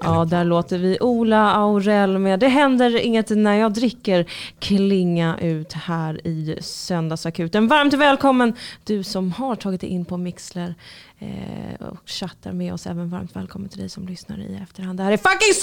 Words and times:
Ja, 0.00 0.24
där 0.24 0.44
låter 0.44 0.78
vi 0.78 0.98
Ola 1.00 1.52
Aurell 1.54 2.18
med 2.18 2.40
Det 2.40 2.48
händer 2.48 3.00
inget 3.00 3.30
när 3.30 3.54
jag 3.54 3.72
dricker 3.72 4.30
klinga 4.58 5.38
ut 5.40 5.72
här 5.72 6.26
i 6.26 6.58
Söndagsakuten. 6.60 7.68
Varmt 7.68 7.94
välkommen 7.94 8.52
du 8.84 9.02
som 9.02 9.32
har 9.32 9.56
tagit 9.56 9.80
dig 9.80 9.90
in 9.90 10.04
på 10.04 10.16
Mixler 10.16 10.74
eh, 11.18 11.86
och 11.86 12.08
chattar 12.08 12.52
med 12.52 12.74
oss. 12.74 12.86
Även 12.86 13.10
varmt 13.10 13.36
välkommen 13.36 13.68
till 13.68 13.78
dig 13.78 13.88
som 13.88 14.06
lyssnar 14.06 14.38
i 14.38 14.60
efterhand. 14.62 14.98
Det 14.98 15.02
här 15.02 15.12
är 15.12 15.16
fucking 15.16 15.54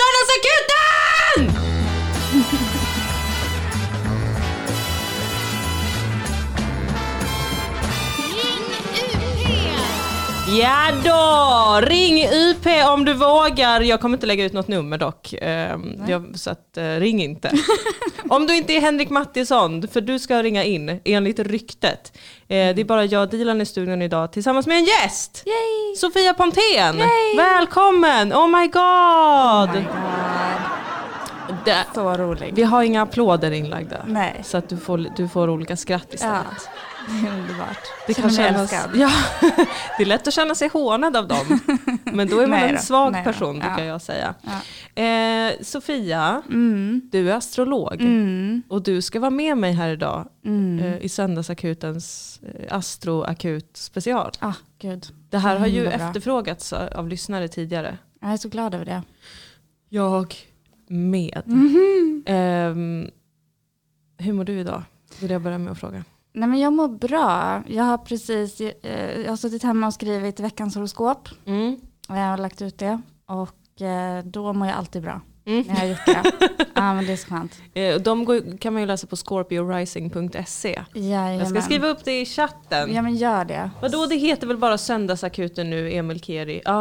Söndagsakuten! 1.35 1.65
Ja 10.59 10.91
då! 11.03 11.87
Ring 11.87 12.27
UP 12.27 12.65
om 12.93 13.05
du 13.05 13.13
vågar. 13.13 13.81
Jag 13.81 14.01
kommer 14.01 14.17
inte 14.17 14.25
lägga 14.25 14.45
ut 14.45 14.53
något 14.53 14.67
nummer 14.67 14.97
dock. 14.97 15.33
Ehm, 15.41 16.01
jag, 16.07 16.39
så 16.39 16.49
att, 16.49 16.77
eh, 16.77 16.83
ring 16.83 17.23
inte. 17.23 17.51
om 18.29 18.47
du 18.47 18.55
inte 18.55 18.73
är 18.73 18.81
Henrik 18.81 19.09
Mattisson, 19.09 19.87
för 19.87 20.01
du 20.01 20.19
ska 20.19 20.43
ringa 20.43 20.63
in 20.63 21.01
enligt 21.05 21.39
ryktet. 21.39 22.17
Eh, 22.47 22.75
det 22.75 22.81
är 22.81 22.83
bara 22.83 23.05
jag 23.05 23.21
och 23.23 23.29
Dilan 23.29 23.61
i 23.61 23.65
studion 23.65 24.01
idag 24.01 24.31
tillsammans 24.31 24.67
med 24.67 24.77
en 24.77 24.85
gäst. 24.85 25.43
Yay! 25.45 25.95
Sofia 25.97 26.33
Pontén. 26.33 26.97
Yay! 26.97 27.37
Välkommen! 27.37 28.33
Oh 28.33 28.47
my 28.47 28.67
god! 28.67 29.69
Oh 29.69 29.75
my 29.75 29.81
god. 29.83 29.95
Det, 31.65 31.85
Så 31.93 32.13
rolig. 32.17 32.51
vi 32.55 32.63
har 32.63 32.83
inga 32.83 33.01
applåder 33.01 33.51
inlagda. 33.51 33.97
Nej. 34.07 34.41
Så 34.43 34.57
att 34.57 34.69
du 34.69 34.77
får, 34.77 35.05
du 35.17 35.27
får 35.27 35.49
olika 35.49 35.77
skratt 35.77 36.13
istället. 36.13 36.35
Ja, 36.55 36.71
det 37.07 37.27
är 37.27 37.39
underbart. 37.41 37.77
Det 38.07 38.13
Känner 38.13 38.29
kan 38.29 38.35
kännas, 38.37 38.73
älskad. 38.73 38.91
ja, 38.95 39.09
det 39.97 40.03
är 40.03 40.05
lätt 40.05 40.27
att 40.27 40.33
känna 40.33 40.55
sig 40.55 40.67
hånad 40.69 41.15
av 41.17 41.27
dem. 41.27 41.59
Men 42.03 42.27
då 42.27 42.39
är 42.39 42.47
man 42.47 42.59
Nej 42.59 42.69
en 42.69 42.75
då, 42.75 42.81
svag 42.81 43.11
nej 43.11 43.23
då. 43.25 43.31
person 43.31 43.53
brukar 43.59 43.79
Ja. 43.79 43.85
jag 43.85 44.01
säga. 44.01 44.35
Ja. 44.95 45.01
Eh, 45.03 45.53
Sofia, 45.61 46.41
Mm. 46.49 47.01
du 47.11 47.31
är 47.31 47.35
astrolog. 47.35 48.01
Mm. 48.01 48.63
Och 48.69 48.83
du 48.83 49.01
ska 49.01 49.19
vara 49.19 49.29
med 49.31 49.57
mig 49.57 49.73
här 49.73 49.89
idag 49.89 50.27
Mm. 50.45 50.79
eh, 50.79 50.97
i 50.97 51.09
Söndagsakutens 51.09 52.39
eh, 52.43 52.77
Astroakut 52.77 53.77
special. 53.77 54.31
Ah, 54.39 54.53
gud. 54.79 55.05
Det 55.29 55.37
här 55.37 55.57
har 55.57 55.67
ju 55.67 55.81
bra. 55.83 55.91
efterfrågats 55.91 56.73
av 56.73 57.07
lyssnare 57.07 57.47
tidigare. 57.47 57.97
Jag 58.21 58.31
är 58.33 58.37
så 58.37 58.49
glad 58.49 58.73
över 58.73 58.85
det. 58.85 59.01
Jag 59.89 60.35
med. 60.87 61.41
Mhm. 61.45 62.23
Ehm, 62.27 63.09
hur 64.17 64.33
mår 64.33 64.43
du 64.43 64.59
idag? 64.59 64.83
Vill 65.21 65.31
jag 65.31 65.41
börja 65.41 65.57
med 65.57 65.71
att 65.71 65.79
fråga. 65.79 66.03
Nej 66.35 66.49
men 66.49 66.59
jag 66.59 66.73
mår 66.73 66.87
bra. 66.87 67.63
Jag 67.67 67.83
har 67.83 67.97
precis, 67.97 68.61
eh, 68.61 69.21
jag 69.21 69.29
har 69.29 69.37
suttit 69.37 69.63
hemma 69.63 69.87
och 69.87 69.93
skrivit 69.93 70.39
veckans 70.39 70.75
horoskop. 70.75 71.29
Mm. 71.45 71.77
Och 72.09 72.17
jag 72.17 72.21
har 72.29 72.37
lagt 72.37 72.61
ut 72.61 72.77
det. 72.77 73.01
Och 73.25 73.81
eh, 73.81 74.23
då 74.23 74.53
mår 74.53 74.67
jag 74.67 74.77
alltid 74.77 75.01
bra. 75.01 75.21
Mm. 75.45 75.63
När 75.67 75.73
jag 75.73 75.81
har 75.81 75.87
gjort 75.87 76.05
det. 76.05 76.65
Ja 76.77 76.93
men 76.93 77.05
det 77.05 77.11
är 77.11 77.17
så 77.17 77.27
skönt. 77.27 77.61
Eh, 77.73 77.95
De 77.95 78.25
går, 78.25 78.57
kan 78.57 78.73
man 78.73 78.81
ju 78.81 78.85
läsa 78.85 79.07
på 79.07 79.15
scorpiorising.se. 79.15 80.81
Jajamän. 80.93 81.39
Jag 81.39 81.47
ska 81.47 81.61
skriva 81.61 81.87
upp 81.87 82.03
det 82.05 82.21
i 82.21 82.25
chatten. 82.25 82.93
Ja 82.93 83.01
men 83.01 83.15
gör 83.15 83.45
det. 83.45 83.71
Vadå, 83.81 84.05
det 84.05 84.15
heter 84.15 84.47
väl 84.47 84.57
bara 84.57 84.77
Söndagsakuten 84.77 85.69
nu, 85.69 85.93
Emil 85.93 86.21
Keri? 86.21 86.61
Ja, 86.65 86.71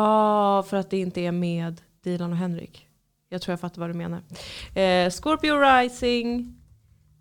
ah, 0.59 0.63
för 0.63 0.77
att 0.77 0.91
det 0.91 0.99
inte 0.99 1.21
är 1.21 1.33
med 1.33 1.81
Dilan 2.05 2.33
och 2.33 2.39
Henrik. 2.39 2.87
Jag 3.29 3.43
tror 3.43 3.53
jag 3.53 3.61
fattar 3.61 3.81
vad 3.81 3.91
du 3.91 3.95
menar. 3.95 4.23
Eh, 4.75 5.11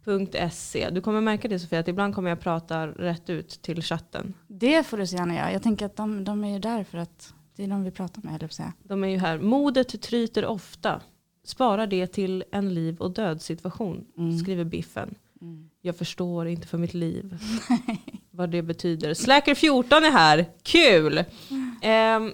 Scorpiorising.se. 0.04 0.90
Du 0.90 1.02
kommer 1.02 1.22
märka 1.22 1.48
det 1.48 1.59
Sofia, 1.59 1.80
att 1.80 1.88
ibland 1.88 2.16
kommer 2.16 2.30
jag 2.30 2.40
prata 2.40 2.88
rätt 2.88 3.30
ut 3.30 3.50
till 3.62 3.82
chatten. 3.82 4.34
Det 4.48 4.84
får 4.84 4.98
du 4.98 5.08
så 5.08 5.16
gärna 5.16 5.36
göra. 5.36 5.52
Jag 5.52 5.64
tänker 5.64 5.86
att 5.86 5.96
de, 5.96 6.23
de 6.23 6.44
är 6.44 6.54
ju 6.54 6.59
där 6.59 6.84
för 6.84 6.98
att 6.98 7.34
det 7.56 7.64
är 7.64 7.68
de 7.68 7.84
vi 7.84 7.92
pratar 7.92 8.22
med, 8.22 8.44
att 8.44 8.54
säga. 8.54 8.74
De 8.84 9.04
är 9.04 9.08
ju 9.08 9.18
här. 9.18 9.40
Modet 9.40 10.02
tryter 10.02 10.46
ofta. 10.46 11.02
Spara 11.46 11.88
det 11.88 12.08
till 12.08 12.44
en 12.52 12.74
liv 12.74 12.98
och 13.00 13.12
död 13.12 13.42
situation, 13.42 14.06
Mm. 14.18 14.38
skriver 14.40 14.64
Biffen. 14.64 15.16
Mm. 15.42 15.70
Jag 15.81 15.96
förstår 15.98 16.48
inte 16.48 16.68
för 16.68 16.78
mitt 16.78 16.94
liv 16.94 17.38
vad 18.31 18.50
det 18.50 18.62
betyder. 18.62 19.13
Slacker 19.13 19.56
14 19.56 20.03
är 20.03 20.12
här, 20.12 20.46
kul! 20.63 21.18
Ehm, 21.81 22.34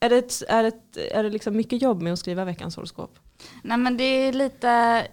är 0.00 0.08
det, 0.08 0.16
ett, 0.16 0.42
är, 0.48 0.62
det, 0.62 0.68
ett- 0.68 0.96
är 1.12 1.22
det 1.22 1.30
liksom 1.30 1.56
mycket 1.56 1.82
jobb 1.82 2.02
med 2.02 2.12
att 2.12 2.18
skriva 2.18 2.44
veckans 2.44 2.76
horoskop? 2.76 3.18
Nej 3.62 3.78
men 3.78 3.96
det 3.96 4.04
är 4.04 4.32
lite, 4.32 5.06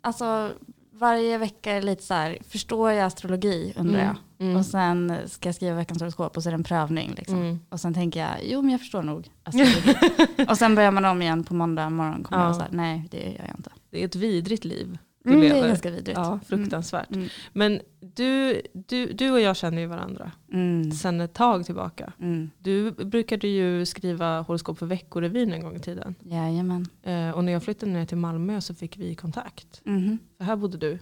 alltså 0.00 0.52
varje 0.92 1.38
vecka 1.38 1.72
är 1.72 1.82
lite 1.82 2.02
så 2.02 2.14
här, 2.14 2.38
förstår 2.48 2.90
jag 2.92 3.06
astrologi 3.06 3.74
undrar 3.76 4.00
jag. 4.04 4.16
Mm. 4.40 4.56
Och 4.56 4.66
sen 4.66 5.16
ska 5.26 5.48
jag 5.48 5.56
skriva 5.56 5.76
veckans 5.76 6.00
horoskop 6.00 6.36
och 6.36 6.42
så 6.42 6.48
är 6.48 6.50
det 6.50 6.54
en 6.56 6.64
prövning. 6.64 7.14
Liksom. 7.16 7.36
Mm. 7.38 7.58
Och 7.68 7.80
sen 7.80 7.94
tänker 7.94 8.20
jag, 8.20 8.30
jo 8.42 8.62
men 8.62 8.70
jag 8.70 8.80
förstår 8.80 9.02
nog 9.02 9.30
astrologi. 9.44 9.96
och 10.48 10.58
sen 10.58 10.74
börjar 10.74 10.90
man 10.90 11.04
om 11.04 11.22
igen 11.22 11.44
på 11.44 11.54
måndag 11.54 11.90
morgon. 11.90 12.24
Kommer 12.24 12.42
Ja. 12.42 12.48
jag 12.48 12.56
så 12.56 12.62
här, 12.62 12.70
nej 12.72 13.08
det 13.10 13.18
gör 13.18 13.44
jag 13.48 13.56
inte. 13.58 13.70
Det 13.90 14.00
är 14.00 14.04
ett 14.04 14.16
vidrigt 14.16 14.64
liv 14.64 14.98
du 15.30 15.36
Mm, 15.46 15.48
det 15.48 15.58
är 15.64 15.68
ganska 15.68 15.90
vidrigt. 15.90 16.18
Ja, 16.18 16.40
fruktansvärt. 16.46 17.10
Mm. 17.14 17.28
Men 17.52 17.80
du, 18.00 18.62
du, 18.72 19.12
du 19.12 19.30
och 19.30 19.40
jag 19.40 19.56
känner 19.56 19.80
ju 19.80 19.86
varandra 19.86 20.32
Mm. 20.52 20.92
sedan 20.92 21.20
ett 21.20 21.34
tag 21.34 21.66
tillbaka. 21.66 22.12
Mm. 22.20 22.50
Du 22.58 22.90
brukade 22.90 23.48
ju 23.48 23.86
skriva 23.86 24.40
horoskop 24.40 24.78
för 24.78 24.86
Veckorevyn 24.86 25.52
en 25.52 25.60
gång 25.62 25.76
i 25.76 25.80
tiden. 25.80 26.14
Jajamän. 26.22 26.86
Eh, 27.02 27.30
och 27.30 27.44
när 27.44 27.52
jag 27.52 27.62
flyttade 27.62 27.92
ner 27.92 28.04
till 28.06 28.16
Malmö 28.16 28.60
så 28.60 28.74
fick 28.74 28.98
vi 28.98 29.14
kontakt. 29.14 29.80
Mhm. 29.84 30.18
För 30.38 30.44
här 30.44 30.56
bodde 30.56 30.78
du. 30.78 30.98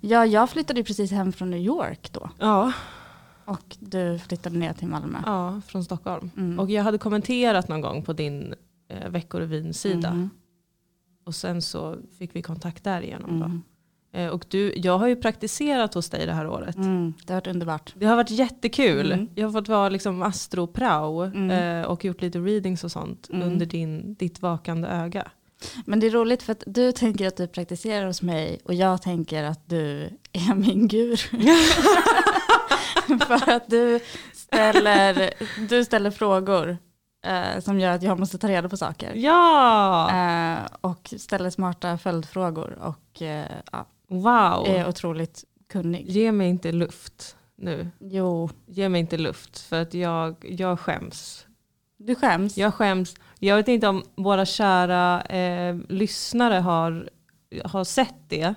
Ja, 0.00 0.26
jag 0.26 0.50
flyttade 0.50 0.80
ju 0.80 0.84
precis 0.84 1.10
hem 1.10 1.32
från 1.32 1.50
New 1.50 1.60
York 1.60 2.12
då. 2.12 2.30
Ja, 2.38 2.72
Och 3.44 3.76
du 3.80 4.18
flyttade 4.18 4.58
ner 4.58 4.72
till 4.72 4.88
Malmö. 4.88 5.18
ja 5.26 5.60
från 5.66 5.84
Stockholm. 5.84 6.30
Mm. 6.36 6.58
Och 6.58 6.70
jag 6.70 6.82
hade 6.82 6.98
kommenterat 6.98 7.68
någon 7.68 7.80
gång 7.80 8.02
på 8.02 8.12
din 8.12 8.54
eh, 8.88 9.08
Veckorevyn-sida. 9.10 10.28
Och 11.24 11.34
sen 11.34 11.62
så 11.62 11.96
fick 12.18 12.36
vi 12.36 12.42
kontakt 12.42 12.84
därigenom. 12.84 13.38
Då. 13.40 13.44
Mm. 13.44 13.62
Eh, 14.12 14.28
och 14.28 14.44
du, 14.48 14.72
jag 14.76 14.98
har 14.98 15.06
ju 15.06 15.16
praktiserat 15.16 15.94
hos 15.94 16.10
dig 16.10 16.26
det 16.26 16.32
här 16.32 16.48
året. 16.48 16.76
Mm. 16.76 17.14
Det 17.26 17.32
har 17.32 17.40
varit 17.40 17.46
underbart. 17.46 17.92
Det 17.96 18.06
har 18.06 18.16
varit 18.16 18.30
jättekul. 18.30 19.12
Mm. 19.12 19.28
Jag 19.34 19.46
har 19.46 19.52
fått 19.52 19.68
vara 19.68 19.88
liksom 19.88 20.22
astroprao 20.22 21.22
Mm. 21.22 21.50
eh, 21.50 21.86
och 21.86 22.04
gjort 22.04 22.22
lite 22.22 22.38
readings 22.38 22.84
och 22.84 22.92
sånt 22.92 23.28
Mm. 23.32 23.46
under 23.48 23.66
din, 23.66 24.14
ditt 24.14 24.42
vakande 24.42 24.88
öga. 24.88 25.30
Men 25.84 26.00
det 26.00 26.06
är 26.06 26.10
roligt 26.10 26.42
för 26.42 26.52
att 26.52 26.62
du 26.66 26.92
tänker 26.92 27.26
att 27.28 27.36
du 27.36 27.46
praktiserar 27.46 28.06
hos 28.06 28.22
mig 28.22 28.58
och 28.64 28.74
jag 28.74 29.02
tänker 29.02 29.44
att 29.44 29.68
du 29.68 30.08
är 30.32 30.54
min 30.66 30.88
guru. 30.88 31.16
för 33.26 33.50
att 33.52 33.70
du 33.70 34.00
ställer, 34.34 35.30
du 35.68 35.84
ställer 35.84 36.10
frågor 36.10 36.78
eh, 37.24 37.60
som 37.60 37.80
gör 37.80 37.90
att 37.92 38.02
jag 38.02 38.18
måste 38.18 38.38
ta 38.38 38.48
reda 38.48 38.68
på 38.68 38.76
saker. 38.76 39.12
Ja! 39.14 40.10
Eh, 40.10 40.58
och 40.80 41.14
ställer 41.18 41.50
smarta 41.50 41.98
följdfrågor 41.98 42.78
och 42.82 43.22
eh, 43.22 43.46
ja, 43.72 43.86
Wow! 44.08 44.66
är 44.68 44.88
otroligt 44.88 45.44
kunnig. 45.72 46.08
Ge 46.10 46.32
mig 46.32 46.48
inte 46.48 46.72
luft 46.72 47.36
nu. 47.56 47.90
Jo, 47.98 48.50
Ge 48.66 48.88
mig 48.88 49.00
inte 49.00 49.18
luft 49.18 49.58
för 49.58 49.82
att 49.82 49.94
jag, 49.94 50.36
jag 50.48 50.80
skäms. 50.80 51.46
du 51.96 52.14
skäms. 52.14 52.56
Jag 52.56 52.74
skäms. 52.74 53.14
Jag 53.38 53.56
vet 53.56 53.68
inte 53.68 53.88
om 53.88 54.02
våra 54.16 54.46
kära 54.46 55.22
eh, 55.22 55.76
lyssnare 55.88 56.54
har, 56.54 57.10
har 57.64 57.84
sett 57.84 58.14
det. 58.28 58.54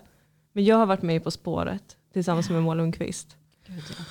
Men 0.54 0.66
jag 0.66 0.78
har 0.78 0.86
varit 0.86 1.02
med 1.02 1.24
På 1.24 1.32
spåret 1.32 1.98
tillsammans 2.14 2.50
med 2.50 2.64
Moa 2.64 2.74
Lundqvist. 2.74 3.36
Gud, 3.68 3.84
ja. 3.90 4.04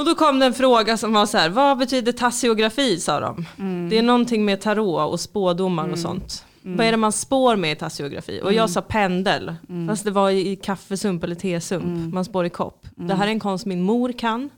Och 0.00 0.06
då 0.06 0.14
kom 0.14 0.38
det 0.38 0.46
en 0.46 0.54
fråga 0.54 0.96
som 0.96 1.12
var 1.12 1.26
så 1.26 1.38
här, 1.38 1.50
vad 1.50 1.78
betyder 1.78 2.12
tassiografi 2.12 3.00
sa 3.00 3.20
de. 3.20 3.46
Mm. 3.58 3.88
Det 3.88 3.98
är 3.98 4.02
någonting 4.02 4.44
med 4.44 4.60
tarot 4.60 5.12
och 5.12 5.20
spådomar 5.20 5.82
Mm. 5.82 5.92
och 5.92 5.98
sånt. 5.98 6.44
Mm. 6.64 6.76
Vad 6.76 6.86
är 6.86 6.90
det 6.90 6.96
man 6.96 7.12
spår 7.12 7.56
med 7.56 7.72
i 7.72 7.76
tassiografi? 7.76 8.40
Och 8.42 8.48
Mm. 8.48 8.56
jag 8.56 8.70
sa 8.70 8.80
pendel, 8.82 9.54
Mm. 9.68 9.88
fast 9.88 10.04
det 10.04 10.10
var 10.10 10.30
i 10.30 10.56
kaffesump 10.56 11.24
eller 11.24 11.34
tesump. 11.34 11.84
Mm. 11.84 12.10
Man 12.14 12.24
spår 12.24 12.46
i 12.46 12.50
kopp. 12.50 12.86
Mm. 12.96 13.08
Det 13.08 13.14
här 13.14 13.26
är 13.26 13.30
en 13.30 13.40
konst 13.40 13.66
min 13.66 13.82
mor 13.82 14.12
kan. 14.12 14.50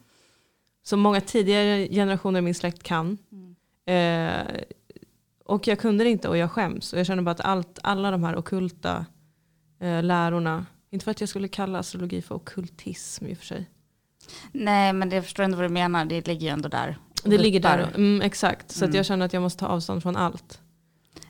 Som 0.84 1.00
många 1.00 1.20
tidigare 1.20 1.88
generationer 1.88 2.38
i 2.38 2.42
min 2.42 2.54
släkt 2.54 2.82
kan. 2.82 3.18
Mm. 3.32 4.36
Eh, 4.46 4.62
och 5.44 5.66
jag 5.68 5.78
kunde 5.78 6.04
det 6.04 6.10
inte 6.10 6.28
och 6.28 6.36
jag 6.36 6.50
skäms. 6.50 6.92
Och 6.92 6.98
jag 6.98 7.06
känner 7.06 7.22
bara 7.22 7.30
att 7.30 7.40
allt, 7.40 7.78
alla 7.82 8.10
de 8.10 8.24
här 8.24 8.36
okulta 8.36 9.06
eh, 9.80 10.02
lärorna, 10.02 10.66
inte 10.90 11.04
för 11.04 11.10
att 11.10 11.20
jag 11.20 11.28
skulle 11.28 11.48
kalla 11.48 11.78
astrologi 11.78 12.22
för 12.22 12.34
okultism 12.34 13.26
i 13.26 13.34
och 13.34 13.38
för 13.38 13.46
sig. 13.46 13.68
Nej, 14.52 14.92
men 14.92 15.10
jag 15.10 15.24
förstår 15.24 15.42
ändå 15.42 15.56
vad 15.56 15.64
du 15.64 15.72
menar. 15.72 16.04
Det 16.04 16.26
ligger 16.26 16.42
ju 16.46 16.48
ändå 16.52 16.68
där. 16.68 16.98
Det 17.24 17.38
ligger 17.38 17.60
där, 17.60 17.78
mm, 17.94 18.22
exakt. 18.22 18.70
Så 18.70 18.84
Mm. 18.84 18.96
jag 18.96 19.06
känner 19.06 19.26
att 19.26 19.32
jag 19.32 19.42
måste 19.42 19.60
ta 19.60 19.66
avstånd 19.66 20.02
från 20.02 20.16
allt. 20.16 20.58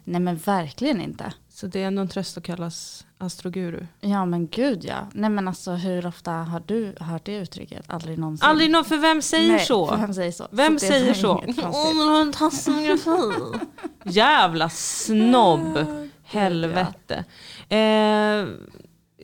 Nej, 0.05 0.21
men 0.21 0.37
verkligen 0.37 1.01
inte. 1.01 1.33
Så 1.49 1.67
det 1.67 1.83
är 1.83 1.87
ändå 1.87 2.03
en 2.03 2.09
tröst 2.09 2.37
att 2.39 2.45
kallas 2.45 3.07
astroguru. 3.19 3.87
Ja, 4.01 4.25
men 4.27 4.49
gud 4.49 4.85
ja. 4.85 5.09
Nej, 5.13 5.31
men 5.31 5.49
alltså 5.49 5.71
hur 5.73 6.07
ofta 6.07 6.31
har 6.33 6.63
du 6.67 6.95
hört 7.01 7.25
det 7.27 7.35
uttrycket? 7.37 7.85
Aldrig 7.87 8.19
någonsin. 8.19 8.49
Aldrig 8.49 8.71
någon, 8.71 8.85
för 8.85 8.97
vem 8.97 9.23
säger 9.23 9.53
Nej, 9.53 9.65
så? 9.67 9.87
för 9.87 9.97
Vem 9.97 10.15
säger 10.15 10.33
så? 10.33 10.49
Vem 10.51 10.79
Så 10.79 10.87
säger 10.87 11.15
så? 11.15 11.45
Åh, 11.63 11.95
men 11.97 12.09
har 12.09 12.21
en 12.21 12.33
tassografi. 12.33 13.35
Jävla 14.05 14.69
snobb. 14.69 15.87
Helvete. 16.25 17.25
Eh, 17.69 18.47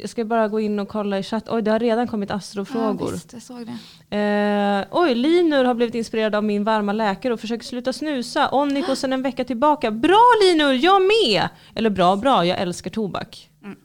jag 0.01 0.11
ska 0.11 0.25
bara 0.25 0.49
gå 0.49 0.61
in 0.61 0.79
och 0.79 0.89
kolla 0.89 1.19
i 1.19 1.23
chatt. 1.23 1.49
Oj, 1.49 1.63
det 1.63 1.71
har 1.71 1.79
redan 1.79 2.07
kommit 2.09 2.31
astrofrågor. 2.31 3.09
Ja, 3.09 3.13
visst, 3.15 3.33
jag 3.33 3.43
såg 3.43 3.67
det. 3.67 4.17
Eh, 4.17 4.87
oj, 4.91 5.15
Linur 5.15 5.65
har 5.65 5.75
blivit 5.75 5.95
inspirerad 5.95 6.35
av 6.35 6.45
min 6.45 6.65
varma 6.65 6.93
läkare 6.93 7.33
och 7.33 7.41
försöker 7.41 7.65
sluta 7.65 7.93
snusa. 7.93 8.49
Onniko 8.53 8.97
sedan 8.97 9.13
en 9.13 9.23
vecka 9.23 9.45
tillbaka. 9.45 9.91
Bra 9.91 10.23
Linur, 10.43 10.73
jag 10.73 11.03
med! 11.03 11.49
Eller 11.75 11.91
bra, 11.91 12.17
bra, 12.17 12.47
jag 12.47 12.59
älskar 12.59 12.91
tobak. 12.91 13.51
Mm. 13.65 13.77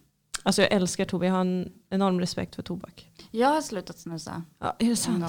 Alltså 0.44 0.62
jag 0.62 0.72
älskar 0.72 1.06
tobak, 1.06 1.28
jag 1.28 1.34
har 1.34 1.42
en 1.42 1.72
enorm 1.90 2.20
respekt 2.20 2.56
för 2.56 2.62
tobak. 2.64 3.08
Jag 3.32 3.48
har 3.48 3.62
slutat 3.62 3.98
snusa 4.00 4.42
Ja, 4.60 4.76
är 4.80 4.86
det 4.90 4.96
sant? 4.96 5.26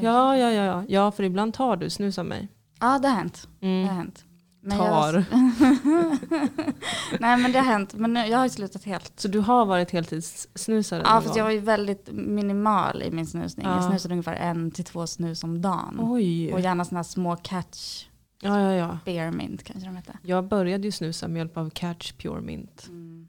Ja, 0.00 0.36
ja, 0.36 0.52
ja, 0.52 0.64
ja. 0.64 0.84
Ja, 0.88 1.10
för 1.10 1.22
ibland 1.22 1.54
tar 1.54 1.76
du 1.76 1.90
snus 1.90 2.18
av 2.18 2.26
mig. 2.26 2.48
Ja, 2.80 2.98
det 2.98 3.08
har 3.08 3.16
hänt. 3.16 3.48
Det 3.60 3.66
har 3.66 3.72
Mm. 3.74 3.96
hänt. 3.96 4.24
Men 4.66 4.78
Tar. 4.78 5.14
Jag, 5.14 5.24
nej 7.20 7.36
men 7.36 7.52
det 7.52 7.58
har 7.58 7.64
hänt. 7.66 7.94
Men 7.94 8.12
nu- 8.14 8.26
jag 8.26 8.38
har 8.38 8.44
ju 8.44 8.50
slutat 8.50 8.84
helt. 8.84 9.20
Så 9.20 9.28
du 9.28 9.38
har 9.40 9.66
varit 9.66 9.90
heltidssnusare? 9.90 11.02
Ja 11.04 11.10
fast 11.10 11.26
gång? 11.28 11.36
jag 11.36 11.44
var 11.44 11.50
ju 11.50 11.58
väldigt 11.60 12.08
minimal 12.12 13.02
i 13.02 13.10
min 13.10 13.26
snusning. 13.26 13.66
Jag 13.66 13.76
Ja. 13.76 13.88
snusade 13.90 14.14
ungefär 14.14 14.34
en 14.34 14.70
till 14.70 14.84
två 14.84 15.06
snus 15.06 15.44
om 15.44 15.62
dagen. 15.62 15.98
Oj. 16.02 16.52
Och 16.52 16.60
gärna 16.60 16.84
sådana 16.84 17.04
små 17.04 17.36
catch 17.36 18.04
Ja, 18.42 18.60
ja, 18.60 18.72
ja. 18.74 18.98
spearmint 19.02 19.62
kanske 19.64 19.88
de 19.88 19.96
hette. 19.96 20.18
Jag 20.22 20.44
började 20.48 20.84
ju 20.84 20.92
snusa 20.92 21.28
med 21.28 21.36
hjälp 21.40 21.56
av 21.56 21.70
Catch 21.70 22.12
Pure 22.12 22.40
Mint. 22.40 22.86
Mm. 22.88 23.28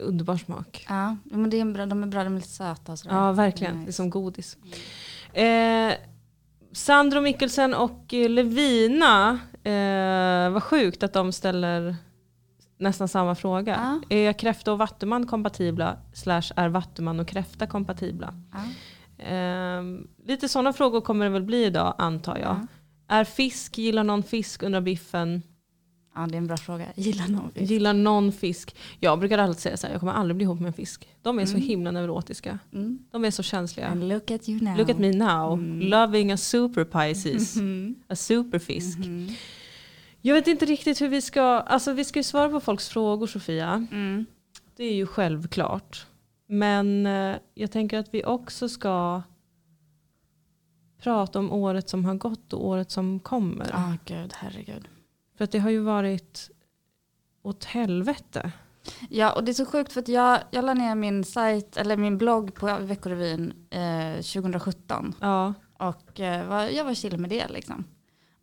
Underbar 0.00 0.36
smak. 0.36 0.86
Ja, 0.88 1.16
men 1.24 1.50
det 1.50 1.60
är 1.60 1.64
bra, 1.72 1.86
de 1.86 2.02
är 2.02 2.06
bra, 2.06 2.24
de 2.24 2.32
är 2.32 2.36
lite 2.36 2.48
söta 2.48 2.92
och 2.92 2.98
sådär. 2.98 3.16
Ja, 3.16 3.32
verkligen. 3.32 3.74
Nice. 3.74 3.84
Det 3.86 3.90
är 3.90 3.92
som 3.92 4.10
godis. 4.10 4.56
Eh, 5.32 5.92
Sandro 6.74 7.20
Mikkelsen 7.20 7.74
och 7.74 8.14
eh, 8.14 8.28
Levina, 8.28 9.38
eh, 9.64 10.50
vad 10.50 10.62
sjukt 10.62 11.02
att 11.02 11.12
de 11.12 11.32
ställer 11.32 11.96
nästan 12.78 13.08
samma 13.08 13.34
fråga. 13.34 14.00
Ja. 14.10 14.16
Är 14.16 14.32
kräfta 14.32 14.72
och 14.72 14.78
vattuman 14.78 15.26
kompatibla? 15.26 15.96
Slash 16.14 16.42
är 16.56 16.68
vattuman 16.68 17.20
och 17.20 17.28
kräfta 17.28 17.66
kompatibla? 17.66 18.34
Ja. 18.52 19.24
Eh, 19.24 19.82
lite 20.26 20.48
sådana 20.48 20.72
frågor 20.72 21.00
kommer 21.00 21.24
det 21.24 21.30
väl 21.30 21.42
bli 21.42 21.64
idag 21.64 21.94
antar 21.98 22.38
jag. 22.38 22.56
Ja. 22.60 22.66
Är 23.08 23.24
fisk, 23.24 23.78
gillar 23.78 24.04
någon 24.04 24.22
fisk 24.22 24.62
undrar 24.62 24.80
Biffen. 24.80 25.42
Ja, 26.14 26.26
det 26.26 26.34
är 26.34 26.38
en 26.38 26.46
bra 26.46 26.56
fråga. 26.56 26.86
Gillar 26.96 27.28
någon 27.28 27.50
fisk? 27.52 27.70
Gillar 27.70 27.92
någon 27.94 28.32
fisk? 28.32 28.76
Jag 29.00 29.18
brukar 29.18 29.38
alltid 29.38 29.62
säga 29.62 29.76
så 29.76 29.86
här, 29.86 29.94
jag 29.94 30.00
kommer 30.00 30.12
aldrig 30.12 30.36
bli 30.36 30.44
ihop 30.44 30.58
med 30.60 30.66
en 30.66 30.72
fisk. 30.72 31.08
De 31.22 31.38
är 31.38 31.46
så 31.46 31.56
Mm. 31.56 31.68
himla 31.68 31.90
neurotiska. 31.90 32.58
Mm. 32.72 32.98
De 33.10 33.24
är 33.24 33.30
så 33.30 33.42
känsliga. 33.42 33.86
And 33.88 34.08
look 34.08 34.30
at 34.30 34.48
you 34.48 34.60
now. 34.62 34.76
Look 34.78 34.90
at 34.90 34.98
me 34.98 35.12
now, 35.12 35.52
Mm. 35.52 35.80
loving 35.80 36.32
a 36.32 36.36
super 36.36 36.84
Pisces, 36.84 37.56
Mhm. 37.60 37.94
a 38.08 38.16
superfisk. 38.16 38.98
Mhm. 38.98 39.28
Jag 40.20 40.34
vet 40.34 40.46
inte 40.46 40.64
riktigt 40.64 41.00
hur 41.00 41.08
vi 41.08 41.20
ska, 41.20 41.42
alltså 41.42 41.92
vi 41.92 42.04
ska 42.04 42.18
ju 42.18 42.22
svara 42.22 42.48
på 42.48 42.60
folks 42.60 42.88
frågor 42.88 43.26
Sofia. 43.26 43.86
Mm. 43.92 44.26
Det 44.76 44.84
är 44.84 44.94
ju 44.94 45.06
självklart. 45.06 46.06
Men 46.46 47.06
eh, 47.06 47.36
jag 47.54 47.70
tänker 47.70 47.98
att 47.98 48.14
vi 48.14 48.24
också 48.24 48.68
ska 48.68 49.22
prata 51.02 51.38
om 51.38 51.52
året 51.52 51.88
som 51.88 52.04
har 52.04 52.14
gått 52.14 52.52
och 52.52 52.66
året 52.66 52.90
som 52.90 53.20
kommer. 53.20 53.70
Ja, 53.72 53.92
gud, 54.04 54.32
herregud. 54.34 54.88
För 55.36 55.44
att 55.44 55.52
det 55.52 55.58
har 55.58 55.70
ju 55.70 55.78
varit 55.80 56.50
åt 57.42 57.64
helvete. 57.64 58.52
Ja, 59.08 59.32
och 59.32 59.44
det 59.44 59.52
är 59.52 59.54
så 59.54 59.66
sjukt 59.66 59.92
för 59.92 60.00
att 60.00 60.08
jag, 60.08 60.40
jag 60.50 60.64
la 60.64 60.74
ner 60.74 60.94
min 60.94 61.24
sajt, 61.24 61.76
eller 61.76 61.96
min 61.96 62.18
blogg 62.18 62.54
på 62.54 62.76
Veckorevyn 62.80 63.52
eh, 63.70 64.14
2017. 64.14 65.14
Ja, 65.20 65.54
Och 65.78 66.20
eh, 66.20 66.46
var, 66.48 66.62
jag 66.62 66.84
var 66.84 66.94
chill 66.94 67.18
med 67.18 67.30
det 67.30 67.48
liksom. 67.48 67.84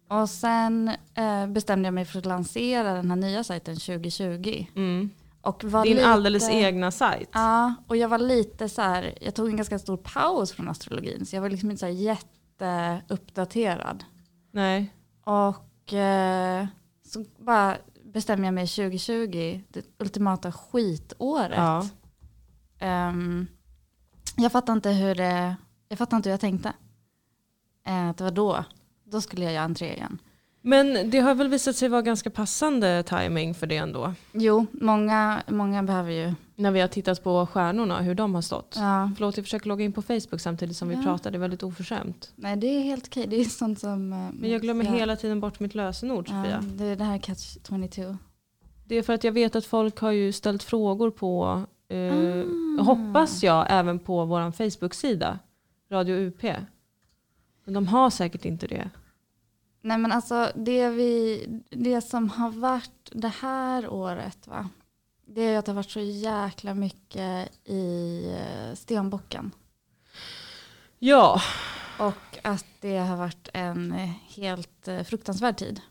Och 0.09 0.29
sen 0.29 0.91
eh, 1.13 1.47
bestämde 1.47 1.87
jag 1.87 1.93
mig 1.93 2.05
för 2.05 2.19
att 2.19 2.25
lansera 2.25 2.93
den 2.93 3.09
här 3.09 3.17
nya 3.17 3.43
sajten 3.43 3.75
2020. 3.75 4.65
mm. 4.75 5.09
Och 5.41 5.63
var 5.63 5.83
din 5.83 5.95
lite, 5.95 6.07
alldeles 6.07 6.49
egna 6.49 6.91
sajt. 6.91 7.29
Ja, 7.33 7.73
och 7.87 7.97
jag 7.97 8.09
var 8.09 8.17
lite 8.17 8.69
så 8.69 8.81
här, 8.81 9.17
jag 9.21 9.35
tog 9.35 9.49
en 9.49 9.55
ganska 9.55 9.79
stor 9.79 9.97
paus 9.97 10.51
från 10.51 10.69
astrologin. 10.69 11.25
Så 11.25 11.35
jag 11.35 11.41
var 11.41 11.49
liksom 11.49 11.71
inte 11.71 11.79
så 11.79 11.85
här 11.85 11.93
jätteuppdaterad. 11.93 14.03
Nej. 14.51 14.93
Och 15.23 15.93
eh, 15.93 16.65
så 17.11 17.25
bara 17.37 17.77
bestämde 18.03 18.47
jag 18.47 18.53
mig 18.53 18.67
2020, 18.67 19.61
det 19.69 19.85
ultimata 19.97 20.51
skitåret. 20.51 21.57
Ja. 21.57 21.87
Ehm, 22.79 23.47
jag 24.37 24.51
fattar 24.51 24.73
inte 24.73 24.89
hur 24.89 25.15
det, 25.15 25.55
jag 25.87 25.97
fattar 25.97 26.17
inte 26.17 26.29
hur 26.29 26.33
jag 26.33 26.39
tänkte. 26.39 26.73
Att 27.83 28.17
det 28.17 28.23
var 28.23 28.31
då, 28.31 28.65
då 29.03 29.21
skulle 29.21 29.45
jag 29.45 29.53
göra 29.53 29.63
entré 29.63 29.93
igen. 29.93 30.21
Men 30.63 31.09
det 31.09 31.19
har 31.19 31.35
väl 31.35 31.47
visat 31.47 31.75
sig 31.75 31.89
vara 31.89 32.01
ganska 32.01 32.29
passande 32.29 33.03
timing 33.03 33.53
för 33.53 33.67
det 33.67 33.77
ändå. 33.77 34.13
Jo, 34.31 34.65
många, 34.71 35.43
många 35.47 35.83
behöver 35.83 36.11
ju. 36.11 36.33
När 36.55 36.71
vi 36.71 36.79
har 36.79 36.87
tittat 36.87 37.23
på 37.23 37.47
stjärnorna, 37.47 38.01
hur 38.01 38.15
de 38.15 38.35
har 38.35 38.41
stått. 38.41 38.75
Ja, 38.77 39.11
Förlåt, 39.15 39.37
jag 39.37 39.45
försöker 39.45 39.67
logga 39.67 39.85
in 39.85 39.93
på 39.93 40.01
Facebook 40.01 40.41
samtidigt 40.41 40.77
som 40.77 40.87
vi 40.89 40.95
Ja. 40.95 41.01
pratar. 41.03 41.31
Det 41.31 41.37
är 41.37 41.39
väldigt 41.39 41.63
oförskämt. 41.63 42.31
nej 42.35 42.55
det 42.57 42.67
är 42.67 42.81
helt 42.81 43.07
okej. 43.07 43.27
Det 43.27 43.35
är 43.35 43.45
sånt 43.45 43.79
som... 43.79 44.13
eh, 44.13 44.19
Men 44.33 44.51
jag 44.51 44.61
glömmer 44.61 44.85
ja, 44.85 44.91
hela 44.91 45.15
tiden 45.15 45.39
bort 45.39 45.59
mitt 45.59 45.75
lösenord, 45.75 46.27
Ja, 46.29 46.43
Sofia. 46.43 46.61
det 46.77 46.85
är 46.85 46.95
det 46.95 47.03
här 47.03 47.17
catch 47.17 47.57
22. 47.67 48.17
Det 48.85 48.95
är 48.95 49.01
för 49.03 49.13
att 49.13 49.23
jag 49.23 49.31
vet 49.31 49.55
att 49.55 49.65
folk 49.65 49.97
har 49.99 50.11
ju 50.11 50.31
ställt 50.31 50.63
frågor 50.63 51.11
på, 51.11 51.61
eh, 51.89 52.43
Ah. 52.79 52.83
hoppas 52.83 53.43
jag, 53.43 53.65
även 53.69 53.99
på 53.99 54.25
vår 54.25 54.51
Facebook-sida, 54.51 55.39
Radio 55.91 56.15
UP. 56.15 56.43
Men 57.65 57.73
de 57.73 57.87
har 57.87 58.09
säkert 58.09 58.45
inte 58.45 58.67
det. 58.67 58.89
Nej 59.81 59.97
men 59.97 60.11
alltså 60.11 60.51
det, 60.55 60.89
vi, 60.89 61.45
det 61.69 62.01
som 62.01 62.29
har 62.29 62.49
varit 62.49 63.09
det 63.11 63.33
här 63.41 63.89
året 63.89 64.47
va. 64.47 64.69
Det 65.25 65.41
är 65.41 65.57
att 65.57 65.65
det 65.65 65.71
har 65.71 65.75
varit 65.75 65.89
så 65.91 65.99
jäkla 65.99 66.73
mycket 66.73 67.49
i 67.69 68.25
eh, 68.39 68.75
stenbocken. 68.75 69.51
Ja, 70.99 71.41
Och 71.99 72.37
att 72.43 72.65
det 72.81 72.97
har 72.97 73.17
varit 73.17 73.49
en 73.53 73.91
eh, 73.91 74.09
helt 74.35 74.87
eh, 74.87 75.03
fruktansvärd 75.03 75.57
tid. 75.57 75.81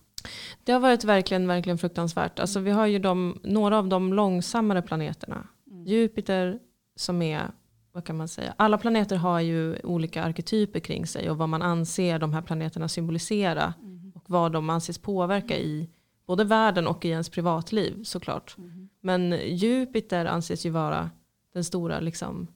det 0.64 0.72
har 0.72 0.80
varit 0.80 1.04
verkligen, 1.04 1.46
verkligen 1.46 1.78
fruktansvärt. 1.78 2.38
Alltså, 2.38 2.60
vi 2.60 2.70
har 2.70 2.86
ju 2.86 2.98
de, 2.98 3.40
några 3.42 3.78
av 3.78 3.88
de 3.88 4.12
långsammare 4.12 4.82
planeterna. 4.82 5.46
Jupiter 5.86 6.58
som 6.96 7.22
är, 7.22 7.50
vad 7.92 8.04
kan 8.04 8.16
man 8.16 8.28
säga, 8.28 8.54
alla 8.56 8.78
planeter 8.78 9.16
har 9.16 9.40
ju 9.40 9.80
olika 9.82 10.22
arketyper 10.22 10.80
kring 10.80 11.06
sig 11.06 11.30
och 11.30 11.38
vad 11.38 11.48
man 11.48 11.62
anser 11.62 12.18
de 12.18 12.32
här 12.32 12.42
planeterna 12.42 12.88
symbolisera 12.88 13.74
och 14.14 14.24
vad 14.26 14.52
de 14.52 14.70
anses 14.70 14.98
påverka 14.98 15.58
i 15.58 15.88
både 16.26 16.44
världen 16.44 16.86
och 16.86 17.04
i 17.04 17.08
ens 17.08 17.28
privatliv 17.28 18.04
såklart. 18.04 18.56
Men 19.00 19.38
Jupiter 19.46 20.26
anses 20.26 20.66
ju 20.66 20.70
vara 20.70 21.10
den 21.54 21.64
stora 21.64 22.00
liksom, 22.00 22.46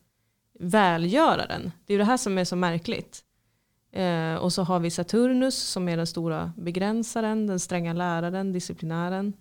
välgöraren. 0.58 1.72
Det 1.86 1.92
är 1.92 1.94
ju 1.94 1.98
det 1.98 2.04
här 2.04 2.16
som 2.16 2.38
är 2.38 2.44
så 2.44 2.56
märkligt. 2.56 3.24
Eh, 3.92 4.34
och 4.34 4.52
så 4.52 4.62
har 4.62 4.80
vi 4.80 4.90
Saturnus 4.90 5.56
som 5.56 5.88
är 5.88 5.96
den 5.96 6.06
stora 6.06 6.52
begränsaren, 6.56 7.46
den 7.46 7.60
stränga 7.60 7.92
läraren, 7.92 8.52
disciplinären. 8.52 9.32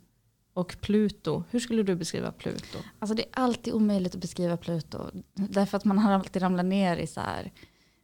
Och 0.53 0.75
Pluto, 0.81 1.43
hur 1.49 1.59
skulle 1.59 1.83
du 1.83 1.95
beskriva 1.95 2.31
Pluto? 2.31 2.77
Alltså 2.99 3.15
det 3.15 3.23
är 3.23 3.29
alltid 3.33 3.73
omöjligt 3.73 4.15
att 4.15 4.21
beskriva 4.21 4.57
Pluto. 4.57 4.99
Därför 5.33 5.77
att 5.77 5.85
man 5.85 5.97
har 5.97 6.11
alltid 6.11 6.41
ramlat 6.41 6.65
ner 6.65 6.97
i 6.97 7.07
så 7.07 7.21
här. 7.21 7.51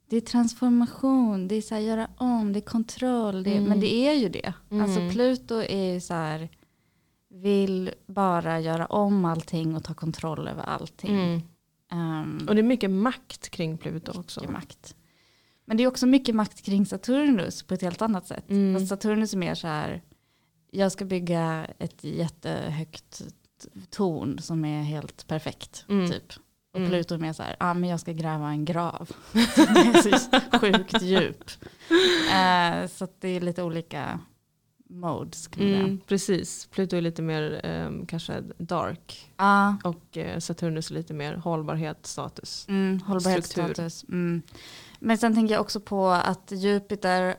Det 0.09 0.17
är 0.17 0.21
transformation, 0.21 1.47
det 1.47 1.55
är 1.55 1.61
så 1.61 1.75
här 1.75 1.81
göra 1.81 2.07
om, 2.17 2.53
det 2.53 2.59
är 2.59 2.61
kontroll. 2.61 3.43
Det 3.43 3.49
är, 3.51 3.57
Mm. 3.57 3.69
Men 3.69 3.79
det 3.79 3.93
är 3.93 4.13
ju 4.13 4.29
det. 4.29 4.53
Mm. 4.71 4.83
Alltså 4.83 5.09
Pluto 5.11 5.55
är 5.55 5.93
ju 5.93 6.01
så 6.01 6.13
här. 6.13 6.49
Vill 7.31 7.91
bara 8.07 8.59
göra 8.59 8.85
om 8.85 9.25
allting 9.25 9.75
och 9.75 9.83
ta 9.83 9.93
kontroll 9.93 10.47
över 10.47 10.63
allting. 10.63 11.15
Ehm, 11.91 12.45
Och 12.47 12.55
det 12.55 12.61
är 12.61 12.63
mycket 12.63 12.89
makt 12.91 13.49
kring 13.49 13.77
Pluto 13.77 14.19
också. 14.19 14.51
makt. 14.51 14.95
Men 15.65 15.77
det 15.77 15.83
är 15.83 15.87
också 15.87 16.05
mycket 16.07 16.35
makt 16.35 16.61
kring 16.61 16.85
Saturnus 16.85 17.63
på 17.63 17.73
ett 17.73 17.81
helt 17.81 18.01
annat 18.01 18.27
sätt. 18.27 18.49
Mm. 18.49 18.75
Fast 18.75 18.87
Saturnus 18.89 19.33
är 19.33 19.37
mer 19.37 19.55
så 19.55 19.67
här. 19.67 20.01
Jag 20.71 20.91
ska 20.91 21.05
bygga 21.05 21.67
ett 21.79 22.03
jättehögt 22.03 23.21
torn 23.89 24.39
som 24.39 24.65
är 24.65 24.83
helt 24.83 25.27
perfekt. 25.27 25.85
Mm. 25.89 26.11
Typ. 26.11 26.33
Och 26.73 26.79
Mm. 26.79 26.89
Pluto 26.89 27.13
är 27.15 27.19
mer 27.19 27.33
så 27.33 27.43
här, 27.43 27.55
ah, 27.59 27.73
men 27.73 27.89
jag 27.89 27.99
ska 27.99 28.11
gräva 28.13 28.49
en 28.49 28.65
grav. 28.65 29.09
som 29.31 29.63
är 29.75 30.17
så 30.17 30.59
sjukt 30.59 31.01
djup. 31.01 31.43
Eh, 32.33 32.87
så 32.87 33.07
det 33.19 33.27
är 33.29 33.41
lite 33.41 33.63
olika 33.63 34.19
modes. 34.89 35.49
Mm, 35.57 35.99
precis, 36.07 36.67
Pluto 36.71 36.95
är 36.95 37.01
lite 37.01 37.21
mer 37.21 37.61
ehm, 37.63 38.05
kanske 38.05 38.41
dark. 38.57 39.31
Ja, 39.37 39.77
Och 39.83 40.17
eh, 40.17 40.39
Saturnus 40.39 40.91
är 40.91 40.95
lite 40.95 41.13
mer 41.13 41.33
hållbarhet, 41.35 42.05
status. 42.05 42.65
mm, 42.69 42.99
hållbarhetsstatus. 43.01 44.03
Mm. 44.03 44.41
Men 44.99 45.17
sen 45.17 45.35
tänker 45.35 45.53
jag 45.53 45.61
också 45.61 45.79
på 45.79 46.07
att 46.09 46.51
Jupiter 46.51 47.35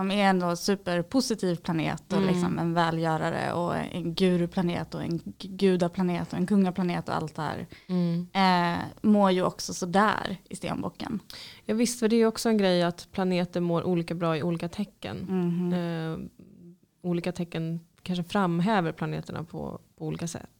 som 0.00 0.10
är 0.10 0.24
en 0.24 0.56
superpositiv 0.56 1.56
planet 1.56 2.12
och 2.12 2.18
Mm. 2.18 2.28
liksom 2.34 2.58
en 2.58 2.74
välgörare 2.74 3.52
och 3.52 3.76
en 3.76 4.14
guruplanet 4.14 4.94
och 4.94 5.02
en 5.02 5.20
gudaplanet 5.38 6.32
och 6.32 6.38
en 6.38 6.46
kungaplanet 6.46 7.08
och 7.08 7.14
allt 7.14 7.34
det 7.36 7.42
här. 7.42 7.66
Eh, 8.32 8.78
mår 9.02 9.30
ju 9.30 9.42
också 9.42 9.74
sådär 9.74 10.36
i 10.48 10.56
stenbocken. 10.56 11.20
Ja 11.64 11.74
visst, 11.74 12.00
för 12.00 12.08
det 12.08 12.16
är 12.16 12.18
ju 12.18 12.26
också 12.26 12.48
en 12.48 12.58
grej 12.58 12.82
att 12.82 13.08
planeter 13.12 13.60
mår 13.60 13.82
olika 13.84 14.14
bra 14.14 14.36
i 14.36 14.42
olika 14.42 14.68
tecken. 14.68 15.16
Mhm. 15.28 15.72
Eh, 15.72 16.18
olika 17.02 17.32
tecken 17.32 17.80
kanske 18.02 18.24
framhäver 18.24 18.92
planeterna 18.92 19.44
på, 19.44 19.80
på 19.98 20.06
olika 20.06 20.28
sätt. 20.28 20.50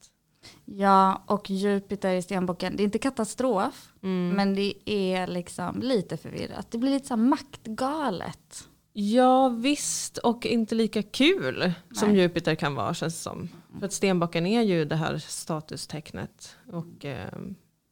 Ja, 0.65 1.23
och 1.27 1.51
Jupiter 1.51 2.15
i 2.15 2.23
stenbocken, 2.23 2.77
det 2.77 2.83
är 2.83 2.85
inte 2.85 2.99
katastrof, 2.99 3.93
Mm. 4.03 4.29
men 4.37 4.55
det 4.55 4.75
är 4.91 5.27
liksom 5.27 5.81
lite 5.83 6.17
förvirrat. 6.17 6.71
Det 6.71 6.79
blir 6.79 6.91
lite 6.91 7.07
så 7.07 7.17
maktgalet. 7.17 8.69
Ja 8.93 9.49
visst, 9.49 10.19
och 10.19 10.47
inte 10.47 10.75
lika 10.75 11.03
kul 11.03 11.73
som 11.95 12.09
Nej. 12.09 12.21
Jupiter 12.21 12.55
kan 12.55 12.75
vara 12.75 12.95
känns 12.95 13.15
det 13.15 13.21
som. 13.21 13.49
För 13.79 13.87
att 13.87 13.93
stenbocken 13.93 14.47
är 14.47 14.63
ju 14.63 14.85
det 14.85 14.97
här 14.97 15.19
statustecknet. 15.19 16.57
Och 16.73 17.05
eh, 17.05 17.39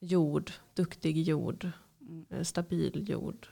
jord, 0.01 0.53
duktig 0.75 1.23
jord, 1.23 1.71
eh, 2.31 2.43
stabil 2.43 3.05
jord, 3.09 3.47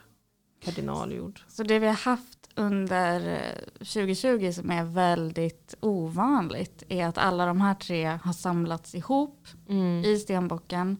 kardinaljord. 0.64 1.40
Så 1.48 1.62
det 1.62 1.78
vi 1.78 1.86
har 1.86 1.94
haft 1.94 2.48
under 2.54 3.28
eh, 3.34 3.62
2020 3.78 4.52
som 4.52 4.70
är 4.70 4.84
väldigt 4.84 5.74
ovanligt 5.80 6.82
är 6.88 7.06
att 7.06 7.18
alla 7.18 7.46
de 7.46 7.60
här 7.60 7.74
tre 7.74 8.18
har 8.22 8.32
samlats 8.32 8.94
ihop 8.94 9.48
Mm. 9.68 10.04
i 10.04 10.18
stenbocken. 10.18 10.96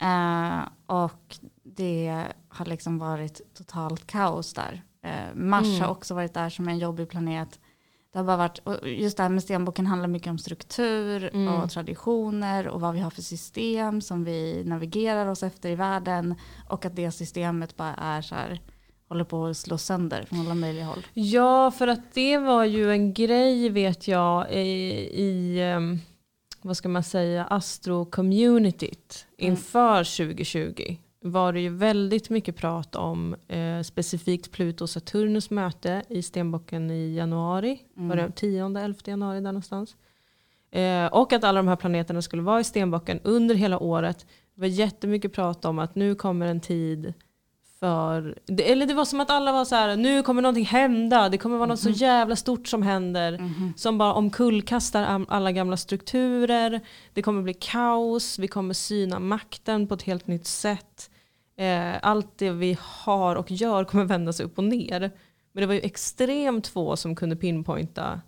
Eh, 0.00 0.60
och 0.86 1.36
det 1.62 2.24
har 2.48 2.66
liksom 2.66 2.98
varit 2.98 3.54
totalt 3.54 4.06
kaos 4.06 4.54
där. 4.54 4.82
Eh, 5.08 5.34
Mars 5.34 5.66
Mm. 5.66 5.80
har 5.80 5.88
också 5.88 6.14
varit 6.14 6.34
där 6.34 6.50
som 6.50 6.68
en 6.68 6.78
jobbig 6.78 7.08
planet. 7.08 7.60
Det 8.12 8.18
har 8.18 8.24
bara 8.24 8.36
varit, 8.36 8.58
och 8.58 8.88
just 8.88 9.16
det 9.16 9.22
här 9.22 9.30
med 9.30 9.42
stenbocken 9.42 9.86
handlar 9.86 10.08
mycket 10.08 10.30
om 10.30 10.38
struktur 10.38 11.30
Mm. 11.34 11.54
och 11.54 11.70
traditioner 11.70 12.68
och 12.68 12.80
vad 12.80 12.94
vi 12.94 13.00
har 13.00 13.10
för 13.10 13.22
system 13.22 14.00
som 14.00 14.24
vi 14.24 14.62
navigerar 14.66 15.26
oss 15.26 15.42
efter 15.42 15.68
i 15.70 15.74
världen. 15.74 16.34
Och 16.68 16.84
att 16.84 16.96
det 16.96 17.10
systemet 17.10 17.76
bara 17.76 17.94
är 17.94 18.22
så 18.22 18.34
här, 18.34 18.60
håller 19.08 19.24
på 19.24 19.46
att 19.46 19.56
slå 19.56 19.78
sönder 19.78 20.24
från 20.24 20.40
alla 20.40 20.54
möjliga 20.54 20.84
håll. 20.84 21.06
Ja, 21.14 21.70
för 21.70 21.88
att 21.88 22.14
det 22.14 22.38
var 22.38 22.64
ju 22.64 22.90
en 22.92 23.14
grej 23.14 23.68
vet 23.68 24.08
jag 24.08 24.52
i, 24.52 24.60
i 25.22 25.60
ehm, 25.62 25.98
vad 26.62 26.76
ska 26.76 26.88
man 26.88 27.02
säga, 27.04 27.44
astro-communityt 27.50 29.24
Mm. 29.38 29.52
inför 29.52 30.04
2020 30.04 30.96
var 31.20 31.52
det 31.52 31.60
ju 31.60 31.68
väldigt 31.68 32.30
mycket 32.30 32.56
prat 32.56 32.94
om 32.94 33.36
eh, 33.48 33.82
specifikt 33.82 34.52
Pluto 34.52 34.84
och 34.84 34.90
Saturnus 34.90 35.50
möte 35.50 36.02
i 36.08 36.22
stenbocken 36.22 36.90
i 36.90 37.14
januari. 37.16 37.82
Mm. 37.96 38.08
Var 38.08 38.16
det 38.16 38.28
10-11 38.28 39.08
januari 39.08 39.36
där 39.36 39.52
någonstans? 39.52 39.96
Eh, 40.70 41.06
och 41.06 41.32
att 41.32 41.44
alla 41.44 41.56
de 41.56 41.68
här 41.68 41.76
planeterna 41.76 42.22
skulle 42.22 42.42
vara 42.42 42.60
i 42.60 42.64
stenbocken 42.64 43.20
under 43.24 43.54
hela 43.54 43.78
året. 43.78 44.26
Det 44.54 44.60
var 44.60 44.68
jättemycket 44.68 45.32
prat 45.32 45.64
om 45.64 45.78
att 45.78 45.94
nu 45.94 46.14
kommer 46.14 46.46
en 46.46 46.60
tid 46.60 47.14
för, 47.80 48.38
det, 48.46 48.72
eller 48.72 48.86
det 48.86 48.94
var 48.94 49.04
som 49.04 49.20
att 49.20 49.30
alla 49.30 49.52
var 49.52 49.64
så 49.64 49.74
här, 49.74 49.96
nu 49.96 50.22
kommer 50.22 50.42
någonting 50.42 50.64
hända, 50.64 51.28
det 51.28 51.38
kommer 51.38 51.56
vara 51.56 51.68
något 51.68 51.80
så 51.80 51.90
jävla 51.90 52.36
stort 52.36 52.68
som 52.68 52.82
händer. 52.82 53.38
Mhm. 53.38 53.72
Som 53.76 53.98
bara 53.98 54.12
omkullkastar 54.12 55.24
alla 55.28 55.52
gamla 55.52 55.76
strukturer, 55.76 56.80
det 57.14 57.22
kommer 57.22 57.42
bli 57.42 57.54
kaos, 57.54 58.38
vi 58.38 58.48
kommer 58.48 58.74
syna 58.74 59.18
makten 59.18 59.86
på 59.86 59.94
ett 59.94 60.02
helt 60.02 60.26
nytt 60.26 60.46
sätt. 60.46 61.10
Eh, 61.56 61.94
allt 62.02 62.38
det 62.38 62.50
vi 62.50 62.76
har 62.80 63.36
och 63.36 63.50
gör 63.50 63.84
kommer 63.84 64.04
vända 64.04 64.32
sig 64.32 64.46
upp 64.46 64.58
och 64.58 64.64
ner. 64.64 65.00
Men 65.52 65.60
det 65.60 65.66
var 65.66 65.74
ju 65.74 65.80
extremt 65.80 66.66
få 66.66 66.96
som 66.96 67.16
kunde 67.16 67.36
pinpointa 67.36 68.20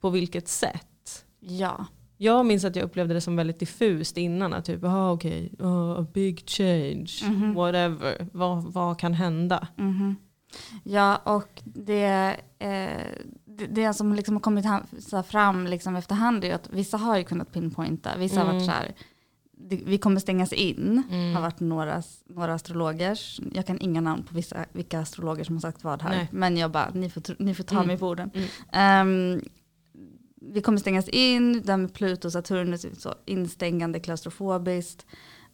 på 0.00 0.10
vilket 0.10 0.48
sätt. 0.48 1.24
Ja, 1.40 1.86
Jag 2.16 2.46
minns 2.46 2.64
att 2.64 2.76
jag 2.76 2.84
upplevde 2.84 3.14
det 3.14 3.20
som 3.20 3.36
väldigt 3.36 3.58
diffust 3.58 4.16
innan. 4.16 4.52
Att 4.52 4.64
typ, 4.64 4.84
ah, 4.84 5.10
okej, 5.12 5.52
ah, 5.60 5.94
a 6.00 6.06
big 6.14 6.48
change, 6.48 7.10
Mhm. 7.24 7.54
whatever. 7.54 8.28
Vad, 8.32 8.62
vad 8.64 8.98
kan 8.98 9.14
hända? 9.14 9.68
Mhm. 9.76 10.16
Ja, 10.84 11.16
och 11.16 11.62
det, 11.64 12.36
eh, 12.58 13.20
det, 13.44 13.66
det 13.66 13.94
som 13.94 14.14
liksom 14.14 14.34
har 14.34 14.40
kommit 14.40 14.64
fram 15.26 15.66
liksom 15.66 15.96
efterhand 15.96 16.44
är 16.44 16.54
att 16.54 16.68
vissa 16.72 16.96
har 16.96 17.18
ju 17.18 17.24
kunnat 17.24 17.52
pinpointa, 17.52 18.10
vissa 18.18 18.40
har 18.40 18.44
varit 18.46 18.54
Mm. 18.54 18.64
så 18.66 18.70
här, 18.70 18.94
vi 19.84 19.98
kommer 19.98 20.20
stängas 20.20 20.52
in, 20.52 21.02
Mm. 21.10 21.34
har 21.34 21.42
varit 21.42 21.60
några, 21.60 22.02
några 22.28 22.54
astrologer, 22.54 23.18
jag 23.54 23.66
kan 23.66 23.80
inga 23.80 24.00
namn 24.00 24.22
på 24.22 24.34
vissa, 24.34 24.56
vilka 24.72 25.00
astrologer 25.00 25.44
som 25.44 25.56
har 25.56 25.60
sagt 25.60 25.84
vad 25.84 26.02
här, 26.02 26.10
Nej. 26.16 26.28
men 26.32 26.56
jag 26.56 26.70
bara, 26.70 26.90
ni 26.94 27.10
får, 27.10 27.22
ni 27.38 27.54
får 27.54 27.64
ta 27.64 27.74
Mm. 27.76 27.86
mig 27.86 27.98
på 27.98 28.08
orden. 28.08 28.30
Mm. 28.34 28.48
Ehm, 28.72 29.40
vi 30.52 30.60
kommer 30.62 30.78
stängas 30.78 31.08
in, 31.08 31.62
där 31.62 31.76
med 31.76 31.94
Pluto 31.94 32.28
och 32.28 32.32
Saturnus 32.32 32.86
så 33.02 33.14
instängande 33.26 34.00
klaustrofobiskt. 34.00 35.06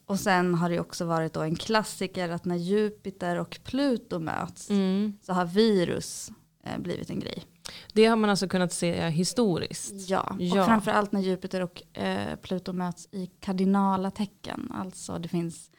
Och 0.06 0.20
sen 0.20 0.54
har 0.54 0.70
det 0.70 0.80
också 0.80 1.04
varit 1.04 1.32
då 1.32 1.40
en 1.40 1.56
klassiker 1.56 2.28
att 2.28 2.44
när 2.44 2.56
Jupiter 2.56 3.36
och 3.36 3.60
Pluto 3.64 4.18
möts 4.18 4.70
Mm. 4.70 5.12
så 5.22 5.32
har 5.32 5.44
virus 5.44 6.30
eh, 6.64 6.78
blivit 6.78 7.10
en 7.10 7.20
grej. 7.20 7.44
Det 7.92 8.06
har 8.06 8.16
man 8.16 8.30
alltså 8.30 8.48
kunnat 8.48 8.72
se 8.72 9.08
historiskt. 9.08 9.92
Ja, 10.10 10.36
Ja. 10.38 10.60
och 10.60 10.66
framförallt 10.66 11.12
när 11.12 11.20
Jupiter 11.20 11.60
och 11.62 11.98
eh, 11.98 12.36
Pluto 12.36 12.72
möts 12.72 13.08
i 13.12 13.26
kardinala 13.40 14.10
tecken. 14.10 14.72
Alltså 14.74 15.18
det 15.18 15.28
finns 15.28 15.70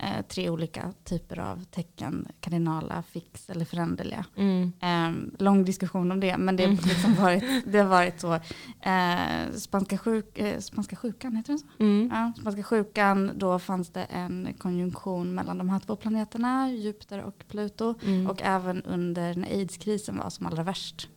eh, 0.00 0.22
tre 0.28 0.50
olika 0.50 0.92
typer 1.04 1.38
av 1.38 1.64
tecken, 1.64 2.28
kardinala, 2.40 3.02
fix 3.02 3.50
eller 3.50 3.64
föränderliga. 3.64 4.24
Mm. 4.36 4.72
Eh, 4.80 5.42
lång 5.42 5.64
diskussion 5.64 6.12
om 6.12 6.20
det, 6.20 6.36
men 6.38 6.56
det, 6.56 6.62
har 6.62 6.70
Mm. 6.72 6.84
liksom 6.84 7.14
varit, 7.14 7.44
det 7.72 7.78
har 7.78 7.88
varit 7.88 8.20
så. 8.20 8.34
Eh, 8.80 9.52
spanska, 9.56 9.98
sjuk, 9.98 10.38
eh, 10.38 10.58
spanska 10.60 10.96
sjukan, 10.96 11.36
heter 11.36 11.48
den 11.52 11.58
så? 11.58 11.66
Mm. 11.78 12.10
Ja, 12.12 12.32
spanska 12.40 12.62
sjukan, 12.62 13.30
då 13.36 13.58
fanns 13.58 13.90
det 13.90 14.04
en 14.04 14.54
konjunktion 14.58 15.34
mellan 15.34 15.58
de 15.58 15.68
här 15.68 15.78
två 15.80 15.96
planeterna, 15.96 16.70
Jupiter 16.70 17.22
och 17.22 17.44
Pluto. 17.48 17.94
Mm. 18.06 18.26
Och 18.30 18.42
även 18.42 18.82
under 18.82 19.34
när 19.34 19.48
aidskrisen 19.48 20.18
var 20.18 20.30
som 20.30 20.46
allra 20.46 20.62
värst. 20.62 21.08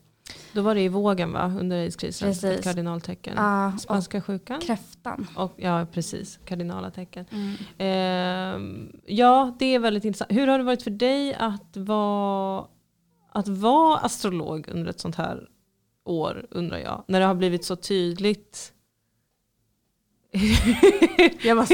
Då 0.54 0.62
var 0.62 0.76
det 0.76 0.82
i 0.82 0.88
vågen 0.88 1.34
va? 1.34 1.54
Under 1.60 1.78
aidskrisen. 1.78 2.30
Precis. 2.30 2.44
Ett 2.44 2.64
kardinaltecken. 2.64 3.38
Och 3.38 3.82
Spanska 3.82 4.22
sjukan. 4.22 4.62
kräftan. 4.62 5.28
Och, 5.36 5.54
ja 5.58 5.86
precis, 5.92 6.40
kardinala 6.46 6.92
tecken. 6.92 7.26
Mm. 7.32 7.54
Ehm, 7.78 9.00
ja, 9.06 9.56
det 9.60 9.66
är 9.66 9.80
väldigt 9.80 10.06
intressant. 10.06 10.32
Hur 10.32 10.48
har 10.48 10.58
det 10.58 10.64
varit 10.64 10.84
för 10.84 10.92
dig 10.92 11.34
att 11.34 11.78
vara, 11.78 12.66
att 13.32 13.48
vara 13.48 13.98
astrolog 13.98 14.68
under 14.72 14.90
ett 14.90 15.00
sånt 15.00 15.16
här 15.16 15.50
år, 16.04 16.48
undrar 16.52 16.78
jag? 16.78 17.04
När 17.08 17.20
det 17.20 17.26
har 17.26 17.36
blivit 17.36 17.66
så 17.66 17.76
tydligt 17.76 18.74
Jag 21.42 21.58
bara 21.58 21.66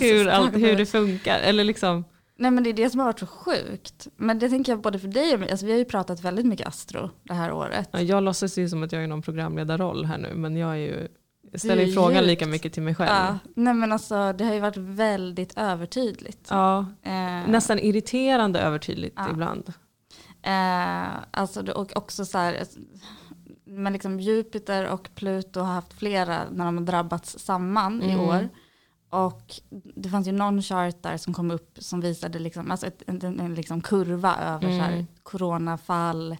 hur, 0.00 0.14
hur, 0.14 0.28
allt, 0.28 0.54
hur 0.54 0.76
det 0.76 0.86
funkar. 0.86 1.38
Eller 1.38 1.64
liksom, 1.64 2.04
Nej 2.38 2.50
men 2.50 2.64
det 2.64 2.70
är 2.70 2.74
det 2.74 2.90
som 2.90 3.00
har 3.00 3.06
varit 3.06 3.18
så 3.18 3.26
sjukt. 3.26 4.06
Men 4.16 4.38
det 4.38 4.48
tänker 4.48 4.72
jag 4.72 4.80
både 4.80 4.98
för 4.98 5.08
dig 5.08 5.34
och 5.34 5.40
mig. 5.40 5.50
Alltså, 5.50 5.66
vi 5.66 5.72
har 5.72 5.78
ju 5.78 5.84
pratat 5.84 6.20
väldigt 6.20 6.46
mycket 6.46 6.66
astro 6.68 7.10
det 7.22 7.34
här 7.34 7.52
året. 7.52 7.88
ja, 7.92 8.00
jag 8.00 8.22
låtsas 8.22 8.58
ju 8.58 8.68
som 8.68 8.82
att 8.82 8.92
jag 8.92 9.02
är 9.02 9.06
någon 9.06 9.22
programledarroll 9.22 10.04
här 10.04 10.18
nu, 10.18 10.34
men 10.34 10.56
jag 10.56 10.70
är 10.70 10.76
ju 10.76 11.08
jag 11.50 11.60
ställer 11.60 11.82
ju 11.84 11.92
frågan 11.92 12.12
djupt. 12.14 12.26
lika 12.26 12.46
mycket 12.46 12.72
till 12.72 12.82
mig 12.82 12.94
själv. 12.94 13.10
Ja, 13.10 13.38
nej 13.54 13.74
men 13.74 13.92
alltså 13.92 14.32
det 14.32 14.44
har 14.44 14.54
ju 14.54 14.60
varit 14.60 14.76
väldigt 14.76 15.52
övertydligt. 15.58 16.46
Ja, 16.50 16.86
Eh, 17.02 17.48
nästan 17.48 17.78
irriterande 17.78 18.60
övertydligt 18.60 19.14
Ja. 19.16 19.30
ibland. 19.30 19.72
Eh, 20.42 21.06
alltså 21.30 21.72
och 21.72 21.96
också 21.96 22.24
så 22.24 22.38
här, 22.38 22.58
alltså, 22.58 22.78
men 23.64 23.92
liksom 23.92 24.20
Jupiter 24.20 24.86
och 24.88 25.08
Pluto 25.14 25.60
har 25.60 25.72
haft 25.74 25.92
flera 25.92 26.38
när 26.52 26.64
de 26.64 26.78
har 26.78 26.84
drabbats 26.84 27.38
samman 27.38 28.02
i 28.02 28.10
Mm. 28.12 28.20
år. 28.24 28.48
Och 29.10 29.54
det 29.94 30.08
fanns 30.08 30.28
ju 30.28 30.32
någon 30.32 30.62
chart 30.62 31.02
där 31.02 31.16
som 31.16 31.34
kom 31.34 31.50
upp 31.50 31.78
som 31.80 32.00
visade 32.00 32.38
liksom, 32.38 32.70
alltså 32.70 32.86
ett, 32.86 33.02
en, 33.06 33.22
en, 33.24 33.40
en 33.40 33.54
liksom 33.54 33.80
kurva 33.80 34.36
över 34.36 34.60
så 34.60 34.82
här, 34.82 34.92
Mm. 34.92 35.06
coronafall 35.22 36.36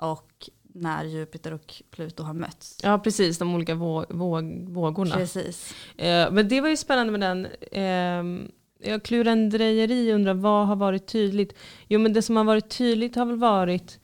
och 0.00 0.50
när 0.62 1.04
Jupiter 1.04 1.52
och 1.52 1.82
Pluto 1.90 2.22
har 2.22 2.34
mötts. 2.34 2.78
Ja 2.82 2.98
precis, 2.98 3.38
de 3.38 3.54
olika 3.54 3.74
våg, 3.74 4.04
våg, 4.08 4.68
vågorna. 4.68 5.14
Precis. 5.14 5.74
Eh, 5.96 6.30
men 6.32 6.48
det 6.48 6.60
var 6.60 6.68
ju 6.68 6.76
spännande 6.76 7.18
med 7.18 7.20
den. 7.20 7.46
Eh, 7.72 8.48
jag 8.90 9.02
klurendrejeri 9.02 10.12
undrar 10.12 10.34
vad 10.34 10.66
har 10.66 10.76
varit 10.76 11.06
tydligt? 11.06 11.54
Jo 11.88 12.00
men 12.00 12.12
det 12.12 12.22
som 12.22 12.36
har 12.36 12.44
varit 12.44 12.68
tydligt 12.70 13.16
har 13.16 13.26
väl 13.26 13.36
varit 13.36 14.00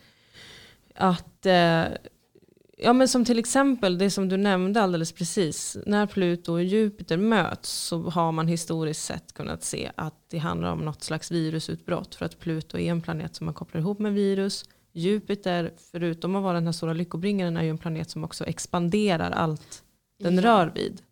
att 0.95 1.47
eh, 1.47 1.83
Ja 2.83 2.93
men 2.93 3.09
som 3.09 3.25
till 3.25 3.39
exempel 3.39 3.99
det 3.99 4.11
som 4.11 4.29
du 4.29 4.37
nämnde 4.37 4.83
alldeles 4.83 5.13
precis. 5.13 5.77
När 5.87 6.07
Pluto 6.07 6.53
och 6.53 6.63
Jupiter 6.63 7.17
möts 7.17 7.71
så 7.71 8.11
har 8.11 8.33
man 8.33 8.49
historiskt 8.49 9.05
sett 9.05 9.35
kunnat 9.35 9.65
se 9.65 9.91
att 9.95 10.15
det 10.31 10.39
handlar 10.39 10.73
om 10.73 10.79
något 10.79 11.03
slags 11.05 11.31
virusutbrott. 11.31 12.15
För 12.15 12.25
att 12.27 12.39
Pluto 12.39 12.79
är 12.79 12.91
en 12.91 13.01
planet 13.01 13.35
som 13.35 13.45
man 13.45 13.55
kopplar 13.55 13.81
ihop 13.81 13.99
med 13.99 14.15
virus. 14.15 14.65
Jupiter, 14.93 15.73
förutom 15.93 16.37
att 16.37 16.43
vara 16.43 16.55
den 16.55 16.67
här 16.67 16.73
stora 16.73 16.93
lyckobringaren, 16.93 17.57
är 17.57 17.63
ju 17.63 17.71
en 17.71 17.79
planet 17.79 18.11
som 18.11 18.25
också 18.25 18.45
expanderar 18.45 19.31
allt 19.31 19.83
den 20.19 20.35
Ja. 20.35 20.43
rör 20.43 20.73
vid. 20.75 21.03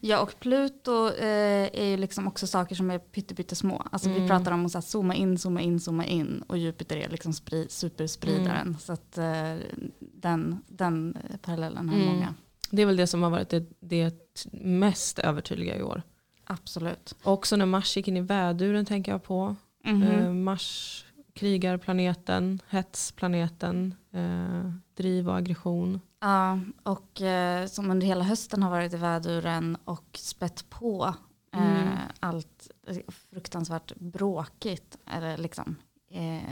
Ja 0.00 0.20
och 0.20 0.34
Pluto 0.40 1.08
eh, 1.08 1.68
är 1.72 1.84
ju 1.86 1.96
liksom 1.96 2.26
också 2.28 2.46
saker 2.46 2.74
som 2.74 2.90
är 2.90 2.98
pyttesmå. 2.98 3.82
Alltså 3.92 4.08
Mm. 4.08 4.22
vi 4.22 4.28
pratar 4.28 4.52
om 4.52 4.66
att 4.66 4.72
så 4.72 4.78
här, 4.78 4.82
zooma 4.82 5.14
in, 5.14 5.38
zooma 5.38 5.60
in, 5.60 5.80
zooma 5.80 6.04
in. 6.06 6.42
Och 6.46 6.58
Jupiter 6.58 6.96
är 6.96 7.08
liksom 7.08 7.32
spri, 7.32 7.66
superspridaren. 7.68 8.66
Mm. 8.68 8.78
Så 8.78 8.92
att 8.92 9.18
eh, 9.18 9.54
den, 10.00 10.58
den 10.68 11.16
parallellen 11.42 11.88
har 11.88 11.96
Mm. 11.96 12.06
många. 12.08 12.34
Det 12.70 12.82
är 12.82 12.86
väl 12.86 12.96
det 12.96 13.06
som 13.06 13.22
har 13.22 13.30
varit 13.30 13.48
det, 13.48 13.64
det 13.80 14.14
mest 14.52 15.18
övertydliga 15.18 15.76
i 15.78 15.82
år. 15.82 16.02
Absolut. 16.44 17.14
Också 17.22 17.56
när 17.56 17.66
Mars 17.66 17.96
gick 17.96 18.08
in 18.08 18.16
i 18.16 18.20
väduren 18.20 18.84
tänker 18.86 19.12
jag 19.12 19.22
på. 19.24 19.56
Mhm. 19.84 20.02
Eh, 20.02 20.32
Mars 20.32 21.04
krigarplaneten, 21.34 22.60
hetsplaneten, 22.68 23.94
eh, 24.12 24.70
driv 24.96 25.28
och 25.28 25.36
aggression. 25.36 26.00
Ja, 26.20 26.60
och 26.82 27.20
eh, 27.22 27.66
som 27.66 27.90
under 27.90 28.06
hela 28.06 28.24
hösten 28.24 28.62
har 28.62 28.70
varit 28.70 28.94
i 28.94 28.96
väduren 28.96 29.76
och 29.84 30.18
spett 30.18 30.70
på 30.70 31.14
eh, 31.54 31.76
Mm. 31.80 31.88
allt 32.20 32.70
eh, 32.88 32.96
fruktansvärt 33.30 33.92
bråkigt. 33.96 34.98
Eller 35.06 35.36
liksom, 35.38 35.76
eh, 36.10 36.50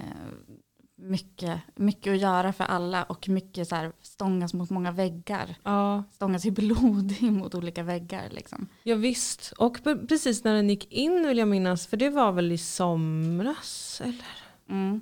mycket, 0.99 1.61
mycket 1.75 2.13
att 2.13 2.19
göra 2.21 2.53
för 2.53 2.65
alla 2.65 3.05
och 3.05 3.29
mycket 3.29 3.69
så 3.69 3.75
här, 3.77 3.93
stångas 4.03 4.55
mot 4.55 4.71
många 4.71 4.91
väggar. 4.93 5.55
Ja, 5.63 6.05
Stångas 6.13 6.45
i 6.47 6.51
blodig 6.51 7.23
mot 7.33 7.55
olika 7.55 7.83
väggar. 7.83 8.29
Liksom. 8.31 8.69
ja 8.83 8.95
visst. 8.97 9.53
Och 9.59 9.79
pre- 9.79 10.07
precis 10.09 10.45
när 10.45 10.55
den 10.55 10.69
gick 10.71 10.93
in 10.93 11.27
vill 11.27 11.39
jag 11.39 11.49
minnas, 11.49 11.87
för 11.87 11.97
det 11.97 12.11
var 12.11 12.33
väl 12.33 12.53
i 12.53 12.59
somras 12.59 14.01
eller 14.05 14.25
Mm. 14.69 15.01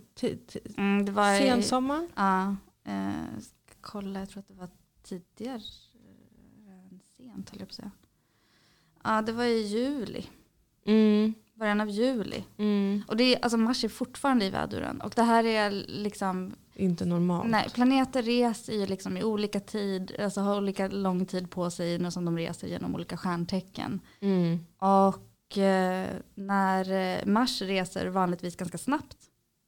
Mm, 0.77 1.05
det 1.05 1.13
var 1.13 1.35
i- 1.35 1.39
sensommaren? 1.39 2.09
Ja, 2.15 2.57
eh, 2.93 3.13
kolla, 3.85 4.21
jag 4.21 4.29
tror 4.29 4.41
att 4.41 4.49
det 4.49 4.55
var 4.55 4.69
tidigare 5.03 5.61
än 6.69 7.01
sent 7.17 7.51
höll 7.51 7.61
jag 7.61 7.69
på 7.69 7.73
att 7.73 7.77
säga. 7.77 7.91
Ja, 9.05 9.23
det 9.23 9.33
var 9.33 9.45
i 9.45 9.63
juli, 9.63 10.27
Mm, 10.87 11.35
början 11.55 11.81
av 11.81 11.89
juli. 11.91 12.45
mm. 12.59 13.03
Och 13.09 13.17
det 13.17 13.35
är, 13.37 13.43
alltså 13.45 13.57
mars 13.59 13.85
är 13.85 13.89
fortfarande 13.89 14.45
i 14.45 14.51
väduren. 14.51 15.01
Och 15.01 15.13
det 15.17 15.23
här 15.23 15.45
är 15.45 15.71
liksom, 15.89 16.55
Inte 16.75 17.05
normalt. 17.05 17.51
nej, 17.51 17.69
planeter 17.75 18.23
reser 18.23 18.73
ju 18.73 18.87
liksom 18.87 19.17
i 19.17 19.25
olika 19.25 19.61
tid, 19.61 20.17
alltså 20.21 20.41
har 20.41 20.57
olika 20.57 20.89
lång 20.89 21.27
tid 21.27 21.51
på 21.51 21.71
sig 21.71 21.99
när 21.99 22.11
som 22.11 22.25
de 22.25 22.39
reser 22.39 22.69
genom 22.69 22.95
olika 22.95 23.17
stjärntecken. 23.17 24.01
Mm. 24.21 24.59
Och 24.79 25.59
eh, 25.59 26.09
när 26.35 26.93
eh, 26.93 27.27
Mars 27.27 27.63
reser 27.63 28.07
vanligtvis 28.07 28.57
ganska 28.57 28.79
snabbt, 28.79 29.17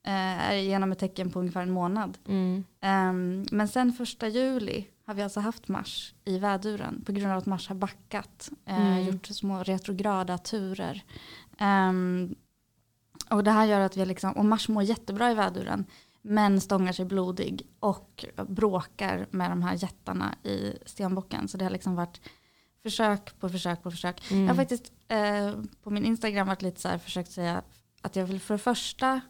är 0.07 0.55
genom 0.57 0.93
ett 0.93 0.99
tecken 0.99 1.31
på 1.31 1.39
ungefär 1.41 1.63
en 1.63 1.71
månad. 1.71 2.19
Mm. 2.29 2.65
Ehm, 2.81 3.47
men 3.51 3.69
sen 3.69 3.93
första 3.93 4.29
juli 4.29 4.87
har 5.07 5.15
vi 5.15 5.23
alltså 5.23 5.41
haft 5.41 5.69
Mars 5.69 6.15
i 6.25 6.39
väduren 6.39 7.03
på 7.07 7.13
grund 7.13 7.33
av 7.33 7.39
att 7.39 7.47
Mars 7.47 7.69
har 7.69 7.77
backat, 7.77 8.51
eh, 8.67 8.87
Mm. 8.93 9.07
gjort 9.07 9.27
små 9.27 9.63
retrograda 9.63 10.39
turer. 10.39 11.03
Ehm, 11.59 12.35
och 13.31 13.45
det 13.45 13.51
här 13.51 13.65
gör 13.65 13.81
att 13.81 13.97
vi 13.97 14.07
liksom, 14.07 14.33
och 14.33 14.45
Mars 14.45 14.69
mår 14.69 14.83
jättebra 14.83 15.31
i 15.31 15.35
väduren, 15.35 15.85
men 16.23 16.61
stångar 16.61 16.93
sig 16.93 17.05
blodig 17.05 17.67
och 17.81 18.25
bråkar 18.49 19.27
med 19.31 19.51
de 19.51 19.63
här 19.63 19.75
jättarna 19.75 20.35
i 20.43 20.73
stenbocken. 20.87 21.49
Så 21.49 21.57
det 21.59 21.65
har 21.65 21.71
liksom 21.71 21.95
varit 21.95 22.21
försök 22.83 23.41
på 23.41 23.49
försök 23.49 23.83
på 23.83 23.91
försök. 23.91 24.31
Mm. 24.31 24.43
Jag 24.43 24.49
har 24.51 24.57
faktiskt 24.57 24.93
eh, 25.09 25.53
på 25.83 25.91
min 25.91 26.05
Instagram 26.05 26.47
varit 26.47 26.63
lite 26.63 26.81
så 26.81 26.89
här 26.89 26.99
försökt 26.99 27.31
säga 27.33 27.63
att 28.03 28.17
jag 28.17 28.27
vill 28.27 28.41
för 28.41 28.55
det 28.55 28.59
första 28.59 29.21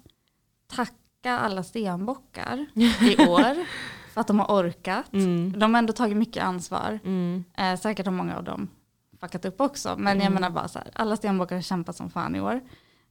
tacka 0.66 1.38
alla 1.38 1.62
stenbockar 1.62 2.66
i 3.02 3.26
år 3.26 3.66
för 4.12 4.20
att 4.20 4.26
de 4.26 4.38
har 4.40 4.46
orkat. 4.46 5.12
Mm. 5.12 5.58
De 5.58 5.75
har 5.75 5.78
ändå 5.78 5.92
tagit 5.92 6.16
mycket 6.16 6.42
ansvar. 6.44 6.99
Mm. 7.04 7.44
Eh, 7.56 7.76
säkert 7.80 8.06
har 8.06 8.12
många 8.12 8.37
av 8.37 8.44
dem 8.44 8.68
fuckat 9.20 9.44
upp 9.44 9.61
också. 9.61 9.94
Men 9.99 10.16
jag 10.16 10.20
Mm. 10.26 10.35
menar 10.35 10.50
bara 10.50 10.68
så 10.68 10.78
här, 10.78 10.90
alla 10.94 11.16
stenbockar 11.16 11.54
har 11.56 11.62
kämpat 11.62 11.96
som 11.96 12.11
fan 12.11 12.37
i 12.37 12.40
år. 12.40 12.61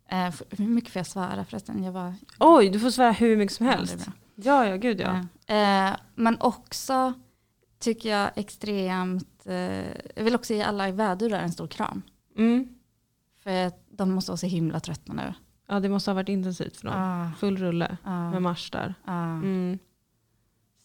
Eh, 0.09 0.33
hur 0.49 0.67
mycket 0.67 0.89
får 0.93 0.99
jag 0.99 1.07
svära 1.07 1.45
förresten? 1.45 1.83
Jag 1.83 1.91
var, 1.91 2.13
Oj, 2.39 2.69
du 2.69 2.79
får 2.79 2.89
svära 2.89 3.11
hur 3.11 3.37
mycket 3.37 3.55
som 3.55 3.65
Ja, 3.65 3.71
helst. 3.71 4.05
bra. 4.05 4.13
Ja, 4.35 4.65
ja, 4.67 4.75
gud 4.75 4.99
ja. 5.01 5.15
Eh, 5.55 5.95
men 6.15 6.41
också 6.41 7.13
tycker 7.79 8.09
jag 8.09 8.29
extremt, 8.35 9.45
eh, 9.45 9.55
jag 10.15 10.23
vill 10.23 10.35
också 10.35 10.53
ge 10.53 10.61
alla 10.63 10.89
i 10.89 10.91
vädurar 10.91 11.39
en 11.39 11.51
stor 11.51 11.67
kram. 11.67 12.01
Mm. 12.37 12.67
För 13.43 13.71
de 13.97 14.11
måste 14.11 14.31
vara 14.31 14.37
så 14.37 14.45
himla 14.47 14.79
trötta 14.79 15.13
nu. 15.13 15.33
Ja, 15.67 15.79
det 15.79 15.89
måste 15.89 16.11
ha 16.11 16.15
varit 16.15 16.29
intensivt 16.29 16.77
för 16.77 16.87
dem. 16.87 16.95
Ah, 16.97 17.31
Full 17.39 17.57
rulle 17.57 17.97
ah, 18.03 18.29
med 18.29 18.41
Mars 18.41 18.71
där. 18.71 18.95
ah. 19.05 19.23
Mm. 19.23 19.79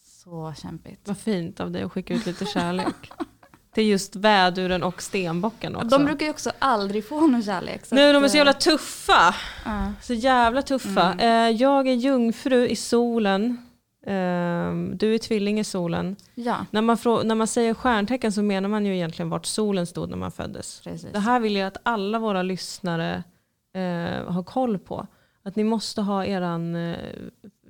Så 0.02 0.54
kämpigt. 0.62 1.08
Vad 1.08 1.18
fint 1.18 1.60
av 1.60 1.70
dig 1.70 1.82
att 1.82 1.92
skicka 1.92 2.14
ut 2.14 2.26
lite 2.26 2.44
kärlek. 2.46 3.12
Till 3.74 3.86
just 3.86 4.16
väduren 4.16 4.82
och 4.82 5.02
stenbocken 5.02 5.76
också. 5.76 5.88
De 5.88 6.04
brukar 6.04 6.26
ju 6.26 6.30
också 6.30 6.52
aldrig 6.58 7.08
få 7.08 7.26
någon 7.26 7.42
kärlek. 7.42 7.90
nu, 7.90 8.12
de 8.12 8.24
är 8.24 8.28
så 8.28 8.34
eh, 8.34 8.38
jävla 8.38 8.52
tuffa. 8.52 9.34
ja. 9.64 9.92
Så 10.02 10.14
jävla 10.14 10.62
tuffa. 10.62 11.12
Mm. 11.12 11.18
Eh, 11.54 11.60
jag 11.60 11.88
är 11.88 11.94
jungfru 11.94 12.68
i 12.68 12.76
solen. 12.76 13.66
Ehm, 14.06 14.96
du 14.96 15.14
är 15.14 15.18
tvilling 15.18 15.60
i 15.60 15.64
solen. 15.64 16.16
ja, 16.34 16.66
När 16.70 16.82
man, 16.82 16.96
när 17.24 17.34
man 17.34 17.46
säger 17.46 17.74
stjärntecken 17.74 18.32
så 18.32 18.42
menar 18.42 18.68
man 18.68 18.86
ju 18.86 18.94
egentligen 18.94 19.30
vart 19.30 19.46
solen 19.46 19.86
stod 19.86 20.10
när 20.10 20.16
man 20.16 20.32
föddes. 20.32 20.80
precis. 20.84 21.12
Det 21.12 21.18
här 21.18 21.40
vill 21.40 21.56
jag 21.56 21.66
att 21.66 21.76
alla 21.82 22.18
våra 22.18 22.42
lyssnare 22.42 23.22
eh, 23.72 24.32
har 24.32 24.42
koll 24.42 24.78
på. 24.78 25.06
Att 25.42 25.56
ni 25.56 25.64
måste 25.64 26.02
ha 26.02 26.24
eran 26.24 26.74
eh, 26.74 26.98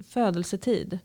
födelsetid. 0.05 0.99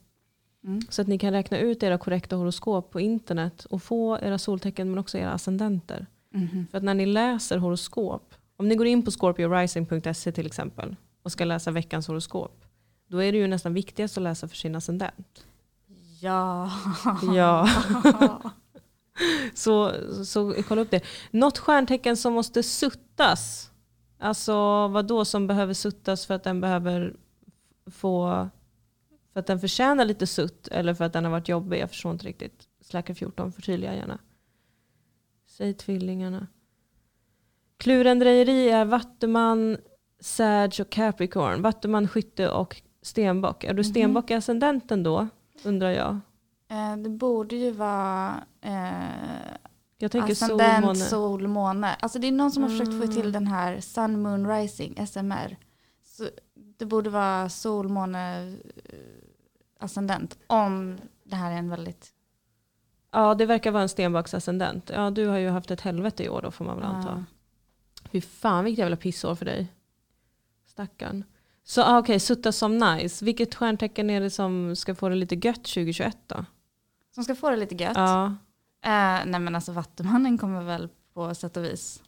Mm. 0.63 0.81
Så 0.89 1.01
att 1.01 1.07
ni 1.07 1.17
kan 1.17 1.31
räkna 1.31 1.57
ut 1.57 1.83
era 1.83 1.97
korrekta 1.97 2.35
horoskop 2.35 2.91
på 2.91 2.99
internet 2.99 3.65
och 3.65 3.83
få 3.83 4.19
era 4.21 4.37
soltecken 4.37 4.89
men 4.89 4.99
också 4.99 5.17
era 5.17 5.31
ascendenter. 5.31 6.05
Mhm. 6.29 6.67
För 6.71 6.77
att 6.77 6.83
när 6.83 6.93
ni 6.93 7.05
läser 7.05 7.57
horoskop, 7.57 8.33
om 8.57 8.67
ni 8.67 8.75
går 8.75 8.87
in 8.87 9.05
på 9.05 9.11
scorpiorising.se 9.11 10.31
till 10.31 10.45
exempel 10.45 10.95
och 11.23 11.31
ska 11.31 11.45
läsa 11.45 11.71
veckans 11.71 12.07
horoskop, 12.07 12.65
då 13.07 13.23
är 13.23 13.31
det 13.31 13.37
ju 13.37 13.47
nästan 13.47 13.73
viktigast 13.73 14.17
att 14.17 14.23
läsa 14.23 14.47
för 14.47 14.55
sin 14.55 14.75
ascendent. 14.75 15.45
Ja. 16.21 16.71
Ja. 17.35 17.69
så, 19.53 19.93
så 20.25 20.55
kolla 20.67 20.81
upp 20.81 20.91
det. 20.91 21.01
Något 21.31 21.57
stjärntecken 21.57 22.17
som 22.17 22.33
måste 22.33 22.63
suttas, 22.63 23.71
alltså 24.19 24.87
vad 24.87 25.07
då 25.07 25.25
som 25.25 25.47
behöver 25.47 25.73
suttas 25.73 26.25
för 26.25 26.33
att 26.33 26.43
den 26.43 26.61
behöver 26.61 27.15
få, 27.85 28.49
för 29.33 29.39
att 29.39 29.47
den 29.47 29.59
förtjänar 29.59 30.05
lite 30.05 30.27
sutt 30.27 30.67
eller 30.67 30.93
för 30.93 31.05
att 31.05 31.13
den 31.13 31.23
har 31.23 31.31
varit 31.31 31.49
jobbig, 31.49 31.79
jag 31.79 31.89
förstår 31.89 32.11
inte 32.11 32.25
riktigt. 32.25 32.67
Slacker 32.81 33.13
14, 33.13 33.51
förtydliga 33.51 33.95
gärna. 33.95 34.19
Säg 35.47 35.73
tvillingarna. 35.73 36.47
Klurendrejeri 37.77 38.69
är 38.69 38.85
Vattuman, 38.85 39.77
Sag 40.19 40.71
och 40.81 40.89
Capricorn. 40.89 41.61
Vattuman, 41.61 42.07
Skytte 42.07 42.49
och 42.49 42.81
Stenbock. 43.01 43.63
Är 43.63 43.67
du 43.73 43.73
Mhm. 43.73 43.83
Stenbock 43.83 44.31
i 44.31 44.33
ascendenten 44.33 45.03
då? 45.03 45.27
Undrar 45.63 45.89
jag. 45.89 46.19
Eh, 46.69 46.97
det 46.97 47.09
borde 47.09 47.55
ju 47.55 47.71
vara 47.71 48.43
eh, 48.61 49.64
Jag 49.97 50.11
tänker 50.11 50.35
sol, 50.35 50.45
ascendent, 50.45 50.85
måne. 50.85 50.95
sol, 50.99 51.47
måne. 51.47 51.93
Alltså 51.99 52.19
det 52.19 52.27
är 52.27 52.31
någon 52.31 52.51
som 52.51 52.63
har 52.63 52.69
försökt 52.69 52.89
få 52.91 53.03
Mm. 53.03 53.11
till 53.11 53.31
den 53.31 53.47
här 53.47 53.79
Sun, 53.79 54.21
Moon, 54.21 54.47
Rising, 54.49 55.07
SMR. 55.07 55.57
Så 56.03 56.29
det 56.77 56.85
borde 56.85 57.09
vara 57.09 57.49
sol, 57.49 57.89
måne, 57.89 58.47
eh, 58.85 58.99
ascendent. 59.79 60.37
Om 60.47 60.97
det 61.23 61.35
här 61.35 61.51
är 61.51 61.55
en 61.57 61.69
väldigt... 61.69 62.11
Ja, 63.11 63.35
det 63.35 63.45
verkar 63.45 63.71
vara 63.71 63.83
en 63.83 63.89
Stenbocks 63.89 64.33
ascendent. 64.33 64.91
Ja, 64.93 65.09
du 65.09 65.27
har 65.27 65.37
ju 65.37 65.49
haft 65.49 65.71
ett 65.71 65.81
helvete 65.81 66.23
i 66.23 66.29
år 66.29 66.41
då 66.41 66.51
får 66.51 66.65
man 66.65 66.75
väl 66.77 66.85
anta. 66.85 67.25
Fy 68.11 68.21
fan 68.21 68.63
vilket 68.63 68.79
jävla 68.79 68.95
pissår 68.97 69.35
för 69.35 69.45
dig. 69.45 69.67
Stackarn. 70.67 71.23
Så 71.63 71.81
ah, 71.83 71.97
okej, 71.99 72.19
sutta 72.19 72.51
som 72.51 72.77
nice. 72.77 73.25
Vilket 73.25 73.55
stjärntecken 73.55 74.09
är 74.09 74.21
det 74.21 74.29
som 74.29 74.75
ska 74.75 74.95
få 74.95 75.09
det 75.09 75.15
lite 75.15 75.35
gött 75.35 75.63
2021 75.63 76.17
då? 76.27 76.45
Som 77.15 77.23
ska 77.23 77.35
få 77.35 77.49
det 77.49 77.55
lite 77.57 77.75
gött. 77.75 77.97
Ja. 77.97 78.35
Eh, 78.85 79.25
nej 79.25 79.39
men 79.39 79.55
alltså 79.55 79.71
Vattumannen 79.71 80.37
kommer 80.37 80.63
väl 80.63 80.89
på 81.13 81.35
sätt 81.35 81.57
och 81.57 81.63
vis 81.63 82.01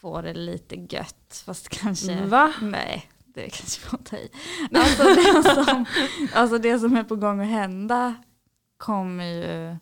få 0.00 0.20
det 0.22 0.34
lite 0.34 0.76
gött. 0.76 1.42
Fast 1.46 1.68
kanske... 1.80 2.26
Va? 2.26 2.52
Nej, 2.62 3.10
det 3.26 3.40
kanske 3.40 3.80
får 3.80 3.98
ta 3.98 4.16
i. 4.16 4.30
Alltså 4.74 5.02
det, 5.04 5.42
som, 5.64 5.84
alltså 6.34 6.58
det 6.58 6.78
som 6.78 6.96
är 6.96 7.04
på 7.04 7.16
gång 7.16 7.40
att 7.40 7.46
hända 7.46 8.14
kommer 8.76 9.24
ju 9.24 9.76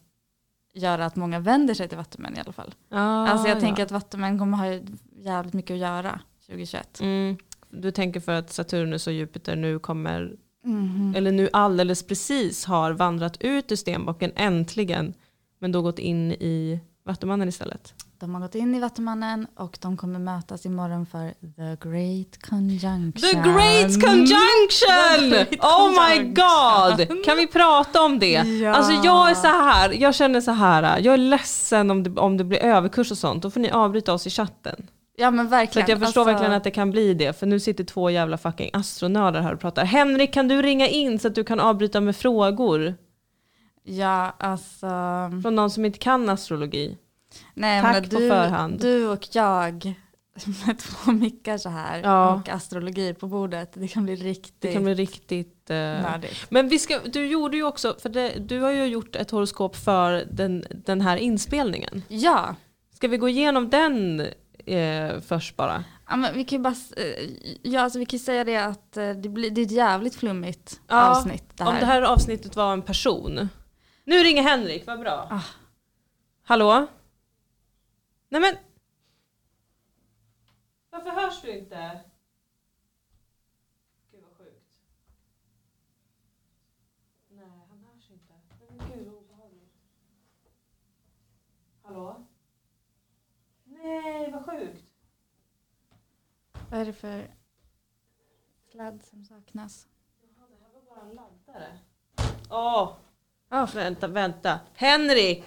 göra 0.75 1.07
att 1.07 1.17
många 1.17 1.39
vänder 1.41 1.75
sig 1.75 1.89
till 1.89 1.99
Vattumän 1.99 2.37
i 2.37 2.41
alla 2.41 2.53
fall. 2.53 2.75
Ja, 2.89 3.29
alltså 3.29 3.49
jag 3.49 3.57
ja. 3.57 3.61
tänker 3.61 3.83
att 3.83 3.91
Vattumän 3.91 4.39
kommer 4.39 4.59
ha 4.59 4.81
jävligt 5.17 5.55
mycket 5.55 5.75
att 5.75 5.81
göra 5.81 6.21
2021. 6.47 7.01
Mm. 7.01 7.37
Du 7.71 7.91
tänker 7.91 8.21
för 8.21 8.33
att 8.33 8.53
Saturnus 8.53 9.07
och 9.07 9.13
Jupiter 9.13 9.57
nu 9.57 9.79
kommer, 9.79 10.37
Mhm. 10.65 11.15
eller 11.17 11.33
nu 11.33 11.49
alldeles 11.53 12.07
precis 12.07 12.65
har 12.65 12.93
vandrat 12.93 13.37
ut 13.41 13.73
ur 13.73 13.77
Stenbocken 13.77 14.33
äntligen, 14.37 15.15
men 15.59 15.73
då 15.73 15.83
gått 15.83 15.99
in 15.99 16.33
i 16.33 16.81
Vattumannen 17.05 17.49
istället. 17.49 17.95
De 18.19 18.35
har 18.35 18.41
gått 18.41 18.55
in 18.55 18.75
i 18.75 18.81
Vattumannen 18.81 19.47
och 19.57 19.79
de 19.83 19.97
kommer 19.97 20.19
mötas 20.19 20.67
imorgon 20.67 21.07
för 21.07 21.29
The 21.29 21.89
Great 21.89 22.43
Conjunction. 22.51 23.13
The 23.13 23.37
Great 23.37 24.05
Conjunction! 24.05 25.21
The 25.21 25.29
Great 25.29 25.65
oh 25.65 25.91
my 25.91 26.17
Conjunction. 26.17 27.09
god! 27.09 27.25
Kan 27.25 27.37
vi 27.37 27.47
prata 27.47 28.03
om 28.03 28.19
det? 28.19 28.33
Ja. 28.33 28.75
Alltså 28.75 28.93
jag 28.93 29.31
är 29.31 29.35
så 29.35 29.47
här, 29.47 29.91
jag 30.03 30.15
känner 30.15 30.41
så 30.41 30.51
här, 30.51 30.99
jag 30.99 31.15
är 31.15 31.19
ledsen 31.19 31.91
om 31.91 32.03
det, 32.03 32.21
om 32.21 32.37
det 32.37 32.45
blir 32.45 32.59
överkurs 32.59 33.11
och 33.11 33.19
sånt, 33.19 33.43
då 33.43 33.51
får 33.51 33.61
ni 33.61 33.71
avbryta 33.71 34.13
oss 34.13 34.27
i 34.27 34.31
chatten. 34.31 34.87
Ja 35.19 35.31
men 35.31 35.49
verkligen. 35.49 35.85
att 35.85 35.89
jag 35.89 35.99
förstår 35.99 36.21
Alltså, 36.21 36.33
verkligen 36.33 36.53
att 36.53 36.65
det 36.65 36.71
kan 36.71 36.91
bli 36.91 37.15
det, 37.15 37.39
för 37.39 37.47
nu 37.47 37.61
sitter 37.61 37.85
två 37.85 38.11
jävla 38.11 38.39
fucking 38.39 38.71
astronördar 38.73 39.41
här 39.41 39.55
och 39.55 39.61
pratar. 39.61 39.85
Henrik, 39.85 40.33
kan 40.33 40.49
du 40.49 40.63
ringa 40.63 40.89
in 40.89 41.19
så 41.19 41.29
att 41.29 41.35
du 41.35 41.45
kan 41.45 41.61
avbryta 41.61 42.01
med 42.01 42.17
frågor? 42.17 42.95
Ja 43.89 44.35
alltså. 44.39 44.87
Från 45.43 45.55
någon 45.55 45.71
som 45.71 45.85
inte 45.85 45.99
kan 45.99 46.29
astrologi. 46.29 46.99
Nej, 47.55 47.83
Tack 47.83 47.93
men 47.95 48.03
på 48.11 48.17
du, 48.19 48.29
förhand. 48.29 48.81
Du 48.81 49.09
och 49.09 49.29
jag 49.33 49.95
med 50.67 50.79
två 50.81 51.13
mickar 51.13 51.59
så 51.59 51.69
här 51.69 52.01
Ja. 52.05 52.35
och 52.35 52.49
astrologi 52.49 53.15
på 53.15 53.27
bordet. 53.29 53.71
Det 53.75 53.89
kan 53.89 54.05
bli 54.05 54.17
riktigt 54.17 54.55
Det 54.61 54.73
kan 54.73 54.85
bli 54.85 54.95
riktigt... 54.95 55.71
eh, 55.71 55.77
nördigt. 55.77 56.47
Men 56.51 56.69
vi 56.69 56.79
ska, 56.79 56.99
du 56.99 57.27
gjorde 57.27 57.57
ju 57.57 57.63
också, 57.65 57.97
för 58.03 58.09
det, 58.09 58.31
du 58.39 58.61
har 58.61 58.71
ju 58.71 58.85
gjort 58.87 59.17
ett 59.17 59.31
horoskop 59.31 59.77
för 59.77 60.25
den, 60.31 60.65
den 60.71 61.01
här 61.01 61.17
inspelningen. 61.17 62.03
Ja, 62.09 62.55
Ska 62.95 63.09
vi 63.09 63.17
gå 63.17 63.29
igenom 63.29 63.71
den 63.71 64.21
eh, 64.67 65.21
först 65.27 65.57
bara? 65.57 65.85
Ja, 66.09 66.17
men 66.17 66.35
vi 66.35 66.45
kan 66.45 66.59
ju 66.59 66.63
bara, 66.63 66.75
eh, 66.97 67.31
ja, 67.63 67.81
alltså 67.81 67.99
vi 67.99 68.07
kan 68.07 68.19
säga 68.19 68.45
det 68.45 68.57
att 68.57 68.97
eh, 68.97 69.11
det, 69.11 69.29
blir, 69.29 69.51
det 69.51 69.61
är 69.61 69.65
ett 69.67 69.71
jävligt 69.71 70.15
flummigt 70.15 70.81
Ja, 70.89 71.11
avsnitt. 71.11 71.45
Det 71.57 71.65
här. 71.65 71.71
Om 71.73 71.77
det 71.81 71.87
här 71.87 72.03
avsnittet 72.03 72.57
var 72.57 72.73
en 72.73 72.83
person. 72.83 73.49
Nu 74.09 74.23
ringer 74.23 74.43
Henrik, 74.43 74.87
vad 74.87 75.01
bra. 75.01 75.29
Ah. 75.31 75.45
Hallå? 76.43 76.87
Nej 78.29 78.41
men... 78.41 78.57
Varför 80.91 81.11
hörs 81.11 81.43
du 81.43 81.59
inte? 81.59 82.01
Gud 84.11 84.23
vad 84.23 84.33
sjukt. 84.33 84.81
Nej, 87.29 87.67
han 87.69 87.85
hörs 87.85 88.11
inte. 88.11 88.33
Men 88.69 88.91
gud 88.91 89.07
vad 89.07 89.15
obehagligt. 89.15 89.75
Hallå? 91.83 92.27
Nej, 93.65 94.31
vad 94.31 94.45
sjukt. 94.45 94.93
Vad 96.71 96.81
är 96.81 96.85
det 96.85 96.93
för 96.93 97.35
sladd 98.71 99.03
som 99.03 99.25
saknas? 99.25 99.89
Jaha, 100.21 100.47
det 100.49 100.65
här 100.65 100.73
var 100.73 100.83
bara 100.83 101.01
en 101.01 101.15
laddare. 101.15 101.79
Åh! 102.51 102.83
Oh, 102.83 102.97
Vänta, 103.49 104.07
vänta. 104.09 104.61
Henrik! 104.75 105.45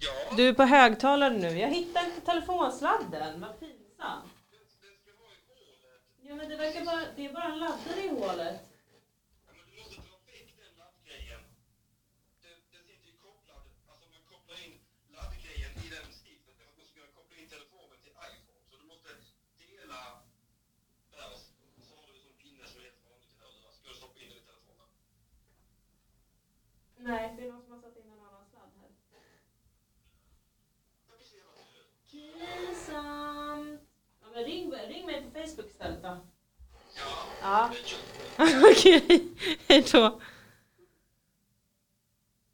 Ja, 0.00 0.10
Du 0.36 0.48
är 0.48 0.52
på 0.54 0.62
högtalare 0.62 1.34
nu. 1.44 1.58
Jag 1.58 1.68
hittar 1.68 2.04
inte 2.04 2.20
telefonsladden. 2.20 3.40
Vad 3.40 3.60
pinsamt. 3.60 4.32
Ja, 6.22 6.34
men 6.34 6.48
det 6.48 6.56
verkar 6.56 6.84
bara... 6.84 7.02
Det 7.16 7.22
är 7.26 7.32
bara 7.32 7.44
en 7.52 7.58
laddare 7.58 8.00
i 8.04 8.08
hålet. 8.20 8.60
Ja, 9.46 9.52
men 9.56 9.64
du 9.70 9.74
måste 9.80 9.96
dra 10.08 10.16
väck 10.30 10.48
den 10.62 10.72
laddgrejen. 10.80 11.42
Den, 12.44 12.56
den 12.72 12.82
sitter 12.88 13.06
ju 13.10 13.16
kopplad, 13.26 13.62
alltså 13.90 14.06
man 14.14 14.22
kopplar 14.32 14.58
in 14.66 14.74
laddgrejen 15.16 15.72
i 15.84 15.86
den 15.96 16.06
stiften 16.18 16.52
för 16.58 16.64
att 16.68 16.74
man 16.78 16.84
ska 16.86 16.94
kunna 16.98 17.12
koppla 17.18 17.34
in 17.40 17.46
telefonen 17.56 17.98
till 18.04 18.14
iPhone. 18.30 18.60
Så 18.70 18.74
du 18.80 18.84
måste 18.92 19.08
dela 19.62 20.00
där 21.14 21.28
och 21.34 21.82
så 21.88 21.92
har 21.98 22.04
du 22.08 22.12
en 22.18 22.24
sån 22.26 22.36
pinne 22.42 22.64
som 22.70 22.76
är 22.80 22.84
helt 22.88 23.02
vanligt 23.08 23.32
i 23.34 23.36
hörlurar. 23.42 23.72
Ska 23.78 23.84
du 23.92 23.96
stoppa 24.02 24.18
in 24.22 24.28
den 24.32 24.40
i 24.42 24.46
telefonen? 24.52 24.88
Nej, 27.08 27.34
det 27.36 27.44
är 27.44 27.52
någon 27.52 27.62
som 27.62 27.72
har 27.72 27.80
satt 27.80 27.96
in 27.96 28.02
en 28.12 28.20
annan 28.20 28.44
sladd 28.50 28.70
här. 28.80 28.90
Pinsamt. 32.10 33.80
Ja, 34.22 34.26
men 34.34 34.44
ring, 34.44 34.72
ring 34.88 35.06
mig 35.06 35.22
på 35.22 35.40
Facebook 35.40 35.70
istället 35.70 36.02
då. 36.02 36.16
Ja. 37.42 37.70
Okej, 38.72 39.28
hej 39.68 39.84
då. 39.92 40.20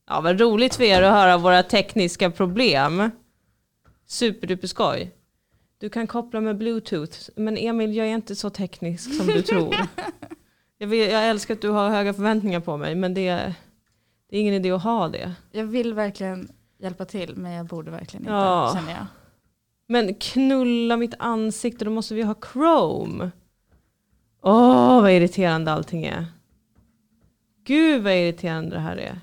Ja, 0.07 0.21
vad 0.21 0.41
roligt 0.41 0.75
för 0.75 0.85
er 0.85 1.03
att 1.03 1.13
höra 1.13 1.39
våra 1.39 1.63
tekniska 1.63 2.31
problem. 2.31 3.11
Superduper 4.07 4.67
skoj. 4.67 5.15
Du 5.79 5.91
kan 5.91 6.07
koppla 6.07 6.41
med 6.41 6.59
bluetooth, 6.59 7.19
men 7.37 7.57
Emil 7.57 7.97
jag 7.97 8.07
är 8.07 8.15
inte 8.15 8.37
så 8.37 8.51
teknisk 8.51 9.17
som 9.17 9.27
du 9.27 9.43
tror. 9.43 9.77
Jag, 10.79 10.89
vet, 10.89 11.13
jag 11.13 11.29
älskar 11.29 11.55
att 11.55 11.61
du 11.61 11.69
har 11.69 11.89
höga 11.91 12.15
förväntningar 12.15 12.61
på 12.61 12.77
mig, 12.77 12.95
men 12.95 13.15
det, 13.15 13.55
det 14.31 14.37
är 14.37 14.41
ingen 14.41 14.55
idé 14.55 14.71
att 14.71 14.83
ha 14.83 15.09
det. 15.09 15.35
jag 15.53 15.65
vill 15.65 15.95
verkligen 15.95 16.49
hjälpa 16.79 17.05
till 17.05 17.37
men 17.37 17.53
jag 17.53 17.67
borde 17.67 17.91
verkligen 17.91 18.23
inte 18.23 18.33
Ja. 18.33 18.73
känner 18.75 18.91
jag. 18.93 19.07
Men 19.87 20.15
knulla 20.15 20.97
mitt 20.97 21.15
ansikte, 21.19 21.85
då 21.85 21.91
måste 21.91 22.15
vi 22.15 22.23
ha 22.23 22.35
Chrome. 22.53 23.31
Åh, 24.43 25.01
vad 25.03 25.11
irriterande 25.13 25.73
allting 25.73 26.05
är. 26.05 26.27
Gud 27.65 28.03
vad 28.03 28.13
irriterande 28.13 28.77
det 28.77 28.81
här 28.81 28.97
är. 28.97 29.21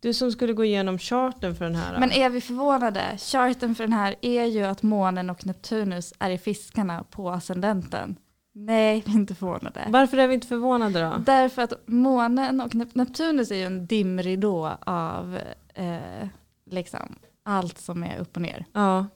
Du 0.00 0.14
som 0.14 0.32
skulle 0.32 0.52
gå 0.52 0.64
igenom 0.64 0.98
charten 0.98 1.54
för 1.56 1.64
den 1.64 1.74
här. 1.74 2.00
Men 2.00 2.12
är 2.12 2.30
vi 2.30 2.40
förvånade? 2.40 3.02
Charten 3.18 3.74
för 3.74 3.84
den 3.84 3.92
här 3.92 4.14
är 4.22 4.44
ju 4.44 4.62
att 4.64 4.82
månen 4.82 5.30
och 5.30 5.46
Neptunus 5.46 6.12
är 6.18 6.30
i 6.30 6.38
fiskarna 6.38 7.04
på 7.10 7.30
ascendenten. 7.30 8.16
Nej, 8.60 9.02
vi 9.06 9.12
är 9.12 9.16
inte 9.16 9.34
förvånade. 9.34 9.84
Varför 9.88 10.16
är 10.18 10.28
vi 10.28 10.34
inte 10.34 10.46
förvånade 10.46 11.00
då? 11.02 11.14
Därför 11.26 11.62
att 11.62 11.72
månen 11.86 12.60
och 12.60 12.72
Nep- 12.72 12.90
Neptunus 12.94 13.50
är 13.50 13.56
ju 13.56 13.62
en 13.64 13.86
dimridå 13.86 14.76
av 14.86 15.38
eh, 15.74 16.28
liksom 16.70 17.14
allt 17.44 17.78
som 17.78 18.02
är 18.04 18.18
upp 18.18 18.36
och 18.36 18.42
ner. 18.42 18.64
Ja. 18.72 19.06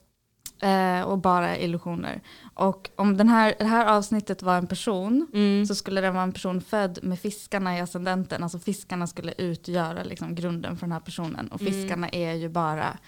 Eh, 0.69 1.03
och 1.03 1.19
bara 1.19 1.57
illusioner. 1.59 2.21
Och 2.55 2.91
om 2.97 3.17
den 3.17 3.29
här, 3.29 3.55
det 3.59 3.65
här 3.65 3.87
avsnittet 3.87 4.43
var 4.43 4.57
en 4.59 4.67
person 4.67 5.27
Mm. 5.35 5.67
så 5.67 5.75
skulle 5.75 6.01
det 6.01 6.11
vara 6.11 6.23
en 6.23 6.33
person 6.33 6.61
född 6.61 6.99
med 7.03 7.19
fiskarna 7.21 7.79
i 7.79 7.81
ascendenten. 7.81 8.43
Alltså 8.43 8.59
fiskarna 8.59 9.07
skulle 9.07 9.33
utgöra 9.39 10.03
liksom 10.03 10.35
grunden 10.35 10.77
för 10.77 10.87
den 10.87 10.93
här 10.93 11.01
personen. 11.01 11.49
Och 11.49 11.61
Mm. 11.61 11.73
fiskarna 11.73 12.09
är 12.09 12.33
ju 12.33 12.49
bara 12.49 12.99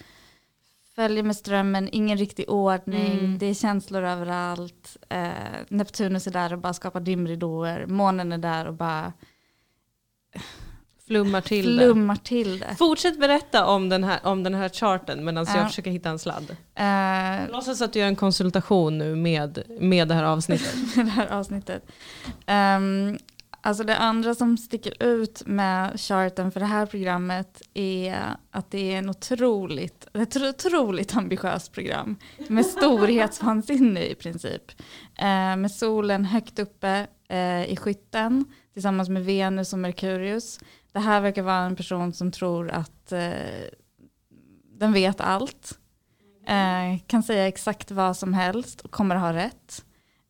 följer 0.95 1.23
med 1.23 1.35
strömmen, 1.35 1.89
ingen 1.91 2.17
riktig 2.17 2.49
ordning, 2.49 3.19
Mm. 3.19 3.37
det 3.37 3.45
är 3.45 3.53
känslor 3.53 4.03
överallt. 4.03 4.97
Eh, 5.09 5.27
Neptunus 5.69 6.27
är 6.27 6.31
där 6.31 6.53
och 6.53 6.59
bara 6.59 6.73
skapar 6.73 6.99
dimridåer. 6.99 7.85
Månen 7.85 8.31
är 8.31 8.37
där 8.37 8.65
och 8.67 8.73
bara 8.73 9.13
Flummar 11.07 11.41
till 11.41 11.63
flummar 11.79 12.15
till 12.15 12.59
det. 12.59 12.65
det. 12.69 12.75
Fortsätt 12.75 13.19
berätta 13.19 13.65
om 13.65 13.89
den 13.89 14.03
här, 14.03 14.19
om 14.23 14.43
den 14.43 14.53
här 14.53 14.69
charten 14.69 15.25
medan 15.25 15.45
Ja. 15.49 15.57
jag 15.57 15.67
försöker 15.67 15.91
hitta 15.91 16.09
en 16.09 16.19
sladd. 16.19 16.55
Eh, 16.75 17.51
Låtsas 17.51 17.81
att 17.81 17.93
du 17.93 17.99
gör 17.99 18.07
en 18.07 18.15
konsultation 18.15 18.97
nu 18.97 19.15
med, 19.15 19.63
med 19.79 20.07
det 20.07 20.13
här 20.13 20.23
avsnittet. 20.23 20.75
det 20.95 21.01
här 21.01 21.27
avsnittet. 21.27 21.83
Ehm, 22.45 23.17
alltså 23.65 23.83
det 23.83 23.97
andra 23.97 24.35
som 24.35 24.57
sticker 24.57 25.03
ut 25.03 25.43
med 25.45 25.99
charten 25.99 26.51
för 26.51 26.59
det 26.59 26.65
här 26.65 26.85
programmet 26.85 27.61
är 27.73 28.35
att 28.51 28.71
det 28.71 28.93
är 28.93 28.97
en 28.97 29.09
otroligt, 29.09 30.07
ett 30.13 30.35
otroligt 30.35 31.15
ambitiöst 31.15 31.71
program 31.71 32.15
med 32.47 32.65
storhetsvansinne 32.65 34.05
i 34.05 34.15
princip. 34.15 34.71
Eh, 35.15 35.55
med 35.55 35.71
solen 35.71 36.25
högt 36.25 36.59
uppe 36.59 37.07
eh, 37.29 37.65
i 37.65 37.77
skytten 37.77 38.45
tillsammans 38.73 39.09
med 39.09 39.25
Venus 39.25 39.73
och 39.73 39.79
Merkurius. 39.79 40.59
Det 40.91 40.99
här 40.99 41.21
verkar 41.21 41.41
vara 41.41 41.65
en 41.65 41.75
person 41.75 42.13
som 42.13 42.31
tror 42.31 42.69
att 42.71 43.11
eh, 43.11 43.31
den 44.79 44.93
vet 44.93 45.21
allt. 45.21 45.79
Eh, 46.47 46.99
kan 47.07 47.23
säga 47.23 47.47
exakt 47.47 47.91
vad 47.91 48.17
som 48.17 48.33
helst 48.33 48.81
och 48.81 48.91
kommer 48.91 49.15
ha 49.15 49.33
rätt. 49.33 49.85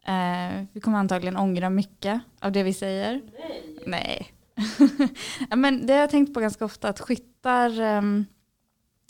Eh, 0.05 0.65
vi 0.73 0.79
kommer 0.81 0.97
antagligen 0.97 1.37
ångra 1.37 1.69
mycket 1.69 2.21
av 2.39 2.51
det 2.51 2.63
vi 2.63 2.73
säger. 2.73 3.21
Nej. 3.85 3.85
Nej. 3.85 4.31
men 5.55 5.85
det 5.85 5.93
har 5.93 5.99
jag 5.99 6.09
tänkt 6.09 6.33
på 6.33 6.39
ganska 6.39 6.65
ofta 6.65 6.89
att 6.89 6.99
skyttar 6.99 7.81
ehm, 7.81 8.25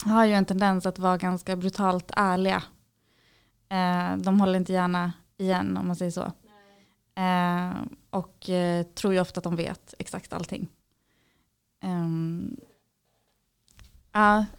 har 0.04 0.24
ju 0.24 0.32
en 0.32 0.44
tendens 0.44 0.86
att 0.86 0.98
vara 0.98 1.16
ganska 1.16 1.56
brutalt 1.56 2.10
ärliga. 2.16 2.62
Eh, 3.68 4.16
de 4.16 4.40
håller 4.40 4.56
inte 4.58 4.72
gärna 4.72 5.12
igen 5.38 5.76
om 5.76 5.86
man 5.86 5.96
säger 5.96 6.10
så. 6.10 6.32
Eh, 7.20 7.72
och 8.10 8.50
eh, 8.50 8.82
tror 8.86 9.14
ju 9.14 9.20
ofta 9.20 9.38
att 9.40 9.44
de 9.44 9.56
vet 9.56 9.94
exakt 9.98 10.32
allting. 10.32 10.68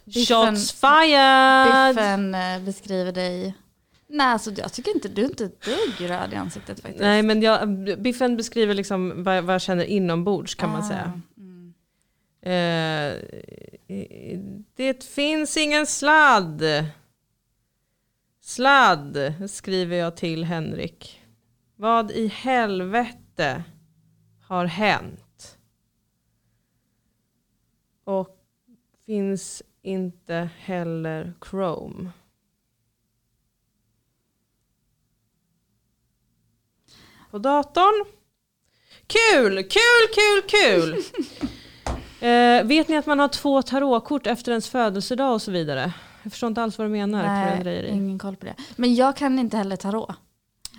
Biffen- 0.04 0.26
Shots 0.54 0.72
fired! 0.72 1.96
Biffen 1.96 2.34
eh, 2.34 2.60
beskriver 2.64 3.12
dig. 3.12 3.54
Nej, 4.10 4.26
alltså, 4.26 4.50
jag 4.50 4.72
tycker 4.72 4.94
inte 4.94 5.08
du 5.08 5.24
är 5.24 5.28
inte 5.28 5.44
ett 5.44 5.60
dugg 5.62 6.10
röd 6.10 6.32
i 6.32 6.36
ansiktet 6.36 6.80
faktiskt. 6.80 7.00
Nej 7.02 7.22
men 7.22 7.42
jag, 7.42 7.68
Biffen 8.02 8.36
beskriver 8.36 8.74
liksom 8.74 9.22
vad, 9.24 9.44
vad 9.44 9.54
jag 9.54 9.62
känner 9.62 9.84
inombords 9.84 10.54
kan 10.54 10.70
man 10.70 10.80
Ah, 10.82 10.88
säga. 10.88 11.20
mm. 11.36 11.74
Eh, 12.42 13.14
det 14.76 15.04
finns 15.04 15.56
ingen 15.56 15.86
sladd. 15.86 16.62
Sladd 18.40 19.34
skriver 19.50 19.96
jag 19.96 20.16
till 20.16 20.44
Henrik. 20.44 21.22
Vad 21.76 22.10
i 22.10 22.26
helvete 22.26 23.64
har 24.42 24.64
hänt? 24.64 25.58
Och 28.04 28.36
finns 29.06 29.62
inte 29.82 30.50
heller 30.58 31.34
Chrome. 31.50 32.10
På 37.30 37.38
datorn. 37.38 38.04
Kul, 39.06 39.54
kul, 39.62 40.08
kul, 40.14 40.42
kul! 40.48 41.02
Eh, 42.20 42.64
vet 42.64 42.88
ni 42.88 42.96
att 42.96 43.06
man 43.06 43.18
har 43.18 43.28
två 43.28 43.62
tarotkort 43.62 44.26
efter 44.26 44.52
ens 44.52 44.68
födelsedag 44.68 45.32
och 45.34 45.42
så 45.42 45.50
vidare? 45.50 45.92
Jag 46.22 46.32
förstår 46.32 46.46
inte 46.48 46.62
alls 46.62 46.78
vad 46.78 46.86
du 46.86 46.90
menar. 46.90 47.22
Nej, 47.22 47.88
ingen 47.88 48.18
koll 48.18 48.36
på 48.36 48.46
det. 48.46 48.54
Men 48.76 48.94
jag 48.94 49.16
kan 49.16 49.38
inte 49.38 49.56
heller 49.56 49.76
tarot. 49.76 50.10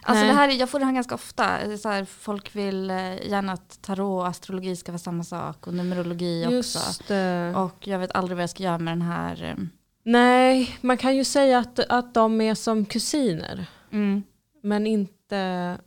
Alltså 0.02 0.24
Nej. 0.24 0.28
det 0.34 0.38
här, 0.40 0.50
är- 0.50 0.54
jag 0.54 0.70
får 0.70 0.80
det 0.80 0.86
här 0.86 0.94
ganska 0.94 1.16
ofta. 1.16 1.78
Så 1.78 1.90
här, 1.90 2.06
folk 2.06 2.56
vill 2.56 2.90
eh, 2.90 3.28
gärna 3.30 3.54
att 3.54 3.82
tarot 3.82 4.22
och 4.22 4.28
astrologi 4.28 4.76
ska 4.76 4.92
vara 4.92 5.00
samma 5.00 5.24
sak 5.24 5.68
och 5.68 5.74
numerologi 5.74 6.46
också. 6.46 6.52
Just 6.56 7.08
det. 7.08 7.54
Och 7.56 7.88
jag 7.88 8.00
vet 8.00 8.12
aldrig 8.16 8.36
vad 8.38 8.44
jag 8.44 8.50
ska 8.50 8.64
göra 8.64 8.78
med 8.78 8.92
den 8.92 9.02
här, 9.02 9.44
eh, 9.44 9.56
Nej, 10.04 10.78
man 10.82 10.98
kan 10.98 11.16
ju 11.16 11.24
säga 11.24 11.60
att, 11.60 11.80
att 11.80 12.14
de 12.14 12.42
är 12.42 12.56
som 12.56 12.86
kusiner. 12.86 13.66
Mm. 13.92 14.24
Men 14.64 14.88
inte 14.88 15.78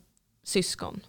syskon. 0.44 1.00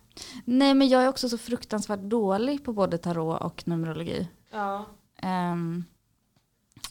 Nej 0.45 0.73
men 0.73 0.89
jag 0.89 1.03
är 1.03 1.07
också 1.07 1.29
så 1.29 1.37
fruktansvärt 1.37 1.99
dålig 1.99 2.65
på 2.65 2.73
både 2.73 2.97
tarot 2.97 3.41
och 3.41 3.67
numerologi. 3.67 4.27
Ja. 4.51 4.85
Ehm, 5.21 5.83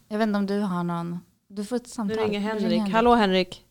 jag 0.08 0.18
vet 0.18 0.26
inte 0.26 0.38
om 0.38 0.46
du 0.46 0.58
har 0.58 0.84
någon, 0.84 1.20
du 1.48 1.64
får 1.64 1.76
ett 1.76 1.82
Nu 1.82 1.88
samtal. 1.88 2.18
ringer 2.18 2.40
Nu 2.40 2.46
Henrik. 2.46 2.92
Hallå 2.92 3.14
Henrik. 3.14 3.64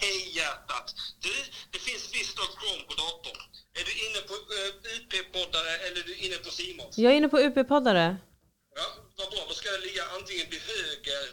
Hej 0.00 0.36
hjärtat! 0.38 0.94
Du, 1.20 1.32
det 1.70 1.78
finns 1.78 2.04
visst.com 2.14 2.78
på 2.88 2.94
datorn. 3.02 3.40
Är 3.78 3.84
du 3.88 3.92
inne 4.06 4.20
på 4.30 4.34
uh, 4.56 4.70
UP-poddare 4.96 5.72
eller 5.84 6.00
är 6.02 6.06
du 6.10 6.14
inne 6.26 6.36
på 6.44 6.50
Simons? 6.58 6.98
Jag 6.98 7.12
är 7.12 7.16
inne 7.16 7.28
på 7.28 7.38
UP-poddare. 7.46 8.16
Ja, 8.78 8.86
vad 9.18 9.28
bra. 9.32 9.42
Då 9.48 9.54
ska 9.60 9.68
det 9.76 9.82
ligga 9.88 10.02
antingen 10.16 10.46
till 10.52 10.62
höger 10.74 11.24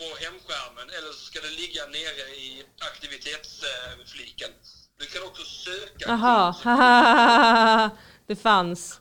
på 0.00 0.06
hemskärmen 0.24 0.86
eller 0.96 1.10
så 1.18 1.22
ska 1.30 1.38
det 1.46 1.54
ligga 1.62 1.82
nere 1.98 2.24
i 2.46 2.48
aktivitetsfliken. 2.90 4.52
Du 4.98 5.06
kan 5.06 5.22
också 5.22 5.42
söka. 5.44 6.04
Jaha, 6.08 7.90
det 8.26 8.36
fanns. 8.36 9.00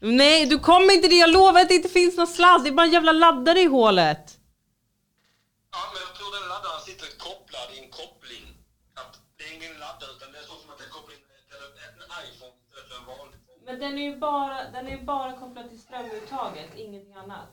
Nej, 0.00 0.46
du 0.46 0.58
kommer 0.58 0.94
inte 0.94 1.08
det. 1.08 1.14
Jag 1.14 1.30
lovar 1.30 1.60
att 1.60 1.68
det 1.68 1.74
inte 1.74 1.88
finns 1.88 2.16
någon 2.16 2.26
sladd. 2.26 2.62
Det 2.64 2.68
är 2.68 2.72
bara 2.72 2.86
en 2.86 2.92
jävla 2.92 3.12
laddare 3.12 3.60
i 3.60 3.66
hålet. 3.66 4.38
Ja, 5.72 5.78
men 5.92 6.00
jag 6.06 6.12
tror 6.18 6.30
den 6.40 6.48
laddaren 6.48 6.80
sitter 6.88 7.06
kopplad 7.26 7.68
i 7.74 7.78
en 7.84 7.90
koppling. 7.90 8.46
Att 9.00 9.12
det 9.36 9.44
är 9.48 9.52
ingen 9.58 9.74
laddare 9.84 10.10
utan 10.16 10.32
det 10.32 10.38
är 10.38 10.46
så 10.52 10.56
som 10.62 10.70
att 10.72 10.78
det 10.78 10.88
kopplar 10.96 11.14
in 11.14 11.24
en 12.06 12.12
iPhone 12.26 12.54
istället 12.68 12.88
för 12.90 12.96
en 13.00 13.06
vanlig. 13.12 13.38
Men 13.74 13.80
den 13.80 13.98
är 13.98 14.02
ju 14.10 14.16
bara, 14.16 14.56
den 14.72 14.86
är 14.86 15.04
bara 15.04 15.32
kopplad 15.32 15.68
till 15.70 15.78
strömuttaget, 15.78 16.70
ingenting 16.76 17.14
annat. 17.14 17.50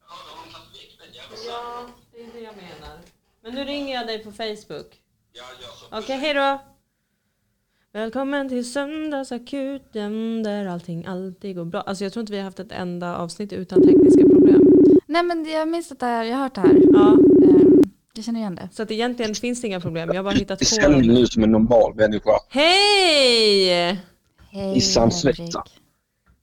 Ja, 0.00 0.14
då 0.28 0.36
har 0.36 0.46
de 0.46 0.52
tagit 0.52 0.74
väck 0.74 0.98
den 1.04 1.14
jäveln. 1.14 1.42
Ja, 1.48 1.86
det 2.12 2.18
är 2.22 2.26
det 2.40 2.40
jag 2.44 2.54
menar. 2.56 2.98
Men 3.42 3.54
nu 3.54 3.64
ringer 3.64 3.94
jag 3.94 4.06
dig 4.06 4.18
på 4.24 4.32
Facebook. 4.32 5.00
Ja, 5.32 5.42
gör 5.60 5.68
så. 5.90 5.98
Okej, 6.04 6.16
hej 6.16 6.34
då! 6.34 6.60
Välkommen 7.92 8.48
till 8.48 8.72
söndagsakuten 8.72 10.42
där 10.42 10.66
allting 10.66 11.06
alltid 11.06 11.56
går 11.56 11.64
bra. 11.64 11.80
Alltså 11.80 12.04
jag 12.04 12.12
tror 12.12 12.20
inte 12.20 12.32
vi 12.32 12.38
har 12.38 12.44
haft 12.44 12.60
ett 12.60 12.72
enda 12.72 13.16
avsnitt 13.16 13.52
utan 13.52 13.82
tekniska 13.82 14.22
problem. 14.28 14.62
Nej 15.06 15.22
men 15.22 15.44
jag 15.50 15.68
minns 15.68 15.92
att 15.92 16.00
det 16.00 16.06
här, 16.06 16.24
jag 16.24 16.36
har 16.36 16.42
hört 16.42 16.54
det 16.54 16.60
här. 16.60 16.78
Ja, 16.92 17.12
Ehm, 17.48 17.82
jag 18.14 18.24
känner 18.24 18.40
igen 18.40 18.54
det. 18.54 18.68
så 18.72 18.82
att 18.82 18.90
egentligen 18.90 19.34
finns 19.34 19.60
det 19.60 19.66
inga 19.66 19.80
problem. 19.80 20.08
Jag 20.08 20.16
har 20.16 20.22
bara 20.22 20.34
hittat 20.34 20.62
i 20.62 20.64
på 20.64 20.68
sändning 20.68 21.06
dem. 21.06 21.14
nu 21.14 21.26
som 21.26 21.42
en 21.44 21.52
normal 21.52 21.94
människa. 21.94 22.30
Hej! 22.48 24.00
Hej 24.54 24.76
Issan 24.76 25.10
Henrik. 25.10 25.36
Svetta. 25.36 25.64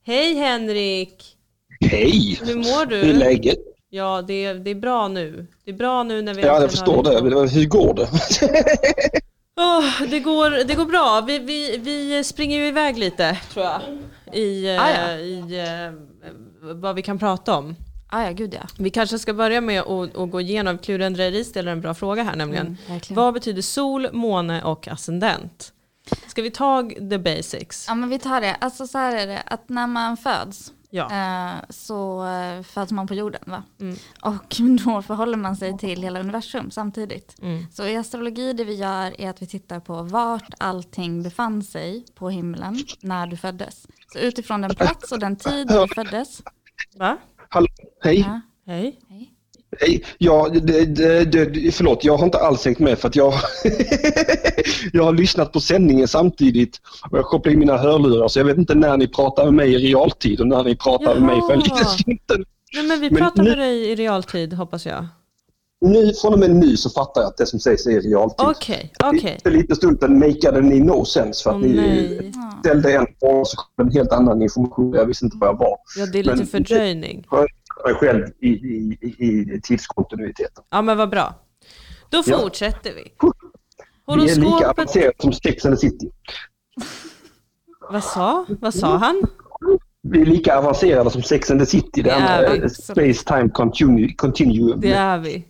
Hej 0.06 0.34
Henrik! 0.36 1.38
Hej! 1.82 2.40
Hur 2.44 2.56
mår 2.56 2.86
Hur 2.90 3.04
är 3.04 3.14
du? 3.14 3.14
läget? 3.14 3.58
Ja, 3.90 4.22
det 4.22 4.46
är, 4.46 4.56
det 4.56 4.72
är 4.72 4.76
bra 4.76 5.08
nu. 5.08 5.48
Det 5.66 5.72
är 5.72 5.76
bra 5.76 6.04
nu 6.04 6.22
när 6.22 6.34
vi 6.34 6.42
Ja, 6.42 6.62
jag 6.62 6.72
förstår 6.72 7.04
har 7.04 7.44
det. 7.44 7.50
Hur 7.50 7.66
går 7.66 7.94
det? 7.94 8.10
Åh, 9.60 10.10
det, 10.10 10.20
går, 10.20 10.64
det 10.64 10.76
går 10.76 10.86
bra. 10.86 11.24
Vi, 11.28 11.40
vi, 11.40 11.78
vi 11.78 12.24
springer 12.24 12.58
ju 12.58 12.68
iväg 12.68 12.98
lite, 12.98 13.38
tror 13.54 13.66
jag. 13.66 13.82
I, 14.34 14.76
eh, 14.76 14.84
Ah, 14.84 14.90
ja. 14.90 15.18
i 15.18 15.60
eh, 15.60 15.94
vad 16.62 16.96
vi 16.96 17.02
kan 17.02 17.20
prata 17.20 17.58
om. 17.58 17.76
Ah, 18.10 18.24
ja, 18.24 18.32
gud 18.32 18.54
ja. 18.54 18.68
Vi 18.80 18.90
kanske 18.90 19.20
ska 19.20 19.34
börja 19.34 19.62
med 19.62 19.82
att, 19.82 20.18
att 20.18 20.32
gå 20.32 20.42
igenom, 20.42 20.78
Klurendrejeri 20.78 21.44
ställer 21.44 21.72
en 21.72 21.82
bra 21.82 21.94
fråga 21.94 22.24
här 22.24 22.36
nämligen. 22.36 22.78
Mm, 22.88 23.00
vad 23.10 23.34
betyder 23.34 23.62
sol, 23.62 24.08
måne 24.14 24.64
och 24.64 24.88
ascendent? 24.88 25.74
Ska 26.28 26.42
vi 26.42 26.52
ta 26.52 26.90
the 27.10 27.18
basics? 27.18 27.86
Ja 27.88 27.96
men 27.96 28.10
vi 28.10 28.20
tar 28.20 28.42
det. 28.42 28.56
Alltså 28.56 28.88
så 28.88 28.98
här 28.98 29.16
är 29.16 29.28
det, 29.28 29.44
att 29.46 29.70
när 29.70 29.88
man 29.88 30.18
föds 30.18 30.74
Ja. 30.92 31.12
eh, 31.12 31.60
så 31.70 32.28
eh, 32.28 32.64
föds 32.64 32.92
man 32.92 33.08
på 33.08 33.14
jorden 33.14 33.42
va? 33.46 33.64
Mm. 33.80 33.96
Och 34.22 34.56
då 34.86 35.02
förhåller 35.02 35.38
man 35.38 35.56
sig 35.56 35.78
till 35.78 36.02
hela 36.04 36.20
universum 36.20 36.72
samtidigt. 36.72 37.36
Mm. 37.42 37.66
Så 37.72 37.86
i 37.88 37.96
astrologi 37.98 38.54
det 38.54 38.64
vi 38.64 38.74
gör 38.76 39.22
är 39.22 39.30
att 39.30 39.42
vi 39.42 39.48
tittar 39.48 39.80
på 39.80 40.04
vart 40.04 40.54
allting 40.58 41.24
befann 41.24 41.64
sig 41.64 42.06
på 42.16 42.30
himlen 42.30 42.78
när 43.02 43.28
du 43.28 43.38
föddes. 43.38 43.88
Så 44.14 44.20
utifrån 44.20 44.62
den 44.62 44.76
plats 44.76 45.12
och 45.12 45.20
den 45.20 45.36
tid 45.36 45.68
du 45.68 45.88
föddes. 45.96 46.42
Va? 46.96 47.18
Hallå? 47.50 47.68
Hej? 48.04 48.20
Ja, 48.20 48.42
Hej. 48.66 49.00
hej. 49.10 49.34
Hej. 49.80 50.04
Ja, 50.18 50.50
det, 50.54 50.86
det, 50.86 51.26
det, 51.26 51.72
förlåt, 51.76 52.04
jag 52.04 52.18
har 52.18 52.26
inte 52.26 52.38
alls 52.38 52.66
hängt 52.66 52.80
med 52.80 53.00
för 53.00 53.08
att 53.08 53.16
jag, 53.16 53.34
jag 54.94 55.04
har 55.04 55.14
lyssnat 55.14 55.52
på 55.54 55.60
sändningen 55.60 56.08
samtidigt 56.08 56.78
och 57.12 57.18
jag 57.18 57.26
kopplar 57.26 57.54
in 57.54 57.60
mina 57.60 57.78
hörlurar 57.78 58.28
så 58.28 58.40
jag 58.40 58.46
vet 58.46 58.58
inte 58.58 58.76
när 58.76 58.98
ni 58.98 59.08
pratar 59.08 59.46
med 59.46 59.54
mig 59.54 59.74
i 59.74 59.78
realtid 59.78 60.40
och 60.42 60.48
när 60.48 60.64
ni 60.64 60.76
pratar 60.76 61.14
med 61.14 61.24
mig 61.24 61.42
för 61.48 61.54
en 61.54 61.62
Jaha. 61.66 61.78
liten 61.78 62.18
stund. 62.26 62.46
Nej, 62.74 62.84
men 62.84 63.00
vi 63.00 63.10
Men 63.10 63.20
pratar 63.22 63.44
nu- 63.44 63.50
med 63.50 63.58
dig 63.60 63.90
i 63.92 63.96
realtid 63.96 64.54
hoppas 64.54 64.86
jag. 64.86 65.06
Nu, 65.82 66.14
från 66.14 66.34
och 66.34 66.40
med 66.40 66.56
nu 66.56 66.78
så 66.78 66.90
fattar 66.90 67.22
jag 67.22 67.28
att 67.28 67.38
det 67.38 67.46
som 67.46 67.60
sägs 67.60 67.86
är 67.86 67.92
i 67.92 68.00
realtid. 68.00 68.48
Okej, 68.48 68.94
okej. 69.04 69.38
För 69.44 69.52
en 69.52 69.58
liten 69.58 69.76
stund 69.76 70.00
sedan 70.00 70.20
makeade 70.20 70.62
ni 70.62 70.80
no 70.80 71.06
sense 71.06 71.44
för 71.44 71.50
att 71.50 71.56
Åh 71.56 71.62
ni 71.62 71.74
nej. 71.76 72.32
Ställde 72.60 72.94
en 72.94 73.06
fråga 73.20 73.40
och 73.40 73.48
så 73.48 73.58
kom 73.58 73.88
en 73.88 73.92
helt 73.94 74.12
annan 74.12 74.42
information. 74.42 74.94
Jag 74.94 75.06
visste 75.06 75.26
inte 75.26 75.38
vad 75.40 75.50
jag 75.50 75.58
var. 75.60 75.78
Ja, 75.98 76.06
det 76.06 76.20
är 76.20 76.24
lite 76.24 76.36
Men- 76.38 76.48
fördröjning. 76.48 77.26
Jag 77.32 77.48
är 77.86 77.94
själv 77.94 78.26
i, 78.40 78.50
i, 78.50 78.98
i, 79.02 79.62
tidskontinuiteten. 79.64 80.64
Ja, 80.70 80.82
men 80.82 80.98
vad 80.98 81.10
bra. 81.10 81.34
Då 82.10 82.24
Ja. 82.26 82.38
fortsätter 82.40 82.94
vi. 82.94 83.04
Vi 84.08 84.14
är 84.14 84.36
lika 84.36 84.50
Horoskopet... 84.50 84.68
avancerade 84.80 85.14
som 85.20 85.34
Sex 85.34 85.66
and 85.66 85.76
the 85.76 85.80
City. 85.90 86.10
Vad 87.92 88.04
sa? 88.04 88.46
Vad 88.62 88.74
sa 88.74 88.98
han? 88.98 89.24
Vi 90.02 90.22
är 90.22 90.26
lika 90.26 90.58
avancerade 90.58 91.10
som 91.10 91.24
Sex 91.24 91.52
and 91.52 91.60
the 91.60 91.66
City. 91.66 92.02
Det 92.02 92.50
vi. 92.54 92.60
eh, 92.62 92.68
Space 92.70 93.26
Time 93.26 93.48
continu- 93.50 94.16
Continuum. 94.16 94.80
Det 94.82 94.92
är 94.94 95.18
vi. 95.18 95.46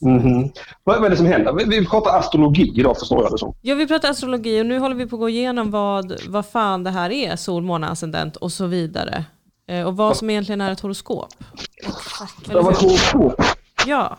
Mhm. 0.00 0.50
Vad 0.84 0.96
vad 0.96 1.04
är 1.06 1.10
det 1.10 1.16
som 1.16 1.26
händer? 1.26 1.52
Vi, 1.52 1.64
vi 1.64 1.86
pratar 1.86 2.18
astrologi 2.18 2.72
idag 2.80 2.98
förstår 2.98 3.22
jag 3.22 3.32
det 3.32 3.38
som. 3.38 3.54
Ja, 3.62 3.74
vi 3.74 3.86
pratar 3.86 4.10
astrologi 4.10 4.60
och 4.62 4.66
nu 4.66 4.78
håller 4.78 4.96
vi 4.96 5.06
på 5.06 5.16
att 5.16 5.20
gå 5.20 5.28
igenom 5.28 5.70
vad, 5.70 6.14
vad 6.28 6.46
fan 6.46 6.84
det 6.84 6.90
här 6.90 7.10
är, 7.10 7.36
sol, 7.36 7.62
måne, 7.62 7.88
ascendent 7.88 8.36
och 8.36 8.52
så 8.52 8.66
vidare. 8.66 9.24
Eh, 9.66 9.86
och 9.86 9.96
vad 9.96 10.16
som 10.16 10.30
egentligen 10.30 10.60
är 10.60 10.72
ett 10.72 10.80
horoskop. 10.80 11.34
Exakt. 11.76 12.46
Det 12.46 12.54
var 12.54 12.62
horoskop. 12.62 13.42
Ja, 13.86 14.18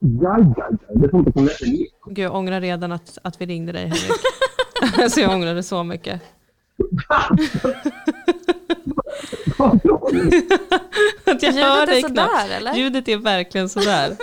Ja, 0.00 0.38
ja, 0.38 0.54
ja. 0.56 0.70
Det 0.94 1.04
är 1.04 1.10
sånt 1.10 1.32
som 1.32 1.44
läser 1.44 1.66
gud 1.66 2.18
jag 2.18 2.34
ångrar 2.34 2.60
redan 2.60 2.92
att, 2.92 3.18
att 3.24 3.40
vi 3.40 3.46
ringde 3.46 3.72
dig 3.72 3.82
Henrik. 3.82 4.12
alltså 4.98 5.20
jag 5.20 5.34
ångrar 5.34 5.54
det 5.54 5.62
så 5.62 5.84
mycket. 5.84 6.22
att 11.24 11.42
jag 11.42 11.52
hör 11.52 11.80
Ljudet 11.80 11.82
är 11.82 11.86
dig 11.86 12.02
knappt. 12.02 12.30
sådär 12.30 12.56
eller? 12.56 12.74
Ljudet 12.74 13.08
är 13.08 13.16
verkligen 13.16 13.68
sådär. 13.68 14.16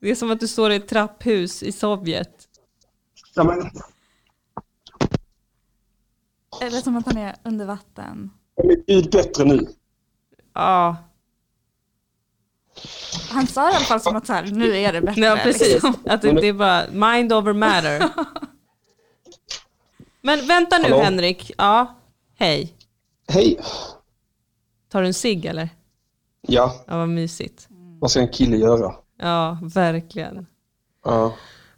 Det 0.00 0.10
är 0.10 0.14
som 0.14 0.30
att 0.30 0.40
du 0.40 0.48
står 0.48 0.70
i 0.70 0.76
ett 0.76 0.88
trapphus 0.88 1.62
i 1.62 1.72
Sovjet. 1.72 2.48
Ja, 3.34 3.44
men, 3.44 3.70
Eller 6.62 6.78
som 6.80 6.96
att 6.96 7.06
han 7.06 7.16
är 7.16 7.36
under 7.44 7.66
vatten. 7.66 8.30
Är 8.60 8.68
mitt 8.68 8.84
ljud 8.90 9.10
bättre 9.10 9.44
nu? 9.44 9.66
Ja, 10.54 10.96
Han 13.30 13.46
sa 13.46 13.70
i 13.70 13.74
alla 13.74 13.84
fall 13.84 14.00
som 14.00 14.16
att 14.16 14.26
så 14.26 14.32
här, 14.32 14.42
nu 14.44 14.76
är 14.76 14.92
det 14.92 15.00
bättre. 15.00 15.20
ja 15.20 15.38
precis. 15.42 15.72
liksom. 15.72 15.94
Att 16.06 16.22
det, 16.22 16.32
det 16.32 16.46
är 16.46 16.52
bara 16.52 16.84
mind 16.92 17.32
over 17.32 17.52
matter. 17.52 18.08
Men 20.22 20.46
vänta 20.46 20.78
nu 20.78 20.82
Hallå? 20.84 21.00
Henrik. 21.00 21.52
Ja, 21.58 21.94
hej. 22.38 22.74
Hej. 23.28 23.60
Tar 24.88 25.00
du 25.00 25.06
en 25.06 25.14
cigg 25.14 25.44
eller? 25.44 25.68
Ja, 26.40 26.74
Ja, 26.86 26.96
vad 26.98 27.08
mysigt. 27.08 27.68
vad 28.00 28.10
ska 28.10 28.20
en 28.20 28.28
kille 28.32 28.56
göra? 28.56 28.94
Ja, 29.18 29.58
verkligen. 29.62 30.46
Ja. 31.04 31.34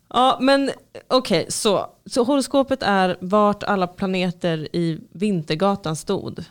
Ja, 0.08 0.38
men 0.40 0.70
okej, 1.08 1.46
så, 1.48 1.86
så 2.06 2.24
horoskopet 2.24 2.82
är 2.82 3.16
vart 3.20 3.62
alla 3.62 3.86
planeter 3.86 4.76
i 4.76 5.00
Vintergatan 5.12 5.96
stod 5.96 6.44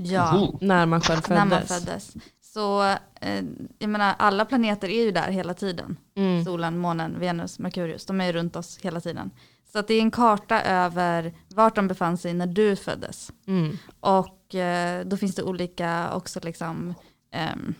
Ja, 0.00 0.36
Mhm. 0.36 0.58
när 0.68 0.86
man 0.86 1.00
själv 1.00 1.20
när 1.28 1.36
man 1.36 1.48
föddes. 1.50 1.68
föddes. 1.84 2.14
Så 2.40 2.82
eh, 3.20 3.44
jag 3.78 3.90
menar, 3.90 4.14
alla 4.18 4.44
planeter 4.44 4.88
är 4.88 5.04
ju 5.04 5.10
där 5.10 5.30
hela 5.30 5.54
tiden. 5.54 5.96
Mm. 6.16 6.44
Solen, 6.44 6.78
månen, 6.78 7.18
Venus, 7.20 7.58
Merkurius. 7.58 8.06
De 8.06 8.20
är 8.20 8.26
ju 8.26 8.32
runt 8.32 8.56
oss 8.56 8.78
hela 8.82 9.00
tiden. 9.00 9.30
Så 9.72 9.78
att 9.78 9.88
det 9.88 9.94
är 9.94 10.00
en 10.00 10.10
karta 10.10 10.62
över 10.62 11.32
vart 11.54 11.74
de 11.74 11.88
befann 11.88 12.18
sig 12.18 12.34
när 12.34 12.46
du 12.46 12.76
föddes. 12.76 13.32
Mm. 13.46 13.76
Och 14.00 14.54
eh, 14.54 15.04
då 15.06 15.16
finns 15.16 15.34
det 15.34 15.42
olika 15.42 16.12
också 16.14 16.40
liksom, 16.42 16.94
ehm, 17.32 17.74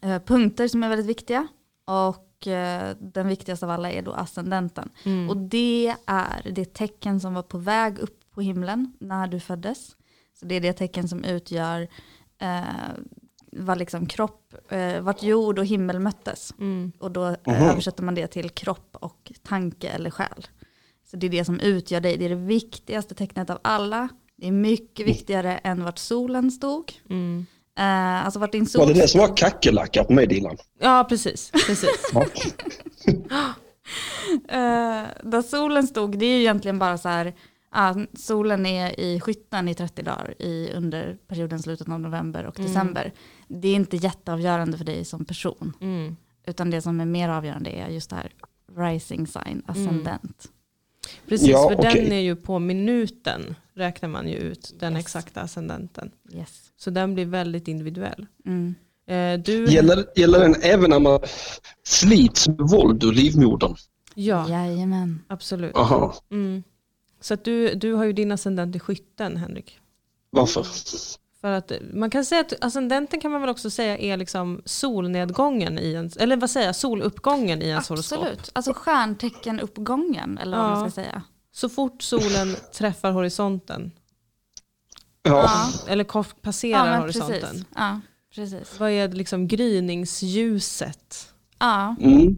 eh, 0.00 0.18
punkter 0.22 0.68
som 0.68 0.82
är 0.82 0.88
väldigt 0.88 1.06
viktiga. 1.06 1.46
Och 1.86 2.46
eh, 2.46 2.96
den 3.00 3.28
viktigaste 3.28 3.66
av 3.66 3.70
alla 3.72 3.90
är 3.90 4.02
då 4.02 4.12
ascendenten. 4.12 4.90
Mm. 5.04 5.30
Och 5.30 5.36
det 5.36 5.94
är 6.06 6.50
det 6.54 6.74
tecken 6.74 7.20
som 7.20 7.34
var 7.34 7.42
på 7.42 7.58
väg 7.58 7.98
upp 7.98 8.20
på 8.30 8.40
himlen 8.40 8.92
när 9.00 9.26
du 9.26 9.40
föddes. 9.40 9.96
Så 10.40 10.46
det 10.46 10.54
är 10.54 10.60
det 10.60 10.72
tecken 10.72 11.08
som 11.08 11.24
utgör 11.24 11.88
eh, 12.38 12.60
vad 13.52 13.78
liksom 13.78 14.06
kropp, 14.06 14.54
eh, 14.68 15.00
vart 15.00 15.22
jord 15.22 15.58
och 15.58 15.66
himmel 15.66 15.98
möttes. 16.00 16.54
Mm. 16.58 16.92
Och 16.98 17.10
då 17.10 17.26
eh, 17.26 17.34
Mhm. 17.46 17.62
översätter 17.68 18.02
man 18.02 18.14
det 18.14 18.26
till 18.26 18.50
kropp 18.50 18.96
och 19.00 19.32
tanke 19.42 19.88
eller 19.88 20.10
själ. 20.10 20.46
Så 21.10 21.16
det 21.16 21.26
är 21.26 21.30
det 21.30 21.44
som 21.44 21.60
utgör 21.60 22.00
dig, 22.00 22.16
det 22.16 22.24
är 22.24 22.28
det 22.28 22.34
viktigaste 22.34 23.14
tecknet 23.14 23.50
av 23.50 23.58
alla. 23.62 24.08
Det 24.36 24.46
är 24.46 24.52
mycket 24.52 25.06
viktigare 25.06 25.58
än 25.58 25.84
vart 25.84 25.98
solen 25.98 26.50
stod. 26.50 26.92
Mm. 27.10 27.46
Eh, 27.78 28.24
alltså 28.24 28.40
vart 28.40 28.52
din 28.52 28.66
sol 28.66 28.80
Var 28.80 28.94
det 28.94 29.00
det 29.00 29.08
som 29.08 29.20
var 29.20 29.36
kackerlackar 29.36 30.04
på 30.04 30.12
mig 30.12 30.26
Dilan? 30.26 30.56
Ja, 30.80 31.06
precis. 31.08 31.50
precis. 31.66 32.10
Eh, 34.48 35.04
där 35.22 35.42
solen 35.42 35.86
stod, 35.86 36.18
det 36.18 36.26
är 36.26 36.30
ju 36.36 36.40
egentligen 36.40 36.78
bara 36.78 36.98
så 36.98 37.08
här, 37.08 37.34
ah, 37.74 37.94
solen 38.18 38.66
är 38.66 39.00
i 39.00 39.20
skytten 39.20 39.68
i 39.68 39.74
30 39.74 40.02
dagar 40.02 40.34
i, 40.42 40.70
under 40.74 41.16
perioden 41.28 41.58
slutet 41.62 41.88
av 41.88 42.00
november 42.00 42.44
och 42.46 42.54
december. 42.56 43.12
Det 43.48 43.68
är 43.68 43.74
inte 43.74 43.96
jätteavgörande 43.96 44.78
för 44.78 44.84
dig 44.84 45.04
som 45.04 45.24
person, 45.24 45.72
Mm. 45.80 46.16
utan 46.46 46.70
det 46.70 46.82
som 46.82 47.00
är 47.00 47.04
mer 47.04 47.28
avgörande 47.28 47.70
är 47.70 47.88
just 47.88 48.10
det 48.10 48.16
här 48.16 48.32
rising 48.76 49.26
sign, 49.26 49.62
ascendent. 49.66 50.48
Precis, 51.28 51.48
Ja, 51.48 51.68
för 51.68 51.78
okej. 51.78 52.02
den 52.02 52.12
är 52.12 52.20
ju 52.20 52.36
på 52.36 52.58
minuten 52.58 53.54
räknar 53.74 54.08
man 54.08 54.28
ju 54.28 54.36
ut 54.36 54.72
den 54.80 54.92
Yes. 54.92 55.04
exakta 55.04 55.40
ascendenten. 55.40 56.10
Yes. 56.32 56.62
Så 56.76 56.90
den 56.90 57.14
blir 57.14 57.26
väldigt 57.26 57.68
individuell. 57.68 58.26
Mm. 58.46 58.74
Eh, 59.06 59.40
du, 59.44 59.64
Gäller, 59.64 60.04
gäller 60.16 60.38
den 60.40 60.54
även 60.62 60.90
när 60.90 61.00
man 61.00 61.20
slits 61.82 62.48
med 62.48 62.58
våld 62.58 63.04
ur 63.04 63.12
livmodern? 63.12 63.76
ja, 64.14 64.48
Jajamän. 64.50 65.20
absolut. 65.28 65.76
Aha. 65.76 66.14
Så 67.24 67.34
att 67.34 67.44
du, 67.44 67.74
du 67.74 67.92
har 67.92 68.04
ju 68.04 68.12
din 68.12 68.32
ascendent 68.32 68.76
i 68.76 68.80
skytten, 68.80 69.36
Henrik. 69.36 69.78
Varför? 70.30 70.66
För 71.40 71.52
att 71.52 71.72
man 71.92 72.10
kan 72.10 72.24
säga 72.24 72.40
att 72.40 72.64
ascendenten 72.64 73.20
kan 73.20 73.30
man 73.32 73.40
väl 73.40 73.50
också 73.50 73.70
säga 73.70 73.98
är 73.98 74.16
liksom 74.16 74.62
solnedgången 74.64 75.78
i 75.78 75.94
en, 75.94 76.10
eller 76.16 76.36
vad 76.36 76.50
säger 76.50 76.66
jag, 76.66 76.76
soluppgången 76.76 77.62
i 77.62 77.66
ens 77.66 77.88
horoskop. 77.88 78.18
Absolut. 78.18 78.50
Alltså 78.52 78.72
stjärnteckenuppgången, 78.74 80.38
eller 80.38 80.56
vad 80.56 80.66
Ja. 80.66 80.70
man 80.74 80.90
ska 80.90 81.02
säga. 81.02 81.22
Så 81.52 81.68
fort 81.68 82.02
solen 82.02 82.56
träffar 82.72 83.10
horisonten, 83.12 83.92
Ja. 85.22 85.50
eller 85.88 86.04
passerar 86.42 87.00
horisonten. 87.00 87.40
precis. 87.40 87.64
Ja, 87.76 88.00
precis. 88.34 88.78
Vad 88.80 88.90
är 88.90 89.08
liksom 89.08 89.48
gryningsljuset? 89.48 91.33
Ja, 91.64 91.96
Mm. 92.00 92.36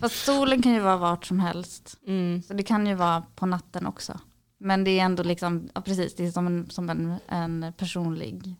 fast 0.00 0.24
solen 0.24 0.62
kan 0.62 0.72
ju 0.74 0.80
vara 0.80 0.96
vart 0.96 1.26
som 1.26 1.40
helst. 1.40 1.96
Mm. 2.06 2.42
Så 2.42 2.54
det 2.54 2.62
kan 2.62 2.86
ju 2.86 2.94
vara 2.94 3.22
på 3.34 3.46
natten 3.46 3.86
också. 3.86 4.20
Men 4.60 4.84
det 4.84 4.90
är 4.98 5.04
ändå 5.04 5.22
liksom, 5.22 5.68
ja 5.74 5.80
precis, 5.80 6.14
det 6.14 6.26
är 6.26 6.30
som 6.30 6.46
en, 6.46 6.70
som 6.70 6.90
en, 6.90 7.14
en 7.28 7.72
personlig 7.76 8.54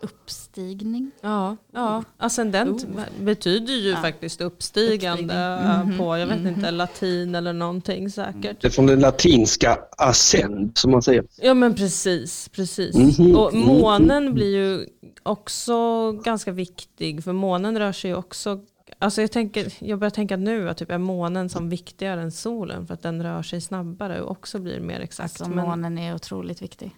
uppstigning. 0.00 1.10
Ja, 1.20 1.56
ja. 1.72 2.02
ascendent 2.18 2.86
betyder 3.20 3.74
ju 3.74 3.90
Ja. 3.90 3.96
faktiskt 3.96 4.40
uppstigande 4.40 5.22
Uppstigning. 5.24 5.88
Mhm, 5.88 5.98
på, 5.98 6.16
jag 6.16 6.26
vet 6.26 6.38
mhm. 6.40 6.46
inte, 6.48 6.70
latin 6.70 7.34
eller 7.34 7.52
någonting 7.52 8.10
säkert. 8.10 8.60
Det 8.60 8.66
är 8.66 8.70
från 8.70 8.86
den 8.86 9.00
latinska 9.00 9.78
ascend 9.98 10.78
som 10.78 10.90
man 10.90 11.02
säger. 11.02 11.24
Ja 11.36 11.54
men 11.54 11.74
precis, 11.74 12.48
precis. 12.48 13.18
Mhm, 13.18 13.36
Och 13.36 13.54
mhm, 13.54 13.66
månen 13.66 14.34
blir 14.34 14.56
ju 14.56 14.86
också 15.22 16.12
ganska 16.12 16.52
viktig, 16.52 17.24
för 17.24 17.32
månen 17.32 17.78
rör 17.78 17.92
sig 17.92 18.10
ju 18.10 18.16
också 18.16 18.60
Alltså 19.04 19.20
jag, 19.20 19.32
tänker, 19.32 19.72
jag 19.78 19.98
börjar 19.98 20.10
tänka 20.10 20.36
nu 20.36 20.68
att 20.70 20.76
typ 20.76 20.90
är 20.90 20.98
månen 20.98 21.48
som 21.48 21.68
viktigare 21.68 22.22
än 22.22 22.32
solen 22.32 22.86
för 22.86 22.94
att 22.94 23.02
den 23.02 23.22
rör 23.22 23.42
sig 23.42 23.60
snabbare 23.60 24.20
och 24.20 24.30
också 24.30 24.58
blir 24.58 24.80
mer 24.80 25.00
exakt. 25.00 25.40
Alltså 25.40 25.54
men, 25.54 25.64
månen 25.66 25.98
är 25.98 26.14
otroligt 26.14 26.62
viktig. 26.62 26.90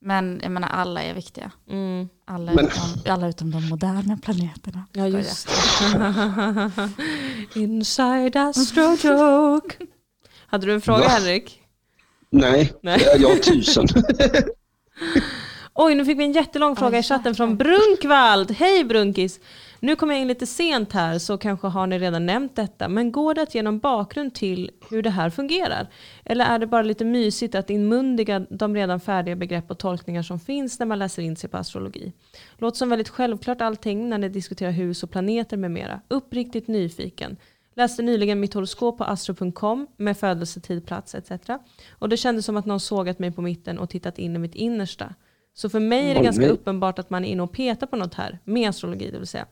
Men 0.00 0.40
jag 0.42 0.52
menar 0.52 0.68
alla 0.68 1.02
är 1.02 1.14
viktiga. 1.14 1.50
mm, 1.70 2.08
Alla, 2.24 2.52
Men- 2.54 2.64
utom, 2.66 3.12
alla 3.12 3.28
utom 3.28 3.50
de 3.50 3.68
moderna 3.68 4.18
planeterna. 4.22 4.86
ja 4.92 5.06
just 5.06 5.48
det. 5.92 6.70
Inside 7.60 8.36
Astro 8.36 8.96
Joke. 8.96 9.76
Hade 10.46 10.66
du 10.66 10.72
en 10.74 10.80
fråga 10.80 10.98
Va? 10.98 11.08
Henrik? 11.08 11.60
Nej, 12.30 12.72
Nej. 12.82 13.02
jag 13.04 13.20
jag 13.20 13.28
har 13.28 13.36
tusen. 13.36 13.86
Oj, 15.74 15.94
nu 15.94 16.04
fick 16.04 16.18
vi 16.18 16.24
en 16.24 16.32
jättelång 16.32 16.76
fråga 16.76 16.98
i 16.98 17.02
chatten 17.02 17.34
från 17.34 17.56
Brunkvald. 17.56 18.50
Hej 18.50 18.84
Brunkis! 18.84 19.40
Nu 19.80 19.96
kommer 19.96 20.14
jag 20.14 20.20
in 20.20 20.28
lite 20.28 20.46
sent 20.46 20.92
här 20.92 21.18
så 21.18 21.38
kanske 21.38 21.66
har 21.66 21.86
ni 21.86 21.98
redan 21.98 22.26
nämnt 22.26 22.56
detta. 22.56 22.88
Men 22.88 23.12
går 23.12 23.34
det 23.34 23.42
att 23.42 23.54
ge 23.54 23.62
någon 23.62 23.78
bakgrund 23.78 24.34
till 24.34 24.70
hur 24.90 25.02
det 25.02 25.10
här 25.10 25.30
fungerar? 25.30 25.86
Eller 26.24 26.44
är 26.44 26.58
det 26.58 26.66
bara 26.66 26.82
lite 26.82 27.04
mysigt 27.04 27.54
att 27.54 27.70
inmundiga 27.70 28.46
de 28.50 28.74
redan 28.74 29.00
färdiga 29.00 29.36
begrepp 29.36 29.70
och 29.70 29.78
tolkningar 29.78 30.22
som 30.22 30.40
finns 30.40 30.78
när 30.78 30.86
man 30.86 30.98
läser 30.98 31.22
in 31.22 31.36
sig 31.36 31.50
på 31.50 31.56
astrologi? 31.56 32.12
Låter 32.58 32.78
som 32.78 32.88
väldigt 32.88 33.08
självklart 33.08 33.60
allting 33.60 34.08
när 34.08 34.18
ni 34.18 34.28
diskuterar 34.28 34.70
hus 34.70 35.02
och 35.02 35.10
planeter 35.10 35.56
med 35.56 35.70
mera. 35.70 36.00
Uppriktigt 36.08 36.68
nyfiken. 36.68 37.36
Läste 37.74 38.02
nyligen 38.02 38.40
mitt 38.40 38.54
horoskop 38.54 38.98
på 38.98 39.04
astro.com 39.04 39.86
med 39.96 40.16
födelsetid, 40.16 40.86
plats 40.86 41.14
etc. 41.14 41.30
Och 41.98 42.08
det 42.08 42.16
kändes 42.16 42.46
som 42.46 42.56
att 42.56 42.66
någon 42.66 42.80
sågat 42.80 43.18
mig 43.18 43.32
på 43.32 43.42
mitten 43.42 43.78
och 43.78 43.90
tittat 43.90 44.18
in 44.18 44.36
i 44.36 44.38
mitt 44.38 44.54
innersta. 44.54 45.14
Så 45.54 45.68
för 45.68 45.80
mig 45.80 46.10
är 46.10 46.14
det 46.14 46.24
ganska 46.24 46.48
uppenbart 46.48 46.98
att 46.98 47.10
man 47.10 47.24
är 47.24 47.28
inne 47.28 47.42
och 47.42 47.52
petar 47.52 47.86
på 47.86 47.96
något 47.96 48.14
här 48.14 48.38
med 48.44 48.68
astrologi. 48.68 49.10
Det 49.10 49.18
vill 49.18 49.26
säga. 49.26 49.46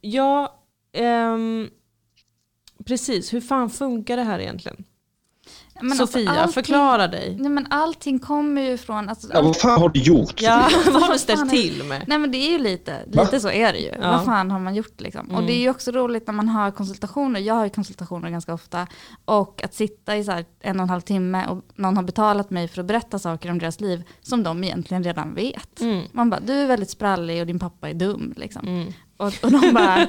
Ja, 0.00 0.60
ehm, 0.92 1.68
precis. 2.86 3.32
Hur 3.32 3.40
fan 3.40 3.70
funkar 3.70 4.16
det 4.16 4.22
här 4.22 4.38
egentligen? 4.38 4.84
Men 5.80 5.90
alltså, 5.92 6.06
Sofia, 6.06 6.30
allting- 6.30 6.52
förklara 6.52 7.08
dig. 7.08 7.36
Nej 7.40 7.50
men 7.50 7.66
allting 7.70 8.18
kommer 8.18 8.62
ju 8.62 8.76
från, 8.76 9.08
alltså, 9.08 9.28
Ja, 9.32 9.42
vad 9.42 9.56
fan 9.56 9.80
har 9.80 9.88
du 9.88 10.00
gjort? 10.00 10.42
Ja, 10.42 10.68
vad 10.92 11.02
har 11.02 11.12
du 11.12 11.18
ställt 11.18 11.50
till 11.50 11.84
med? 11.84 12.04
Nej 12.08 12.18
men 12.18 12.30
det 12.30 12.38
är 12.38 12.50
ju 12.50 12.58
lite, 12.58 13.00
Va? 13.12 13.22
lite 13.22 13.40
så 13.40 13.50
är 13.50 13.72
det 13.72 13.78
ju. 13.78 13.88
Ja. 14.00 14.10
Vad 14.10 14.24
fan 14.24 14.50
har 14.50 14.58
man 14.58 14.74
gjort 14.74 15.00
liksom? 15.00 15.30
Och 15.30 15.42
det 15.42 15.52
är 15.52 15.60
ju 15.60 15.70
också 15.70 15.90
roligt 15.90 16.26
när 16.26 16.34
man 16.34 16.48
har 16.48 16.70
konsultationer, 16.70 17.40
jag 17.40 17.54
har 17.54 17.64
ju 17.64 17.70
konsultationer 17.70 18.30
ganska 18.30 18.54
ofta, 18.54 18.86
och 19.24 19.64
att 19.64 19.74
sitta 19.74 20.16
i 20.16 20.24
så 20.24 20.32
här 20.32 20.44
en 20.60 20.76
och 20.76 20.82
en 20.82 20.90
halv 20.90 21.00
timme 21.00 21.46
och 21.46 21.64
någon 21.74 21.96
har 21.96 22.04
betalat 22.04 22.50
mig 22.50 22.68
för 22.68 22.80
att 22.80 22.86
berätta 22.86 23.18
saker 23.18 23.50
om 23.50 23.58
deras 23.58 23.80
liv 23.80 24.02
som 24.20 24.42
de 24.42 24.64
egentligen 24.64 25.04
redan 25.04 25.34
vet. 25.34 25.80
Mm. 25.80 26.04
Man 26.12 26.30
bara, 26.30 26.40
du 26.40 26.52
är 26.52 26.66
väldigt 26.66 26.90
sprallig 26.90 27.40
och 27.40 27.46
din 27.46 27.58
pappa 27.58 27.88
är 27.90 27.94
dum 27.94 28.34
liksom. 28.36 28.68
Mm. 28.68 28.92
Och, 29.16 29.32
och 29.42 29.50
de 29.52 29.72
bara, 29.74 30.06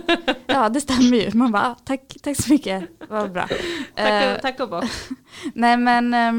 ja 0.47 0.69
det 0.69 0.81
stämmer 0.81 1.17
ju. 1.17 1.31
Man 1.33 1.51
bara, 1.51 1.63
"Ah, 1.67 1.75
tack, 1.85 2.01
tack 2.23 2.37
så 2.41 2.53
mycket, 2.53 2.89
vad 3.09 3.31
bra. 3.31 3.47
Tack, 3.95 4.09
Eh, 4.23 4.35
och- 4.35 4.41
tack 4.41 4.59
och 4.59 4.69
bock. 4.69 4.85
Nej 5.53 5.77
men, 5.77 6.13
eh, 6.13 6.31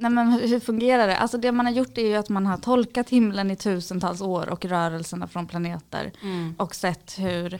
nej 0.00 0.10
men 0.10 0.32
hur, 0.32 0.48
hur 0.48 0.60
fungerar 0.60 1.06
det? 1.06 1.16
Alltså 1.16 1.38
det 1.38 1.52
man 1.52 1.66
har 1.66 1.72
gjort 1.72 1.98
är 1.98 2.06
ju 2.06 2.14
att 2.14 2.28
man 2.28 2.46
har 2.46 2.56
tolkat 2.56 3.08
himlen 3.10 3.50
i 3.50 3.56
tusentals 3.56 4.20
år 4.20 4.48
och 4.48 4.64
rörelserna 4.64 5.28
från 5.28 5.46
planeter 5.46 6.12
och 6.56 6.74
sett 6.74 7.18
hur 7.18 7.58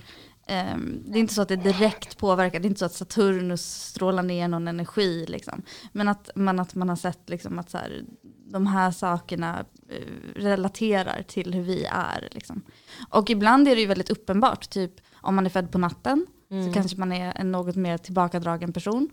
ehm, 0.49 1.03
det 1.07 1.19
är 1.19 1.21
inte 1.21 1.35
så 1.35 1.43
att 1.43 1.49
det 1.49 1.57
direkt 1.57 2.19
påverkar, 2.19 2.61
det 2.61 2.67
är 2.67 2.69
inte 2.69 2.79
så 2.79 2.85
att 2.85 2.93
Saturnus 2.93 3.85
strålar 3.85 4.23
ner 4.23 4.49
någon 4.49 4.69
energi 4.69 5.27
liksom. 5.29 5.63
Men 5.93 6.09
att 6.09 6.31
man, 6.35 6.61
att 6.61 6.75
man 6.75 6.89
har 6.89 6.97
sett 6.97 7.29
liksom 7.29 7.59
att 7.59 7.71
så 7.71 7.79
här, 7.79 8.05
de 8.53 8.67
här 8.67 8.91
sakerna 8.91 9.65
eh, 9.89 10.41
relaterar 10.41 11.23
till 11.23 11.55
hur 11.55 11.63
vi 11.63 11.85
är. 11.85 12.29
Liksom. 12.33 12.63
Och 13.11 13.31
ibland 13.31 13.69
är 13.69 13.75
det 13.75 13.81
ju 13.81 13.87
väldigt 13.87 14.11
uppenbart, 14.11 14.71
typ 14.71 14.93
om 15.15 15.35
man 15.35 15.47
är 15.47 15.51
född 15.51 15.73
på 15.73 15.79
natten 15.79 16.27
så 16.67 16.73
kanske 16.73 16.97
man 16.97 17.13
är 17.13 17.33
en 17.37 17.53
något 17.53 17.77
mer 17.77 17.99
tillbakadragen 17.99 18.73
person. 18.73 19.11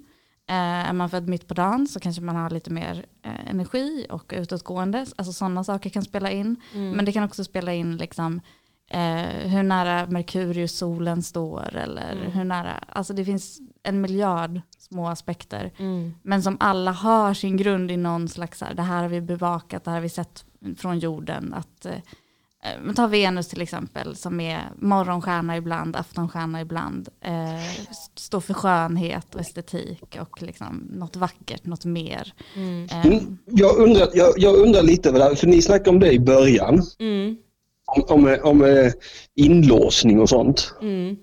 Eh, 0.48 0.90
är 0.90 0.94
man 0.94 1.10
född 1.10 1.28
mitt 1.28 1.48
på 1.48 1.54
dagen 1.54 1.88
så 1.88 2.00
kanske 2.00 2.22
man 2.22 2.36
har 2.36 2.50
lite 2.50 2.70
mer 2.70 3.06
eh, 3.22 3.50
energi 3.50 4.06
och 4.10 4.34
utåtgående. 4.36 5.06
Alltså 5.16 5.34
sådana 5.34 5.64
saker 5.64 5.90
kan 5.90 6.04
spela 6.04 6.32
in. 6.32 6.62
Men 6.74 7.06
det 7.06 7.12
kan 7.12 7.24
också 7.24 7.44
spela 7.44 7.74
in 7.74 7.98
liksom, 7.98 8.42
eh, 8.92 9.50
hur 9.50 9.64
nära 9.64 10.08
Merkurius 10.08 10.78
solen 10.78 11.24
står 11.24 11.76
eller 11.76 12.30
hur 12.34 12.44
nära, 12.44 12.72
alltså 12.90 13.14
det 13.14 13.26
finns 13.26 13.60
en 13.84 14.02
miljard 14.02 14.62
små 14.78 15.08
aspekter. 15.08 15.72
Mm. 15.78 16.14
Men 16.24 16.44
som 16.44 16.58
alla 16.60 16.92
har 16.92 17.34
sin 17.34 17.58
grund 17.58 17.92
i 17.92 17.98
någon 17.98 18.28
slags, 18.30 18.62
här, 18.62 18.74
det 18.74 18.82
här 18.82 19.02
har 19.02 19.10
vi 19.10 19.22
bevakat, 19.22 19.84
det 19.84 19.90
här 19.92 19.98
har 19.98 20.02
vi 20.04 20.10
sett 20.10 20.46
från 20.78 21.00
jorden. 21.00 21.54
Att, 21.54 21.86
eh, 21.86 21.94
eh, 21.94 22.82
men 22.82 22.96
ta 22.96 23.08
Venus 23.08 23.48
till 23.48 23.62
exempel 23.62 24.16
som 24.16 24.40
är 24.40 24.62
morgonstjärna 24.80 25.58
ibland, 25.58 25.96
aftonstjärna 25.96 26.62
ibland. 26.62 27.10
Eh, 27.22 27.86
står 28.16 28.40
för 28.42 28.54
skönhet 28.54 29.36
och 29.36 29.42
estetik 29.42 30.18
och 30.22 30.42
liksom 30.42 30.88
något 30.92 31.16
vackert, 31.16 31.66
något 31.66 31.86
mer. 31.86 32.34
Mm. 32.56 32.84
Eh, 32.92 33.06
Mm, 33.06 33.38
Jag 33.46 33.78
undrar, 33.78 34.08
jag, 34.14 34.34
jag 34.38 34.56
undrar 34.56 34.82
lite 34.84 35.10
över 35.10 35.20
det 35.20 35.26
här, 35.26 35.36
för 35.36 35.48
ni 35.48 35.62
snackade 35.62 35.90
om 35.90 36.00
det 36.00 36.12
i 36.12 36.20
början. 36.20 36.82
Mm. 37.00 37.38
Om, 37.86 38.04
om, 38.08 38.38
om 38.44 38.64
eh, 38.66 38.92
inlåsning 39.36 40.20
och 40.20 40.30
sånt. 40.30 40.74
Mm. 40.82 41.16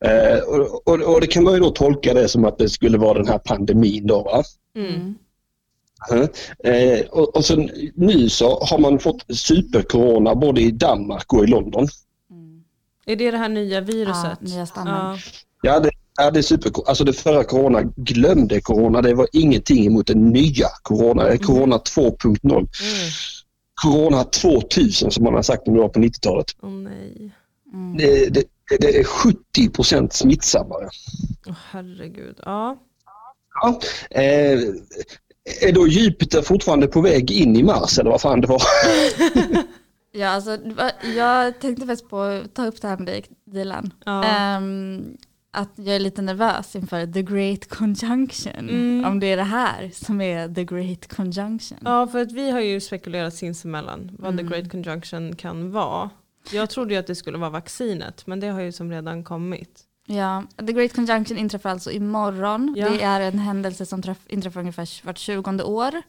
Eh, 0.00 0.38
och, 0.38 0.88
och, 0.88 1.14
och 1.14 1.20
det 1.20 1.26
kan 1.26 1.44
man 1.44 1.54
ju 1.54 1.60
då 1.60 1.70
tolka 1.70 2.14
det 2.14 2.28
som 2.28 2.44
att 2.44 2.58
det 2.58 2.68
skulle 2.68 2.98
vara 2.98 3.18
den 3.18 3.28
här 3.28 3.38
pandemin 3.38 4.06
då 4.06 4.22
va? 4.22 4.42
Mm. 4.76 5.14
Eh, 6.64 7.06
och, 7.10 7.36
och 7.36 7.44
sen 7.44 7.70
nu 7.94 8.28
så 8.28 8.64
har 8.64 8.78
man 8.78 8.98
fått 8.98 9.36
supercorona 9.36 10.34
både 10.34 10.60
i 10.60 10.70
Danmark 10.70 11.32
och 11.32 11.44
i 11.44 11.46
London. 11.46 11.88
Är 13.06 13.16
det 13.16 13.30
det 13.30 13.38
här 13.38 13.48
nya 13.48 13.80
viruset? 13.80 14.38
Ja, 14.40 14.48
nya. 14.48 14.66
Ja. 14.74 15.16
Ja, 15.62 15.80
det, 15.80 15.90
ja, 16.16 16.30
det 16.30 16.40
är 16.40 16.42
super. 16.42 16.72
Alltså 16.86 17.04
det 17.04 17.12
förra 17.12 17.44
corona, 17.44 17.82
glömde 17.96 18.60
corona. 18.60 19.02
Det 19.02 19.14
var 19.14 19.28
ingenting 19.32 19.86
emot 19.86 20.06
den 20.06 20.28
nya 20.28 20.68
corona. 20.82 21.24
Det 21.24 21.32
är 21.32 21.36
corona 21.38 21.76
2.0. 21.76 22.68
Corona 23.82 24.24
2000 24.24 25.10
som 25.10 25.24
man 25.24 25.34
har 25.34 25.42
sagt 25.42 25.68
om 25.68 25.74
det 25.74 25.80
var 25.80 25.88
på 25.88 25.98
90-talet. 25.98 26.56
Åh 26.62 26.70
nej. 26.70 27.30
Mm. 27.72 27.96
Det, 27.96 28.28
det, 28.34 28.44
det 28.80 28.98
är 28.98 29.04
70 29.04 30.08
smittsammare. 30.10 30.88
Åh, 31.46 31.54
herregud. 31.70 32.40
Ja. 32.44 32.78
Ja. 33.62 33.80
Eh, 34.10 34.58
är 35.62 35.72
då 35.72 35.86
Jupiter 35.86 36.42
fortfarande 36.42 36.86
på 36.86 37.00
väg 37.00 37.30
in 37.30 37.56
i 37.56 37.62
Mars 37.62 37.98
eller 37.98 38.10
vad 38.10 38.20
fan 38.20 38.40
det 38.40 38.46
var? 38.46 38.62
Ja, 40.16 40.28
alltså, 40.28 40.58
jag 41.16 41.60
tänkte 41.60 41.86
faktiskt 41.86 42.10
på 42.10 42.20
att 42.20 42.54
ta 42.54 42.66
upp 42.66 42.82
det 42.82 42.88
här 42.88 42.96
med 42.96 43.06
dig, 43.06 43.24
Dilan. 43.44 43.92
Ja. 44.04 44.24
Ehm, 44.24 45.16
att 45.54 45.70
jag 45.74 45.88
är 45.96 46.00
lite 46.00 46.22
nervös 46.22 46.76
inför 46.76 47.06
the 47.12 47.22
great 47.22 47.68
conjunction. 47.68 48.68
Mm. 48.68 49.04
Om 49.04 49.20
det 49.20 49.26
är 49.26 49.36
det 49.36 49.42
här 49.42 49.90
som 49.94 50.20
är 50.20 50.54
the 50.54 50.64
great 50.64 51.14
conjunction. 51.16 51.78
ja, 51.84 52.06
för 52.06 52.22
att 52.22 52.32
vi 52.32 52.50
har 52.50 52.60
ju 52.60 52.80
spekulerat 52.80 53.34
sinsemellan 53.34 54.10
vad 54.18 54.32
Mm. 54.32 54.46
the 54.48 54.54
great 54.54 54.70
conjunction 54.70 55.36
kan 55.36 55.70
vara. 55.72 56.10
Jag 56.52 56.70
trodde 56.70 56.94
ju 56.94 57.00
att 57.00 57.06
det 57.06 57.14
skulle 57.14 57.38
vara 57.38 57.50
vaccinet, 57.50 58.26
men 58.26 58.40
det 58.40 58.46
har 58.48 58.60
ju 58.60 58.72
som 58.72 58.90
redan 58.90 59.24
kommit. 59.24 59.80
Ja, 60.06 60.42
the 60.66 60.72
great 60.72 60.92
conjunction 60.94 61.38
inträffar 61.38 61.70
alltså 61.70 61.90
imorgon. 61.90 62.74
Ja. 62.76 62.88
Det 62.90 63.02
är 63.02 63.20
en 63.20 63.38
händelse 63.38 63.86
som 63.86 64.02
träff, 64.02 64.18
inträffar 64.28 64.60
ungefär 64.60 65.06
vart 65.06 65.18
20 65.18 65.62
år. 65.62 65.94
Eh, 65.94 66.02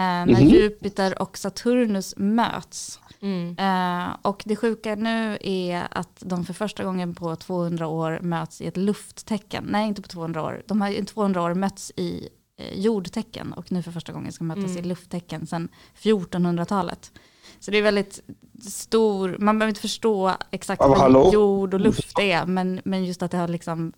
när 0.00 0.26
Mhm. 0.26 0.48
Jupiter 0.48 1.22
och 1.22 1.38
Saturnus 1.38 2.14
möts. 2.16 3.00
Mm. 3.22 3.56
Eh, 3.58 4.16
och 4.22 4.42
det 4.46 4.56
sjuka 4.56 4.94
nu 4.94 5.38
är 5.40 5.88
att 5.90 6.22
de 6.26 6.44
för 6.44 6.54
första 6.54 6.84
gången 6.84 7.14
på 7.14 7.36
200 7.36 7.86
år 7.86 8.18
möts 8.22 8.60
i 8.60 8.66
ett 8.66 8.76
lufttecken. 8.76 9.64
Nej, 9.68 9.88
inte 9.88 10.02
på 10.02 10.08
200 10.08 10.42
år. 10.42 10.62
De 10.66 10.80
har 10.80 10.88
i 10.88 11.04
200 11.04 11.42
år 11.42 11.54
mötts 11.54 11.92
i 11.96 12.28
eh, 12.56 12.80
jordtecken 12.80 13.52
och 13.52 13.72
nu 13.72 13.82
för 13.82 13.92
första 13.92 14.12
gången 14.12 14.32
ska 14.32 14.44
mötas 14.44 14.64
Mm. 14.64 14.78
i 14.78 14.82
lufttecken 14.82 15.46
sedan 15.46 15.68
1400-talet. 16.02 17.12
Så 17.60 17.70
det 17.70 17.78
är 17.78 17.82
väldigt 17.82 18.20
stor, 18.62 19.36
man 19.38 19.58
behöver 19.58 19.68
inte 19.70 19.80
förstå 19.80 20.32
exakt 20.50 20.80
men 20.80 20.88
vad 20.88 20.98
hallå? 20.98 21.30
jord 21.32 21.74
och 21.74 21.80
luft 21.80 22.18
är, 22.18 22.46
men, 22.46 22.80
men 22.84 23.04
just 23.04 23.22
att 23.22 23.30
det 23.30 23.36
har 23.36 23.48
liksom, 23.48 23.92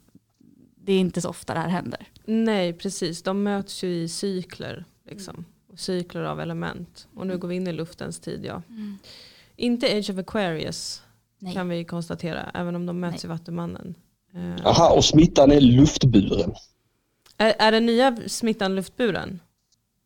det 0.84 0.92
är 0.92 0.98
inte 1.00 1.20
så 1.20 1.28
ofta 1.28 1.54
det 1.54 1.60
här 1.60 1.68
händer. 1.68 2.08
Nej, 2.24 2.72
precis. 2.72 3.22
De 3.22 3.42
möts 3.42 3.84
ju 3.84 3.94
i 3.94 4.08
cykler. 4.08 4.84
Liksom. 5.06 5.44
Och 5.72 5.78
Cykler 5.78 6.22
av 6.22 6.40
element. 6.40 7.08
Och 7.14 7.26
nu 7.26 7.38
går 7.38 7.48
vi 7.48 7.54
in 7.54 7.68
i 7.68 7.72
luftens 7.72 8.20
tid, 8.20 8.44
ja. 8.44 8.62
Inte 9.56 9.86
Age 9.86 10.10
of 10.10 10.18
Aquarius 10.18 11.02
Nej. 11.38 11.52
kan 11.52 11.68
vi 11.68 11.84
konstatera, 11.84 12.50
även 12.54 12.76
om 12.76 12.86
de 12.86 13.00
möts 13.00 13.24
Nej. 13.24 13.24
i 13.24 13.28
Vattumannen. 13.28 13.94
Eh, 14.34 14.66
Aha, 14.66 14.94
och 14.96 15.04
smittan 15.04 15.52
är 15.52 15.60
luftburen. 15.60 16.54
är, 17.36 17.54
är 17.58 17.72
den 17.72 17.86
nya 17.86 18.16
smittan 18.26 18.74
luftburen? 18.74 19.40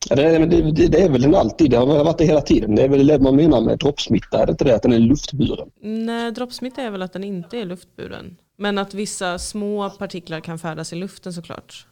Ja, 0.08 0.16
det, 0.16 0.38
men 0.38 0.50
det, 0.50 0.86
det, 0.86 1.02
är 1.02 1.08
väl 1.08 1.22
den 1.22 1.34
alltid, 1.34 1.70
det 1.70 1.76
har 1.76 1.86
varit 1.86 2.18
det 2.18 2.24
hela 2.24 2.40
tiden. 2.40 2.74
Det 2.74 2.82
är 2.82 2.88
väl 2.88 3.06
det 3.06 3.18
man 3.18 3.36
menar 3.36 3.60
med 3.60 3.78
droppsmitta, 3.78 4.42
är 4.42 4.46
det 4.46 4.50
inte 4.50 4.64
det 4.64 4.74
att 4.74 4.82
den 4.82 4.92
är 4.92 4.98
luftburen? 4.98 5.70
Nej, 5.80 6.32
droppsmitta 6.32 6.82
är 6.82 6.90
väl 6.90 7.02
att 7.02 7.12
den 7.12 7.24
inte 7.24 7.58
är 7.58 7.64
luftburen. 7.64 8.36
Men 8.56 8.78
att 8.78 8.94
vissa 8.94 9.38
små 9.38 9.90
partiklar 9.90 10.40
kan 10.40 10.58
färdas 10.58 10.92
i 10.92 10.96
luften 10.96 11.32
såklart. 11.32 11.86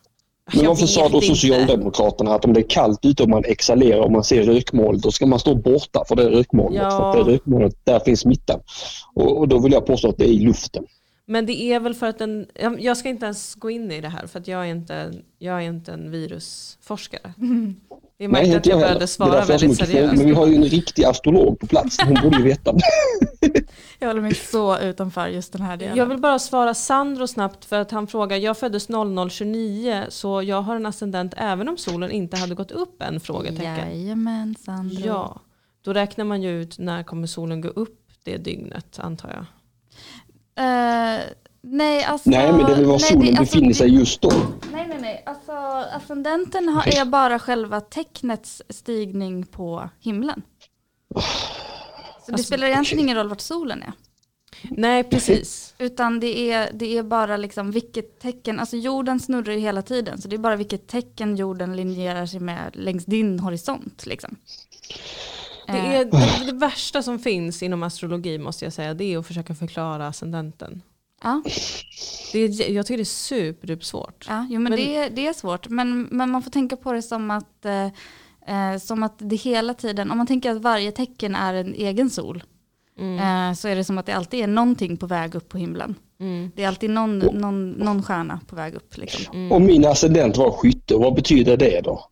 Men 0.53 0.67
varför 0.67 0.87
sa 0.87 1.09
då. 1.09 1.21
Socialdemokraterna 1.21 2.35
att 2.35 2.45
om 2.45 2.53
det 2.53 2.61
är 2.61 2.69
kallt 2.69 3.05
ute 3.05 3.23
och 3.23 3.29
man 3.29 3.45
exhalerar 3.45 4.01
och 4.01 4.13
man 4.13 4.25
ser 4.25 4.43
rökmoln, 4.43 5.01
då 5.01 5.11
ska 5.11 5.27
man 5.27 5.39
stå 5.39 5.55
borta 5.55 6.05
för 6.09 6.17
det 6.17 6.31
rökmolnet. 6.31 6.83
Ja. 6.83 7.13
För 7.13 7.25
det 7.25 7.31
rökmolnet, 7.31 7.75
där 7.85 8.01
finns 8.01 8.21
smittan. 8.21 8.61
Och, 9.15 9.39
och 9.39 9.49
då 9.49 9.59
vill 9.59 9.73
jag 9.73 9.87
påstå 9.87 10.09
att 10.09 10.19
det 10.19 10.25
är 10.25 10.33
i 10.33 10.39
luften. 10.39 10.85
Men 11.27 11.47
det 11.47 11.63
är 11.63 11.81
väl 11.81 11.95
för 11.95 12.07
att 12.07 12.19
den, 12.19 12.47
jag 12.79 12.97
ska 12.97 13.09
inte 13.09 13.25
ens 13.25 13.55
gå 13.55 13.71
in 13.71 13.91
i 13.91 14.01
det 14.01 14.09
här 14.09 14.27
för 14.27 14.41
att 14.41 14.49
jag 14.49 14.61
är 14.61 14.71
inte, 14.71 15.13
jag 15.39 15.57
är 15.57 15.67
inte 15.67 15.93
en 15.93 16.11
virusforskare. 16.11 17.35
Det 18.19 18.25
är 18.25 18.29
märkligt 18.29 18.57
att 18.57 18.67
jag 18.67 18.81
började 18.81 19.07
svara 19.07 19.45
väldigt 19.45 19.77
seriöst. 19.77 20.17
Men 20.17 20.27
vi 20.27 20.33
har 20.33 20.47
ju 20.47 20.55
en 20.55 20.65
riktig 20.65 21.05
astrolog 21.05 21.61
på 21.61 21.67
plats. 21.67 21.99
Hon 22.05 22.15
borde 22.23 22.37
ju 22.37 22.43
veta. 22.43 22.75
Jag 23.99 24.09
håller 24.09 24.21
mig 24.21 24.35
så 24.35 24.79
utanför 24.79 25.27
just 25.27 25.53
den 25.53 25.63
här 25.63 25.77
delen. 25.77 25.97
Jag 25.97 26.07
vill 26.07 26.19
bara 26.19 26.39
svara 26.39 26.75
Sandro 26.75 27.27
snabbt 27.27 27.65
för 27.65 27.81
att 27.81 27.91
han 27.91 28.07
frågar, 28.07 28.37
jag 28.37 28.59
föddes 28.59 28.89
0029 28.89 30.05
så 30.09 30.43
jag 30.43 30.63
har 30.63 30.77
en 30.77 30.87
ascendent 30.87 31.35
även 31.37 31.69
om 31.69 31.77
solen 31.77 32.11
inte 32.11 32.37
hade 32.37 32.55
gått 32.55 32.71
upp 32.71 33.03
än? 33.03 33.21
Frågetecken. 33.21 33.91
Jajamän, 33.91 34.55
Sandro. 34.65 35.07
Ja, 35.07 35.41
då 35.83 35.93
räknar 35.93 36.25
man 36.25 36.43
ju 36.43 36.63
ut 36.63 36.79
när 36.79 37.03
kommer 37.03 37.27
solen 37.27 37.61
gå 37.61 37.69
upp 37.69 38.01
det 38.25 38.37
dygnet 38.37 38.99
antar 38.99 39.31
jag. 39.31 39.47
Eh, 40.57 41.25
nej, 41.63 42.05
alltså... 42.05 42.31
Nej, 42.31 42.53
men 42.53 42.67
det 42.67 42.73
är 42.73 42.77
väl 42.77 42.85
var 42.85 42.93
nej, 42.93 43.01
solen 43.01 43.21
det- 43.35 43.39
alltså, 43.39 43.55
befinner 43.55 43.69
det- 43.69 43.75
sig 43.75 43.95
just 43.95 44.21
då. 44.21 44.31
Nej, 44.73 44.87
nej, 44.89 44.99
nej. 45.01 45.23
Alltså, 45.27 45.53
ascendenten 45.97 46.69
har, 46.69 46.99
är 47.01 47.05
bara 47.05 47.39
själva 47.39 47.81
tecknets 47.81 48.63
stigning 48.69 49.47
på 49.47 49.89
himlen. 50.01 50.43
Så 51.15 51.21
det 52.27 52.33
Alltså, 52.33 52.47
spelar 52.47 52.67
egentligen 52.67 53.05
ingen 53.05 53.17
roll 53.17 53.29
vart 53.29 53.41
solen 53.41 53.83
är. 53.83 53.93
Nej, 54.71 55.05
precis. 55.05 55.75
Utan 55.79 56.21
det 56.21 56.51
är, 56.53 56.71
det 56.73 56.99
är 56.99 57.03
bara 57.03 57.37
liksom 57.37 57.71
vilket 57.71 58.21
tecken, 58.21 58.61
alltså 58.61 58.77
jorden 58.77 59.21
snurrar 59.21 59.53
ju 59.53 59.59
hela 59.59 59.83
tiden. 59.83 60.21
Så 60.21 60.29
det 60.29 60.37
är 60.37 60.39
bara 60.39 60.57
vilket 60.57 60.87
tecken 60.89 61.37
jorden 61.37 61.77
linjerar 61.77 62.27
sig 62.27 62.41
med 62.41 62.71
längs 62.77 63.05
din 63.05 63.39
horisont. 63.41 64.07
Liksom. 64.07 64.37
Det, 65.67 65.73
Eh, 65.73 65.95
är, 66.01 66.05
det, 66.05 66.53
det 66.53 66.59
värsta 66.59 67.03
som 67.03 67.19
finns 67.19 67.63
inom 67.63 67.83
astrologi 67.83 68.39
måste 68.39 68.65
jag 68.65 68.73
säga, 68.73 68.95
det 68.95 69.05
är 69.05 69.19
att 69.19 69.27
försöka 69.27 69.55
förklara 69.55 70.07
ascendenten. 70.07 70.83
ja, 71.23 71.43
Det 72.33 72.39
är, 72.39 72.71
jag 72.73 72.87
tycker 72.87 72.97
det 72.99 73.03
är 73.03 73.05
superdupersvårt. 73.05 74.27
ja, 74.29 74.47
jo, 74.51 74.61
men, 74.61 74.63
Men- 74.73 74.77
det, 74.81 74.97
är- 74.97 75.11
det 75.11 75.27
är 75.27 75.33
svårt. 75.33 75.69
Men, 75.69 76.03
men 76.11 76.31
man 76.31 76.43
får 76.43 76.51
tänka 76.51 76.77
på 76.77 76.93
det 76.93 77.03
som 77.03 77.31
att, 77.31 77.65
eh, 77.65 77.85
eh, 78.73 78.79
som 78.81 79.03
att 79.03 79.15
det 79.19 79.37
hela 79.37 79.75
tiden, 79.75 80.11
om 80.11 80.19
man 80.19 80.27
tänker 80.27 80.51
att 80.51 80.63
varje 80.63 80.93
tecken 80.93 81.35
är 81.35 81.55
en 81.55 81.75
egen 81.75 82.11
sol. 82.11 82.43
Mm. 82.99 83.19
Eh, 83.51 83.55
så 83.55 83.69
är 83.69 83.77
det 83.77 83.85
som 83.85 83.99
att 83.99 84.07
det 84.07 84.13
alltid 84.13 84.41
är 84.41 84.47
någonting 84.47 84.97
på 84.97 85.07
väg 85.07 85.35
upp 85.35 85.49
på 85.49 85.59
himlen. 85.59 85.95
Mm. 86.21 86.51
Det 86.57 86.65
är 86.65 86.69
alltid 86.69 86.91
någon, 86.91 87.19
någon, 87.19 87.71
någon 87.71 88.03
stjärna 88.03 88.41
på 88.49 88.57
väg 88.57 88.75
upp. 88.75 88.97
Liksom. 88.97 89.53
Och 89.53 89.63
min 89.63 89.85
ascendent 89.87 90.37
var 90.37 90.51
skytte. 90.51 90.95
Vad 90.97 91.15
betyder 91.15 91.57
det 91.57 91.81
då? 91.85 92.05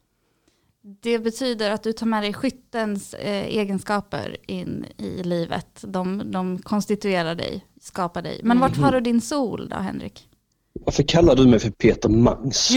Det 0.84 1.18
betyder 1.18 1.70
att 1.70 1.82
du 1.82 1.92
tar 1.92 2.06
med 2.06 2.22
dig 2.22 2.34
skyttens 2.34 3.14
eh, 3.14 3.44
egenskaper 3.46 4.36
in 4.46 4.86
i 4.98 5.22
livet. 5.22 5.84
De, 5.86 6.30
de 6.30 6.58
konstituerar 6.62 7.34
dig, 7.34 7.66
skapar 7.80 8.22
dig. 8.22 8.40
Men 8.42 8.60
vart 8.60 8.76
har 8.76 8.92
du 8.92 9.00
din 9.00 9.20
sol 9.20 9.68
då, 9.68 9.76
Henrik? 9.76 10.28
Varför 10.72 11.02
kallar 11.02 11.36
du 11.36 11.46
mig 11.46 11.58
för 11.58 11.70
Peter 11.70 12.08
Mangs? 12.08 12.70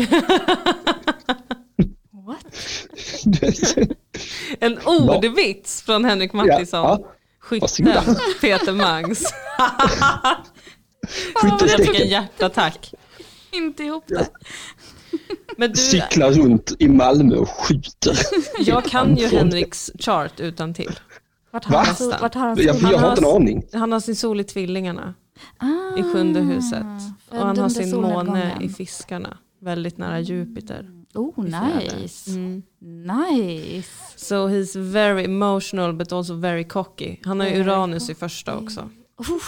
What? 2.25 2.45
En 4.59 4.79
ordvits 4.85 5.81
från 5.81 6.05
Henrik 6.05 6.33
Mattisson. 6.33 6.83
Ja, 6.83 6.99
ja. 7.01 7.11
Skytten. 7.39 8.15
Peter 8.41 8.73
Mangs. 8.73 9.33
Jag 11.43 11.59
fick 11.85 11.99
en 12.01 12.07
hjärtattack. 12.07 12.93
Inte 13.51 13.83
ihop 13.83 14.03
det. 14.07 14.27
Men 15.55 15.71
du, 15.71 15.77
Cyklar 15.77 16.31
runt 16.31 16.73
i 16.79 16.87
Malmö 16.87 17.35
och 17.35 17.49
skjuter. 17.49 18.17
jag 18.59 18.85
kan 18.85 19.15
ju 19.15 19.27
Henriks 19.27 19.91
chart 19.99 20.39
utan 20.39 20.73
till. 20.73 20.99
Vart 21.51 21.65
har 21.65 21.73
Va? 21.75 21.85
han, 21.99 22.09
vart 22.21 22.33
har 22.33 22.47
han 22.47 22.57
Jag, 22.57 22.75
jag 22.75 22.97
har 22.97 23.09
inte 23.09 23.21
en 23.21 23.35
aning. 23.35 23.63
Han 23.73 23.91
har 23.91 23.99
sin 23.99 24.15
sol 24.15 24.39
i 24.39 24.43
tvillingarna 24.43 25.13
Ah, 25.57 25.99
i 25.99 26.03
sjunde 26.03 26.39
huset. 26.39 26.85
Och 27.29 27.37
han 27.37 27.57
har 27.57 27.69
sin 27.69 28.01
måne 28.01 28.57
i 28.61 28.69
fiskarna. 28.69 29.37
Väldigt 29.61 29.97
nära 29.97 30.19
Jupiter. 30.19 30.89
Oh, 31.13 31.43
nice. 31.43 32.31
Mm. 32.31 32.63
Nice. 32.79 33.89
So 34.15 34.35
he's 34.47 34.79
very 34.91 35.25
emotional 35.25 35.93
but 35.93 36.11
also 36.11 36.33
very 36.33 36.63
cocky. 36.63 37.17
Han 37.23 37.39
har 37.39 37.47
ju 37.47 37.59
Uranus 37.61 38.09
i 38.09 38.15
första 38.15 38.57
också. 38.57 38.89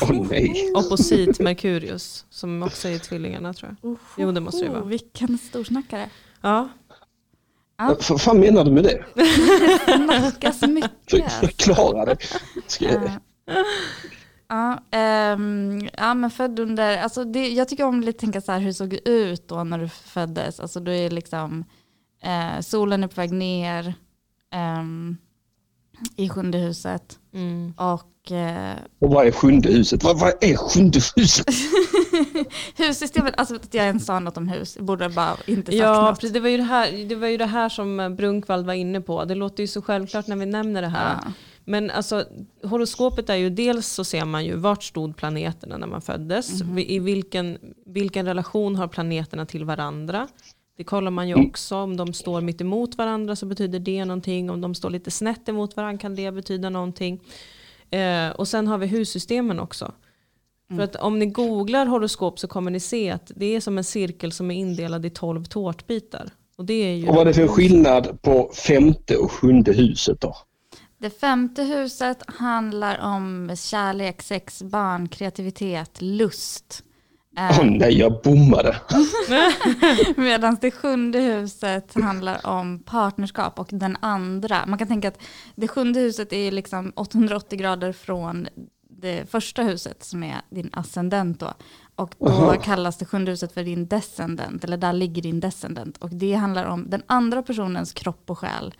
Åh 0.02 0.28
nej. 0.30 0.72
Opposit 0.76 1.40
Merkurius 1.40 2.26
som 2.30 2.64
också 2.64 2.88
är 2.88 2.92
i 2.92 3.00
tvillingarna 3.00 3.54
tror 3.54 3.76
jag. 3.82 3.98
Jo 4.18 4.32
det 4.32 4.40
måste 4.42 4.62
det 4.64 4.70
Oh, 4.70 4.74
vara. 4.74 4.84
vilken 4.84 5.38
storsnackare. 5.38 6.10
Ja. 6.42 6.70
Vad 8.10 8.22
fan 8.22 8.40
menar 8.40 8.64
du 8.66 8.72
med 8.72 8.84
det? 8.84 9.06
Snackas 9.86 10.62
mycket. 10.62 10.92
För, 11.10 11.20
förklara 11.48 12.06
det. 12.06 12.18
Ska 12.68 12.86
jag, 12.86 13.04
Ja. 13.04 13.64
Ja, 14.50 14.84
ehm, 14.92 15.90
ja 15.98 16.14
men 16.14 16.32
född 16.32 16.60
under, 16.60 16.98
alltså 16.98 17.24
det, 17.24 17.48
jag 17.50 17.68
tycker 17.70 17.84
om 17.86 18.08
att 18.10 18.18
tänka 18.18 18.42
så 18.42 18.52
här 18.52 18.60
hur 18.60 18.68
det 18.68 18.74
såg 18.74 18.94
ut 19.06 19.48
då 19.48 19.64
när 19.64 19.78
du 19.80 19.90
föddes. 19.90 20.60
Alltså 20.60 20.80
då 20.80 20.92
är 20.92 21.10
liksom 21.10 21.66
eh, 22.24 22.60
solen 22.62 23.04
är 23.04 23.08
på 23.08 23.22
väg 23.22 23.32
ner 23.32 23.94
ehm, 24.54 25.18
i 26.16 26.30
sjunde 26.30 26.58
huset 26.58 27.20
Mm. 27.34 27.74
och 27.78 28.12
eh, 28.32 28.72
och 29.00 29.10
vad 29.10 29.28
är 29.28 29.32
sjunde 29.32 29.70
huset? 29.70 30.04
Vad, 30.04 30.20
vad 30.20 30.34
är 30.42 30.56
sjunde 30.56 31.00
huset? 31.16 31.46
hussystemet, 32.78 33.34
alltså 33.38 33.56
att 33.56 33.74
jag 33.74 33.86
ens 33.86 34.06
sa 34.06 34.20
något 34.20 34.38
om 34.38 34.48
hus, 34.48 34.78
borde 34.78 35.10
bara 35.10 35.38
inte 35.46 35.72
sagt 35.72 35.78
Ja, 35.84 36.02
något. 36.10 36.20
precis. 36.20 36.34
Det 36.34 36.40
var, 36.40 36.50
ju 36.50 36.58
det, 36.58 36.64
här, 36.64 37.10
det 37.10 37.16
var 37.16 37.28
ju 37.28 37.38
det 37.38 37.46
här 37.46 37.70
som 37.70 38.00
eh, 38.00 38.10
Brunkvald 38.10 38.66
var 38.66 38.74
inne 38.74 39.02
på. 39.02 39.26
Det 39.26 39.36
låter 39.36 39.64
ju 39.64 39.68
så 39.68 39.82
självklart 39.82 40.28
när 40.28 40.36
vi 40.36 40.46
nämner 40.46 40.82
det 40.82 40.88
här. 40.88 41.18
Ja. 41.26 41.32
Men 41.66 41.92
alltså, 41.92 42.26
horoskopet 42.64 43.30
är 43.30 43.36
ju 43.36 43.50
dels 43.50 43.88
så 43.88 44.04
ser 44.04 44.26
man 44.26 44.46
ju 44.46 44.56
vart 44.56 44.84
stod 44.84 45.18
planeterna 45.18 45.78
när 45.78 45.88
man 45.88 46.02
föddes. 46.02 46.62
I 46.78 47.00
vilken, 47.00 47.58
vilken 47.86 48.26
relation 48.26 48.76
har 48.76 48.88
planeterna 48.88 49.46
till 49.46 49.66
varandra. 49.66 50.28
Det 50.78 50.84
kollar 50.84 51.12
man 51.12 51.28
ju 51.28 51.36
också. 51.36 51.76
Om 51.76 51.98
de 51.98 52.14
står 52.14 52.42
mitt 52.42 52.62
emot 52.62 52.98
varandra 52.98 53.36
så 53.36 53.46
betyder 53.46 53.80
det 53.80 54.06
någonting. 54.06 54.50
Om 54.50 54.62
de 54.62 54.76
står 54.76 54.90
lite 54.90 55.12
snett 55.12 55.50
emot 55.50 55.76
varandra 55.76 55.98
kan 56.02 56.16
det 56.16 56.32
betyda 56.32 56.70
någonting. 56.70 57.20
Eh, 57.92 58.30
och 58.30 58.48
sen 58.48 58.68
har 58.68 58.78
vi 58.78 58.88
hussystemen 58.88 59.60
också. 59.60 59.92
För 60.76 60.82
att 60.82 60.96
om 60.96 61.20
ni 61.20 61.26
googlar 61.26 61.86
horoskop 61.86 62.40
så 62.40 62.48
kommer 62.48 62.72
ni 62.72 62.80
se 62.80 63.10
att 63.12 63.32
det 63.36 63.56
är 63.56 63.60
som 63.60 63.78
en 63.78 63.84
cirkel 63.84 64.32
som 64.32 64.52
är 64.52 64.56
indelad 64.56 65.06
i 65.06 65.10
12 65.10 65.46
tårtbitar. 65.46 66.30
Och 66.58 66.66
det 66.66 66.74
är 66.74 66.96
ju... 66.96 67.08
Och 67.08 67.16
vad 67.16 67.22
är 67.22 67.26
det 67.26 67.34
för 67.34 67.48
skillnad 67.48 68.22
på 68.22 68.52
femte 68.54 69.18
och 69.18 69.32
sjunde 69.32 69.74
huset 69.74 70.22
då? 70.22 70.36
Det 70.98 71.10
femte 71.10 71.64
huset 71.64 72.24
handlar 72.28 73.00
om 73.00 73.56
kärlek, 73.58 74.22
sex, 74.22 74.64
barn, 74.64 75.08
kreativitet, 75.10 76.02
lust. 76.02 76.84
Åh 77.38 77.66
nej, 77.66 77.98
jag 78.00 78.22
bommade. 78.24 78.82
Medan 80.18 80.58
det 80.62 80.72
sjunde 80.72 81.20
huset 81.20 81.94
handlar 81.94 82.48
om 82.48 82.80
partnerskap 82.80 83.60
och 83.60 83.68
den 83.72 83.98
andra. 84.00 84.66
Man 84.66 84.80
kan 84.80 84.88
tänka 84.88 85.08
att 85.08 85.22
det 85.56 85.68
sjunde 85.68 86.00
huset 86.00 86.34
är 86.34 86.52
liksom 86.52 86.94
880 86.96 87.60
grader 87.60 87.92
från 87.92 88.48
det 88.90 89.30
första 89.30 89.64
huset 89.64 90.04
som 90.04 90.24
är 90.24 90.42
din 90.50 90.70
ascendent 90.74 91.40
då. 91.40 91.54
Och 91.96 92.16
då 92.20 92.28
Aha. 92.28 92.56
kallas 92.56 92.98
det 92.98 93.06
sjunde 93.06 93.32
huset 93.32 93.54
för 93.54 93.64
din 93.64 93.88
descendent, 93.88 94.64
eller 94.64 94.78
där 94.78 94.94
ligger 94.94 95.22
din 95.22 95.40
descendent. 95.40 95.98
Och 95.98 96.10
det 96.10 96.34
handlar 96.34 96.66
om 96.66 96.90
den 96.90 97.02
andra 97.08 97.44
personens 97.44 97.94
kropp 97.94 98.30
och 98.30 98.40
själ. 98.40 98.74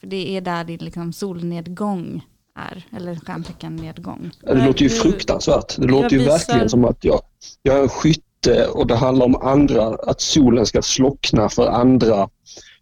För 0.00 0.06
det 0.06 0.36
är 0.36 0.40
där 0.40 0.64
din 0.64 0.78
liksom 0.78 1.12
solnedgång 1.12 2.24
är, 2.54 2.86
eller 2.96 3.16
stjärnteckennedgång. 3.16 4.30
Det 4.40 4.66
låter 4.66 4.82
ju 4.82 4.88
du- 4.88 4.94
fruktansvärt. 4.94 5.76
Det 5.76 5.86
låter 5.86 6.10
ju 6.10 6.18
visar- 6.18 6.32
verkligen 6.32 6.68
som 6.68 6.84
att 6.84 7.04
jag, 7.04 7.20
jag 7.62 7.78
är 7.78 7.82
en 7.82 7.88
skytte 7.88 8.66
och 8.68 8.86
det 8.86 8.96
handlar 8.96 9.26
om 9.26 9.36
andra, 9.36 9.84
att 9.86 10.20
solen 10.20 10.66
ska 10.66 10.82
slockna 10.82 11.48
för 11.48 11.66
andra. 11.68 12.28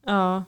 Ja, 0.07 0.45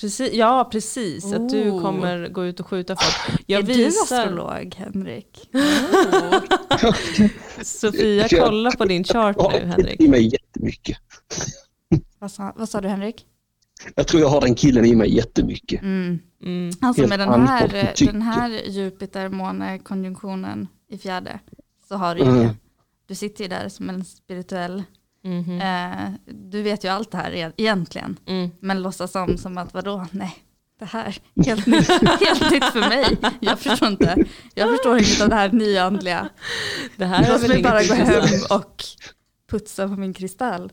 precis. 0.00 0.32
Ja, 0.32 0.68
precis. 0.72 1.32
Att 1.32 1.48
du 1.48 1.70
Oh. 1.70 1.82
kommer 1.82 2.28
gå 2.28 2.44
ut 2.46 2.60
och 2.60 2.66
skjuta 2.66 2.96
folk. 2.96 3.40
Jag 3.46 3.62
är 3.62 3.66
du 3.66 3.74
visar, 3.74 4.20
astrolog, 4.20 4.74
Henrik? 4.78 5.50
Sofia, 7.62 8.26
Jag- 8.30 8.44
kolla 8.44 8.70
på 8.72 8.84
din 8.84 9.04
chart 9.04 9.36
Jag 9.38 9.52
nu 9.52 9.58
har 9.58 9.66
Henrik. 9.66 10.00
i 10.00 10.08
mig 10.08 10.26
jättemycket. 10.32 10.98
vad, 12.18 12.30
sa, 12.30 12.52
vad 12.56 12.68
sa 12.68 12.80
du 12.80 12.88
Henrik? 12.88 13.26
Jag 13.94 14.06
tror 14.08 14.22
jag 14.22 14.28
har 14.28 14.40
den 14.40 14.54
killen 14.54 14.84
i 14.84 14.94
mig 14.94 15.14
jättemycket. 15.16 15.82
Mm. 15.82 16.18
Mm. 16.42 16.70
Alltså 16.80 17.06
med 17.06 17.18
den 17.18 17.46
här, 17.48 17.92
tycke. 17.94 18.12
den 18.12 18.22
här 18.22 18.48
Jupiter-måne-konjunktionen 18.68 20.68
i 20.88 20.98
fjärde 20.98 21.38
så 21.88 21.96
har 21.96 22.14
du 22.14 22.20
ju 22.20 22.26
Mm. 22.28 22.38
det. 22.42 22.54
Du 23.06 23.14
sitter 23.14 23.44
ju 23.44 23.48
där 23.48 23.68
som 23.68 23.90
en 23.90 24.04
spirituell, 24.04 24.82
Mhm. 25.24 25.60
eh, 25.60 26.10
du 26.26 26.62
vet 26.62 26.84
ju 26.84 26.88
allt 26.88 27.10
det 27.10 27.18
här 27.18 27.30
e- 27.34 27.52
egentligen, 27.56 28.16
Mm. 28.26 28.50
men 28.60 28.82
låtsas 28.82 29.12
som, 29.12 29.38
som 29.38 29.58
att 29.58 29.74
vadå, 29.74 30.06
nej, 30.10 30.34
det 30.78 30.84
här 30.84 31.18
är 31.36 31.44
helt 31.44 31.66
nytt, 31.66 31.88
helt 32.20 32.50
nytt 32.50 32.64
för 32.64 32.80
mig. 32.80 33.16
Jag 33.40 33.58
förstår 33.58 33.88
inte, 33.88 34.24
jag 34.54 34.70
förstår 34.70 35.22
av 35.24 35.28
det 35.28 35.34
här 35.36 35.52
nyandliga. 35.52 36.28
Det 36.96 37.04
här 37.04 37.24
är 37.24 37.28
Låt 37.32 37.48
mig 37.48 37.62
bara 37.62 37.82
gå 37.84 37.94
hem 37.94 38.22
och 38.50 38.84
putsa 39.50 39.88
på 39.88 39.94
min 39.96 40.14
kristall. 40.14 40.72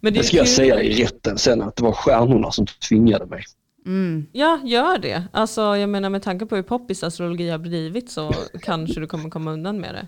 Men 0.00 0.12
det 0.12 0.20
Det 0.20 0.24
ska 0.26 0.36
jag 0.36 0.48
säga 0.48 0.82
i 0.82 1.04
rätten 1.04 1.38
sen 1.38 1.62
att 1.62 1.76
det 1.76 1.82
var 1.82 1.92
stjärnorna 1.92 2.50
som 2.50 2.66
tvingade 2.66 3.26
mig. 3.26 3.44
Mm. 3.86 4.26
Ja, 4.32 4.60
gör 4.64 4.98
det. 4.98 5.22
Alltså, 5.32 5.60
jag 5.76 5.88
menar 5.88 6.10
med 6.10 6.22
tanke 6.22 6.46
på 6.46 6.56
hur 6.56 6.62
poppis 6.62 7.02
astrologi 7.02 7.48
har 7.50 7.58
blivit 7.58 8.10
så 8.10 8.34
kanske 8.62 9.00
du 9.00 9.06
kommer 9.06 9.30
komma 9.30 9.52
undan 9.52 9.80
med 9.80 9.94
det. 9.94 10.06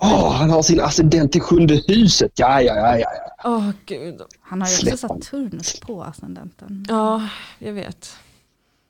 Åh, 0.00 0.32
han 0.32 0.50
har 0.50 0.62
sin 0.62 0.80
ascendent 0.80 1.36
i 1.36 1.40
sjunde 1.40 1.82
huset. 1.88 2.32
Ja, 2.34 2.62
ja, 2.62 2.74
ja, 2.76 2.98
ja. 2.98 3.08
Åh 3.44 3.70
gud. 3.86 4.20
Han 4.40 4.62
har 4.62 4.68
ju 4.68 4.74
också 4.92 4.96
Saturnus 5.08 5.80
på 5.80 6.02
ascendenten. 6.02 6.86
Ja, 6.88 7.28
jag 7.58 7.72
vet. 7.72 8.16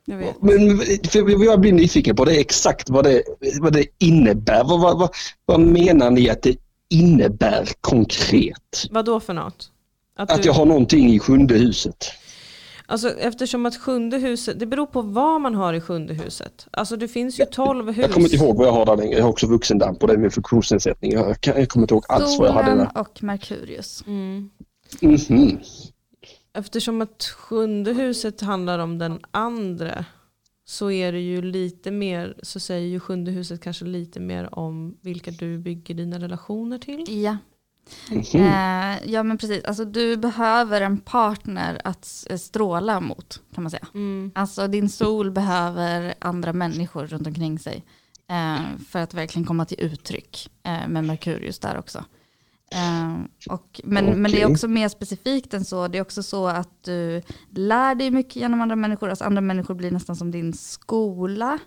Jag 0.05 0.17
vet. 0.17 0.41
Men 0.41 0.77
för 1.07 1.43
jag 1.45 1.59
blir 1.59 1.73
nyfiken 1.73 2.15
på 2.15 2.25
det 2.25 2.39
exakt 2.39 2.89
vad 2.89 3.03
det, 3.03 3.23
vad 3.61 3.73
det 3.73 3.85
innebär. 3.99 4.63
Vad, 4.63 4.81
vad, 4.81 4.99
vad, 4.99 5.09
vad 5.45 5.59
menar 5.59 6.11
ni 6.11 6.29
att 6.29 6.41
det 6.41 6.55
innebär 6.89 7.69
konkret? 7.81 8.87
Vad 8.91 9.05
då 9.05 9.19
för 9.19 9.33
något? 9.33 9.69
Att 10.15 10.41
du- 10.41 10.47
jag 10.49 10.53
har 10.53 10.65
någonting 10.65 11.13
i 11.13 11.19
sjunde 11.19 11.53
huset. 11.57 12.11
Alltså 12.85 13.09
eftersom 13.09 13.65
att 13.65 13.77
sjunde 13.77 14.17
huset, 14.17 14.59
det 14.59 14.65
beror 14.65 14.85
på 14.85 15.01
vad 15.01 15.41
man 15.41 15.55
har 15.55 15.73
i 15.73 15.81
sjunde 15.81 16.13
huset. 16.13 16.67
Alltså 16.71 16.97
det 16.97 17.07
finns 17.07 17.39
ju 17.39 17.45
tolv 17.45 17.87
hus. 17.87 17.97
Jag 17.97 18.11
kommer 18.11 18.33
inte 18.33 18.45
ihåg 18.45 18.57
vad 18.57 18.67
jag 18.67 18.71
har 18.71 18.85
där 18.85 18.97
längre. 18.97 19.17
Jag 19.17 19.23
har 19.23 19.29
också 19.29 19.47
vuxendamp 19.47 20.01
och 20.01 20.07
det 20.07 20.13
är 20.13 20.17
min 20.17 20.31
funktionsnedsättning. 20.31 21.11
Jag, 21.11 21.41
kan, 21.41 21.59
jag 21.59 21.69
kommer 21.69 21.83
inte 21.83 21.93
ihåg 21.93 22.05
alls 22.09 22.39
vad 22.39 22.47
jag 22.47 22.53
hade 22.53 22.71
Solen 22.71 22.87
där. 22.93 23.01
och 23.01 23.23
Merkurius. 23.23 24.03
Mm. 24.07 24.49
Mhm. 25.01 25.59
Eftersom 26.53 27.01
att 27.01 27.23
sjunde 27.23 27.93
huset 27.93 28.41
handlar 28.41 28.79
om 28.79 28.97
den 28.97 29.19
andra 29.31 30.05
så 30.65 30.91
är 30.91 31.11
det 31.11 31.19
ju 31.19 31.41
lite 31.41 31.91
mer, 31.91 32.37
så 32.43 32.59
säger 32.59 32.87
ju 32.87 32.99
sjunde 32.99 33.31
huset 33.31 33.61
kanske 33.61 33.85
lite 33.85 34.19
mer 34.19 34.59
om 34.59 34.97
vilka 35.01 35.31
du 35.31 35.57
bygger 35.57 35.95
dina 35.95 36.19
relationer 36.19 36.77
till. 36.77 37.23
Ja. 37.23 37.37
Mhm. 38.11 38.41
Eh, 38.43 39.11
ja 39.11 39.23
men 39.23 39.37
precis, 39.37 39.63
alltså 39.63 39.85
du 39.85 40.17
behöver 40.17 40.81
en 40.81 40.97
partner 40.97 41.81
att 41.83 42.05
s- 42.05 42.43
stråla 42.45 42.99
mot 42.99 43.41
kan 43.55 43.63
man 43.63 43.71
säga. 43.71 43.87
Mm. 43.93 44.31
Alltså 44.35 44.67
din 44.67 44.89
sol 44.89 45.31
behöver 45.31 46.13
andra 46.19 46.53
människor 46.53 47.07
runt 47.07 47.27
omkring 47.27 47.59
sig. 47.59 47.83
Eh, 48.29 48.61
för 48.89 48.99
att 48.99 49.13
verkligen 49.13 49.45
komma 49.45 49.65
till 49.65 49.79
uttryck 49.79 50.49
eh, 50.63 50.87
med 50.87 51.03
Merkurius 51.03 51.59
där 51.59 51.77
också. 51.77 52.05
Eh, 52.71 53.13
och, 53.53 53.81
men, 53.83 54.05
men 54.05 54.31
det 54.31 54.41
är 54.41 54.51
också 54.51 54.67
mer 54.67 54.89
specifikt 54.89 55.53
än 55.53 55.65
så. 55.65 55.87
Det 55.87 55.97
är 55.97 56.01
också 56.01 56.23
så 56.23 56.47
att 56.47 56.83
du 56.83 57.21
lär 57.49 57.95
dig 57.95 58.11
mycket 58.11 58.35
genom 58.35 58.61
andra 58.61 58.75
människor. 58.75 59.09
Alltså 59.09 59.25
andra 59.25 59.41
människor 59.41 59.75
blir 59.75 59.91
nästan 59.91 60.15
som 60.15 60.31
din 60.31 60.53
skola. 60.53 61.59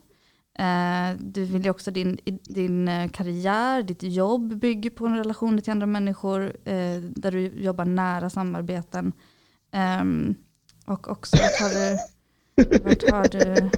Eh, 0.59 1.17
du 1.21 1.45
vill 1.45 1.65
ju 1.65 1.71
också 1.71 1.91
din, 1.91 2.19
din 2.43 2.89
eh, 2.89 3.11
karriär, 3.11 3.83
ditt 3.83 4.03
jobb 4.03 4.57
bygger 4.57 4.91
på 4.91 5.07
en 5.07 5.17
relation 5.17 5.63
till 5.63 5.71
andra 5.73 5.87
människor 5.87 6.43
eh, 6.65 7.01
där 7.01 7.31
du 7.31 7.41
jobbar 7.41 7.85
nära 7.85 8.31
samarbeten. 8.31 9.13
Ehm, 9.73 10.35
och 10.87 11.09
också, 11.09 11.37
vart 11.37 11.61
har 11.61 11.69
du, 11.69 11.99
vart 12.85 13.11
har 13.11 13.29
du 13.29 13.71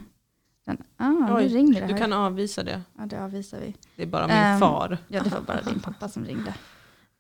den? 0.67 0.83
Ah, 0.97 1.37
Oj, 1.37 1.43
nu 1.49 1.55
ringer 1.55 1.81
det 1.81 1.87
Du 1.87 1.93
här. 1.93 2.01
kan 2.01 2.13
avvisa 2.13 2.63
det. 2.63 2.83
Ja, 2.99 3.07
det 3.07 3.25
avvisar 3.25 3.61
vi. 3.61 3.75
Det 3.97 4.03
är 4.03 4.07
bara 4.07 4.27
min 4.27 4.37
Ehm, 4.37 4.61
far. 4.61 4.99
Ja, 5.09 5.23
det 5.23 5.31
var 5.31 5.41
bara 5.41 5.63
din 5.63 5.81
pappa 5.81 6.09
som 6.09 6.25
ringde. 6.25 6.55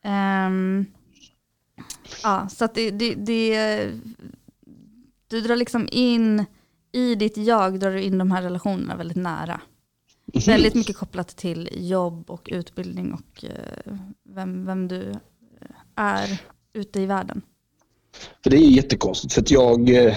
Ehm, 0.02 0.86
ja, 2.22 2.48
så 2.48 2.64
att 2.64 2.74
det, 2.74 2.90
det, 2.90 3.14
det, 3.14 3.92
du 5.28 5.40
drar 5.40 5.56
liksom 5.56 5.88
in, 5.92 6.44
i 6.92 7.14
ditt 7.14 7.36
jag 7.36 7.80
drar 7.80 7.90
du 7.90 8.02
in 8.02 8.18
de 8.18 8.30
här 8.30 8.42
relationerna 8.42 8.96
väldigt 8.96 9.16
nära. 9.16 9.60
Väldigt 10.46 10.74
mycket 10.74 10.96
kopplat 10.96 11.28
till 11.28 11.68
jobb 11.72 12.30
och 12.30 12.48
utbildning 12.52 13.12
och 13.12 13.44
eh, 13.44 13.92
vem, 14.24 14.66
vem 14.66 14.88
du 14.88 15.12
är 15.94 16.40
ute 16.72 17.00
i 17.00 17.06
världen. 17.06 17.42
För 18.42 18.50
det 18.50 18.56
är 18.56 18.70
jättekonstigt 18.70 19.34
för 19.34 19.40
att 19.40 19.50
jag, 19.50 19.90
eh, 19.90 20.16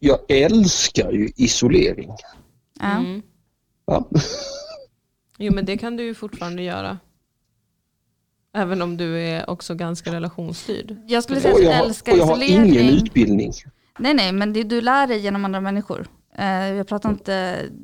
jag 0.00 0.18
älskar 0.30 1.12
ju 1.12 1.28
isolering. 1.36 2.10
Ja. 2.80 2.96
Mm. 2.96 3.22
Ja. 3.86 4.08
Jo 5.38 5.52
men 5.54 5.64
det 5.66 5.76
kan 5.76 5.96
du 5.96 6.04
ju 6.04 6.14
fortfarande 6.14 6.62
göra. 6.62 6.98
Även 8.56 8.82
om 8.82 8.96
du 8.96 9.20
är 9.20 9.50
också 9.50 9.74
ganska 9.74 10.12
relationsstyrd. 10.14 10.96
Jag 11.06 11.24
skulle 11.24 11.40
säga 11.40 11.52
att 11.54 11.58
du 11.60 11.64
jag, 11.64 11.72
har- 11.76 11.84
älskar 11.84 12.12
och 12.12 12.18
jag 12.18 12.26
har 12.26 12.42
ingen 12.42 12.64
isolering. 12.66 12.88
utbildning. 12.96 13.52
Nej, 13.98 14.14
nej, 14.14 14.32
men 14.32 14.52
det, 14.52 14.62
du 14.62 14.80
lär 14.80 15.06
dig 15.06 15.18
genom 15.18 15.44
andra 15.44 15.60
människor. 15.60 16.06
Eh, 16.38 16.72
jag 16.72 16.86
pratar 16.88 17.10
inte, 17.10 17.34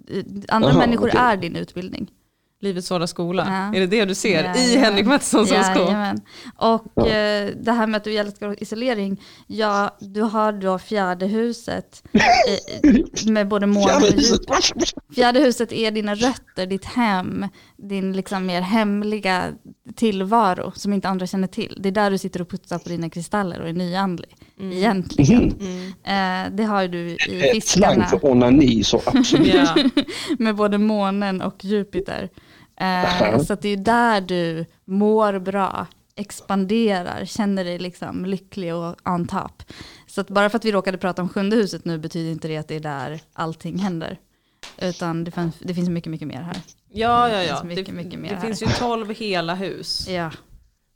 eh, 0.08 0.24
andra 0.48 0.68
Aha, 0.68 0.78
människor 0.78 1.08
okej. 1.08 1.20
är 1.20 1.36
din 1.36 1.56
utbildning. 1.56 2.10
Livets 2.62 2.86
svåra 2.86 3.06
skola. 3.06 3.46
Ja. 3.48 3.76
Är 3.78 3.80
det 3.80 3.86
det 3.86 4.04
du 4.04 4.14
ser 4.14 4.28
i 4.28 4.34
Jajamän. 4.44 4.84
Henrik 4.84 5.06
Mattssons 5.06 5.50
horoskop? 5.50 5.76
Jajamän. 5.76 6.20
Och 6.56 7.08
eh, 7.08 7.50
det 7.60 7.72
här 7.72 7.86
med 7.86 7.96
att 7.98 8.04
du 8.04 8.14
älskar 8.14 8.62
isolering, 8.62 9.22
ja, 9.46 9.96
du 10.00 10.22
har 10.22 10.52
då 10.52 10.78
fjärde 10.78 11.26
huset 11.26 12.02
eh, 12.12 13.30
med 13.32 13.48
både 13.48 13.66
måne 13.66 13.96
och 13.96 14.02
Jupiter. 14.02 15.14
Fjärde 15.14 15.40
huset 15.40 15.72
är 15.72 15.90
dina 15.90 16.14
rötter, 16.14 16.66
ditt 16.66 16.84
hem, 16.84 17.46
din 17.82 18.12
liksom 18.12 18.46
mer 18.46 18.60
hemliga 18.60 19.52
tillvaro 19.94 20.72
som 20.74 20.92
inte 20.92 21.08
andra 21.08 21.26
känner 21.26 21.46
till. 21.46 21.78
Det 21.80 21.88
är 21.88 21.92
där 21.92 22.10
du 22.10 22.18
sitter 22.18 22.42
och 22.42 22.48
putsar 22.48 22.78
på 22.78 22.88
dina 22.88 23.10
kristaller 23.10 23.60
och 23.60 23.68
är 23.68 23.72
nyandlig, 23.72 24.36
egentligen. 24.60 25.56
Mm. 25.60 26.46
Eh, 26.46 26.56
det 26.56 26.64
har 26.64 26.82
ju 26.82 26.88
du 26.88 26.98
i 26.98 27.12
Ett 27.12 27.20
slang 27.20 27.94
fiskarna 27.94 28.06
för 28.06 28.24
onani 28.24 28.84
så 28.84 29.02
absolut. 29.06 29.54
Ja. 29.54 29.74
med 30.38 30.56
både 30.56 30.78
månen 30.78 31.42
och 31.42 31.64
Jupiter. 31.64 32.28
Eh, 32.80 33.38
så 33.38 33.52
att 33.52 33.62
det 33.62 33.68
är 33.68 33.76
där 33.76 34.20
du 34.20 34.66
mår 34.84 35.38
bra, 35.38 35.86
expanderar, 36.16 37.24
känner 37.24 37.64
dig 37.64 37.78
liksom 37.78 38.24
lycklig 38.24 38.74
och 38.74 38.96
on 39.08 39.26
top. 39.26 39.62
Så 40.06 40.20
att 40.20 40.28
bara 40.28 40.50
för 40.50 40.58
att 40.58 40.64
vi 40.64 40.72
råkade 40.72 40.98
prata 40.98 41.22
om 41.22 41.28
sjunde 41.28 41.56
huset 41.56 41.84
nu 41.84 41.98
betyder 41.98 42.30
inte 42.30 42.48
det 42.48 42.56
att 42.56 42.68
det 42.68 42.76
är 42.76 42.80
där 42.80 43.20
allting 43.32 43.78
händer. 43.78 44.18
Utan 44.78 45.24
det, 45.24 45.30
fanns, 45.30 45.58
det 45.58 45.74
finns 45.74 45.88
mycket, 45.88 46.10
mycket 46.10 46.28
mer 46.28 46.42
här. 46.42 46.56
Ja, 46.92 47.28
ja, 47.28 47.36
Det 47.36 47.44
ja. 47.44 47.54
finns 47.56 47.64
mycket, 47.64 47.86
det 47.86 47.92
mycket 47.92 48.20
mer 48.20 48.30
det 48.34 48.40
finns 48.40 48.62
ju 48.62 48.66
tolv 48.66 49.10
hela 49.10 49.54
hus 49.54 50.08
Ja. 50.08 50.30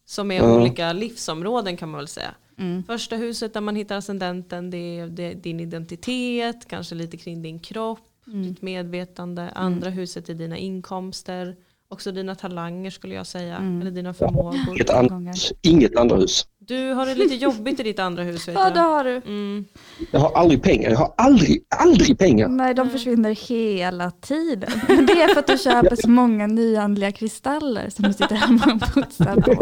som 0.05 0.31
är 0.31 0.37
Ja. 0.37 0.57
olika 0.61 0.93
livsområden 0.93 1.77
kan 1.77 1.89
man 1.91 1.99
väl 1.99 2.09
säga. 2.09 2.35
Mm. 2.59 2.85
Första 2.85 3.17
huset 3.17 3.55
där 3.55 3.61
man 3.61 3.77
hittar 3.77 3.97
ascendenten 3.97 4.71
det 4.71 4.99
är, 4.99 5.07
det 5.07 5.23
är 5.23 5.35
din 5.35 5.61
identitet, 5.61 6.69
kanske 6.69 6.95
lite 6.95 7.17
kring 7.17 7.43
din 7.43 7.59
kropp, 7.59 7.99
Mm. 8.27 8.43
ditt 8.43 8.63
medvetande. 8.63 9.51
Andra 9.55 9.91
huset 9.91 10.29
är 10.29 10.35
dina 10.35 10.57
inkomster 10.59 11.57
också 11.89 12.13
dina 12.13 12.35
talanger 12.35 12.91
skulle 12.91 13.15
jag 13.15 13.27
säga, 13.27 13.57
Mm. 13.57 13.81
eller 13.81 13.91
dina 13.91 14.15
förmågor. 14.15 14.57
Inget, 14.71 14.91
an, 14.91 15.33
inget 15.63 15.97
andra 15.97 16.17
hus. 16.17 16.47
Du 16.67 16.93
har 16.93 17.07
det 17.07 17.15
lite 17.15 17.35
jobbigt 17.35 17.81
i 17.81 17.83
ditt 17.83 17.99
andra 17.99 18.23
hus 18.23 18.49
vet 18.49 18.55
Ja, 18.59 18.71
det 18.71 18.79
jag. 18.79 18.89
har 18.89 19.05
du. 19.05 19.17
Mm. 19.17 19.65
Jag 20.11 20.21
har 20.21 20.33
aldrig 20.33 20.63
pengar. 20.63 20.91
Jag 20.91 20.99
har 20.99 21.15
aldrig, 21.17 21.65
aldrig 21.77 22.19
pengar. 22.19 22.49
Nej, 22.49 22.75
de 22.75 22.91
försvinner 22.91 23.31
hela 23.49 24.11
tiden. 24.11 24.71
Men 24.89 25.07
det 25.07 25.13
är 25.13 25.29
för 25.29 25.41
att 25.41 25.47
du 25.47 25.59
köper 25.59 25.97
så 25.97 26.11
många 26.11 26.47
nyandliga 26.47 27.13
kristaller 27.13 27.91
som 27.91 28.05
du 28.05 28.13
sitter 28.13 28.35
hemma 28.35 28.65
och 28.65 28.95
putsar 28.95 29.37
på. 29.41 29.55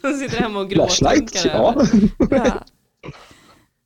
Som 0.00 0.18
sitter 0.18 0.40
hemma 0.40 0.60
och 0.60 0.72
Flashlight, 0.72 1.32
gråtrunkar 1.32 1.50
ja. 1.58 1.74
över. 1.74 2.44
Ja. 2.46 2.64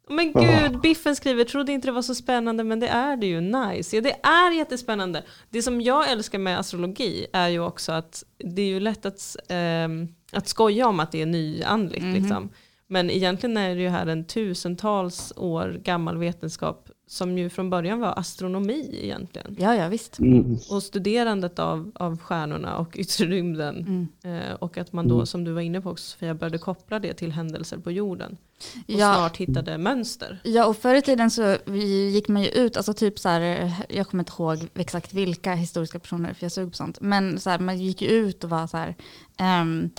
Men 0.09 0.33
gud, 0.33 0.81
Biffen 0.81 1.17
skriver, 1.17 1.45
trodde 1.45 1.73
inte 1.73 1.89
det 1.89 1.93
var 1.93 2.03
så 2.03 2.15
spännande 2.15 2.65
men 2.65 2.81
det 2.81 2.89
är 2.89 3.17
det 3.17 3.27
ju, 3.27 3.41
nice. 3.41 3.97
Ja 3.97 4.03
det 4.03 4.27
är 4.27 4.53
jättespännande. 4.53 5.23
Det 5.51 5.63
som 5.63 5.81
jag 5.81 6.11
älskar 6.11 6.39
med 6.39 6.59
astrologi 6.59 7.27
är 7.33 7.49
ju 7.49 7.61
också 7.61 7.93
att 7.93 8.25
det 8.39 8.63
är 8.63 8.67
ju 8.67 8.81
lätt 8.81 9.07
att, 9.07 9.37
ehm, 9.49 10.09
att 10.33 10.49
skoja 10.49 10.89
om 10.89 11.01
att 11.01 11.13
det 11.13 11.23
är 11.23 11.27
nyandligt. 11.27 12.05
Liksom. 12.05 12.51
Men 12.87 13.11
egentligen 13.11 13.57
är 13.57 13.75
det 13.75 13.83
ju 13.83 13.89
här 13.89 14.07
en 14.07 14.25
tusentals 14.25 15.33
år 15.37 15.81
gammal 15.85 16.19
vetenskap 16.19 16.91
som 17.09 17.39
ju 17.39 17.49
från 17.51 17.71
början 17.71 18.01
var 18.01 18.19
astronomi 18.19 18.99
egentligen. 19.03 19.57
ja, 19.59 19.75
ja 19.75 19.89
visst. 19.89 20.19
Mm. 20.19 20.59
Och 20.71 20.83
studerandet 20.83 21.59
av, 21.59 21.91
av 21.95 22.19
stjärnorna 22.19 22.77
och 22.79 22.97
yttre 22.97 23.25
rymden. 23.27 24.09
Eh, 24.25 24.55
och 24.59 24.79
att 24.79 24.93
man 24.93 25.09
då, 25.09 25.27
som 25.27 25.45
du 25.45 25.53
var 25.53 25.61
inne 25.61 25.81
på 25.81 25.91
också 25.91 26.05
Sofia, 26.05 26.35
började 26.35 26.59
koppla 26.59 26.99
det 26.99 27.15
till 27.15 27.33
händelser 27.33 27.79
på 27.79 27.91
jorden. 27.91 28.37
Och 28.75 28.81
Ja. 28.87 29.15
snart 29.15 29.37
hittade 29.37 29.79
mönster. 29.79 30.41
Ja, 30.45 30.67
och 30.67 30.77
förr 30.77 30.95
i 30.95 31.03
tiden 31.03 31.31
så 31.31 31.57
vi- 31.65 32.09
gick 32.11 32.29
man 32.29 32.43
ju 32.43 32.49
ut, 32.49 32.77
alltså 32.77 32.95
typ 32.95 33.19
så 33.19 33.29
här, 33.29 33.73
jag 33.89 34.07
kommer 34.09 34.23
inte 34.23 34.33
ihåg 34.39 34.59
exakt 34.75 35.15
vilka 35.15 35.55
historiska 35.55 35.99
personer, 35.99 36.35
för 36.35 36.45
jag 36.45 36.53
såg 36.53 36.71
på 36.71 36.77
sånt, 36.77 37.01
men 37.01 37.41
så 37.41 37.51
här, 37.51 37.59
man 37.59 37.79
gick 37.79 38.03
ju 38.03 38.09
ut 38.09 38.45
och 38.45 38.51
var 38.51 38.67
så 38.67 38.77
här, 38.77 38.95
ehm, 39.37 39.91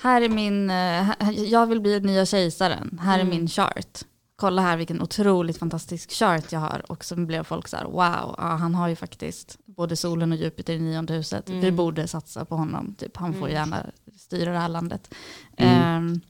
här 0.00 0.22
är 0.22 0.28
min, 0.28 0.70
eh, 0.70 1.30
jag 1.50 1.66
vill 1.66 1.80
bli 1.80 2.00
nya 2.00 2.26
kejsaren, 2.26 3.00
här 3.02 3.18
är 3.18 3.24
min 3.24 3.48
chart. 3.48 3.98
Kolla 4.40 4.62
här 4.62 4.76
vilken 4.76 5.02
otroligt 5.02 5.58
fantastisk 5.58 6.10
chart 6.10 6.52
jag 6.52 6.60
har. 6.60 6.82
Och 6.88 7.04
så 7.04 7.16
blev 7.16 7.44
folk 7.44 7.68
så 7.68 7.76
här, 7.76 7.84
wow, 7.84 8.34
ja, 8.38 8.56
han 8.60 8.74
har 8.74 8.88
ju 8.88 8.96
faktiskt 8.96 9.58
både 9.64 9.96
solen 9.96 10.32
och 10.32 10.38
Jupiter 10.38 10.72
i 10.72 10.78
nionde 10.78 11.14
huset. 11.14 11.50
Vi 11.50 11.72
borde 11.72 12.08
satsa 12.08 12.44
på 12.44 12.56
honom, 12.56 12.94
typ. 12.98 13.16
han 13.16 13.34
får 13.34 13.48
gärna 13.48 13.86
styra 14.16 14.52
det 14.52 14.58
här 14.58 14.68
landet. 14.68 15.14
Ehm, 15.56 16.20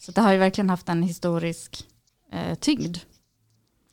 så 0.00 0.12
det 0.12 0.20
har 0.20 0.32
ju 0.32 0.38
verkligen 0.38 0.70
haft 0.70 0.88
en 0.88 1.02
historisk 1.02 1.86
eh, 2.32 2.54
tyngd. 2.54 2.96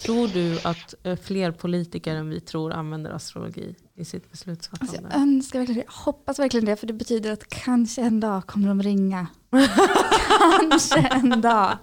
Tror 0.01 0.27
du 0.27 0.59
att 0.63 0.93
eh, 1.03 1.15
fler 1.15 1.51
politiker 1.51 2.15
än 2.15 2.29
vi 2.29 2.39
tror 2.39 2.73
använder 2.73 3.11
astrologi 3.11 3.75
i 3.95 4.05
sitt 4.05 4.23
Alltså 4.23 4.31
beslutsfattande? 4.31 5.09
jag 5.11 5.21
önskar 5.21 5.59
verkligen. 5.59 5.83
Jag 5.85 5.93
hoppas 5.93 6.39
verkligen 6.39 6.65
det, 6.65 6.75
för 6.75 6.87
det 6.87 6.93
betyder 6.93 7.31
att 7.31 7.49
kanske 7.49 8.01
en 8.01 8.19
dag 8.19 8.47
kommer 8.47 8.67
de 8.67 8.83
ringa. 8.83 9.27
kanske 10.59 10.99
en 10.99 11.41
dag 11.41 11.77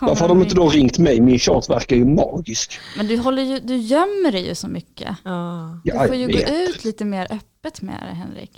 Varför 0.00 0.20
har 0.20 0.28
de 0.28 0.42
inte 0.42 0.54
då 0.54 0.68
ringt 0.68 0.98
mig? 0.98 1.20
Min 1.20 1.38
chart 1.38 1.70
verkar 1.70 1.96
ju 1.96 2.04
magisk. 2.04 2.80
Men 2.96 3.06
du, 3.06 3.16
håller 3.18 3.42
ju, 3.42 3.60
du 3.60 3.76
gömmer 3.76 4.32
dig 4.32 4.46
ju 4.48 4.54
så 4.54 4.68
mycket. 4.68 5.16
Ja. 5.24 5.80
Du 5.84 5.90
Ja, 5.90 6.06
får 6.06 6.16
ju 6.16 6.26
gå 6.26 6.38
ut 6.38 6.84
lite 6.84 7.04
mer 7.04 7.26
öppet 7.30 7.82
med 7.82 8.02
det, 8.10 8.14
Henrik. 8.14 8.50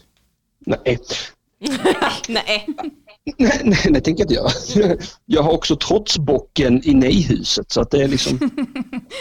Nej. 0.66 0.98
Nej. 2.28 2.66
Nej, 3.38 3.60
nej, 3.64 3.88
det 3.90 4.00
tänker 4.00 4.24
jag 4.24 4.30
inte 4.30 4.34
göra. 4.80 4.96
Jag 5.26 5.42
har 5.42 5.52
också 5.52 5.76
trotsbocken 5.76 6.88
i 6.88 6.94
nej-huset 6.94 7.72
så 7.72 7.80
att 7.80 7.90
det 7.90 8.02
är 8.02 8.08
liksom... 8.08 8.38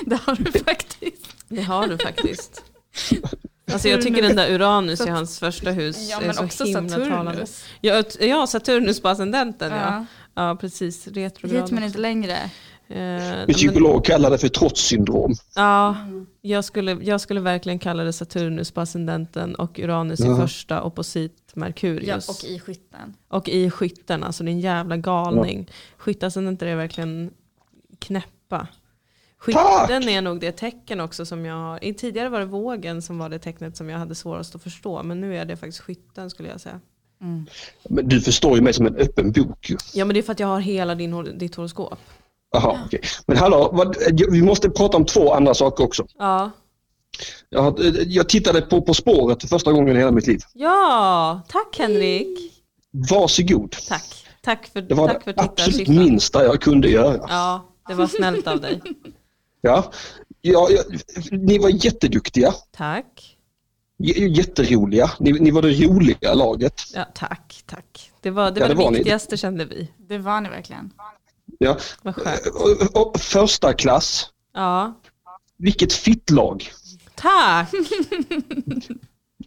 Det 0.05 0.19
har 0.25 0.35
du 0.35 0.51
faktiskt. 0.51 1.27
Det 1.47 1.61
har 1.61 1.87
du 1.87 1.97
faktiskt. 1.97 2.63
Alltså 3.71 3.87
jag 3.87 4.01
tycker 4.01 4.21
den 4.21 4.35
där 4.35 4.51
Uranus 4.51 5.01
i 5.01 5.09
hans 5.09 5.39
första 5.39 5.71
hus 5.71 5.97
är 5.97 6.49
så 6.49 6.65
himla 6.65 6.97
talande. 6.97 7.45
Ja, 7.81 8.03
ja, 8.19 8.47
Saturnus 8.47 9.01
på 9.01 9.09
ascendenten 9.09 9.71
ja. 9.71 9.77
Ja. 9.77 10.05
Ja, 10.35 10.57
precis. 10.61 11.07
Retrograd. 11.07 11.61
Hit 11.61 11.71
men 11.71 11.83
inte 11.83 11.97
längre. 11.97 12.33
Eh, 12.87 12.97
men, 12.97 13.47
psykolog 13.47 14.05
kallar 14.05 14.29
det 14.31 14.37
för 14.37 14.47
trotssyndrom. 14.47 15.33
ja, 15.55 15.95
jag 16.41 16.65
skulle, 16.65 16.91
jag 17.01 17.21
skulle 17.21 17.39
verkligen 17.39 17.79
kalla 17.79 18.03
det 18.03 18.13
Saturnus 18.13 18.71
på 18.71 18.81
ascendenten 18.81 19.55
och 19.55 19.79
Uranus 19.79 20.19
i 20.19 20.23
Ja. 20.23 20.37
första 20.37 20.83
opposit 20.83 21.37
Ja, 21.53 21.59
Merkurius. 21.59 22.29
och 22.29 22.49
i 22.49 22.59
skytten. 22.59 23.13
Och 23.27 23.49
i 23.49 23.69
skytten, 23.69 24.23
alltså 24.23 24.43
en 24.43 24.59
jävla 24.59 24.97
galning. 24.97 25.69
Skyttascendenter 25.97 26.67
är 26.67 26.75
verkligen 26.75 27.31
knäppa. 27.99 28.67
Skytten 29.37 30.09
är 30.09 30.21
nog 30.21 30.39
det 30.39 30.51
tecken 30.51 30.99
också 31.01 31.25
som 31.25 31.45
jag 31.45 31.55
har, 31.55 31.83
i 31.83 31.93
tidigare 31.93 32.29
var 32.29 32.39
det 32.39 32.45
vågen 32.45 33.01
som 33.01 33.17
var 33.17 33.29
det 33.29 33.39
tecknet 33.39 33.77
som 33.77 33.89
jag 33.89 33.99
hade 33.99 34.15
svårast 34.15 34.55
att 34.55 34.63
förstå, 34.63 35.03
men 35.03 35.21
nu 35.21 35.37
är 35.37 35.45
det 35.45 35.57
faktiskt 35.57 35.79
skytten 35.79 36.29
skulle 36.29 36.49
jag 36.49 36.61
säga. 36.61 36.79
Men 37.89 38.07
du 38.07 38.21
förstår 38.21 38.55
ju 38.55 38.61
mig 38.61 38.73
som 38.73 38.85
en 38.85 38.95
öppen 38.95 39.31
bok 39.31 39.69
ju. 39.69 39.77
Ja 39.93 40.05
men 40.05 40.13
det 40.13 40.19
är 40.19 40.21
för 40.21 40.31
att 40.31 40.39
jag 40.39 40.47
har 40.47 40.59
hela 40.59 40.95
din, 40.95 41.37
ditt 41.37 41.55
horoskop. 41.55 41.99
Jaha, 42.53 42.79
okej. 42.85 43.01
Men 43.27 43.37
hallå, 43.37 43.69
vad, 43.73 43.95
vi 44.31 44.41
måste 44.41 44.69
prata 44.69 44.97
om 44.97 45.05
två 45.05 45.33
andra 45.33 45.53
saker 45.53 45.83
också. 45.83 46.05
Ja. 46.17 46.51
Jag, 47.49 47.79
jag 48.05 48.29
tittade 48.29 48.61
på 48.61 48.81
På 48.81 48.93
spåret 48.93 49.41
för 49.41 49.47
första 49.47 49.71
gången 49.71 49.95
i 49.95 49.99
hela 49.99 50.11
mitt 50.11 50.27
liv. 50.27 50.39
Ja, 50.53 51.41
tack 51.47 51.79
Henrik. 51.79 52.53
Varsågod. 53.09 53.75
Tack. 53.87 54.25
Tack 54.41 54.67
för, 54.67 54.81
Det 54.81 54.95
var 54.95 55.07
tack 55.07 55.23
för 55.23 55.33
det 55.33 55.41
absolut 55.41 55.87
minsta 55.87 56.43
jag 56.43 56.61
kunde 56.61 56.89
göra. 56.89 57.25
Ja, 57.29 57.65
det 57.87 57.93
var 57.93 58.07
snällt 58.07 58.47
av 58.47 58.61
dig. 58.61 58.81
Ja. 59.63 59.91
Ja, 60.41 60.67
ja, 60.71 60.81
ni 61.31 61.57
var 61.59 61.85
jätteduktiga, 61.85 62.53
Tack. 62.71 63.30
J- 64.03 64.27
jätteroliga. 64.37 65.11
Ni, 65.19 65.31
ni 65.31 65.51
var 65.51 65.61
det 65.61 65.67
roliga 65.85 66.33
laget. 66.33 66.81
Ja, 66.93 67.05
tack, 67.15 67.63
tack. 67.65 68.11
Det 68.21 68.29
var 68.31 68.51
det, 68.51 68.59
Ja, 68.59 68.63
var 68.67 68.69
det 68.69 68.73
det 68.79 68.83
var 68.83 68.91
ni. 68.91 68.97
viktigaste 68.97 69.37
kände 69.37 69.65
vi. 69.65 69.91
Det 69.97 70.17
var 70.17 70.41
ni 70.41 70.49
verkligen. 70.49 70.91
Ja. 71.59 71.77
Vad 72.01 72.15
skönt. 72.15 72.41
Och, 72.93 73.07
och, 73.07 73.19
första 73.19 73.73
klass, 73.73 74.29
Ja. 74.53 74.93
vilket 75.57 75.93
fittlag. 75.93 76.71
Tack! 77.15 77.69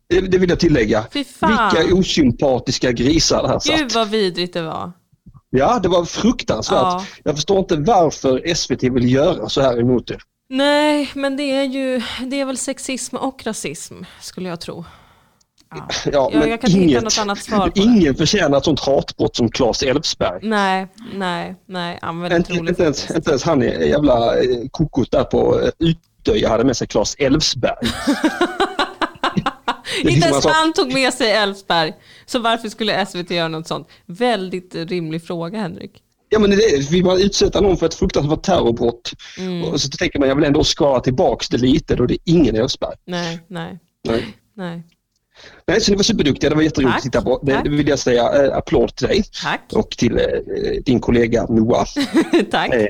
Det, 0.09 0.21
det 0.21 0.39
vill 0.39 0.51
jag 0.51 0.61
tillägga. 0.61 1.07
Vilka 1.13 1.95
osympatiska 1.95 2.93
grisar 2.93 3.43
det 3.43 3.49
här 3.49 3.61
Gud 3.79 3.91
satt. 3.91 3.95
vad 3.95 4.09
vidrigt 4.09 4.53
det 4.55 4.63
var. 4.63 4.93
Ja, 5.51 5.79
det 5.79 5.89
var 5.89 6.05
fruktansvärt. 6.05 6.79
Ja. 6.83 7.05
Jag 7.25 7.35
förstår 7.35 7.59
inte 7.59 7.77
varför 7.77 8.55
SVT 8.55 8.83
vill 8.83 9.13
göra 9.13 9.49
så 9.49 9.61
här 9.61 9.81
emot 9.81 10.11
er. 10.11 10.23
Nej, 10.49 11.11
men 11.15 11.37
det 11.37 11.51
är 11.51 11.65
ju 11.65 12.03
det 12.27 12.41
är 12.41 12.45
väl 12.45 12.59
sexism 12.59 13.17
och 13.17 13.47
rasism 13.47 14.03
skulle 14.21 14.49
jag 14.49 14.61
tro. 14.61 14.85
Ja, 15.75 15.89
Jag, 16.13 16.35
men 16.35 16.51
jag 16.51 16.61
kan 16.61 16.71
inte 16.71 16.83
hitta 16.83 17.01
något 17.01 17.19
annat 17.19 17.39
svar 17.39 17.69
på 17.69 17.73
det. 17.75 17.81
Ingen 17.81 18.15
förtjänar 18.15 18.59
ett 18.59 18.65
sånt 18.65 18.81
hatbrott 18.81 19.37
som 19.37 19.51
Claes 19.51 19.83
Elfsberg. 19.83 20.39
Nej, 20.43 20.87
nej, 21.15 21.57
nej. 21.67 21.99
Han 22.03 22.33
Inte, 22.33 22.53
inte, 22.53 22.83
ens, 22.83 23.11
inte 23.11 23.31
ens 23.31 23.43
han 23.43 23.63
är 23.63 23.79
jävla 23.87 24.37
eh, 24.43 24.69
kokot 24.71 25.11
där 25.11 25.25
på 25.25 25.61
eh, 25.61 25.71
Utöja 25.79 26.49
hade 26.49 26.65
med 26.65 26.77
sig 26.77 26.87
Claes 26.87 27.15
Elfsberg. 27.19 27.77
Det 30.03 30.09
är 30.09 30.13
Inte 30.13 30.29
ens 30.29 30.47
han 30.47 30.73
tog 30.73 30.93
med 30.93 31.15
sig 31.15 31.31
Elfsberg. 31.31 31.93
Så 32.27 32.39
varför 32.39 32.69
skulle 32.69 33.07
SVT 33.07 33.31
göra 33.31 33.49
något 33.49 33.69
sånt? 33.69 33.89
Väldigt 34.07 34.75
rimlig 34.75 35.27
fråga 35.27 35.59
Henrik. 35.59 36.04
Ja 36.35 36.41
men 36.41 36.51
det 36.51 36.57
är, 36.57 36.91
vill 36.91 37.05
man 37.05 37.21
utsätta 37.21 37.61
någon 37.61 37.77
för 37.77 37.87
ett 37.87 37.95
fruktansvärt 37.95 38.43
terrorbrott 38.43 39.13
Mm. 39.39 39.65
och 39.65 39.81
så 39.81 39.89
tänker 39.89 40.19
man 40.19 40.29
jag 40.29 40.37
vill 40.37 40.45
ändå 40.45 40.65
skala 40.65 41.01
tillbaks 41.01 41.49
det 41.49 41.57
lite 41.59 41.95
då 41.97 42.07
det 42.07 42.15
är 42.15 42.19
ingen 42.25 42.57
Elfsberg. 42.57 42.95
Nej, 43.07 43.41
nej, 43.49 43.79
Nej. 44.09 44.37
nej. 44.57 44.83
Nej, 45.67 45.81
så 45.81 45.91
ni 45.91 45.97
var 45.97 46.03
superduktiga, 46.05 46.51
det 46.51 46.57
var 46.57 46.63
jätteroligt 46.63 46.97
att 46.97 47.03
titta 47.03 47.23
på. 47.23 47.41
Det, 47.43 47.61
det 47.65 47.71
vill 47.71 47.89
jag 47.89 47.99
säga, 47.99 48.45
eh, 48.47 48.57
applåd 48.57 48.97
till 48.97 49.07
dig 49.09 49.23
Tack, 49.43 49.61
och 49.73 49.91
till 49.91 50.19
eh, 50.19 50.25
din 50.85 51.01
kollega 51.01 51.47
Moa. 51.49 51.85
tack. 52.51 52.75
Eh, 52.75 52.87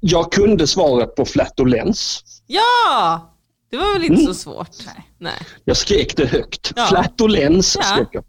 jag 0.00 0.32
kunde 0.32 0.66
svaret 0.66 1.14
på 1.16 1.24
flatulens. 1.24 2.22
Ja! 2.46 3.34
Det 3.70 3.76
var 3.76 3.92
väl 3.92 4.02
inte 4.02 4.14
Mm. 4.22 4.26
så 4.26 4.34
svårt? 4.34 4.76
Nej. 4.86 5.04
Nej. 5.18 5.32
Jag 5.64 5.76
skrek 5.76 6.16
det 6.16 6.26
högt. 6.26 6.72
Ja. 6.76 6.86
Flatulens 6.86 7.76
Ja. 7.76 7.82
skrek 7.82 8.08
jag. 8.12 8.24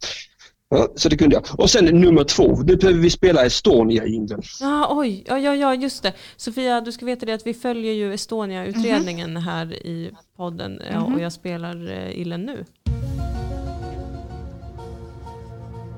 Ja, 0.71 0.87
så 0.95 1.09
det 1.09 1.17
kunde 1.17 1.35
jag. 1.35 1.45
Och 1.57 1.69
sen 1.69 1.85
nummer 1.85 2.23
två, 2.23 2.55
nu 2.63 2.75
behöver 2.75 2.99
vi 2.99 3.09
spela 3.09 3.45
Estonia-jingeln. 3.45 4.41
Ja, 4.59 4.87
oj, 4.91 5.23
ja, 5.27 5.39
ja, 5.39 5.55
ja, 5.55 5.75
just 5.75 6.03
det. 6.03 6.13
Sofia, 6.37 6.81
du 6.81 6.91
ska 6.91 7.05
veta 7.05 7.25
det 7.25 7.33
att 7.33 7.47
vi 7.47 7.53
följer 7.53 7.93
ju 7.93 8.13
Estonia-utredningen 8.13 9.37
här 9.37 9.73
i 9.73 10.11
podden 10.37 10.81
ja, 10.91 11.01
och 11.01 11.19
jag 11.19 11.33
spelar 11.33 11.91
eh, 11.91 12.19
illen 12.19 12.45
nu. 12.45 12.65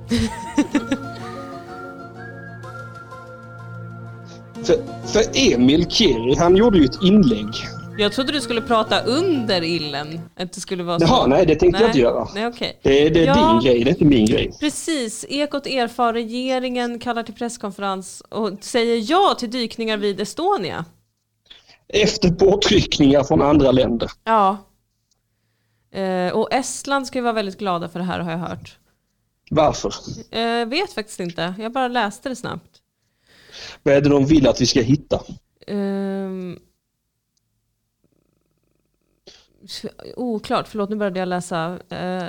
För, 4.64 5.08
för 5.08 5.54
Emil 5.54 5.86
Kiri, 5.90 6.36
han 6.36 6.56
gjorde 6.56 6.78
ju 6.78 6.86
ett 6.86 7.04
inlägg. 7.04 7.81
Jag 7.98 8.14
trodde 8.14 8.32
du 8.32 8.42
skulle 8.42 8.62
prata 8.62 9.02
under 9.02 9.64
illen. 9.64 10.22
Att 10.36 10.54
det 10.54 10.62
skulle 10.62 10.84
vara 10.84 11.00
så. 11.00 11.06
Jaha, 11.06 11.28
nej 11.28 11.46
det 11.46 11.56
tänkte 11.56 11.82
jag 11.82 11.90
inte 11.90 12.00
göra. 12.00 12.28
Nej, 12.36 12.48
okej. 12.48 12.80
Det, 12.84 13.10
det 13.10 13.20
är 13.22 13.26
Ja. 13.26 13.52
din 13.52 13.60
grej, 13.72 13.84
det 13.84 13.90
är 13.90 13.92
inte 13.94 14.06
min 14.06 14.26
grej. 14.26 14.52
Precis, 14.60 15.26
Ekot 15.30 15.68
erfar 15.68 16.14
regeringen 16.14 17.00
kallar 17.00 17.24
till 17.24 17.34
presskonferens 17.34 18.22
och 18.30 18.52
säger 18.62 19.12
ja 19.12 19.36
till 19.40 19.52
dykningar 19.52 19.98
vid 19.98 20.20
Estonia. 20.22 20.86
Efter 21.88 22.30
påtryckningar 22.30 23.24
från 23.24 23.42
andra 23.42 23.72
länder. 23.72 24.10
Ja. 24.24 24.58
Eh, 25.94 26.34
och 26.34 26.54
Estland 26.54 27.08
ska 27.08 27.18
ju 27.20 27.24
vara 27.24 27.34
väldigt 27.34 27.58
glada 27.60 27.90
för 27.90 28.00
det 28.00 28.06
här 28.06 28.20
har 28.20 28.32
jag 28.32 28.38
hört. 28.40 28.78
Varför? 29.50 29.94
Eh, 30.32 30.66
vet 30.66 30.94
faktiskt 30.94 31.20
inte, 31.20 31.54
jag 31.60 31.72
bara 31.72 31.88
läste 31.88 32.30
det 32.30 32.36
snabbt. 32.36 32.70
Vad 33.84 33.94
är 33.94 34.02
det 34.02 34.10
de 34.10 34.26
vill 34.26 34.48
att 34.48 34.62
vi 34.62 34.66
ska 34.66 34.82
hitta? 34.82 35.22
Ehm, 35.68 36.58
oklart, 40.16 40.68
förlåt 40.68 40.90
nu 40.90 40.96
började 40.96 41.20
jag 41.20 41.28
läsa 41.28 41.80
eh, 41.90 42.24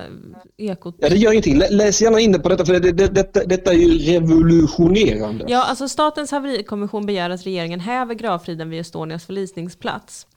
Ekot. 0.56 0.94
Ja, 0.98 1.08
det 1.08 1.16
gör 1.16 1.30
ingenting. 1.32 1.58
Lä- 1.58 1.70
Läs 1.70 2.02
gärna 2.02 2.20
in 2.20 2.32
det 2.32 2.38
på 2.38 2.48
detta 2.48 2.64
för 2.66 2.80
det, 2.80 2.92
det, 2.92 3.06
detta, 3.14 3.44
detta 3.44 3.72
är 3.72 3.76
ju 3.76 3.98
revolutionerande. 4.12 5.44
Ja, 5.48 5.62
alltså 5.64 5.88
Statens 5.88 6.30
haverikommission 6.30 7.06
begär 7.06 7.30
att 7.30 7.46
regeringen 7.46 7.80
häver 7.80 8.14
gravfriden 8.14 8.70
vid 8.70 8.80
Estonias 8.80 9.26
förlisningsplats. 9.26 10.26
Och 10.26 10.30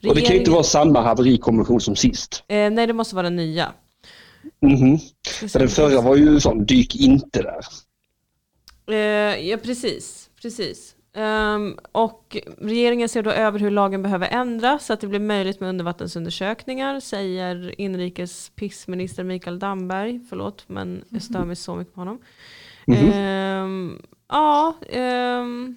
det 0.00 0.08
kan 0.08 0.14
ju 0.14 0.20
inte 0.20 0.30
Regeringen- 0.30 0.52
vara 0.52 0.62
samma 0.62 1.00
haverikommission 1.00 1.80
som 1.80 1.96
sist. 1.96 2.44
eh, 2.48 2.70
nej, 2.70 2.86
det 2.86 2.92
måste 2.92 3.14
vara 3.14 3.22
den 3.22 3.36
nya. 3.36 3.72
Ska 5.38 5.48
För 5.48 5.58
den 5.58 5.68
förra 5.68 6.00
var 6.00 6.16
ju 6.16 6.40
sån, 6.40 6.64
dyk 6.64 6.96
inte 6.96 7.42
där. 7.42 7.60
Eh, 8.90 9.48
ja, 9.48 9.56
precis. 9.62 10.30
precis. 10.42 10.94
Ehm, 11.14 11.78
och 11.92 12.36
regeringen 12.58 13.08
ser 13.08 13.22
då 13.22 13.30
över 13.30 13.58
hur 13.58 13.70
lagen 13.70 14.02
behöver 14.02 14.28
ändras 14.28 14.86
så 14.86 14.92
att 14.92 15.00
det 15.00 15.06
blir 15.06 15.20
möjligt 15.20 15.60
med 15.60 15.68
undervattensundersökningar, 15.68 17.00
säger 17.00 17.80
inrikes 17.80 18.50
pissminister 18.54 19.24
Mikael 19.24 19.58
Damberg. 19.58 20.20
Förlåt, 20.28 20.64
men 20.68 21.04
jag 21.08 21.22
stör 21.22 21.44
mig 21.44 21.56
så 21.56 21.74
mycket 21.74 21.94
på 21.94 22.00
honom. 22.00 22.18
Mhm. 22.86 23.12
Ehm, 23.12 24.02
ja, 24.28 24.74
väl 24.90 25.74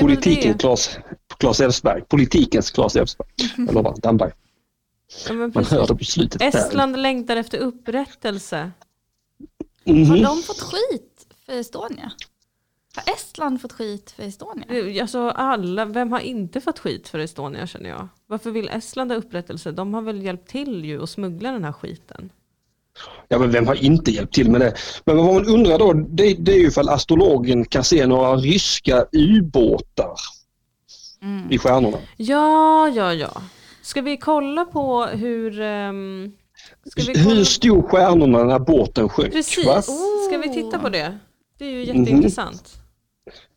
Politiken. 0.00 0.58
Claes, 0.58 0.98
Claes 1.38 1.60
Elfsberg. 1.60 2.02
Politikens 2.08 2.70
Claes 2.70 2.96
Elfsberg. 2.96 3.28
Jag 3.56 3.74
lovar, 3.74 3.94
Damberg. 4.02 4.32
Ja, 5.26 5.32
men 5.32 5.38
Man 5.38 5.52
precis. 5.52 5.72
hör 5.72 5.86
det 5.86 5.94
på 5.96 6.04
slutet. 6.04 6.38
där. 6.38 6.46
Estland 6.48 6.98
längtar 7.02 7.36
efter 7.36 7.58
upprättelse. 7.58 8.70
Mhm. 9.84 10.04
Har 10.10 10.16
de 10.18 10.42
fått 10.42 10.60
skit 10.60 11.26
för 11.46 11.52
Estonia? 11.52 12.12
Har 12.96 13.12
Estland 13.14 13.60
fått 13.60 13.72
skit 13.72 14.10
för 14.16 14.22
Estonia? 14.22 14.64
Det- 14.68 15.00
Alltså 15.00 15.28
alla, 15.28 15.84
vem 15.84 16.12
har 16.12 16.20
inte 16.20 16.60
fått 16.60 16.78
skit 16.78 17.08
för 17.08 17.18
Estonia 17.18 17.66
känner 17.66 17.90
jag? 17.90 18.08
Varför 18.26 18.50
vill 18.50 18.68
Estland 18.68 19.10
ha 19.12 19.18
upprättelse? 19.18 19.72
De 19.72 19.94
har 19.94 20.02
väl 20.02 20.22
hjälpt 20.22 20.48
till 20.50 20.84
ju 20.84 21.02
att 21.02 21.10
smuggla 21.10 21.52
den 21.52 21.64
här 21.64 21.72
skiten. 21.72 22.30
Ja, 23.28 23.38
men 23.38 23.50
vem 23.50 23.66
har 23.66 23.74
inte 23.74 24.10
hjälpt 24.10 24.34
till 24.34 24.50
med 24.50 24.60
det? 24.60 24.74
Men 25.04 25.16
vad 25.16 25.34
man 25.34 25.46
undrar 25.46 25.78
då, 25.78 25.92
det, 25.92 26.34
det 26.34 26.52
är 26.52 26.58
ju 26.58 26.66
ifall 26.66 26.88
astrologen 26.88 27.64
kan 27.64 27.84
se 27.84 28.06
några 28.06 28.36
ryska 28.36 29.06
ubåtar 29.12 30.14
Mm. 31.22 31.52
i 31.52 31.58
stjärnorna. 31.58 31.98
Ja, 32.16 32.88
ja, 32.88 33.14
ja. 33.14 33.42
Ska 33.82 34.02
vi 34.02 34.16
kolla 34.16 34.64
på 34.64 35.04
hur... 35.04 35.50
ska 36.90 37.12
vi 37.12 37.18
Hur 37.18 37.24
kolla... 37.28 37.44
stod 37.44 37.90
stjärnorna 37.90 38.44
när 38.44 38.58
båten 38.58 39.08
sjönk? 39.08 39.32
Precis, 39.32 39.66
va? 39.66 39.82
ska 40.28 40.38
vi 40.42 40.48
titta 40.54 40.78
på 40.78 40.88
det? 40.88 41.18
Det 41.58 41.64
är 41.64 41.70
ju 41.70 41.84
jätteintressant. 41.84 42.74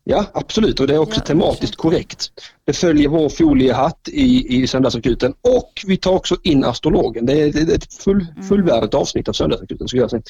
Ja, 0.04 0.24
absolut. 0.34 0.80
Och 0.80 0.86
det 0.86 0.94
är 0.94 0.98
också 0.98 1.20
Ja, 1.20 1.24
tematiskt 1.26 1.60
försök. 1.60 1.76
korrekt. 1.76 2.30
Det 2.64 2.72
följer 2.72 3.08
vår 3.08 3.28
foliehatt 3.28 4.08
i, 4.08 4.56
i 4.62 4.66
Söndagsakuten 4.66 5.34
och 5.40 5.72
vi 5.86 5.96
tar 5.96 6.12
också 6.12 6.36
in 6.42 6.64
astrologen. 6.64 7.26
Det 7.26 7.32
är, 7.42 7.52
det 7.52 7.60
är 7.72 7.76
ett 7.76 7.94
full, 7.94 8.26
Mm. 8.32 8.48
fullvärdigt 8.48 8.94
avsnitt 8.94 9.28
av 9.28 9.32
Söndagsakuten. 9.32 9.88
Skulle 9.88 10.02
jag 10.02 10.10
säga. 10.10 10.22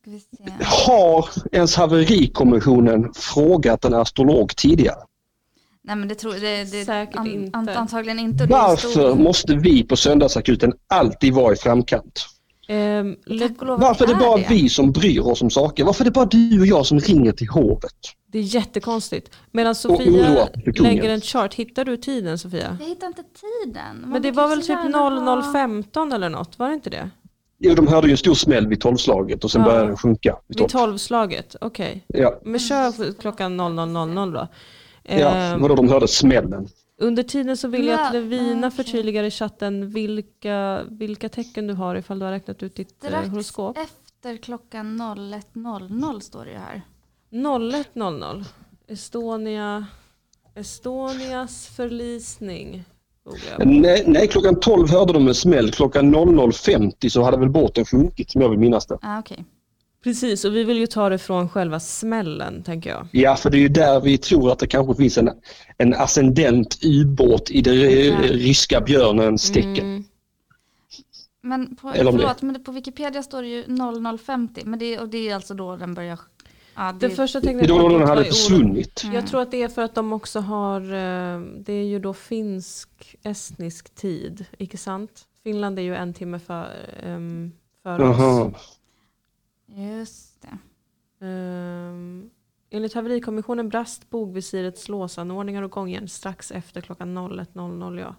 Ska 0.00 0.10
vi 0.10 0.20
se. 0.20 0.26
Har 0.86 1.28
ens 1.52 1.74
haverikommissionen 1.76 3.12
frågat 3.14 3.84
en 3.84 3.94
astrolog 3.94 4.56
tidigare? 4.56 4.98
Nej 5.82 5.96
men 5.96 6.08
det 6.08 6.14
tror 6.14 6.32
det, 6.32 6.64
det 6.64 6.84
Säkert 6.84 7.26
inte. 7.26 7.58
An, 7.58 7.68
antagligen 7.68 8.18
inte. 8.18 8.44
och 8.44 8.48
det 8.48 8.54
är 8.54 8.58
Varför 8.62 8.88
stor- 8.88 9.14
måste 9.14 9.54
vi 9.54 9.82
på 9.84 9.96
Söndagsakuten 9.96 10.72
alltid 10.88 11.34
vara 11.34 11.52
i 11.52 11.56
framkant? 11.56 12.26
Ehm, 12.68 13.16
lov 13.26 13.80
Varför 13.80 14.04
är 14.04 14.08
det 14.08 14.14
bara 14.14 14.36
det. 14.36 14.46
vi 14.48 14.68
som 14.68 14.92
bryr 14.92 15.20
oss 15.20 15.42
om 15.42 15.50
saker? 15.50 15.84
Varför 15.84 16.02
är 16.02 16.04
det 16.04 16.10
bara 16.10 16.24
du 16.24 16.60
och 16.60 16.66
jag 16.66 16.86
som 16.86 16.98
ringer 17.00 17.32
till 17.32 17.48
hovet? 17.48 17.92
det 18.32 18.38
är 18.38 18.42
jättekonstigt. 18.42 19.30
Medan 19.52 19.74
Sofia 19.74 20.48
lägger 20.64 21.10
en 21.10 21.20
chart, 21.20 21.54
hittar 21.54 21.84
du 21.84 21.96
tiden 21.96 22.38
Sofia? 22.38 22.76
Jag 22.80 22.86
hittar 22.88 23.06
inte 23.06 23.22
tiden. 23.64 24.00
Man 24.00 24.10
Men 24.10 24.22
det 24.22 24.30
var 24.30 24.48
väl 24.48 24.60
typ 24.60 24.68
gärna 24.68 24.98
ha- 24.98 25.42
0015 25.42 26.12
eller 26.12 26.28
något, 26.28 26.58
var 26.58 26.68
det 26.68 26.74
inte 26.74 26.90
det? 26.90 27.10
Jo, 27.58 27.74
de 27.74 27.86
hörde 27.88 28.06
ju 28.06 28.10
en 28.10 28.16
stor 28.16 28.34
smäll 28.34 28.66
vid 28.68 28.80
tolvslaget 28.80 29.44
och 29.44 29.50
sen 29.50 29.60
Ja. 29.62 29.66
började 29.68 29.86
den 29.86 29.96
sjunka. 29.96 30.36
vid 30.48 30.58
Vid 30.60 30.68
topp. 30.68 30.80
12-slaget, 30.80 31.56
okej. 31.60 32.04
Ja, 32.06 32.40
Men 32.44 32.60
kör 32.60 33.12
klockan 33.20 33.60
00.00 33.60 34.32
då. 34.34 34.48
ja. 35.02 35.28
Ehm, 35.34 35.60
vadå 35.62 35.74
de 35.74 35.88
hörde 35.88 36.08
smällen? 36.08 36.68
Under 37.00 37.22
tiden 37.22 37.56
så 37.56 37.68
vill 37.68 37.86
jag 37.86 38.00
att 38.00 38.14
Ja, 38.14 38.20
Levina 38.20 38.66
okej. 38.66 38.76
förtydligar 38.84 39.24
i 39.24 39.30
chatten 39.30 39.88
vilka, 39.90 40.82
vilka 40.90 41.28
tecken 41.28 41.66
du 41.66 41.74
har 41.74 41.94
ifall 41.96 42.18
du 42.18 42.24
har 42.24 42.32
räknat 42.32 42.62
ut 42.62 42.74
ditt 42.74 43.04
eh, 43.04 43.08
Strax 43.08 43.28
horoskop. 43.28 43.78
efter 43.78 44.36
klockan 44.36 45.00
01.00 45.00 46.20
står 46.20 46.44
det 46.44 46.50
ju 46.50 46.56
här. 46.58 46.82
01.00. 47.30 48.44
Estonia, 48.88 49.86
Estonias 50.54 51.66
förlisning. 51.76 52.84
på. 53.24 53.64
Nej, 53.64 54.04
nej, 54.06 54.28
klockan 54.28 54.60
12 54.60 54.90
hörde 54.90 55.12
de 55.12 55.28
en 55.28 55.34
smäll. 55.34 55.70
Klockan 55.70 56.14
00.50 56.14 57.08
så 57.08 57.22
hade 57.22 57.36
väl 57.38 57.50
båten 57.50 57.84
sjunkit 57.84 58.30
som 58.30 58.40
jag 58.40 58.48
vill 58.48 58.58
minnas 58.58 58.86
det. 58.86 58.98
Ah, 59.02 59.18
Okej. 59.18 59.44
Precis, 60.06 60.44
och 60.44 60.56
vi 60.56 60.64
vill 60.64 60.78
ju 60.78 60.86
ta 60.86 61.08
det 61.08 61.18
från 61.18 61.48
själva 61.48 61.80
smällen 61.80 62.62
tänker 62.62 62.90
jag. 62.90 63.08
Ja, 63.12 63.36
för 63.36 63.50
det 63.50 63.56
är 63.56 63.60
ju 63.60 63.68
där 63.68 64.00
vi 64.00 64.18
tror 64.18 64.52
att 64.52 64.58
det 64.58 64.66
kanske 64.66 64.94
finns 64.94 65.18
en, 65.18 65.30
en 65.78 65.94
ascendent 65.94 66.78
ubåt 66.84 67.50
i 67.50 67.60
den 67.60 67.74
ryska 68.22 68.80
björnens 68.80 69.50
tecken. 69.50 69.78
Mm. 69.78 70.04
Men 71.42 71.76
på, 71.76 71.88
Eller 71.88 72.12
det- 72.12 72.18
förlåt, 72.18 72.42
men 72.42 72.64
på 72.64 72.72
Wikipedia 72.72 73.22
står 73.22 73.42
det 73.42 73.48
ju 73.48 73.64
0050. 74.18 74.62
Men 74.64 74.78
det, 74.78 74.98
och 74.98 75.08
det 75.08 75.28
är 75.28 75.34
alltså 75.34 75.54
då 75.54 75.76
den 75.76 75.94
börjar... 75.94 76.18
Ja, 76.74 76.92
det, 77.00 77.08
Det 77.08 77.14
första 77.14 77.40
Det 77.40 77.46
är 77.46 77.48
tecknet 77.48 77.68
då 77.68 77.80
på 77.80 77.88
den 77.88 78.00
var 78.00 78.06
hade 78.06 78.20
i 78.20 78.24
oro. 78.24 78.32
försvunnit. 78.32 79.02
Mm. 79.04 79.14
Jag 79.14 79.26
tror 79.26 79.42
att 79.42 79.50
det 79.50 79.62
är 79.62 79.68
för 79.68 79.82
att 79.82 79.94
de 79.94 80.12
också 80.12 80.40
har, 80.40 80.80
eh, 80.80 81.40
det 81.40 81.72
är 81.72 81.84
ju 81.84 81.98
då 81.98 82.14
finsk 82.14 82.88
estnisk 83.22 83.94
tid, 83.94 84.44
icke 84.58 84.76
sant? 84.78 85.10
Finland 85.42 85.78
är 85.78 85.82
ju 85.82 85.94
en 85.96 86.14
timme 86.14 86.38
för, 86.38 86.70
um, 87.06 87.52
Jaha. 87.84 88.44
oss. 88.44 88.78
Just 89.76 90.42
det. 90.42 90.58
Um, 91.26 92.30
enligt 92.70 92.94
haverikommissionen 92.94 93.68
brast 93.68 94.10
bogvisirets 94.10 94.88
låsanordningar 94.88 95.62
och 95.62 95.70
gångjärn 95.70 96.08
strax 96.08 96.50
efter 96.50 96.80
klockan 96.80 97.18
01.00 97.18 98.00
ja. 98.00 98.14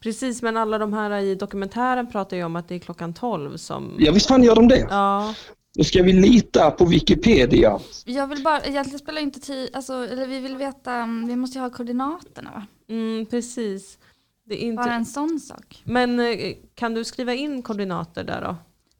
Precis, 0.00 0.42
men 0.42 0.56
alla 0.56 0.78
de 0.78 0.92
här 0.92 1.10
i 1.10 1.34
dokumentären 1.34 2.06
pratar 2.06 2.36
ju 2.36 2.44
om 2.44 2.56
att 2.56 2.68
det 2.68 2.74
är 2.74 2.78
klockan 2.78 3.14
12 3.14 3.56
som... 3.56 3.96
Ja, 3.98 4.12
visst 4.12 4.28
fan 4.28 4.42
gör 4.42 4.54
de 4.54 4.68
det. 4.68 4.86
Ja, 4.90 5.34
Nu 5.76 5.84
ska 5.84 6.02
vi 6.02 6.12
lita 6.12 6.70
på 6.70 6.84
Wikipedia. 6.84 7.78
Jag 8.04 8.26
vill 8.26 8.42
bara, 8.42 8.60
egentligen 8.60 8.98
spelar 8.98 9.22
inte 9.22 9.40
tid, 9.40 9.70
alltså, 9.72 9.92
eller 9.92 10.26
vi 10.26 10.40
vill 10.40 10.56
veta, 10.56 10.92
mm, 10.92 11.28
vi 11.28 11.36
måste 11.36 11.58
ju 11.58 11.62
ha 11.62 11.70
koordinaterna 11.70 12.50
va? 12.50 12.66
mm, 12.88 13.26
precis. 13.26 13.98
Det 14.44 14.64
är 14.64 14.72
Bara 14.72 14.82
inte... 14.82 14.94
en 14.94 15.06
sån 15.06 15.40
sak. 15.40 15.82
Men 15.84 16.20
eh, 16.20 16.54
kan 16.74 16.94
du 16.94 17.04
skriva 17.04 17.34
in 17.34 17.62
koordinater 17.62 18.24
där 18.24 18.40
då? 18.40 18.56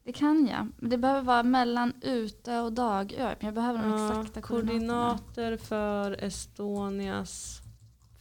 Det 0.09 0.13
kan 0.13 0.47
jag. 0.47 0.67
Men 0.77 0.89
Det 0.89 0.97
behöver 0.97 1.21
vara 1.21 1.43
mellan 1.43 1.93
ute 2.01 2.59
och 2.59 2.73
dagö. 2.73 3.23
Men 3.39 3.45
jag 3.45 3.53
behöver 3.53 3.79
de 3.83 3.89
Ja, 3.91 4.09
exakta 4.09 4.41
koordinater 4.41 5.57
för 5.57 6.23
Estonias 6.23 7.61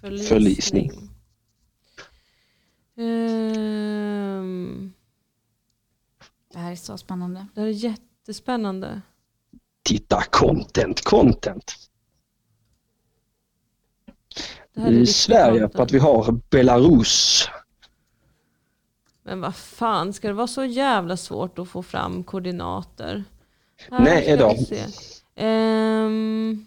förlisning. 0.01 0.28
Förlisning. 0.28 0.91
Ehm, 2.97 4.93
Det 6.53 6.59
här 6.59 6.72
är 6.72 6.76
så 6.76 6.99
spännande. 6.99 7.47
det 7.55 7.61
här 7.61 7.68
är 7.68 7.72
jättespännande. 7.72 9.03
Titta, 9.82 10.22
content, 10.30 11.05
content. 11.05 11.74
Det 14.74 14.80
här 14.80 14.93
är 14.93 15.05
Sverige 15.05 15.51
content. 15.61 15.72
på 15.72 15.82
att 15.82 15.93
vi 15.93 15.99
har 15.99 16.32
Belarus. 16.51 17.49
Men 19.29 19.41
vad 19.41 19.57
fan, 19.57 20.12
ska 20.12 20.29
det 20.29 20.35
vara 20.35 20.47
så 20.47 20.64
jävla 20.64 21.16
svårt 21.16 21.59
att 21.59 21.68
få 21.68 21.83
fram 21.83 22.24
koordinater? 22.24 23.24
Här 23.91 24.01
Nej, 24.01 24.57
se. 24.66 24.85
Ehm, 25.35 26.66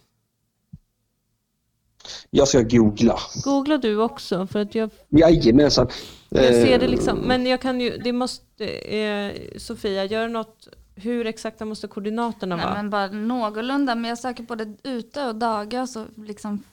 Jag 2.29 2.47
ska 2.47 2.61
googla. 2.61 3.17
googla 3.43 3.77
du 3.77 4.01
också 4.01 4.47
för 4.47 4.59
att 4.59 4.75
jag 4.75 4.89
Jajamensan. 5.09 5.87
Jag 6.29 6.43
ser 6.45 6.79
det 6.79 6.85
Eh, 6.85 6.91
liksom, 6.91 7.17
men 7.17 7.45
jag 7.45 7.61
kan 7.61 7.81
ju, 7.81 7.97
det 7.97 8.11
måste, 8.13 8.65
eh, 8.67 9.33
Sofia, 9.57 10.05
gör 10.05 10.27
något, 10.27 10.67
hur 10.95 11.27
exakta 11.27 11.65
måste 11.65 11.87
koordinaterna 11.87 12.55
Nej, 12.55 12.65
vara? 12.65 12.75
men 12.75 12.89
bara 12.89 13.07
någorlunda. 13.07 13.95
Men 13.95 14.09
jag 14.09 14.17
söker 14.17 14.43
både 14.43 14.73
ute 14.83 15.27
och 15.27 15.35
dagö 15.35 15.87
så 15.87 16.05
liksom. 16.15 16.63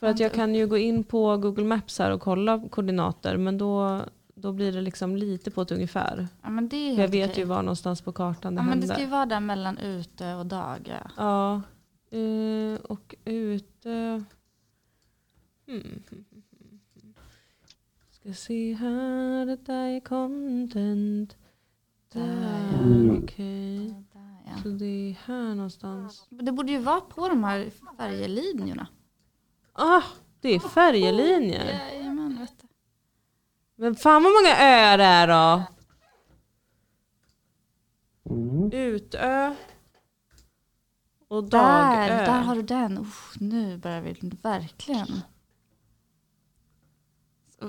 För 0.00 0.06
att 0.06 0.20
jag 0.20 0.32
kan 0.32 0.54
ju 0.54 0.66
gå 0.66 0.78
in 0.78 1.04
på 1.04 1.36
Google 1.36 1.64
Maps 1.64 1.98
här 1.98 2.10
och 2.10 2.20
kolla 2.20 2.62
koordinater, 2.70 3.36
men 3.36 3.58
då, 3.58 4.00
då 4.40 4.52
blir 4.52 4.72
det 4.72 4.80
liksom 4.80 5.16
lite 5.16 5.50
på 5.50 5.62
ett 5.62 5.70
ungefär. 5.72 6.28
Ja 6.42 6.50
men 6.50 6.68
det 6.68 6.76
är 6.76 7.00
jag 7.00 7.08
vet 7.08 7.30
okej. 7.30 7.42
ju 7.42 7.48
var 7.48 7.62
någonstans 7.62 8.00
på 8.02 8.12
kartan 8.12 8.54
det 8.54 8.58
Ja 8.58 8.62
men 8.62 8.70
händer. 8.72 8.88
det 8.88 8.94
ska 8.94 9.02
ju 9.02 9.08
vara 9.10 9.26
där 9.26 9.40
mellan 9.40 9.78
ute 9.78 10.34
och 10.34 10.46
dagö. 10.46 10.98
Ja, 11.16 11.62
eh, 12.10 12.80
och 12.82 13.14
ute... 13.24 14.24
Hmm. 15.66 16.02
Ska 18.10 18.34
se 18.34 18.74
här, 18.74 19.46
detta 19.46 19.74
är 19.74 20.00
content. 20.00 21.36
Där, 22.12 22.68
Mm. 22.74 23.22
okej. 23.24 23.94
Där, 24.12 24.36
ja. 24.46 24.62
Så 24.62 24.68
det 24.68 24.84
är 25.10 25.12
här 25.26 25.54
någonstans. 25.54 26.26
Det 26.30 26.52
borde 26.52 26.72
ju 26.72 26.78
vara 26.78 27.00
på 27.00 27.28
de 27.28 27.44
här 27.44 27.70
färjelinjerna. 27.98 28.86
Ah, 29.72 30.02
det 30.40 30.54
är 30.54 30.58
färjelinjer. 30.60 31.64
Jajamän, 31.92 32.38
vet. 32.38 32.59
Men 33.80 33.94
fan 33.94 34.22
vad 34.22 34.32
många 34.32 34.56
öar 34.58 34.98
det 34.98 35.04
är 35.04 35.26
då. 35.26 35.62
Mm. 38.34 38.72
Utö. 38.72 39.54
Och 41.28 41.44
Dagö. 41.44 41.66
Där, 42.08 42.26
där 42.26 42.40
har 42.40 42.54
du 42.54 42.62
den. 42.62 42.98
Uff, 42.98 43.34
nu 43.40 43.78
börjar 43.78 44.00
vi 44.00 44.16
verkligen. 44.42 45.20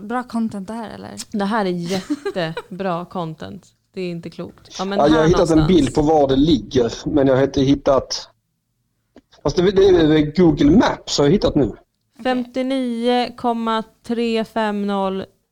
Bra 0.01 0.24
content 0.24 0.68
där 0.68 0.89
eller? 0.89 1.16
Det 1.38 1.45
här 1.45 1.66
är 1.66 1.70
jättebra 1.70 3.05
content. 3.09 3.68
Det 3.93 4.01
är 4.01 4.12
inte 4.12 4.30
klokt. 4.30 4.76
Ja, 4.80 4.86
men 4.86 4.99
Ja, 4.99 5.07
jag 5.07 5.14
här 5.14 5.20
har 5.20 5.28
hittat 5.28 5.49
en 5.49 5.57
någonstans. 5.57 5.68
bild 5.68 5.95
på 5.95 6.01
var 6.01 6.28
det 6.28 6.36
ligger 6.36 7.09
men 7.09 7.28
jag 7.28 7.36
har 7.36 7.43
inte 7.43 7.62
hittat... 7.62 8.30
Fast 9.43 9.55
det, 9.55 9.72
det 9.72 9.86
är 9.86 10.36
Google 10.41 10.72
Maps 10.72 11.18
har 11.18 11.26
jag 11.26 11.32
hittat 11.32 11.55
nu. 11.55 11.76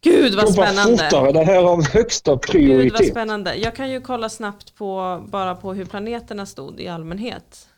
Gud 0.00 0.34
vad 0.34 0.52
spännande. 0.52 0.98
fortare, 0.98 1.32
det 1.32 1.44
här 1.44 1.62
har 1.62 1.82
högsta 1.92 2.30
Gud 2.30 2.38
vad 2.38 2.46
prioritet. 2.46 3.08
spännande. 3.10 3.54
Jag 3.54 3.74
kan 3.76 3.90
ju 3.90 4.00
kolla 4.00 4.28
snabbt 4.28 4.74
på, 4.74 5.22
bara 5.28 5.54
på 5.54 5.74
hur 5.74 5.84
planeterna 5.84 6.46
stod 6.46 6.80
i 6.80 6.88
allmänhet. 6.88 7.68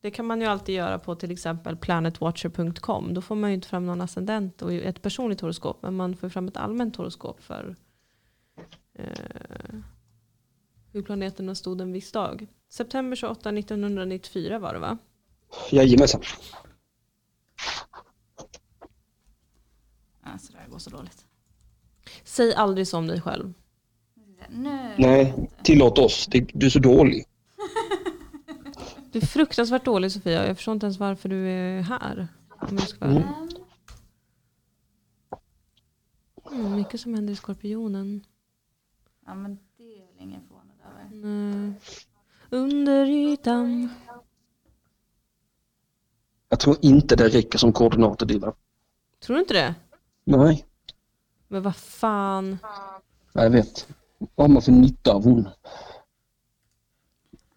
Det 0.00 0.10
kan 0.10 0.26
man 0.26 0.40
ju 0.40 0.46
alltid 0.46 0.74
göra 0.74 0.98
på 0.98 1.14
till 1.14 1.30
exempel 1.30 1.76
planetwatcher.com. 1.76 3.14
Då 3.14 3.20
får 3.20 3.34
man 3.34 3.50
ju 3.50 3.54
inte 3.54 3.68
fram 3.68 3.86
någon 3.86 4.00
ascendent 4.00 4.62
och 4.62 4.72
ett 4.72 5.02
personligt 5.02 5.40
horoskop. 5.40 5.82
Men 5.82 5.94
man 5.94 6.16
får 6.16 6.28
fram 6.28 6.48
ett 6.48 6.56
allmänt 6.56 6.96
horoskop 6.96 7.40
för 7.40 7.76
eh, 8.94 9.04
hur 10.92 11.02
planeterna 11.02 11.54
stod 11.54 11.80
en 11.80 11.92
viss 11.92 12.12
dag. 12.12 12.46
September 12.68 13.16
28 13.16 13.50
1994 13.50 14.58
var 14.58 14.72
det 14.72 14.78
va? 14.78 14.98
Jajamensan. 15.70 16.20
Alltså 20.22 20.52
det 20.52 20.58
här 20.58 20.68
går 20.68 20.78
så 20.78 20.90
dåligt. 20.90 21.24
Säg 22.24 22.54
aldrig 22.54 22.88
så 22.88 22.98
om 22.98 23.06
dig 23.06 23.20
själv. 23.20 23.54
Nu. 24.48 24.94
Nej, 24.98 25.48
tillåt 25.62 25.98
oss. 25.98 26.28
Du 26.30 26.66
är 26.66 26.70
så 26.70 26.78
dålig. 26.78 27.24
Du 29.18 29.22
är 29.22 29.26
fruktansvärt 29.26 29.84
dålig 29.84 30.12
Sofia. 30.12 30.46
Jag 30.46 30.56
förstår 30.56 30.72
inte 30.74 30.86
ens 30.86 30.98
varför 30.98 31.28
du 31.28 31.48
är 31.48 31.80
här. 31.82 32.28
Om 32.48 32.68
jag 32.70 32.88
ska 32.88 32.98
vara 33.06 33.10
ärlig. 33.18 33.56
Mm, 36.52 36.76
mycket 36.76 37.00
som 37.00 37.14
händer 37.14 37.32
i 37.32 37.36
Skorpionen. 37.36 38.24
Ja 39.26 39.34
men 39.34 39.58
det 39.76 39.82
är 39.82 40.06
väl 40.06 40.14
ingen 40.18 40.40
förvånad 40.40 40.76
över. 40.90 41.26
Nej. 41.26 41.72
Under 42.50 43.06
ytan. 43.06 43.88
Jag 46.48 46.60
tror 46.60 46.76
inte 46.80 47.16
det 47.16 47.28
räcker 47.28 47.58
som 47.58 47.72
koordinater, 47.72 48.26
Dilan. 48.26 48.52
Tror 49.20 49.36
du 49.36 49.40
inte 49.42 49.54
det? 49.54 49.74
Nej, 50.24 50.66
Men 51.48 51.62
vad 51.62 51.76
fan. 51.76 52.58
jag 53.32 53.50
vet. 53.50 53.88
Vad 54.34 54.46
har 54.48 54.54
man 54.54 54.62
för 54.62 54.72
nytta 54.72 55.12
av 55.12 55.24
hon? 55.24 55.48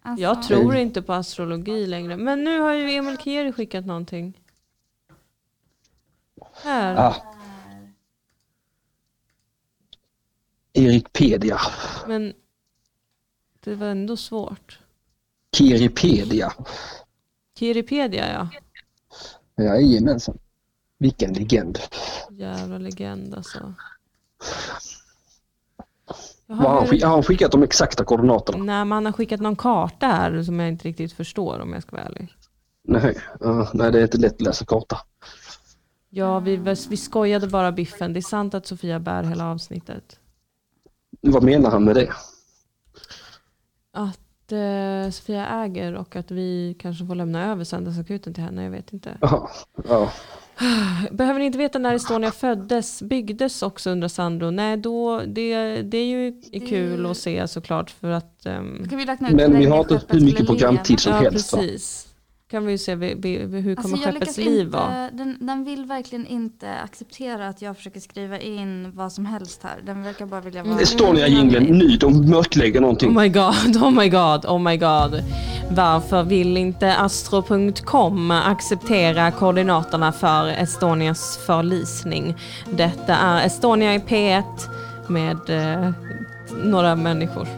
Alltså, 0.02 0.22
Jag 0.22 0.42
tror 0.42 0.74
inte 0.74 1.02
på 1.02 1.12
astrologi 1.12 1.86
längre. 1.86 2.16
Men 2.16 2.44
nu 2.44 2.60
har 2.60 2.72
ju 2.72 2.90
Emil 2.90 3.18
Keri 3.18 3.52
skickat 3.52 3.86
någonting. 3.86 4.40
Här. 6.62 6.96
Ah. 6.96 7.16
Erikpedia. 10.72 11.60
Men 12.06 12.32
det 13.60 13.74
var 13.74 13.86
ändå 13.86 14.16
svårt. 14.16 14.78
Keripedia. 15.52 16.52
Kiripedia 17.58 18.32
ja. 18.32 18.48
Jajamensan. 19.64 20.38
Vilken 20.98 21.32
legend. 21.32 21.78
Jävla 22.30 22.78
legend 22.78 23.34
alltså. 23.34 23.74
Jag 26.52 26.56
Vad 26.58 26.66
har, 26.72 26.78
han, 26.78 26.86
skick- 26.88 27.04
har 27.04 27.10
han 27.10 27.22
skickat 27.22 27.52
de 27.52 27.62
exakta 27.62 28.04
koordinaterna? 28.04 28.64
Nej, 28.64 28.84
man 28.84 29.04
har 29.06 29.12
skickat 29.12 29.40
någon 29.40 29.56
karta 29.56 30.06
här 30.06 30.42
som 30.42 30.60
jag 30.60 30.68
inte 30.68 30.88
riktigt 30.88 31.12
förstår 31.12 31.60
om 31.60 31.72
jag 31.72 31.82
ska 31.82 31.96
vara 31.96 32.06
ärlig. 32.06 32.28
Nej, 32.84 33.18
ja, 33.40 33.68
nej, 33.74 33.92
det 33.92 33.98
är 33.98 34.02
inte 34.02 34.18
lätt 34.18 34.32
att 34.34 34.40
läsa 34.40 34.64
karta. 34.64 34.98
Ja, 36.10 36.38
vi, 36.38 36.56
vi 36.88 36.96
skojade 36.96 37.46
bara 37.48 37.72
biffen. 37.72 38.12
Det 38.12 38.20
är 38.20 38.22
sant 38.22 38.54
att 38.54 38.66
Sofia 38.66 39.00
bär 39.00 39.22
hela 39.22 39.50
avsnittet. 39.50 40.18
Vad 41.20 41.42
menar 41.42 41.70
han 41.70 41.84
med 41.84 41.94
det? 41.94 42.08
Att 43.92 44.52
eh, 44.52 45.10
Sofia 45.10 45.46
äger 45.46 45.94
och 45.94 46.16
att 46.16 46.30
vi 46.30 46.76
kanske 46.78 47.06
får 47.06 47.14
lämna 47.14 47.44
över 47.52 47.64
söndagsakuten 47.64 48.34
till 48.34 48.42
henne, 48.44 48.64
jag 48.64 48.70
vet 48.70 48.92
inte. 48.92 49.18
Jaha, 49.20 49.48
ja. 49.88 50.12
Behöver 51.10 51.38
ni 51.38 51.46
inte 51.46 51.58
veta 51.58 51.78
när 51.78 51.94
Estonia 51.94 52.30
föddes, 52.30 53.02
byggdes 53.02 53.62
också 53.62 53.90
undrar 53.90 54.08
Sandro? 54.08 54.50
Nej, 54.50 54.76
då, 54.76 55.22
det, 55.26 55.82
det 55.82 55.98
är 55.98 56.06
ju 56.06 56.42
kul 56.68 57.06
att 57.06 57.16
se 57.16 57.48
såklart 57.48 57.90
för 57.90 58.10
att 58.10 58.42
Kan 58.42 58.98
vi 58.98 59.04
räkna 59.04 59.28
ut 59.28 59.34
Men 59.34 59.58
vi 59.58 59.66
har 59.66 59.80
inte 59.80 60.00
hur 60.08 60.20
mycket 60.20 60.46
programtid 60.46 61.00
som 61.00 61.12
ja, 61.12 61.18
helst. 61.18 61.54
Precis. 61.54 62.11
Kan 62.52 62.66
vi 62.66 62.72
ju 62.72 62.78
se 62.78 62.94
vi, 62.94 63.14
vi, 63.14 63.38
hur 63.38 63.74
kommer 63.74 63.96
Alltså 63.96 64.10
skeppets 64.10 64.36
liv 64.36 64.60
inte, 64.60 64.76
vara. 64.76 65.10
den, 65.12 65.36
den 65.40 65.64
vill 65.64 65.84
verkligen 65.84 66.26
inte 66.26 66.74
acceptera 66.74 67.48
att 67.48 67.62
jag 67.62 67.76
försöker 67.76 68.00
skriva 68.00 68.38
in 68.38 68.92
vad 68.94 69.12
som 69.12 69.26
helst 69.26 69.62
här. 69.62 69.80
Den 69.86 70.02
verkar 70.02 70.26
bara 70.26 70.40
vilja 70.40 70.64
vara... 70.64 70.80
Estonia-jingeln, 70.80 71.64
ny, 71.64 71.96
de 71.96 72.30
mörklägger 72.30 72.80
någonting. 72.80 73.08
Oh 73.08 73.22
my 73.22 73.28
god, 73.28 73.76
oh 73.76 73.90
my 73.90 74.08
god, 74.08 74.46
oh 74.46 74.58
my 74.58 74.76
god. 74.76 75.24
Varför 75.70 76.22
vill 76.22 76.56
inte 76.56 76.96
astro.com 76.96 78.30
acceptera 78.30 79.30
koordinaterna 79.30 80.12
för 80.12 80.48
Estonias 80.48 81.38
förlisning? 81.46 82.34
Detta 82.70 83.16
är 83.16 83.46
Estonia 83.46 83.94
i 83.94 83.98
P1 83.98 84.42
med 85.08 85.50
eh, 85.50 85.92
några 86.64 86.96
människor. 86.96 87.48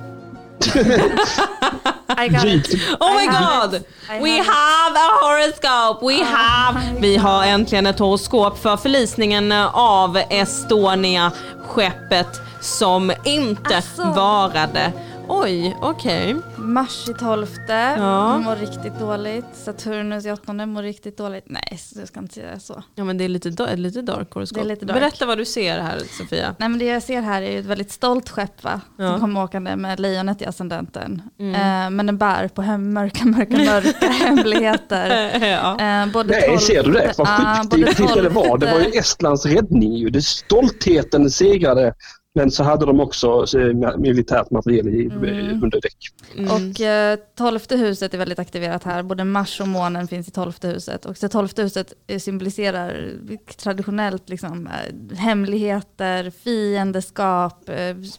I 2.09 2.28
got 2.28 2.44
it. 2.44 2.74
Oh 3.00 3.14
my 3.14 3.26
god! 3.26 3.84
We 4.22 4.38
have 4.38 4.96
a 4.96 5.09
horoscope! 5.22 6.07
We 6.07 6.24
have... 6.24 7.00
Vi 7.00 7.16
har 7.16 7.44
äntligen 7.44 7.86
ett 7.86 7.98
horoskop 7.98 8.59
för 8.59 8.76
förlisningen 8.76 9.52
av 9.72 10.18
Estonia, 10.30 11.32
skeppet 11.66 12.40
som 12.61 13.12
inte 13.24 13.76
Asså. 13.76 14.02
varade. 14.02 14.92
Oj, 15.28 15.76
okej. 15.80 16.36
Mars 16.56 17.08
i 17.08 17.14
tolfte 17.14 17.94
Ja. 17.98 18.38
mår 18.38 18.56
riktigt 18.56 18.98
dåligt. 18.98 19.44
Saturnus 19.52 20.26
i 20.26 20.32
åttonde 20.32 20.66
mår 20.66 20.82
riktigt 20.82 21.16
dåligt. 21.18 21.44
Nej, 21.46 21.78
jag 21.94 22.08
ska 22.08 22.20
inte 22.20 22.34
säga 22.34 22.60
så. 22.60 22.82
Ja 22.94 23.04
men 23.04 23.18
det 23.18 23.24
är 23.24 23.28
lite, 23.28 23.76
lite 23.76 24.02
dark 24.02 24.32
horoskop. 24.32 24.58
Det 24.58 24.64
är 24.64 24.68
lite 24.68 24.84
dark. 24.86 25.00
Berätta 25.00 25.26
vad 25.26 25.38
du 25.38 25.44
ser 25.44 25.80
här 25.80 25.98
Sofia. 26.18 26.54
Nej 26.58 26.68
men 26.68 26.78
det 26.78 26.84
jag 26.84 27.02
ser 27.02 27.22
här 27.22 27.42
är 27.42 27.50
ju 27.50 27.58
ett 27.58 27.64
väldigt 27.66 27.90
stolt 27.90 28.28
skepp 28.28 28.64
va? 28.64 28.80
Ja. 28.98 29.10
Som 29.10 29.20
kommer 29.20 29.42
åkande 29.44 29.76
med 29.76 30.00
lejonet 30.00 30.42
i 30.42 30.46
ascendenten. 30.46 31.22
Mm. 31.38 31.54
Eh, 31.54 31.90
men 31.90 32.06
den 32.06 32.18
bär 32.18 32.48
på 32.48 32.62
hem, 32.62 32.92
mörka, 32.92 33.24
mörka, 33.24 33.56
mörka 33.56 34.06
hemligheter. 34.06 35.38
ja. 35.46 36.02
Eh, 36.02 36.12
både 36.12 36.28
Nej, 36.30 36.58
ser 36.58 36.82
du 36.82 36.92
det? 36.92 37.12
Vad 37.18 37.28
sjukt 37.28 37.70
både 37.70 38.14
det, 38.14 38.22
det 38.22 38.28
var. 38.28 38.58
Det 38.58 38.72
var 38.72 38.80
ju 38.80 38.90
Estlands 38.98 39.46
räddning 39.46 39.92
ju. 39.92 40.10
Det, 40.10 40.22
stoltheten 40.22 41.30
segrade 41.30 41.94
Men 42.37 42.51
så 42.51 42.62
hade 42.64 42.87
de 42.87 43.01
också 43.01 43.45
eh, 43.59 43.97
militärt 43.99 44.51
materiel 44.51 44.89
i, 44.89 45.05
Mm. 45.05 45.62
under 45.62 45.80
däck. 45.80 45.97
Mm. 46.37 46.51
Och 46.51 46.80
eh, 46.80 47.18
tolfte 47.37 47.76
huset 47.76 48.14
är 48.14 48.18
väldigt 48.18 48.39
aktiverat 48.39 48.85
här. 48.85 49.03
Både 49.03 49.24
Mars 49.24 49.61
och 49.61 49.68
månen 49.68 50.09
finns 50.09 50.28
i 50.28 50.30
tolfte 50.30 50.68
huset. 50.68 51.07
Och 51.07 51.16
det 51.20 51.28
tolfte 51.28 51.62
huset 51.62 51.93
eh, 52.07 52.18
symboliserar 52.18 53.11
traditionellt 53.57 54.28
liksom, 54.28 54.66
eh, 54.66 55.16
hemligheter, 55.16 56.30
fiendeskap, 56.30 57.70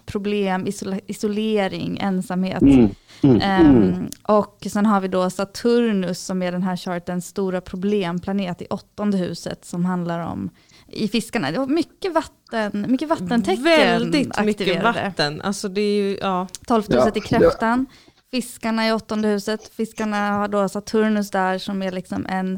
problem, 0.05 0.65
isola- 0.67 0.99
isolering, 1.07 1.97
ensamhet. 2.01 2.61
Mm. 2.61 2.89
Mm. 3.23 4.09
och 4.23 4.67
sen 4.71 4.85
har 4.85 5.01
vi 5.01 5.07
då 5.07 5.29
Saturnus 5.29 6.19
som 6.25 6.41
är 6.41 6.51
den 6.51 6.63
här 6.63 6.75
chartens 6.77 7.27
stora 7.27 7.61
problemplanet 7.61 8.61
i 8.61 8.65
åttonde 8.69 9.17
huset 9.17 9.65
som 9.65 9.85
handlar 9.85 10.19
om 10.19 10.49
i 10.87 11.07
fiskarna. 11.07 11.51
Det 11.51 11.59
var 11.59 11.67
mycket 11.67 12.13
vatten, 12.13 12.85
mycket 12.89 13.09
vattentecken 13.09 13.63
Väldigt 13.63 14.11
mycket 14.27 14.37
aktiverade. 14.39 15.03
vatten. 15.03 15.41
Alltså 15.41 15.67
det 15.69 15.81
är 15.81 15.95
ju, 16.03 16.17
ja. 16.21 16.47
Tolfte 16.67 16.93
Ja, 16.93 16.99
huset 17.01 17.17
i 17.17 17.21
kräftan. 17.21 17.85
Fiskarna 18.31 18.87
i 18.87 18.91
åttonde 18.91 19.27
huset. 19.27 19.67
Fiskarna 19.73 20.31
har 20.31 20.47
då 20.47 20.69
Saturnus 20.69 21.31
där 21.31 21.57
som 21.57 21.81
är 21.81 21.91
liksom 21.91 22.25
en 22.25 22.57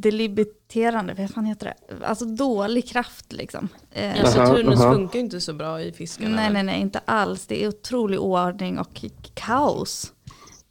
delimiterande, 0.00 1.14
vad 1.14 1.30
fan 1.30 1.44
heter 1.44 1.66
det? 1.88 2.06
Alltså 2.06 2.24
dålig 2.24 2.88
kraft 2.88 3.32
liksom. 3.32 3.68
Eh, 3.90 4.16
Ja, 4.16 4.22
Aha, 4.22 4.30
Saturnus 4.32 4.80
aha. 4.80 4.92
funkar 4.94 5.14
ju 5.18 5.24
inte 5.24 5.40
så 5.40 5.52
bra 5.52 5.80
i 5.82 5.92
fiskarna. 5.92 6.36
nej, 6.36 6.52
nej, 6.52 6.62
nej, 6.62 6.80
inte 6.80 7.00
alls. 7.04 7.46
Det 7.46 7.64
är 7.64 7.68
otrolig 7.68 8.20
oordning 8.20 8.78
och 8.78 9.04
kaos. 9.34 10.12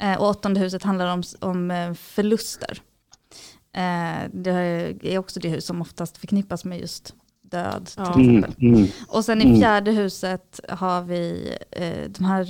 Eh, 0.02 0.22
och 0.22 0.28
åttonde 0.30 0.60
huset 0.60 0.84
handlar 0.84 1.14
om, 1.14 1.24
om 1.40 1.72
eh, 1.72 1.94
förluster. 1.94 2.82
Eh, 3.74 4.30
det 4.34 4.52
är 5.04 5.18
också 5.18 5.40
det 5.40 5.50
hus 5.50 5.66
som 5.66 5.82
oftast 5.82 6.18
förknippas 6.18 6.66
med 6.66 6.80
just 6.80 7.14
död. 7.42 7.90
Ja. 7.98 8.14
Till 8.14 8.24
Mm. 8.30 8.38
exempel. 8.44 8.64
Mm. 8.68 8.88
Och 9.08 9.26
sen 9.26 9.42
i 9.42 9.46
Mm. 9.46 9.60
fjärde 9.60 9.92
huset 9.92 10.60
har 10.70 11.02
vi 11.02 11.54
eh, 11.72 12.10
de 12.10 12.24
här 12.26 12.44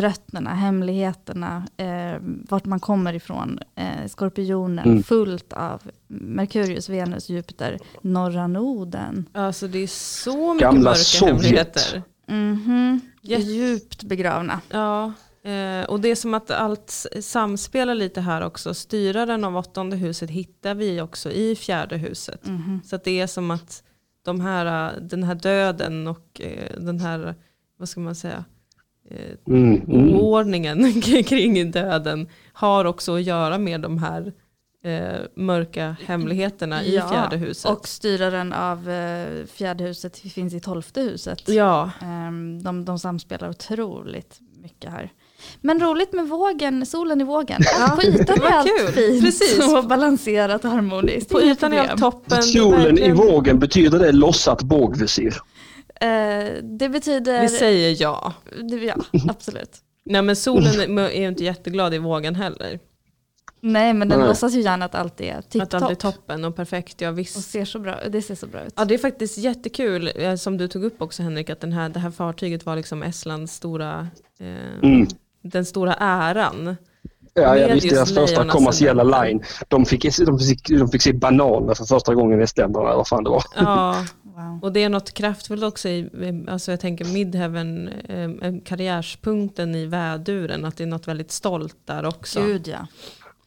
rötterna, 0.00 0.54
hemligheterna, 0.54 1.66
eh, 1.76 2.20
vart 2.48 2.64
man 2.64 2.80
kommer 2.80 3.12
ifrån, 3.12 3.58
eh, 3.74 4.06
skorpionen, 4.08 4.84
Mm. 4.90 5.02
fullt 5.02 5.52
av 5.52 5.82
Merkurius, 6.08 6.88
Venus, 6.88 7.28
Jupiter, 7.28 7.78
norra 8.02 8.46
noden. 8.46 9.28
Alltså 9.32 9.68
det 9.68 9.78
är 9.78 9.86
så 9.86 10.54
mycket 10.54 10.68
Gamla 10.68 10.80
mörka 10.90 10.94
Sovjet. 10.98 11.32
hemligheter. 11.42 12.02
Mhm. 12.28 13.00
Jätte- 13.22 13.42
Djupt 13.42 14.02
begravna. 14.02 14.60
Ja, 14.70 15.12
eh, 15.46 15.84
och 15.88 16.00
det 16.00 16.08
är 16.08 16.14
som 16.14 16.34
att 16.34 16.50
allt 16.50 17.06
samspelar 17.20 17.94
lite 17.94 18.20
här 18.20 18.40
också. 18.40 18.74
Styraren 18.74 19.44
av 19.44 19.56
åttonde 19.56 19.96
huset 19.96 20.30
hittar 20.30 20.74
vi 20.74 21.00
också 21.00 21.30
i 21.30 21.56
fjärde 21.56 21.96
huset. 21.96 22.46
Mhm. 22.46 22.80
Så 22.84 22.96
att 22.96 23.04
det 23.04 23.20
är 23.20 23.26
som 23.26 23.50
att 23.50 23.82
de 24.24 24.40
här, 24.40 24.94
eh, 24.94 25.00
den 25.02 25.22
här 25.22 25.34
döden 25.34 26.06
och 26.08 26.40
eh, 26.40 26.76
den 26.80 27.00
här, 27.00 27.34
vad 27.78 27.88
ska 27.88 28.00
man 28.00 28.14
säga, 28.14 28.44
eh, 29.10 29.32
Mm. 29.46 29.82
Mm. 29.88 30.14
oordningen 30.14 31.02
kring 31.02 31.70
döden 31.70 32.28
har 32.52 32.84
också 32.84 33.14
att 33.16 33.22
göra 33.22 33.58
med 33.58 33.80
de 33.80 33.98
här 33.98 34.32
eh, 34.84 35.20
mörka 35.36 35.96
hemligheterna 36.06 36.84
i 36.84 36.94
Ja, 36.94 37.08
fjärde 37.08 37.36
huset. 37.36 37.70
Och 37.70 37.88
styraren 37.88 38.52
av 38.52 38.90
eh, 38.90 39.46
fjärde 39.46 39.84
huset 39.84 40.18
finns 40.18 40.54
i 40.54 40.60
tolfte 40.60 41.00
huset. 41.00 41.48
ja, 41.48 41.90
Ehm, 42.02 42.62
de, 42.62 42.84
de 42.84 42.98
samspelar 42.98 43.48
otroligt 43.50 44.40
mycket 44.62 44.90
här. 44.90 45.12
Men 45.60 45.80
roligt 45.80 46.12
med 46.12 46.28
vågen, 46.28 46.86
solen 46.86 47.20
i 47.20 47.24
vågen. 47.24 47.62
På 47.96 48.02
ytan 48.02 48.42
är 48.42 48.50
allt 48.50 48.68
kul. 48.78 48.88
fint 48.92 49.24
Precis. 49.24 49.72
och 49.74 49.84
balanserat 49.84 50.64
och 50.64 50.70
harmoniskt. 50.70 51.30
på 51.30 51.42
ytan 51.42 51.72
är 51.72 51.78
allt 51.88 52.00
toppen. 52.00 52.42
Solen 52.42 52.98
i 52.98 53.12
vågen, 53.12 53.58
betyder 53.58 53.98
det 53.98 54.12
lossat 54.12 54.62
bågvisir? 54.62 55.34
Eh, 56.00 56.08
det 56.78 56.88
betyder... 56.88 57.40
Vi 57.40 57.48
säger 57.48 57.96
ja. 58.02 58.32
det, 58.70 58.76
ja, 58.76 58.96
absolut. 59.28 59.70
Nej 60.04 60.22
men 60.22 60.36
solen 60.36 60.98
är 60.98 61.02
är 61.10 61.20
ju 61.20 61.28
inte 61.28 61.44
jätteglad 61.44 61.94
i 61.94 61.98
vågen 61.98 62.34
heller. 62.34 62.78
Nej, 63.60 63.92
men 63.94 64.08
den 64.08 64.18
Nej. 64.18 64.28
låtsas 64.28 64.54
ju 64.54 64.60
gärna 64.60 64.84
att 64.84 64.94
allt 64.94 65.20
är 65.20 65.34
Att 65.34 65.74
allt 65.74 65.88
tipptopp. 65.88 65.98
toppen 65.98 66.44
och 66.44 66.56
perfekt, 66.56 67.00
ja 67.00 67.08
Och 67.08 67.18
visst. 67.18 67.50
ser 67.50 67.64
så 67.64 67.78
bra, 67.78 67.96
det 68.08 68.22
ser 68.22 68.34
så 68.34 68.46
bra 68.46 68.64
ut. 68.64 68.72
Ja 68.76 68.84
det 68.84 68.94
är 68.94 68.98
faktiskt 68.98 69.38
jättekul, 69.38 70.10
eh, 70.16 70.34
som 70.34 70.58
du 70.58 70.68
tog 70.68 70.84
upp 70.84 71.02
också 71.02 71.22
Henrik, 71.22 71.50
att 71.50 71.60
den 71.60 71.72
här, 71.72 71.88
det 71.88 71.98
här 72.00 72.10
fartyget 72.10 72.66
var 72.66 72.76
liksom 72.76 73.02
Estlands 73.02 73.54
stora, 73.54 74.08
eh, 74.40 74.46
Mm. 74.82 75.06
Den 75.52 75.64
stora 75.64 75.94
äran. 75.94 76.76
Ja, 77.34 77.56
ja 77.58 77.74
visst, 77.74 77.90
deras 77.90 78.14
första 78.14 78.48
kommersiella 78.48 79.02
line. 79.02 79.42
De 79.68 79.86
fick, 79.86 80.18
de, 80.18 80.38
fick, 80.38 80.68
de 80.68 80.88
fick 80.88 81.02
se 81.02 81.12
bananer 81.12 81.74
för 81.74 81.84
första 81.84 82.14
gången 82.14 82.40
i 82.40 82.42
estländerna, 82.42 82.86
eller 82.86 82.96
vad 82.96 83.08
fan 83.08 83.24
det 83.24 83.30
var. 83.30 83.42
Ja, 83.56 83.96
Wow. 84.36 84.58
och 84.62 84.72
det 84.72 84.82
är 84.82 84.88
något 84.88 85.14
kraftfullt 85.14 85.62
också 85.62 85.88
i, 85.88 86.10
alltså 86.48 86.70
jag 86.70 86.80
tänker 86.80 87.04
Midheaven, 87.04 87.88
eh, 87.88 88.52
karriärspunkten 88.64 89.74
i 89.74 89.86
väduren, 89.86 90.64
att 90.64 90.76
det 90.76 90.84
är 90.84 90.88
något 90.88 91.08
väldigt 91.08 91.32
stolt 91.32 91.76
där 91.84 92.06
också. 92.06 92.40
Gud 92.40 92.68
ja, 92.68 92.86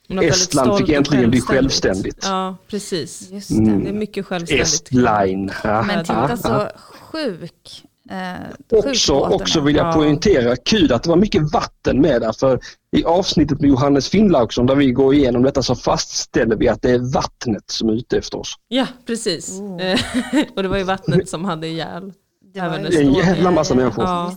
Något 0.08 0.24
Estland 0.24 0.78
fick 0.78 0.90
äntligen 0.90 1.30
bli 1.30 1.42
självständigt. 1.42 2.20
Ja, 2.24 2.56
precis. 2.68 3.32
just 3.32 3.50
det. 3.50 3.56
Mm. 3.56 3.84
Det 3.84 3.90
är 3.90 3.94
mycket 3.94 4.26
självständigt. 4.26 4.68
Estline. 4.68 5.52
Ja, 5.64 5.82
Men 5.84 6.06
titta 6.06 6.38
så 6.38 6.68
sjuk. 7.12 7.84
Eh, 8.10 8.80
Också, 8.80 9.14
också 9.20 9.62
vill 9.62 9.76
jag 9.76 9.88
Ja. 9.88 9.94
poängtera, 9.94 10.56
kul 10.56 10.94
att 10.94 11.04
det 11.04 11.10
var 11.10 11.18
mycket 11.18 11.54
vatten 11.54 12.02
med 12.02 12.22
där. 12.22 12.32
För 12.32 12.60
i 12.98 13.04
avsnittet 13.06 13.62
med 13.62 13.70
Johannes 13.70 14.10
Finnlaugsson 14.10 14.66
där 14.66 14.76
vi 14.76 14.92
går 14.92 15.14
igenom 15.14 15.44
detta 15.44 15.64
så 15.64 15.76
fastställer 15.76 16.56
vi 16.56 16.68
att 16.70 16.82
det 16.82 16.92
är 16.92 17.14
vattnet 17.14 17.64
som 17.72 17.90
är 17.90 17.94
ute 17.94 18.18
efter 18.18 18.40
oss. 18.40 18.56
Ja, 18.68 18.88
precis. 19.06 19.50
Oh. 19.60 19.82
Eh, 19.82 20.00
och 20.56 20.64
det 20.64 20.70
var 20.70 20.78
ju 20.78 20.84
vattnet 20.84 21.30
som 21.30 21.46
hade 21.46 21.68
ihjäl. 21.68 22.14
Det 22.54 22.60
var 22.60 22.68
Även 22.68 22.86
är 22.86 23.02
en 23.02 23.14
jävla 23.14 23.52
massa 23.52 23.76
människor. 23.76 24.04
Ja. 24.04 24.36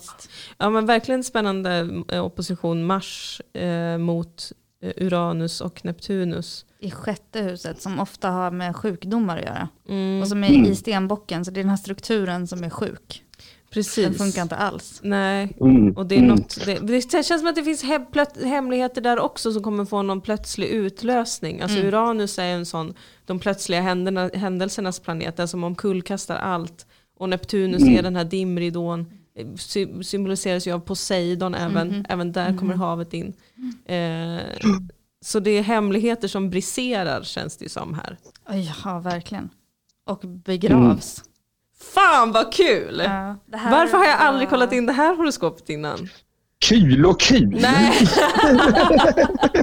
Ja 0.58 0.70
men 0.70 0.86
verkligen 0.86 1.24
spännande 1.24 1.88
eh, 2.08 2.24
opposition 2.24 2.84
Mars 2.86 3.40
eh, 3.54 3.98
mot 3.98 4.52
eh, 4.84 4.92
Uranus 5.06 5.60
och 5.60 5.84
Neptunus. 5.84 6.64
I 6.78 6.90
sjätte 6.90 7.40
huset 7.40 7.82
som 7.82 8.00
ofta 8.00 8.30
har 8.30 8.50
med 8.50 8.76
sjukdomar 8.76 9.38
att 9.38 9.44
göra. 9.44 9.68
Mm, 9.88 10.22
Och 10.22 10.28
som 10.28 10.44
är 10.44 10.48
Mm. 10.48 10.64
i 10.64 10.76
stenbocken, 10.76 11.44
så 11.44 11.50
det 11.50 11.60
är 11.60 11.62
den 11.62 11.70
här 11.70 11.76
strukturen 11.76 12.46
som 12.46 12.64
är 12.64 12.70
sjuk. 12.70 13.22
Precis. 13.72 14.04
Den 14.04 14.14
funkar 14.14 14.42
inte 14.42 14.56
alls. 14.56 15.00
Nej, 15.02 15.56
Mm. 15.60 15.92
och 15.96 16.06
det 16.06 16.14
är 16.14 16.18
mm. 16.18 16.30
något, 16.30 16.64
det, 16.66 16.78
det 16.78 17.00
känns 17.12 17.28
som 17.40 17.46
att 17.46 17.54
det 17.56 17.64
finns 17.64 17.82
he, 17.82 17.98
plöt, 17.98 18.42
hemligheter 18.44 19.00
där 19.00 19.18
också 19.18 19.52
som 19.52 19.62
kommer 19.62 19.84
få 19.84 20.02
någon 20.02 20.20
plötslig 20.20 20.66
utlösning. 20.68 21.60
Alltså 21.60 21.76
Mm. 21.76 21.88
Uranus 21.88 22.38
är 22.38 22.44
en 22.44 22.66
sån, 22.66 22.94
de 23.26 23.38
plötsliga 23.38 23.80
händerna, 23.80 24.30
händelsernas 24.34 25.00
planet, 25.00 25.36
den 25.36 25.48
som 25.48 25.64
omkullkastar 25.64 26.36
allt. 26.36 26.86
Och 27.18 27.28
Neptunus 27.28 27.82
Mm. 27.82 27.96
är 27.98 28.02
den 28.02 28.16
här 28.16 28.24
dimridån, 28.24 29.06
eh, 29.38 29.46
sy 29.56 30.02
symboliseras 30.02 30.66
ju 30.66 30.72
av 30.72 30.78
Poseidon 30.80 31.54
även, 31.54 31.88
Mhm. 31.88 32.04
även 32.08 32.32
där 32.32 32.56
kommer 32.58 32.74
havet 32.74 33.14
in. 33.14 33.32
Eh, 33.84 34.40
så 35.24 35.40
det 35.40 35.50
är 35.50 35.62
hemligheter 35.62 36.28
som 36.28 36.50
briserar 36.50 37.22
känns 37.22 37.56
det 37.56 37.64
ju 37.64 37.68
som 37.68 37.94
här. 37.94 38.18
Ja, 38.84 38.98
verkligen. 38.98 39.50
Och 40.06 40.20
begravs. 40.24 41.24
Fan 41.82 42.32
vad 42.32 42.52
kul! 42.52 43.02
Ja, 43.04 43.36
Varför 43.46 43.98
har 43.98 44.04
jag 44.04 44.20
aldrig 44.20 44.48
kollat 44.48 44.72
in 44.72 44.86
det 44.86 44.92
här 44.92 45.16
horoskopet 45.16 45.68
innan? 45.68 46.08
Kul 46.58 47.06
och 47.06 47.20
kul! 47.20 47.58
Nej! 47.60 48.08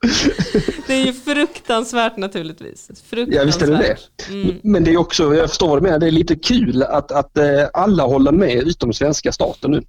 det 0.86 0.94
är 0.94 1.06
ju 1.06 1.12
fruktansvärt 1.12 2.16
naturligtvis. 2.16 2.86
Fruktansvärt. 2.86 3.34
Ja, 3.34 3.44
visst 3.44 3.62
är 3.62 3.66
det 3.66 3.76
det. 3.76 4.28
Mm. 4.34 4.60
Men 4.62 4.84
det 4.84 4.92
är 4.92 4.96
också, 4.96 5.34
jag 5.34 5.48
förstår 5.48 5.68
vad 5.68 5.78
du 5.78 5.82
menar, 5.82 5.98
det 5.98 6.06
är 6.06 6.10
lite 6.10 6.36
kul 6.36 6.82
att, 6.82 7.12
att 7.12 7.38
eh, 7.38 7.68
alla 7.72 8.06
håller 8.06 8.32
med 8.32 8.54
utom 8.54 8.92
svenska 8.92 9.32
staten 9.32 9.70
nu. 9.70 9.82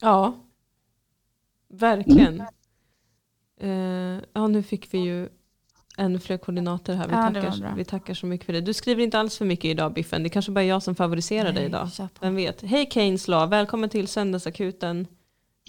Ja, 0.00 0.36
verkligen. 1.72 2.40
Eh, 3.60 4.22
ja, 4.32 4.46
nu 4.46 4.62
fick 4.62 4.94
vi 4.94 4.98
ju 4.98 5.28
ännu 5.96 6.18
fler 6.18 6.36
koordinater 6.36 6.94
här. 6.94 7.08
Vi, 7.08 7.12
Ja, 7.14 7.42
tackar, 7.50 7.74
vi 7.76 7.84
tackar 7.84 8.14
så 8.14 8.26
mycket 8.26 8.46
för 8.46 8.52
det. 8.52 8.60
Du 8.60 8.74
skriver 8.74 9.02
inte 9.02 9.18
alls 9.18 9.38
för 9.38 9.44
mycket 9.44 9.64
idag 9.64 9.92
Biffen. 9.92 10.22
Det 10.22 10.26
är 10.26 10.30
kanske 10.30 10.52
bara 10.52 10.64
jag 10.64 10.82
som 10.82 10.94
favoriserar 10.94 11.44
dig 11.44 11.54
Nej, 11.54 11.64
idag. 11.64 11.92
kör 11.92 12.04
på. 12.04 12.10
Vem 12.20 12.36
vet. 12.36 12.62
Hej 12.62 12.88
Keynes 12.92 13.28
Law, 13.28 13.50
välkommen 13.50 13.90
till 13.90 14.08
Söndagsakuten. 14.08 15.06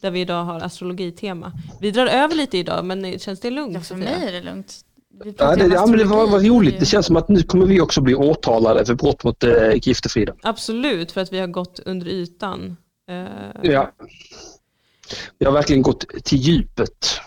Där 0.01 0.11
vi 0.11 0.19
idag 0.21 0.43
har 0.43 0.59
astrologitema. 0.61 1.51
Vi 1.81 1.91
drar 1.91 2.07
över 2.07 2.35
lite 2.35 2.57
idag 2.57 2.85
men 2.85 3.19
känns 3.19 3.39
det 3.39 3.49
lugnt? 3.51 3.73
Ja, 3.73 3.79
för 3.79 3.85
Sofia? 3.87 4.03
mig 4.17 4.27
är 4.27 4.31
det 4.31 4.41
lugnt. 4.41 4.81
Vi 5.23 5.29
Ja, 5.29 5.33
pratar 5.37 5.57
det, 5.69 5.75
ja, 5.75 5.85
men 5.85 5.97
det 5.99 6.03
var, 6.05 6.27
var 6.27 6.39
roligt. 6.39 6.79
Det 6.79 6.85
känns 6.85 7.05
som 7.05 7.15
att 7.15 7.29
nu 7.29 7.41
kommer 7.43 7.65
vi 7.65 7.81
också 7.81 8.01
bli 8.01 8.15
åtalade 8.15 8.85
för 8.85 8.93
brott 8.95 9.23
mot 9.23 9.43
eh, 9.43 9.73
Giftefrida. 9.81 10.33
Absolut, 10.41 11.11
för 11.11 11.21
att 11.21 11.33
vi 11.33 11.39
har 11.39 11.47
gått 11.47 11.79
under 11.85 12.07
ytan. 12.07 12.77
Eh, 13.09 13.25
Ja. 13.63 13.91
Vi 15.39 15.45
har 15.45 15.53
verkligen 15.53 15.81
gått 15.81 16.05
till 16.23 16.37
djupet. 16.37 17.19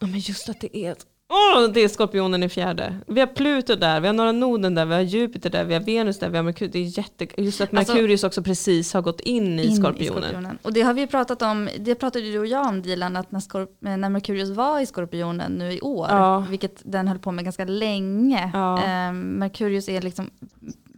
Ja, 0.00 0.06
men 0.06 0.18
just 0.18 0.48
att 0.48 0.60
det 0.60 0.76
är 0.76 0.92
ett 0.92 1.06
Åh, 1.32 1.68
det 1.74 1.80
är 1.80 1.88
skorpionen 1.88 2.42
i 2.42 2.48
fjärde. 2.48 2.96
Vi 3.06 3.20
har 3.20 3.26
Pluto 3.26 3.76
där, 3.76 4.00
vi 4.00 4.06
har 4.06 4.14
Norra 4.14 4.32
Noden 4.32 4.74
där, 4.74 4.86
vi 4.86 4.94
har 4.94 5.00
Jupiter 5.00 5.50
där, 5.50 5.64
vi 5.64 5.74
har 5.74 5.80
Venus 5.80 6.18
där, 6.18 6.28
vi 6.28 6.36
har 6.36 6.44
Merkurius. 6.44 6.72
Det 6.72 6.78
är 6.78 6.98
jätte... 6.98 7.42
Just 7.42 7.60
att 7.60 7.74
Alltså- 7.74 7.92
Merkurius 7.94 8.24
också 8.24 8.42
precis 8.42 8.94
har 8.94 9.02
gått 9.02 9.20
in 9.20 9.58
i 9.60 9.66
in 9.66 9.76
skorpionen. 9.76 10.58
Och 10.62 10.72
det 10.72 10.82
har 10.82 10.94
vi 10.94 11.06
pratat 11.06 11.42
om, 11.42 11.68
det 11.78 11.94
pratade 11.94 12.24
du 12.32 12.38
och 12.38 12.46
jag 12.46 12.66
om 12.68 12.82
Dilan, 12.82 13.16
att 13.16 13.32
när, 13.32 13.40
skorp- 13.40 13.76
när 13.80 14.08
Merkurius 14.08 14.50
var 14.50 14.80
i 14.80 14.86
skorpionen 14.86 15.52
nu 15.52 15.72
i 15.72 15.80
år, 15.80 16.06
Ja. 16.10 16.44
vilket 16.50 16.80
den 16.84 17.08
höll 17.08 17.18
på 17.18 17.32
med 17.32 17.44
ganska 17.44 17.64
länge. 17.64 18.50
Ja. 18.54 18.76
Eh, 18.84 19.12
Merkurius 19.12 19.88
är 19.88 20.00
liksom 20.02 20.30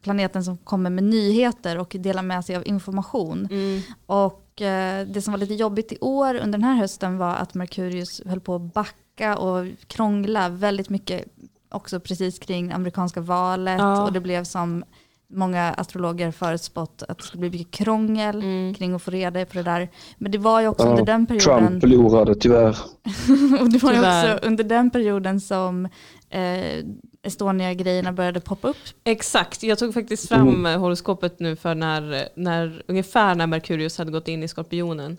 planeten 0.03 0.45
som 0.45 0.57
kommer 0.57 0.91
med 0.91 1.05
nyheter 1.05 1.79
och 1.79 1.97
delar 1.99 2.23
med 2.23 2.45
sig 2.45 2.57
av 2.57 2.67
information. 2.67 3.49
Mm. 3.51 3.81
Och 4.07 4.63
eh, 4.63 5.07
det 5.07 5.23
som 5.23 5.33
var 5.33 5.39
lite 5.39 5.55
jobbigt 5.55 5.93
i 5.93 5.99
år 6.01 6.35
under 6.35 6.59
den 6.59 6.65
här 6.65 6.75
hösten 6.75 7.19
var 7.19 7.35
att 7.35 7.55
Merkurius 7.55 8.23
höll 8.27 8.41
på 8.41 8.55
att 8.55 8.75
backa 8.75 8.93
och 9.39 9.67
krångla 9.87 10.49
väldigt 10.49 10.89
mycket 10.91 11.25
också 11.71 12.01
precis 12.01 12.39
kring 12.39 12.73
amerikanska 12.73 13.21
valet 13.21 13.79
Ja. 13.79 14.03
och 14.05 14.13
det 14.13 14.21
blev 14.21 14.45
som 14.45 14.85
många 15.29 15.73
astrologer 15.73 16.31
förutspått 16.31 17.03
att 17.09 17.19
det 17.19 17.25
skulle 17.25 17.41
bli 17.41 17.51
mycket 17.59 17.71
krångel 17.75 18.37
Mm. 18.43 18.75
kring 18.75 18.95
att 18.95 19.03
få 19.03 19.11
reda 19.11 19.45
på 19.47 19.55
det 19.55 19.63
där. 19.63 19.89
Men 20.19 20.33
det 20.33 20.39
var 20.39 20.61
ju 20.61 20.69
också 20.69 20.85
Ja, 20.87 20.91
under 20.91 21.05
den 21.05 21.27
perioden 21.27 21.69
Trump 21.69 21.81
förlorade 21.81 22.35
tyvärr. 22.35 22.77
och 23.61 23.71
det 23.71 23.83
var 23.83 23.93
ju 23.93 23.99
också 23.99 24.47
under 24.47 24.65
den 24.65 24.91
perioden 24.91 25.41
som 25.41 25.85
eh, 26.31 26.85
Estonia-grejerna 27.25 28.13
började 28.13 28.41
poppa 28.41 28.69
upp. 28.69 28.77
Exakt, 29.05 29.63
jag 29.63 29.79
tog 29.79 29.95
faktiskt 29.95 30.29
fram 30.29 30.49
mm. 30.49 30.81
horoskopet 30.81 31.41
nu 31.41 31.57
för 31.57 31.75
när, 31.75 32.29
när, 32.35 32.83
ungefär 32.87 33.35
när 33.35 33.47
Merkurius 33.47 33.99
hade 33.99 34.11
gått 34.11 34.29
in 34.29 34.43
i 34.43 34.49
skorpionen. 34.49 35.17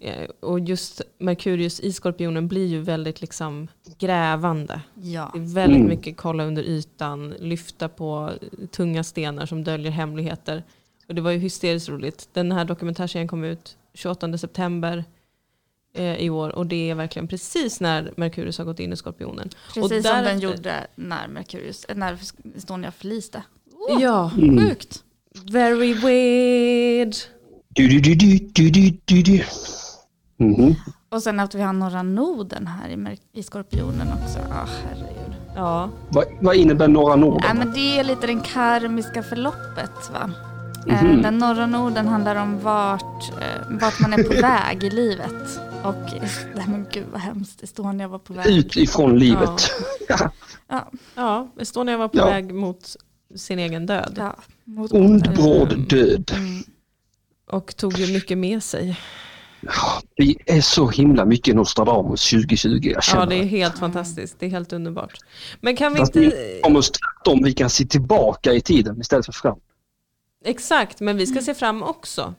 Eh, 0.00 0.28
Och 0.40 0.60
just 0.60 1.02
Merkurius 1.18 1.80
i 1.80 1.92
skorpionen 1.92 2.48
blir 2.48 2.66
ju 2.66 2.80
väldigt 2.80 3.20
liksom 3.20 3.68
grävande. 3.98 4.80
Ja. 4.94 5.30
Det 5.34 5.38
är 5.40 5.54
väldigt 5.54 5.76
Mm. 5.76 5.88
mycket 5.88 6.16
kolla 6.16 6.44
under 6.44 6.62
ytan, 6.62 7.34
lyfta 7.38 7.88
på 7.88 8.32
tunga 8.70 9.04
stenar 9.04 9.46
som 9.46 9.64
döljer 9.64 9.92
hemligheter. 9.92 10.62
Och 11.08 11.14
det 11.14 11.20
var 11.20 11.30
ju 11.30 11.38
hysteriskt 11.38 11.88
roligt. 11.88 12.28
Den 12.32 12.52
här 12.52 12.64
dokumentärserien 12.64 13.28
kom 13.28 13.44
ut 13.44 13.76
28 13.94 14.38
september 14.38 15.04
eh, 15.98 16.16
i 16.16 16.30
år 16.30 16.50
och 16.56 16.66
det 16.66 16.90
är 16.90 16.94
verkligen 16.94 17.28
precis 17.28 17.80
när 17.80 18.12
Merkurius 18.16 18.58
har 18.58 18.64
gått 18.64 18.80
in 18.80 18.92
i 18.92 18.96
skorpionen. 18.96 19.48
Precis 19.66 19.82
Och 19.82 19.88
som 19.88 20.02
den 20.02 20.24
därefter- 20.24 20.38
gjorde 20.48 20.86
när 20.94 21.28
Merkurius, 21.28 21.84
eh, 21.84 21.96
när 21.96 22.18
Estonia 22.56 22.90
förliste. 22.90 23.42
Ja, 24.00 24.30
Mm. 24.38 24.58
Sjukt. 24.68 25.02
very 25.52 25.94
weird. 25.94 27.14
Du, 27.68 27.88
du, 27.88 28.00
du, 28.00 28.14
du, 28.14 28.38
du, 28.52 28.70
du, 28.70 28.90
du, 29.04 29.22
du. 29.22 29.44
Mhm. 30.36 30.74
Och 31.10 31.22
sen 31.22 31.40
att 31.40 31.54
vi 31.54 31.62
har 31.62 31.72
norra 31.72 32.02
noden 32.02 32.66
här 32.66 32.88
i, 32.88 32.96
Mer- 32.96 33.18
i 33.32 33.42
skorpionen 33.42 34.08
också. 34.22 34.38
Ah, 34.38 34.66
herregud. 34.88 35.34
Ja, 35.56 35.90
Vad, 36.08 36.24
vad 36.40 36.56
innebär 36.56 36.88
norra 36.88 37.16
Norden? 37.16 37.40
Nej, 37.44 37.64
men 37.64 37.74
det 37.74 37.98
är 37.98 38.04
lite 38.04 38.26
det 38.26 38.40
karmiska 38.54 39.22
förloppet. 39.22 40.10
Va? 40.12 40.30
Eh, 40.88 41.02
Den 41.22 41.38
norra 41.38 41.66
noden 41.66 42.08
handlar 42.08 42.36
om 42.36 42.60
vart, 42.60 43.32
vart 43.80 44.00
man 44.00 44.12
är 44.12 44.22
på 44.22 44.34
väg 44.42 44.84
i 44.84 44.90
livet. 44.90 45.60
Och 45.84 45.94
nej, 46.54 46.64
men 46.68 46.86
gud 46.92 47.06
vad 47.12 47.20
hemskt, 47.20 47.62
Estonia 47.62 48.08
var 48.08 48.18
på 48.18 48.32
väg. 48.32 48.46
Ut 48.46 48.76
ifrån 48.76 49.18
livet. 49.18 49.70
Ja, 50.70 50.90
ja, 51.14 51.48
Estonia 51.60 51.96
var 51.96 52.08
på 52.08 52.18
Ja. 52.18 52.26
väg 52.26 52.54
mot 52.54 52.96
sin 53.36 53.58
egen 53.58 53.86
död. 53.86 54.14
ja, 54.16 54.36
mot 54.64 54.92
Ond, 54.92 55.26
Mm. 55.26 55.36
bråd 55.36 55.88
död. 55.88 56.30
Mm. 56.36 56.62
Och 57.50 57.76
tog 57.76 57.98
ju 57.98 58.12
mycket 58.12 58.38
med 58.38 58.62
sig. 58.62 59.00
Ja, 59.60 60.02
Vi 60.16 60.36
är 60.46 60.60
så 60.60 60.88
himla 60.88 61.24
mycket 61.24 61.56
Nostradamus 61.56 62.30
2020. 62.30 62.80
Jag 62.82 63.04
känner 63.04 63.22
Ja, 63.22 63.26
det 63.28 63.36
är 63.36 63.44
helt 63.44 63.78
fantastiskt. 63.78 64.36
Det 64.38 64.46
är 64.46 64.50
helt 64.50 64.72
underbart. 64.72 65.18
Men 65.60 65.76
kan 65.76 65.94
vi 65.94 66.00
inte... 66.00 66.30
tvärtom. 66.70 67.42
Vi 67.44 67.52
kan 67.52 67.70
se 67.70 67.84
tillbaka 67.86 68.52
i 68.52 68.60
tiden 68.60 69.00
istället 69.00 69.26
för 69.26 69.32
fram. 69.32 69.58
Exakt, 70.44 71.00
men 71.00 71.16
vi 71.16 71.26
ska 71.26 71.40
se 71.40 71.54
fram 71.54 71.82
också. 71.82 72.34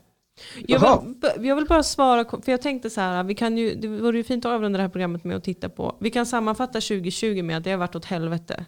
Jag 0.68 0.80
vill, 0.80 1.48
jag 1.48 1.56
vill 1.56 1.66
bara 1.66 1.84
svara, 1.84 2.26
för 2.42 2.52
jag 2.52 2.62
tänkte 2.62 2.90
så 2.90 3.02
här, 3.02 3.24
vi 3.24 3.36
kan 3.36 3.58
ju, 3.58 3.76
det 3.76 3.88
vore 3.88 4.18
ju 4.18 4.24
fint 4.24 4.46
att 4.46 4.52
avrunda 4.52 4.78
det 4.78 4.84
här 4.84 4.90
programmet 4.90 5.24
med 5.24 5.38
att 5.38 5.44
titta 5.44 5.70
på, 5.70 5.98
vi 6.00 6.10
kan 6.12 6.26
sammanfatta 6.26 6.74
2020 6.74 7.44
med 7.44 7.58
att 7.58 7.64
det 7.64 7.72
har 7.72 7.78
varit 7.78 7.96
åt 7.96 8.06
helvete. 8.06 8.66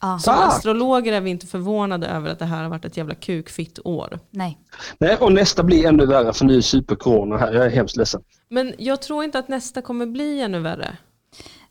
Ja, 0.00 0.18
Som 0.18 0.34
astrologer 0.34 1.12
är 1.12 1.20
vi 1.20 1.30
inte 1.30 1.46
förvånade 1.46 2.06
över 2.06 2.30
att 2.30 2.38
det 2.38 2.44
här 2.44 2.62
har 2.62 2.70
varit 2.70 2.84
ett 2.84 2.96
jävla 2.96 3.14
kukfitt 3.14 3.78
år. 3.84 4.18
nej. 4.30 4.58
Nej, 4.98 5.16
och 5.16 5.32
nästa 5.32 5.62
blir 5.62 5.86
ännu 5.86 6.06
värre 6.06 6.32
för 6.32 6.44
nu 6.44 6.56
är 6.56 6.60
supercorona 6.60 7.36
här. 7.36 7.52
Jag 7.52 7.66
är 7.66 7.70
hemskt 7.70 7.96
ledsen. 7.96 8.22
Men 8.48 8.74
jag 8.78 9.02
tror 9.02 9.24
inte 9.24 9.38
att 9.38 9.48
nästa 9.48 9.82
kommer 9.82 10.06
bli 10.06 10.40
ännu 10.40 10.58
värre. 10.58 10.96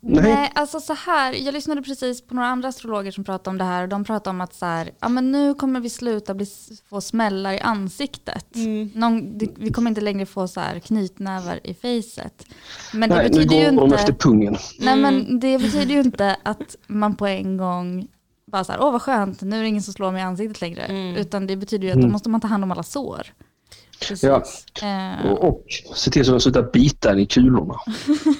Nej. 0.02 0.22
Nej, 0.22 0.52
alltså 0.54 0.80
så 0.80 0.94
här, 0.94 1.32
jag 1.32 1.54
lyssnade 1.54 1.82
precis 1.82 2.22
på 2.22 2.34
några 2.34 2.48
andra 2.48 2.68
astrologer 2.68 3.10
som 3.10 3.24
pratade 3.24 3.50
om 3.50 3.58
det 3.58 3.64
här 3.64 3.82
och 3.82 3.88
de 3.88 4.04
pratade 4.04 4.30
om 4.34 4.40
att 4.40 4.54
så 4.54 4.66
här, 4.66 4.90
ja 5.00 5.08
men 5.08 5.32
nu 5.32 5.54
kommer 5.54 5.80
vi 5.80 5.90
sluta 5.90 6.34
bli, 6.34 6.46
få 6.90 7.00
smällar 7.00 7.52
i 7.52 7.60
ansiktet. 7.60 8.56
Mm. 8.56 8.90
Någon, 8.94 9.38
vi 9.58 9.70
kommer 9.70 9.90
inte 9.90 10.00
längre 10.00 10.26
få 10.26 10.48
så 10.48 10.60
här 10.60 10.78
knytnävar 10.78 11.60
i 11.64 11.74
facet. 11.74 12.46
Men 12.92 13.08
det 13.10 13.16
Nej, 13.16 13.24
nu 13.24 13.30
betyder 13.38 13.56
ju 13.70 13.76
går 13.76 13.80
de 13.88 13.92
efter 13.94 14.12
inte, 14.12 14.22
pungen. 14.24 14.56
nej 14.80 14.98
Mm. 14.98 15.00
men 15.26 15.40
det 15.40 15.58
betyder 15.58 15.94
ju 15.94 16.00
inte 16.00 16.36
att 16.42 16.76
man 16.86 17.14
på 17.16 17.26
en 17.26 17.56
gång 17.56 18.08
bara 18.52 18.64
så 18.64 18.72
här, 18.72 18.82
åh 18.82 18.92
vad 18.92 19.02
skönt, 19.02 19.42
nu 19.42 19.56
är 19.58 19.62
det 19.62 19.68
ingen 19.68 19.82
som 19.82 19.94
slår 19.94 20.12
mig 20.12 20.20
i 20.20 20.24
ansiktet 20.24 20.60
längre. 20.60 20.82
Mm. 20.82 21.16
Utan 21.16 21.46
det 21.46 21.56
betyder 21.56 21.84
ju 21.84 21.90
att 21.90 21.96
då 21.96 22.00
Mm. 22.00 22.12
måste 22.12 22.28
man 22.28 22.40
ta 22.40 22.48
hand 22.48 22.64
om 22.64 22.70
alla 22.70 22.82
sår. 22.82 23.26
Precis. 24.08 24.22
Ja. 24.22 24.42
Eh, 25.22 25.26
Och, 25.32 25.44
och 25.48 25.64
se 25.94 26.10
till 26.10 26.24
så 26.24 26.30
att 26.30 26.34
de 26.34 26.40
slutar 26.40 26.70
bita 26.72 27.18
i 27.18 27.26
kulorna. 27.26 27.74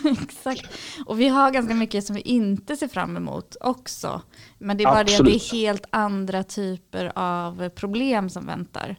Exakt. 0.22 0.66
Och 1.06 1.20
vi 1.20 1.28
har 1.28 1.50
ganska 1.50 1.74
mycket 1.74 2.04
som 2.04 2.16
vi 2.16 2.20
inte 2.22 2.76
ser 2.76 2.88
fram 2.88 3.16
emot 3.16 3.56
också. 3.60 4.22
Men 4.58 4.76
det 4.76 4.84
är 4.84 4.86
bara 4.86 4.94
det 4.94 5.00
Absolut. 5.00 5.20
att 5.36 5.50
det 5.50 5.56
är 5.56 5.58
helt 5.62 5.84
andra 5.90 6.42
typer 6.42 7.12
av 7.14 7.68
problem 7.68 8.30
som 8.30 8.46
väntar. 8.46 8.96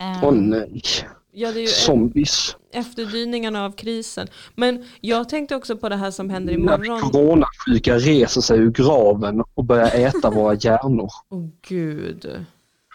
Eh, 0.00 0.24
Åh 0.24 0.32
nej. 0.34 0.82
Ja, 1.32 1.52
det 1.52 1.58
är 1.58 1.62
ju 1.62 1.66
Zombies. 1.66 2.56
efterdyningarna 2.72 3.64
av 3.64 3.72
krisen. 3.72 4.28
Men 4.54 4.84
jag 5.00 5.28
tänkte 5.28 5.56
också 5.56 5.76
på 5.76 5.88
det 5.88 5.96
här 5.96 6.10
som 6.10 6.30
händer 6.30 6.58
När 6.58 6.74
imorgon. 6.84 7.00
coronasjuka 7.00 7.98
reser 7.98 8.40
sig 8.40 8.58
ur 8.58 8.70
graven 8.70 9.42
och 9.54 9.64
börjar 9.64 9.90
äta 9.94 10.30
våra 10.30 10.54
hjärnor. 10.54 11.08
Åh 11.30 11.46
gud. 11.68 12.46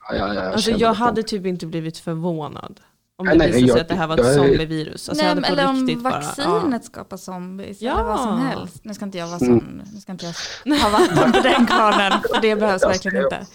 Ja, 0.10 0.16
ja, 0.18 0.34
ja, 0.34 0.42
Alltså 0.42 0.72
jag 0.72 0.80
det. 0.80 0.98
hade 0.98 1.24
typ 1.24 1.46
inte 1.46 1.66
blivit 1.66 1.98
förvånad. 1.98 2.80
Om 3.18 3.26
det 3.26 3.36
Nej, 3.36 3.48
visade 3.48 3.60
sig 3.62 3.68
jag- 3.70 3.80
att 3.80 3.88
det 3.88 3.96
här 3.96 4.08
var 4.08 4.18
ett 4.18 4.26
jag 4.26 4.36
zombievirus. 4.36 5.10
Alltså 5.10 5.26
jag 5.26 5.42
Nej, 5.42 5.52
eller 5.52 5.68
om 5.70 5.76
riktigt 5.88 6.04
bara, 6.04 6.14
vaccinet 6.14 6.86
skapar 6.86 7.18
zombies 7.18 7.82
Ja. 7.82 7.94
eller 7.94 8.04
vad 8.04 8.20
som 8.20 8.38
helst. 8.40 8.80
Nu 8.86 8.94
ska 8.94 9.06
inte 9.06 9.18
jag 9.18 9.28
vara 9.28 9.38
Mm. 9.46 9.60
sån, 9.60 9.82
nu 9.94 10.00
ska 10.00 10.12
inte 10.12 10.26
jag 10.26 10.76
ha 10.78 10.90
vatten 10.90 11.32
på 11.32 11.40
den 11.42 11.66
kvarnen, 11.66 12.12
för 12.34 12.42
det 12.42 12.56
behövs 12.56 12.82
Jag 12.82 12.90
verkligen 12.90 13.24
inte. 13.24 13.46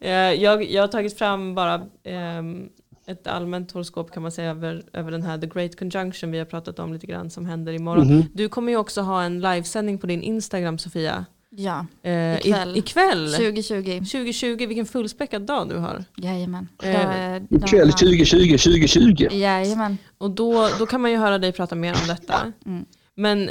Eh, 0.00 0.10
jag, 0.42 0.64
jag 0.70 0.82
har 0.82 0.88
tagit 0.88 1.18
fram 1.18 1.54
bara 1.54 1.82
ehm, 2.04 2.68
ett 3.06 3.26
allmänt 3.26 3.72
horoskop 3.72 4.12
kan 4.12 4.22
man 4.22 4.32
säga 4.32 4.50
över, 4.50 4.82
över 4.92 5.10
den 5.10 5.22
här 5.22 5.38
The 5.38 5.46
Great 5.46 5.78
Conjunction 5.78 6.30
vi 6.30 6.38
har 6.38 6.44
pratat 6.46 6.78
om 6.78 6.92
lite 6.92 7.06
grann 7.06 7.30
som 7.30 7.46
händer 7.46 7.72
imorgon. 7.72 8.06
Mhm. 8.06 8.22
Du 8.34 8.48
kommer 8.48 8.72
ju 8.72 8.78
också 8.78 9.00
ha 9.00 9.22
en 9.22 9.40
livesändning 9.40 9.98
på 9.98 10.06
din 10.06 10.22
Instagram 10.22 10.78
Sofia. 10.78 11.24
Ja, 11.56 11.86
Eh, 12.02 12.36
Ikväll. 12.36 12.76
I, 12.76 12.78
ikväll. 12.78 13.32
2020. 13.32 13.98
2020, 13.98 14.66
vilken 14.66 14.86
fullspäckad 14.86 15.42
dag 15.42 15.68
du 15.68 15.76
har. 15.76 16.04
Jajamän. 16.16 16.68
Eh, 16.82 17.36
Ikväll 17.36 17.92
2020, 17.92 18.58
2020. 18.58 19.28
Jajamän. 19.30 19.98
Och 20.18 20.30
då, 20.30 20.68
då 20.78 20.86
kan 20.86 21.00
man 21.00 21.10
ju 21.10 21.16
höra 21.16 21.38
dig 21.38 21.52
prata 21.52 21.74
mer 21.74 21.94
om 22.02 22.08
detta. 22.08 22.52
Mm. 22.66 22.84
Men 23.14 23.50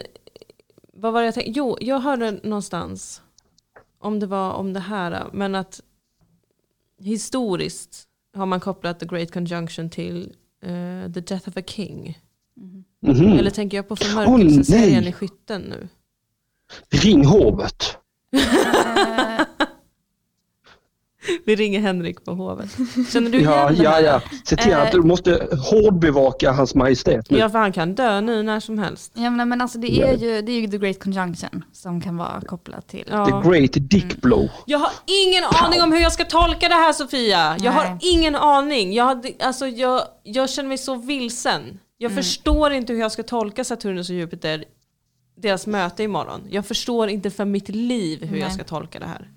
vad 0.93 1.13
var 1.13 1.21
det 1.21 1.25
jag 1.25 1.33
tänkte? 1.33 1.51
Jo, 1.51 1.77
jag 1.81 1.99
hörde 1.99 2.31
någonstans, 2.31 3.21
om 3.99 4.19
det 4.19 4.25
var 4.25 4.53
om 4.53 4.73
det 4.73 4.79
här, 4.79 5.29
men 5.33 5.55
att 5.55 5.81
historiskt 6.99 8.07
har 8.35 8.45
man 8.45 8.59
kopplat 8.59 8.99
the 8.99 9.05
great 9.05 9.31
conjunction 9.31 9.89
till 9.89 10.33
eh, 10.63 11.11
the 11.13 11.19
death 11.19 11.49
of 11.49 11.57
a 11.57 11.63
king. 11.67 12.19
Mhm. 13.01 13.37
Eller 13.39 13.49
tänker 13.49 13.77
jag 13.77 13.87
på 13.87 13.95
förmörkelseserien 13.95 15.01
nej. 15.01 15.09
i 15.09 15.13
skytten 15.13 15.61
nu? 15.61 15.87
Ring 16.89 17.25
hovet. 17.25 17.97
Eh, 18.35 19.45
Vi 21.45 21.55
ringer 21.55 21.79
Henrik 21.79 22.25
på 22.25 22.31
hovet. 22.31 22.69
Känner 23.13 23.31
du 23.31 23.37
igen 23.37 23.51
Ja, 23.51 23.69
det 23.69 23.83
ja, 23.83 23.99
ja. 23.99 24.21
Se 24.45 24.55
till 24.55 24.73
att 24.73 24.91
du 24.91 25.01
måste 25.01 25.47
hårdbevaka 25.71 26.51
hans 26.51 26.75
majestät 26.75 27.29
nu. 27.29 27.37
Ja, 27.37 27.49
för 27.49 27.59
han 27.59 27.71
kan 27.71 27.95
dö 27.95 28.21
nu 28.21 28.43
när 28.43 28.59
som 28.59 28.79
helst. 28.79 29.11
Ja, 29.15 29.29
men, 29.29 29.49
men 29.49 29.61
alltså 29.61 29.77
det 29.77 30.01
är, 30.01 30.17
ju, 30.17 30.41
det 30.41 30.51
är 30.51 30.61
ju 30.61 30.67
the 30.67 30.77
great 30.77 30.99
conjunction 30.99 31.65
som 31.73 32.01
kan 32.01 32.17
vara 32.17 32.41
kopplat 32.41 32.87
till. 32.87 33.05
Ja. 33.09 33.25
The 33.25 33.49
great 33.49 33.71
dick 33.73 34.21
blow. 34.21 34.49
Jag 34.65 34.79
har 34.79 34.91
ingen 35.25 35.43
aning 35.43 35.81
om 35.81 35.91
hur 35.91 35.99
jag 35.99 36.11
ska 36.11 36.25
tolka 36.25 36.69
det 36.69 36.75
här 36.75 36.93
Sofia. 36.93 37.57
Jag 37.59 37.71
har 37.71 37.83
Nej. 37.83 37.97
ingen 38.01 38.35
aning. 38.35 38.93
Jag, 38.93 39.35
alltså, 39.39 39.67
jag, 39.67 40.01
jag 40.23 40.49
känner 40.49 40.69
mig 40.69 40.77
så 40.77 40.95
vilsen. 40.95 41.79
Jag 41.97 42.11
förstår 42.11 42.71
inte 42.71 42.93
hur 42.93 42.99
jag 42.99 43.11
ska 43.11 43.23
tolka 43.23 43.63
Saturnus 43.63 44.09
och 44.09 44.15
Jupiter, 44.15 44.63
deras 45.41 45.67
möte 45.67 46.03
imorgon. 46.03 46.41
Jag 46.49 46.65
förstår 46.65 47.09
inte 47.09 47.29
för 47.31 47.45
mitt 47.45 47.69
liv 47.69 48.23
hur 48.25 48.37
jag 48.37 48.45
Nej. 48.47 48.53
ska 48.53 48.63
tolka 48.63 48.99
det 48.99 49.05
här. 49.05 49.29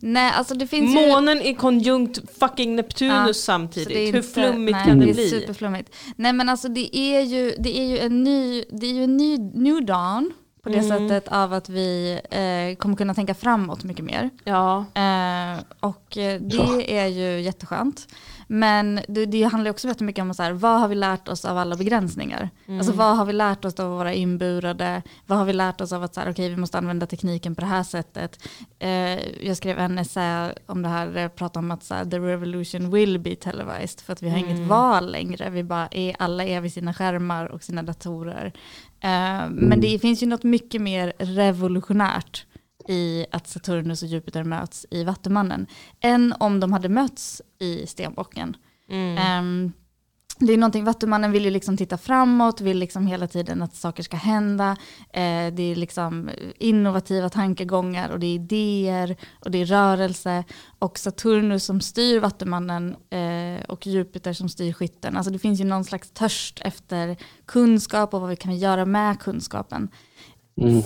Nej, 0.00 0.32
alltså 0.36 0.54
det 0.54 0.66
finns 0.66 0.96
ju... 0.96 1.08
Månen 1.08 1.42
är 1.42 1.54
konjunkt 1.54 2.38
fucking 2.38 2.76
Neptunus 2.76 3.26
Ja, 3.26 3.34
samtidigt. 3.34 3.88
Det 3.88 3.98
är 3.98 4.12
hur 4.12 4.16
inte- 4.16 4.28
flummigt 4.28 4.76
nej, 4.76 4.86
kan 4.86 4.98
det 4.98 5.10
är 5.10 5.14
bli? 5.14 5.28
Superflummigt. 5.30 5.94
Nej 6.16 6.32
men 6.32 6.48
alltså 6.48 6.68
det 6.68 6.96
är 6.96 7.20
ju, 7.20 7.54
det 7.58 7.78
är 7.78 7.84
ju 7.84 7.98
en 7.98 8.24
ny, 8.24 8.64
det 8.70 8.86
är 8.86 8.92
ju 8.92 9.04
en 9.04 9.16
ny 9.16 9.38
new 9.38 9.84
dawn 9.86 10.32
på 10.62 10.68
det 10.68 10.78
Mm. 10.78 11.08
sättet 11.08 11.32
av 11.32 11.52
att 11.52 11.68
vi 11.68 12.12
eh, 12.30 12.76
kommer 12.78 12.96
kunna 12.96 13.14
tänka 13.14 13.34
framåt 13.34 13.84
mycket 13.84 14.04
mer. 14.04 14.30
Ja. 14.44 14.78
Eh, 14.94 15.60
och 15.80 16.18
eh, 16.18 16.40
det 16.40 16.98
är 16.98 17.06
ju 17.06 17.40
jätteskönt. 17.40 18.08
Men 18.54 19.00
det, 19.08 19.26
det 19.26 19.42
handlar 19.42 19.70
också 19.70 19.88
väldigt 19.88 20.00
mycket 20.06 20.22
om 20.22 20.34
så 20.34 20.42
här, 20.42 20.52
vad 20.52 20.80
har 20.80 20.88
vi 20.88 20.94
lärt 20.94 21.28
oss 21.28 21.44
av 21.44 21.58
alla 21.58 21.76
begränsningar? 21.76 22.50
Alltså 22.68 22.92
vad 22.92 23.16
har 23.16 23.24
vi 23.24 23.32
lärt 23.32 23.64
oss 23.64 23.80
av 23.80 23.90
vara 23.90 24.12
inburade? 24.12 25.02
Vad 25.26 25.38
har 25.38 25.44
vi 25.44 25.52
lärt 25.52 25.80
oss 25.80 25.92
av 25.92 26.02
att 26.02 26.14
så 26.14 26.20
här, 26.20 26.30
okay, 26.30 26.48
vi 26.48 26.56
måste 26.56 26.78
använda 26.78 27.06
tekniken 27.06 27.54
på 27.54 27.60
det 27.60 27.66
här 27.66 27.82
sättet? 27.82 28.48
Eh, 28.78 29.46
jag 29.46 29.56
skrev 29.56 29.78
en 29.78 29.98
essä 29.98 30.54
om 30.66 30.82
det 30.82 30.88
här, 30.88 31.18
jag 31.18 31.34
pratade 31.34 31.64
om 31.64 31.70
att 31.70 31.84
så 31.84 31.94
här, 31.94 32.04
the 32.04 32.18
revolution 32.18 32.90
will 32.90 33.18
be 33.18 33.34
televised, 33.34 34.00
för 34.00 34.12
att 34.12 34.22
vi 34.22 34.30
har 34.30 34.38
inget 34.38 34.68
val 34.68 35.12
längre. 35.12 35.50
Vi 35.50 35.64
bara 35.64 35.88
är, 35.90 36.16
alla 36.18 36.44
är 36.44 36.60
vid 36.60 36.72
sina 36.72 36.94
skärmar 36.94 37.46
och 37.46 37.62
sina 37.62 37.82
datorer. 37.82 38.52
Eh, 39.00 39.48
Men 39.50 39.80
det 39.80 39.98
finns 39.98 40.22
ju 40.22 40.26
något 40.26 40.42
mycket 40.42 40.80
mer 40.80 41.12
revolutionärt 41.18 42.46
i 42.88 43.26
att 43.30 43.46
Saturnus 43.46 44.02
och 44.02 44.08
Jupiter 44.08 44.44
möts 44.44 44.86
i 44.90 45.04
Vattumannen 45.04 45.66
än 46.00 46.34
om 46.38 46.60
de 46.60 46.72
hade 46.72 46.88
mötts 46.88 47.42
i 47.58 47.86
Stenbocken. 47.86 48.56
Ehm, 49.18 49.72
det 50.38 50.52
är 50.52 50.56
någonting, 50.58 50.84
Vattumannen 50.84 51.32
vill 51.32 51.44
ju 51.44 51.50
liksom 51.50 51.76
titta 51.76 51.98
framåt, 51.98 52.60
vill 52.60 52.78
liksom 52.78 53.06
hela 53.06 53.26
tiden 53.26 53.62
att 53.62 53.74
saker 53.74 54.02
ska 54.02 54.16
hända. 54.16 54.76
Eh, 55.12 55.54
det 55.54 55.62
är 55.62 55.74
liksom 55.74 56.30
innovativa 56.58 57.28
tankegångar 57.28 58.10
och 58.10 58.20
det 58.20 58.26
är 58.26 58.34
idéer 58.34 59.16
och 59.32 59.50
det 59.50 59.58
är 59.58 59.66
rörelse. 59.66 60.44
Och 60.78 60.98
Saturnus 60.98 61.64
som 61.64 61.80
styr 61.80 62.20
Vattumannen 62.20 62.96
eh, 63.10 63.64
och 63.68 63.86
Jupiter 63.86 64.32
som 64.32 64.48
styr 64.48 64.72
skytten. 64.72 65.16
Alltså 65.16 65.32
det 65.32 65.38
finns 65.38 65.60
ju 65.60 65.64
någon 65.64 65.84
slags 65.84 66.10
törst 66.10 66.60
efter 66.64 67.16
kunskap 67.46 68.14
och 68.14 68.20
vad 68.20 68.30
vi 68.30 68.36
kan 68.36 68.56
göra 68.56 68.84
med 68.84 69.20
kunskapen. 69.20 69.88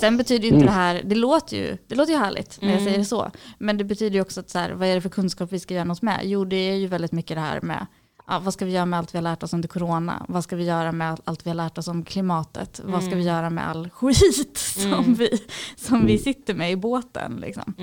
Sen 0.01 0.17
betyder 0.17 0.49
ju 0.49 0.55
inte 0.55 0.67
det 0.67 0.73
här, 0.73 1.03
det 1.05 1.15
låter 1.15 1.57
ju, 1.57 1.77
det 1.87 1.95
låter 1.95 2.13
ju 2.13 2.19
härligt 2.19 2.59
när 2.63 2.73
jag 2.73 2.83
säger 2.83 2.99
det 2.99 3.05
så. 3.05 3.31
Men 3.59 3.79
det 3.79 3.85
betyder 3.85 4.15
ju 4.15 4.21
också 4.21 4.41
att 4.41 4.51
så 4.51 4.59
här, 4.59 4.71
vad 4.71 4.89
är 4.89 4.95
det 4.95 5.01
för 5.01 5.09
kunskap 5.09 5.53
vi 5.53 5.61
ska 5.61 5.75
göra 5.75 5.85
något 5.85 6.03
med? 6.03 6.21
Jo 6.25 6.45
det 6.45 6.57
är 6.57 6.75
ju 6.75 6.87
väldigt 6.87 7.13
mycket 7.13 7.37
det 7.37 7.41
här 7.41 7.61
med 7.61 7.87
ja, 8.29 8.41
vad 8.45 8.55
ska 8.55 8.65
vi 8.65 8.73
göra 8.73 8.87
med 8.87 8.99
allt 8.99 9.15
vi 9.15 9.19
har 9.19 9.23
lärt 9.23 9.43
oss 9.43 9.53
under 9.55 9.69
corona? 9.69 10.27
Vad 10.29 10.45
ska 10.45 10.57
vi 10.57 10.65
göra 10.65 10.93
med 10.93 11.21
allt 11.25 11.47
vi 11.47 11.51
har 11.51 11.55
lärt 11.55 11.79
oss 11.79 11.89
om 11.89 12.05
klimatet? 12.05 12.81
Vad 12.85 13.03
ska 13.03 13.15
vi 13.15 13.23
göra 13.23 13.51
med 13.51 13.69
all 13.69 13.91
skit 13.91 14.59
som, 14.77 15.15
vi, 15.15 15.29
som 15.77 16.07
vi 16.07 16.19
sitter 16.19 16.55
med 16.55 16.73
i 16.73 16.77
båten? 16.77 17.37
Liksom? 17.41 17.75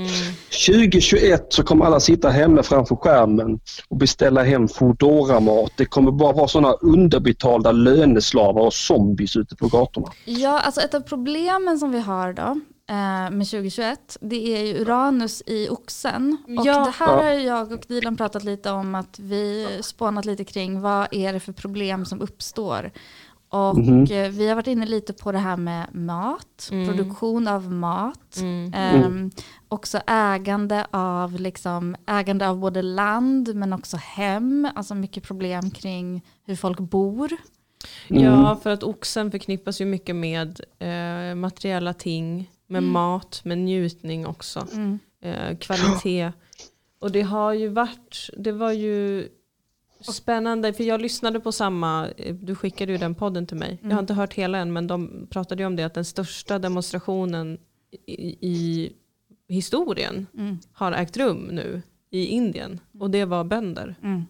2021 0.68 1.46
så 1.50 1.64
kommer 1.64 1.86
alla 1.86 2.00
sitta 2.00 2.30
hemma 2.30 2.64
framför 2.64 2.96
skärmen 2.96 3.60
och 3.90 3.98
beställa 3.98 4.44
hem 4.44 4.68
Foodora-mat. 4.68 5.72
Det 5.76 5.86
kommer 5.86 6.12
bara 6.12 6.34
vara 6.34 6.48
sådana 6.48 6.74
underbetalda 6.74 7.72
löneslavar 7.72 8.62
och 8.62 8.74
zombies 8.74 9.36
ute 9.36 9.56
på 9.56 9.68
gatorna. 9.68 10.08
Ja, 10.26 10.60
alltså 10.60 10.82
ett 10.82 10.94
av 10.94 11.02
problemen 11.02 11.80
som 11.80 11.92
vi 11.92 12.00
har 12.00 12.34
då 12.34 12.60
med 13.32 13.48
2021, 13.48 14.18
det 14.22 14.58
är 14.58 14.66
ju 14.66 14.82
Uranus 14.82 15.44
i 15.46 15.70
oxen. 15.70 16.38
Och 16.60 16.66
Ja. 16.66 16.86
det 16.86 16.92
här 16.92 17.24
har 17.24 17.24
jag 17.32 17.72
och 17.72 17.84
Dilan 17.88 18.18
pratat 18.18 18.44
lite 18.44 18.72
om 18.72 18.96
att 18.96 19.20
vi 19.20 19.68
spånat 19.82 20.26
lite 20.26 20.44
kring 20.44 20.82
vad 20.82 21.08
är 21.12 21.34
det 21.34 21.40
för 21.40 21.54
problem 21.54 22.06
som 22.06 22.22
uppstår. 22.22 22.92
Och 23.50 24.12
eh, 24.12 24.32
vi 24.32 24.48
har 24.48 24.56
varit 24.56 24.68
inne 24.68 24.86
lite 24.86 25.14
på 25.14 25.32
det 25.32 25.38
här 25.38 25.58
med 25.58 25.96
mat, 25.96 26.68
produktion 26.70 27.48
av 27.48 27.72
mat. 27.72 28.38
Ehm, 28.74 29.32
också 29.68 30.00
ägande 30.08 30.88
av, 30.92 31.40
liksom, 31.40 31.96
ägande 32.08 32.50
av 32.50 32.58
både 32.60 32.82
land 32.82 33.56
men 33.56 33.74
också 33.74 33.98
hem. 33.98 34.68
Alltså 34.76 34.96
mycket 34.96 35.24
problem 35.24 35.72
kring 35.72 36.22
hur 36.46 36.56
folk 36.56 36.80
bor. 36.80 37.32
Ja, 38.08 38.60
för 38.64 38.70
att 38.70 38.84
oxen 38.84 39.32
förknippas 39.32 39.82
ju 39.82 39.86
mycket 39.86 40.16
med 40.16 40.60
eh, 40.80 41.36
materiella 41.36 41.94
ting, 41.94 42.50
med 42.68 42.84
mat, 42.84 43.42
med 43.44 43.58
njutning 43.58 44.28
också. 44.28 44.68
Eh, 45.22 45.58
kvalitet. 45.58 46.32
Och 47.00 47.12
det 47.12 47.22
har 47.22 47.54
ju 47.54 47.68
varit, 47.68 48.30
det 48.38 48.52
var 48.52 48.72
ju 48.72 49.28
spännande, 50.12 50.74
för 50.74 50.84
jag 50.84 51.02
lyssnade 51.02 51.40
på 51.40 51.52
samma, 51.52 52.08
eh, 52.18 52.36
du 52.36 52.56
skickade 52.56 52.92
ju 52.92 52.98
den 52.98 53.16
podden 53.16 53.48
till 53.48 53.58
mig. 53.58 53.80
Jag 53.82 53.92
har 53.92 54.00
inte 54.00 54.14
hört 54.14 54.34
hela 54.34 54.58
än, 54.58 54.74
men 54.74 54.88
de 54.88 55.28
pratade 55.30 55.64
ju 55.64 55.68
om 55.68 55.76
det, 55.76 55.84
att 55.84 55.94
den 55.94 56.06
största 56.06 56.60
demonstrationen 56.60 57.58
i, 58.06 58.48
i 58.48 58.94
historien 59.48 60.28
har 60.74 60.92
ägt 60.92 61.18
rum 61.18 61.50
nu 61.52 61.82
i 62.10 62.26
Indien. 62.26 62.80
Och 63.00 63.10
det 63.10 63.26
var 63.26 63.44
bönder. 63.44 63.96
Mm. 64.04 64.24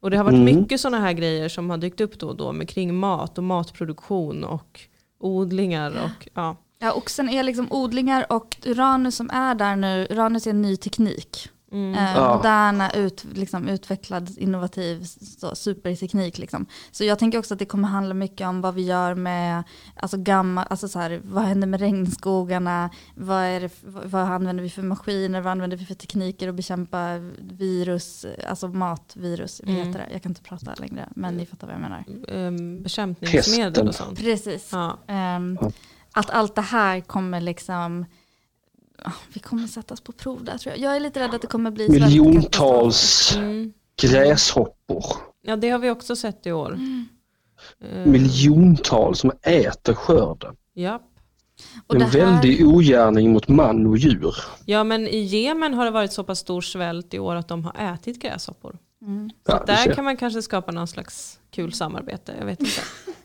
Och 0.00 0.10
det 0.10 0.16
har 0.16 0.24
varit 0.24 0.40
mycket 0.40 0.80
sådana 0.80 1.00
här 1.00 1.12
grejer 1.12 1.48
som 1.48 1.70
har 1.70 1.78
dykt 1.78 2.00
upp 2.00 2.18
då 2.18 2.28
och 2.28 2.36
då 2.36 2.52
med 2.52 2.68
kring 2.68 2.94
mat 2.94 3.38
och 3.38 3.44
matproduktion 3.44 4.44
och 4.44 4.80
odlingar 5.18 5.90
och 5.90 6.28
ja. 6.34 6.56
Ja, 6.82 6.92
oxen 6.92 7.28
är 7.28 7.42
liksom 7.42 7.66
odlingar 7.72 8.26
och 8.32 8.56
Uranus 8.64 9.16
som 9.16 9.30
är 9.30 9.54
där 9.54 9.76
nu, 9.76 10.06
Uranus 10.10 10.46
är 10.46 10.50
en 10.50 10.62
ny 10.62 10.76
teknik. 10.76 11.48
Eh, 11.72 12.14
Ja. 12.16 12.36
Moderna, 12.36 12.90
ut, 12.90 13.24
liksom, 13.34 13.68
utvecklad, 13.68 14.30
innovativ 14.38 15.04
så, 15.04 15.54
superteknik. 15.54 16.38
Liksom. 16.38 16.66
Så 16.90 17.04
jag 17.04 17.18
tänker 17.18 17.38
också 17.38 17.54
att 17.54 17.58
det 17.58 17.64
kommer 17.64 17.88
handla 17.88 18.14
mycket 18.14 18.46
om 18.46 18.60
vad 18.60 18.74
vi 18.74 18.82
gör 18.82 19.14
med, 19.14 19.62
alltså 19.96 20.16
gammal, 20.16 20.66
alltså 20.70 20.88
så 20.88 20.98
här, 20.98 21.20
vad 21.24 21.44
händer 21.44 21.68
med 21.68 21.80
regnskogarna, 21.80 22.90
vad, 23.14 23.42
är 23.42 23.60
det, 23.60 23.70
vad, 23.82 24.04
vad 24.04 24.22
använder 24.22 24.62
vi 24.62 24.70
för 24.70 24.82
maskiner, 24.82 25.40
vad 25.40 25.50
använder 25.50 25.76
vi 25.76 25.84
för 25.84 25.94
tekniker 25.94 26.48
att 26.48 26.54
bekämpa 26.54 27.18
virus, 27.38 28.26
alltså 28.48 28.68
matvirus, 28.68 29.60
vad 29.64 29.74
heter 29.74 29.98
det? 29.98 30.08
Jag 30.12 30.22
kan 30.22 30.30
inte 30.30 30.42
prata 30.42 30.74
längre, 30.74 31.08
men 31.16 31.34
ni 31.34 31.46
fattar 31.46 31.66
vad 31.66 31.76
jag 31.76 31.80
menar. 31.80 32.04
Um, 32.28 32.82
bekämpningsmedel 32.82 33.88
och 33.88 33.94
sånt. 33.94 34.18
Precis. 34.18 34.68
Ja. 34.72 34.98
Ehm, 35.06 35.58
att 36.12 36.30
allt 36.30 36.54
det 36.54 36.60
här 36.62 37.00
kommer 37.00 37.40
liksom, 37.40 38.06
ah, 39.02 39.10
vi 39.32 39.40
kommer 39.40 39.66
sättas 39.66 40.00
på 40.00 40.12
prov 40.12 40.44
där 40.44 40.58
tror 40.58 40.74
jag. 40.74 40.80
Jag 40.84 40.96
är 40.96 41.00
lite 41.00 41.20
rädd 41.20 41.34
att 41.34 41.40
det 41.42 41.46
kommer 41.46 41.70
bli. 41.70 41.88
Miljontals 41.88 43.32
Mm. 43.36 43.72
gräshoppor. 44.02 45.04
ja, 45.42 45.56
det 45.56 45.70
har 45.70 45.78
vi 45.78 45.90
också 45.90 46.16
sett 46.16 46.46
i 46.46 46.52
år. 46.52 46.78
Eh, 47.80 48.06
Miljontals 48.06 49.18
som 49.18 49.32
äter 49.42 49.94
skörden. 49.94 50.56
ja. 50.72 51.02
Och 51.86 51.94
En 51.94 51.98
det 52.00 52.04
här- 52.06 52.12
väldig 52.12 52.66
ogärning 52.68 53.32
mot 53.32 53.48
man 53.48 53.86
och 53.86 53.96
djur. 53.98 54.34
ja, 54.64 54.84
men 54.84 55.06
i 55.08 55.18
Jemen 55.18 55.74
har 55.74 55.84
det 55.84 55.90
varit 55.90 56.12
så 56.12 56.24
pass 56.24 56.38
stor 56.38 56.60
svält 56.60 57.14
i 57.14 57.18
år 57.18 57.34
att 57.34 57.48
de 57.48 57.64
har 57.64 57.94
ätit 57.94 58.18
gräshoppor. 58.22 58.78
Mm. 59.02 59.30
Ja, 59.46 59.58
Så 59.58 59.64
du 59.66 59.72
där 59.72 59.94
kan 59.94 60.04
man 60.04 60.16
kanske 60.16 60.42
skapa 60.42 60.72
någon 60.72 60.88
slags 60.88 61.38
kul 61.50 61.72
samarbete, 61.72 62.34
jag 62.38 62.46
vet 62.46 62.60
inte. 62.60 62.80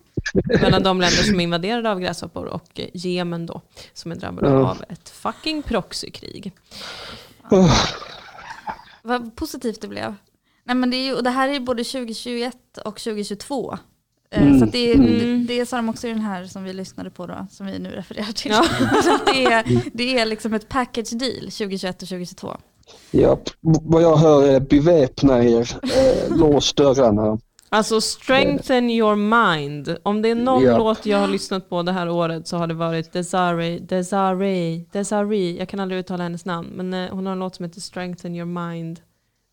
Mellan 0.61 0.83
de 0.83 1.01
länder 1.01 1.23
som 1.23 1.39
är 1.39 1.43
invaderade 1.43 1.91
av 1.91 1.99
gräshoppor 1.99 2.45
och 2.45 2.79
Jemen 2.93 3.45
då, 3.45 3.61
som 3.93 4.11
är 4.11 4.15
drabbade 4.15 4.49
Ja. 4.49 4.69
av 4.69 4.83
ett 4.89 5.09
fucking 5.09 5.63
proxykrig. 5.63 6.51
Åh, 7.51 7.73
Vad 9.03 9.35
positivt 9.35 9.81
det 9.81 9.87
blev. 9.87 10.15
Nej, 10.63 10.75
men 10.75 10.89
det, 10.89 10.97
är 10.97 11.05
ju, 11.05 11.13
och 11.13 11.23
det 11.23 11.29
här 11.29 11.49
är 11.49 11.59
både 11.59 11.83
2021 11.83 12.57
och 12.85 12.99
2022. 12.99 13.73
Eh, 13.73 13.77
Mm. 14.41 14.59
Så 14.59 14.65
att 14.65 14.71
det, 14.71 14.91
är, 14.91 14.95
Mm. 14.95 15.45
det, 15.47 15.53
det 15.59 15.65
sa 15.65 15.75
de 15.75 15.89
också 15.89 16.07
i 16.07 16.09
den 16.09 16.19
här 16.21 16.45
som 16.45 16.63
vi 16.63 16.73
lyssnade 16.73 17.09
på 17.09 17.27
då, 17.27 17.47
som 17.51 17.65
vi 17.67 17.79
nu 17.79 17.89
refererar 17.89 18.31
till. 18.31 18.51
Ja. 18.51 18.63
Så 19.03 19.15
att 19.15 19.25
det, 19.25 19.45
är, 19.45 19.81
det 19.93 20.17
är 20.19 20.25
liksom 20.25 20.53
ett 20.53 20.69
package 20.69 21.11
deal 21.13 21.39
2021 21.41 22.01
och 22.01 22.07
2022. 22.07 22.57
Ja, 23.11 23.39
vad 23.61 24.01
jag 24.03 24.17
hör 24.17 24.47
är 24.47 24.59
beväpna 24.59 25.43
er, 25.43 25.69
eh, 25.83 26.37
lås 26.37 26.73
dörrarna. 26.73 27.37
Alltså 27.69 28.01
strengthen 28.01 28.89
your 28.89 29.15
mind. 29.15 29.97
Om 30.03 30.21
det 30.21 30.29
är 30.29 30.35
någon 30.35 30.63
Ja. 30.63 30.77
låt 30.77 31.05
jag 31.05 31.17
har 31.17 31.27
lyssnat 31.27 31.69
på 31.69 31.81
det 31.83 31.91
här 31.91 32.09
året 32.09 32.47
så 32.47 32.57
har 32.57 32.67
det 32.67 32.73
varit 32.73 33.13
Desiree, 33.13 33.79
Desiree, 33.79 34.85
Desiree. 34.91 35.57
Jag 35.57 35.69
kan 35.69 35.79
aldrig 35.79 35.99
uttala 35.99 36.23
hennes 36.23 36.45
namn, 36.45 36.67
men 36.75 36.93
eh, 36.93 37.09
hon 37.11 37.25
har 37.25 37.33
en 37.33 37.39
låt 37.39 37.55
som 37.55 37.65
heter 37.65 37.81
Strengthen 37.81 38.35
your 38.35 38.69
mind. 38.69 38.99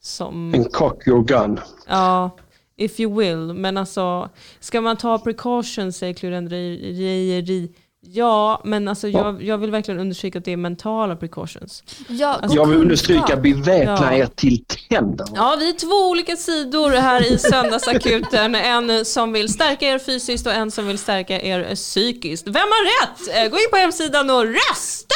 Som, 0.03 0.55
En 0.55 0.65
cock 0.65 1.07
your 1.07 1.25
gun. 1.25 1.61
ja, 1.89 2.31
if 2.77 3.01
you 3.01 3.19
will. 3.19 3.55
Men 3.55 3.77
alltså, 3.77 4.29
ska 4.61 4.81
man 4.81 4.97
ta 4.97 5.19
precautions 5.19 5.97
säger 5.97 6.15
klurendrejeri. 6.15 7.73
Ja, 8.13 8.61
men 8.65 8.89
alltså 8.89 9.09
jag, 9.09 9.43
jag 9.43 9.59
vill 9.59 9.71
verkligen 9.71 10.01
understryka 10.01 10.39
att 10.39 10.45
det 10.45 10.53
är 10.53 10.57
mentala 10.57 11.17
precautions. 11.17 11.83
Ja, 12.09 12.29
Alltså, 12.43 12.57
Jag 12.57 12.67
vill 12.67 12.79
understryka 12.79 13.37
beväpna 13.37 13.99
Ja. 14.01 14.13
er 14.13 14.27
till 14.27 14.65
tänderna. 14.89 15.31
Ja, 15.35 15.57
vi 15.59 15.69
är 15.69 15.73
två 15.73 16.11
olika 16.11 16.37
sidor 16.37 16.91
här 16.91 17.33
i 17.33 17.39
söndagsakuten. 17.39 18.55
En 18.65 19.05
som 19.05 19.33
vill 19.33 19.53
stärka 19.53 19.87
er 19.87 19.99
fysiskt 19.99 20.47
och 20.47 20.53
en 20.53 20.71
som 20.71 20.87
vill 20.87 20.99
stärka 20.99 21.41
er 21.41 21.75
psykiskt. 21.75 22.47
Vem 22.47 22.55
har 22.55 23.03
rätt? 23.07 23.37
Eh, 23.45 23.51
Gå 23.51 23.57
in 23.57 23.67
på 23.71 23.77
hemsidan 23.77 24.31
och 24.31 24.45
rösta! 24.45 25.15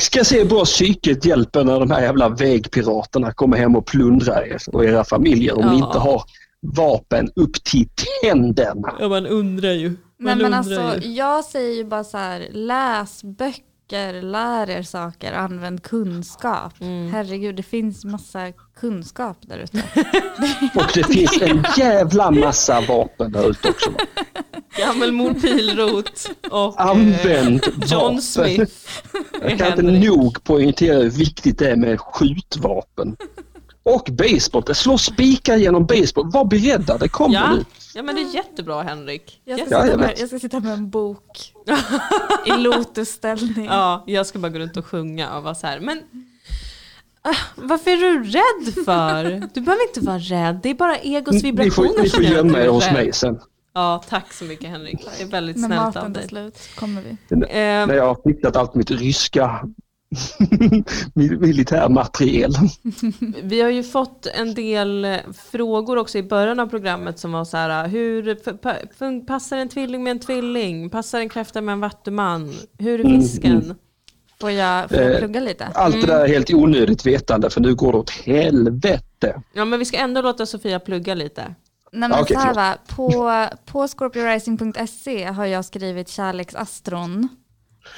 Ska 0.00 0.24
se 0.24 0.38
hur 0.38 0.44
bra 0.44 0.64
psyket 0.64 1.24
hjälper 1.24 1.64
när 1.64 1.80
de 1.80 1.90
här 1.90 2.02
jävla 2.02 2.28
vägpiraterna 2.28 3.32
kommer 3.32 3.56
hem 3.56 3.76
och 3.76 3.86
plundrar 3.86 4.42
er 4.46 4.58
och 4.72 4.84
era 4.84 5.04
familjer 5.04 5.58
om 5.58 5.66
ni 5.72 5.78
Ja. 5.78 5.86
inte 5.86 5.98
har 5.98 6.22
vapen 6.76 7.30
upp 7.36 7.64
till 7.64 7.88
tänderna. 8.22 8.94
Ja, 9.00 9.08
man 9.08 9.26
undrar 9.26 9.72
ju. 9.72 9.96
Nej, 10.22 10.36
men 10.36 10.54
alltså, 10.54 10.98
ju. 11.00 11.12
jag 11.12 11.44
säger 11.44 11.76
ju 11.76 11.84
bara 11.84 12.04
så 12.04 12.18
här, 12.18 12.48
läs 12.52 13.24
böcker, 13.24 14.22
lär 14.22 14.70
er 14.70 14.82
saker, 14.82 15.32
använd 15.32 15.82
kunskap. 15.82 16.72
Mm. 16.80 17.12
Herregud, 17.12 17.56
det 17.56 17.62
finns 17.62 18.04
massa 18.04 18.52
kunskap 18.80 19.36
där 19.40 19.58
ute. 19.58 19.78
Och 20.74 20.90
det 20.94 21.04
finns 21.04 21.42
en 21.42 21.64
jävla 21.78 22.30
massa 22.30 22.80
vapen 22.80 23.32
där 23.32 23.50
ute 23.50 23.68
också. 23.68 23.90
Gammelmor 24.78 25.34
Pilrot 25.34 26.30
och 26.50 26.80
eh, 26.80 26.86
Använd 26.86 27.64
John 27.86 28.00
vapen. 28.00 28.22
Smith. 28.22 28.72
Jag 29.42 29.58
kan 29.58 29.68
inte 29.68 30.08
nog 30.08 30.44
poängtera 30.44 30.98
hur 30.98 31.10
viktigt 31.10 31.58
det 31.58 31.70
är 31.70 31.76
med 31.76 32.00
skjutvapen. 32.00 33.16
Och 33.84 34.08
baseball. 34.12 34.62
Det 34.66 34.74
slår 34.74 34.96
spikar 34.96 35.56
genom 35.56 35.86
baseball. 35.86 36.30
Var 36.30 36.44
beredda, 36.44 36.98
det 36.98 37.08
kommer 37.08 37.34
Ja. 37.34 37.54
nu. 37.54 37.64
ja, 37.94 38.02
men 38.02 38.14
det 38.14 38.20
är 38.20 38.34
jättebra 38.34 38.82
Henrik. 38.82 39.40
Jag 39.44 39.58
ska, 39.60 39.68
Ja, 39.70 39.80
sitta 39.82 39.90
jag 39.90 40.00
med, 40.00 40.08
vet. 40.08 40.20
jag 40.20 40.28
ska 40.28 40.38
sitta 40.38 40.60
med 40.60 40.72
en 40.72 40.90
bok 40.90 41.52
i 42.46 42.50
lotusställning. 42.58 43.64
Ja, 43.66 44.04
jag 44.06 44.26
ska 44.26 44.38
bara 44.38 44.48
gå 44.48 44.58
runt 44.58 44.76
och 44.76 44.86
sjunga 44.86 45.36
och 45.36 45.42
vara 45.42 45.54
så 45.54 45.66
här. 45.66 45.80
Men 45.80 46.00
ah, 47.22 47.34
varför 47.56 47.90
är 47.90 47.96
du 47.96 48.22
rädd 48.24 48.84
för? 48.84 49.48
Du 49.54 49.60
behöver 49.60 49.88
inte 49.88 50.00
vara 50.00 50.18
rädd. 50.18 50.60
Det 50.62 50.70
är 50.70 50.74
bara 50.74 50.98
egos 50.98 51.34
Ni 51.34 51.40
vibrationer 51.40 51.88
får, 51.88 52.02
ni 52.02 52.08
som 52.08 52.16
får 52.16 52.24
gör 52.24 52.30
att 52.30 52.36
gömma 52.46 52.58
er 52.58 52.64
är 52.64 52.68
hos 52.68 52.90
mig 52.92 53.12
sen. 53.12 53.38
Ja, 53.74 54.02
tack 54.08 54.32
så 54.32 54.44
mycket 54.44 54.70
Henrik. 54.70 55.06
Det 55.18 55.22
är 55.22 55.26
väldigt 55.26 55.56
När 55.56 55.66
snällt 55.68 55.80
av 55.80 55.86
maten 55.86 56.14
tar 56.14 56.20
dig. 56.20 56.28
slut 56.28 56.58
kommer 56.76 57.02
vi. 57.02 57.10
Eh, 57.30 57.38
När 57.86 57.94
jag 57.94 58.06
har 58.06 58.18
fixat 58.32 58.56
allt 58.56 58.74
mitt 58.74 58.90
ryska 58.90 59.60
militärmateriel. 61.40 62.52
Vi 63.42 63.60
har 63.62 63.70
ju 63.70 63.82
fått 63.82 64.26
en 64.26 64.54
del 64.54 65.04
eh, 65.04 65.16
frågor 65.50 65.96
också 65.98 66.18
i 66.18 66.22
början 66.22 66.60
av 66.60 66.66
programmet 66.66 67.18
som 67.18 67.32
var 67.32 67.44
så 67.44 67.56
här, 67.56 67.88
hur 67.88 68.34
pa- 68.34 68.76
fun- 68.98 69.26
passar 69.26 69.56
en 69.56 69.68
tvilling 69.68 70.02
med 70.04 70.10
en 70.10 70.18
tvilling? 70.18 70.90
Passar 70.90 71.20
en 71.20 71.28
kräfta 71.28 71.60
med 71.60 71.72
en 71.72 71.80
vattuman? 71.80 72.52
Hur 72.78 73.00
är 73.00 73.20
fisken? 73.20 73.74
Får 74.40 74.50
jag, 74.50 74.88
får 74.88 74.98
jag 74.98 75.12
Eh, 75.12 75.18
plugga 75.18 75.40
lite? 75.40 75.64
Allt 75.74 76.00
det 76.00 76.06
där 76.06 76.20
är 76.24 76.28
helt 76.28 76.50
onödigt 76.54 77.06
vetande 77.06 77.50
för 77.50 77.60
nu 77.60 77.74
går 77.74 77.92
det 77.92 77.98
åt 77.98 78.10
helvete. 78.10 79.42
Ja 79.52 79.64
men 79.64 79.78
vi 79.78 79.84
ska 79.84 79.96
ändå 79.96 80.20
låta 80.22 80.46
Sofia 80.46 80.80
plugga 80.80 81.14
lite. 81.14 81.54
Nej 81.92 82.08
men 82.08 82.20
Okej, 82.20 82.36
så 82.36 82.42
här 82.42 82.54
va, 82.54 82.74
på, 82.96 83.46
på 83.72 83.88
scorpiorising.se 83.88 85.24
har 85.24 85.46
jag 85.46 85.64
skrivit 85.64 86.08
kärleksastron 86.08 87.28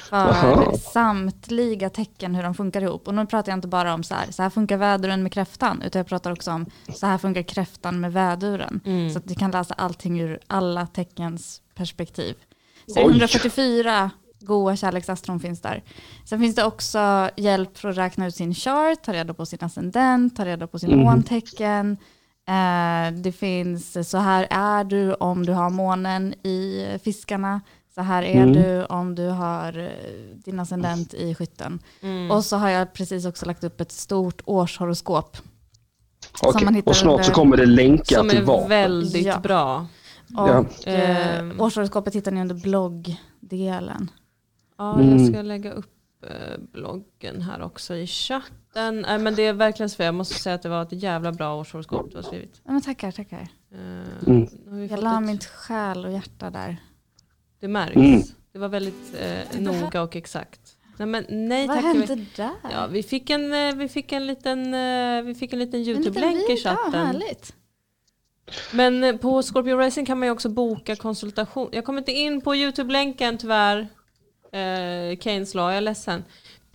för 0.09 0.77
samtliga 0.77 1.89
tecken 1.89 2.35
hur 2.35 2.43
de 2.43 2.53
funkar 2.53 2.81
ihop. 2.81 3.07
Och 3.07 3.13
nu 3.15 3.25
pratar 3.25 3.51
jag 3.51 3.57
inte 3.57 3.67
bara 3.67 3.93
om 3.93 4.03
så 4.03 4.15
här, 4.15 4.31
så 4.31 4.43
här 4.43 4.49
funkar 4.49 4.77
väduren 4.77 5.23
med 5.23 5.31
kräftan, 5.31 5.81
utan 5.81 5.99
jag 5.99 6.07
pratar 6.07 6.31
också 6.31 6.51
om 6.51 6.65
så 6.95 7.05
här 7.07 7.17
funkar 7.17 7.41
kräftan 7.41 7.99
med 7.99 8.13
väduren. 8.13 8.79
Mm. 8.85 9.09
Så 9.09 9.17
att 9.17 9.27
du 9.27 9.35
kan 9.35 9.51
läsa 9.51 9.73
allting 9.73 10.19
ur 10.21 10.39
alla 10.47 10.87
teckens 10.87 11.61
perspektiv. 11.75 12.35
Så 12.87 12.99
Oj. 12.99 13.03
144 13.11 14.11
goa 14.39 14.75
kärleksastron 14.75 15.39
finns 15.39 15.61
där. 15.61 15.83
Sen 16.25 16.39
finns 16.39 16.55
det 16.55 16.63
också 16.65 17.29
hjälp 17.37 17.77
för 17.77 17.89
att 17.89 17.97
räkna 17.97 18.27
ut 18.27 18.35
sin 18.35 18.53
chart, 18.53 19.03
ta 19.03 19.13
reda 19.13 19.33
på 19.33 19.45
sin 19.45 19.59
ascendent, 19.61 20.35
ta 20.35 20.45
reda 20.45 20.67
på 20.67 20.79
sin 20.79 20.89
Mhm. 20.91 20.99
måntecken. 20.99 21.97
Eh, 22.47 23.11
det 23.21 23.31
finns 23.31 24.09
så 24.09 24.17
här 24.17 24.47
är 24.49 24.83
du 24.83 25.13
om 25.13 25.45
du 25.45 25.53
har 25.53 25.69
månen 25.69 26.33
i 26.33 26.85
fiskarna. 27.03 27.61
Så 27.95 28.01
här 28.01 28.23
är 28.23 28.35
Mm. 28.43 28.53
du 28.53 28.85
om 28.85 29.15
du 29.15 29.27
har 29.27 29.77
eh, 29.77 29.89
din 30.35 30.59
ascendent 30.59 31.13
i 31.13 31.35
skytten. 31.35 31.79
Mm. 32.01 32.31
Och 32.31 32.45
så 32.45 32.57
har 32.57 32.69
jag 32.69 32.93
precis 32.93 33.25
också 33.25 33.45
lagt 33.45 33.63
upp 33.63 33.81
ett 33.81 33.91
stort 33.91 34.41
årshoroskop. 34.45 35.37
Hittar 35.37 36.89
Och 36.89 36.95
snart 36.95 37.11
under- 37.13 37.23
så 37.23 37.31
kommer 37.31 37.57
det 37.57 37.65
länkar 37.65 38.17
Som 38.17 38.29
till 38.29 38.37
är 38.37 38.43
vapen. 38.43 38.69
väldigt 38.69 39.25
Ja. 39.25 39.39
bra. 39.39 39.87
Och 40.37 40.49
Ja. 40.49 40.65
eh, 40.85 41.37
Ehm. 41.39 41.61
årshoroskopet 41.61 42.15
hittar 42.15 42.31
ni 42.31 42.41
under 42.41 42.55
bloggdelen. 42.55 44.11
Ja, 44.77 44.99
Mm. 44.99 45.17
jag 45.17 45.27
ska 45.33 45.41
lägga 45.41 45.71
upp 45.71 45.91
eh, 46.23 46.57
bloggen 46.73 47.41
här 47.41 47.61
också 47.61 47.95
i 47.95 48.07
chatten. 48.07 49.01
Nej 49.01 49.19
men 49.19 49.35
det 49.35 49.41
är 49.47 49.53
verkligen 49.53 49.89
så, 49.89 50.03
jag 50.03 50.13
måste 50.15 50.35
säga 50.35 50.55
att 50.55 50.61
det 50.61 50.69
var 50.69 50.81
ett 50.81 50.91
jävla 51.03 51.31
bra 51.31 51.55
årshoroskop 51.59 52.11
du 52.11 52.17
har 52.17 52.23
skrivit. 52.23 52.61
Ja, 52.65 52.71
men 52.71 52.81
tackar, 52.81 53.11
tackar. 53.11 53.47
Eh, 53.71 54.27
Mm. 54.27 54.87
Jag 54.89 55.03
la 55.03 55.15
ett- 55.19 55.23
mitt 55.25 55.45
själ 55.45 56.05
och 56.05 56.11
hjärta 56.11 56.49
där. 56.49 56.77
Det 57.59 57.67
märks. 57.67 57.95
Mm. 57.95 58.21
Det 58.51 58.59
var 58.59 58.67
väldigt 58.69 59.15
eh, 59.19 59.59
noga 59.61 60.01
och 60.01 60.15
exakt. 60.15 60.61
Nej 60.97 61.07
men 61.07 61.25
nej 61.29 61.67
Vad 61.67 61.75
tack. 61.75 61.85
hände 61.85 62.25
där? 62.35 62.51
Ja, 62.71 62.87
vi 62.87 63.03
fick 63.03 63.29
en, 63.29 63.53
eh, 63.53 63.75
vi 63.75 63.87
fick 63.87 64.11
en 64.11 64.27
liten, 64.27 64.73
eh, 64.73 65.21
vi 65.23 65.35
fick 65.35 65.53
en 65.53 65.59
liten 65.59 65.79
En 65.79 65.85
liten 65.85 65.95
YouTube-länk 65.95 66.49
i 66.49 66.53
Ja, 66.63 66.75
chatten. 66.75 67.05
härligt. 67.07 67.53
Men 68.73 69.03
eh, 69.03 69.15
på 69.15 69.41
Scorpio 69.43 69.77
Racing 69.77 70.05
kan 70.07 70.19
man 70.19 70.27
ju 70.27 70.31
också 70.31 70.49
boka 70.49 70.95
konsultation. 70.95 71.69
Jag 71.71 71.85
kommer 71.85 71.99
inte 71.99 72.11
in 72.11 72.41
på 72.41 72.55
YouTube-länken 72.55 73.37
tyvärr. 73.37 73.87
Eh, 74.51 75.17
Keynes 75.19 75.53
Law, 75.55 75.69
jag 75.71 75.77
är 75.77 75.81
ledsen. 75.81 76.23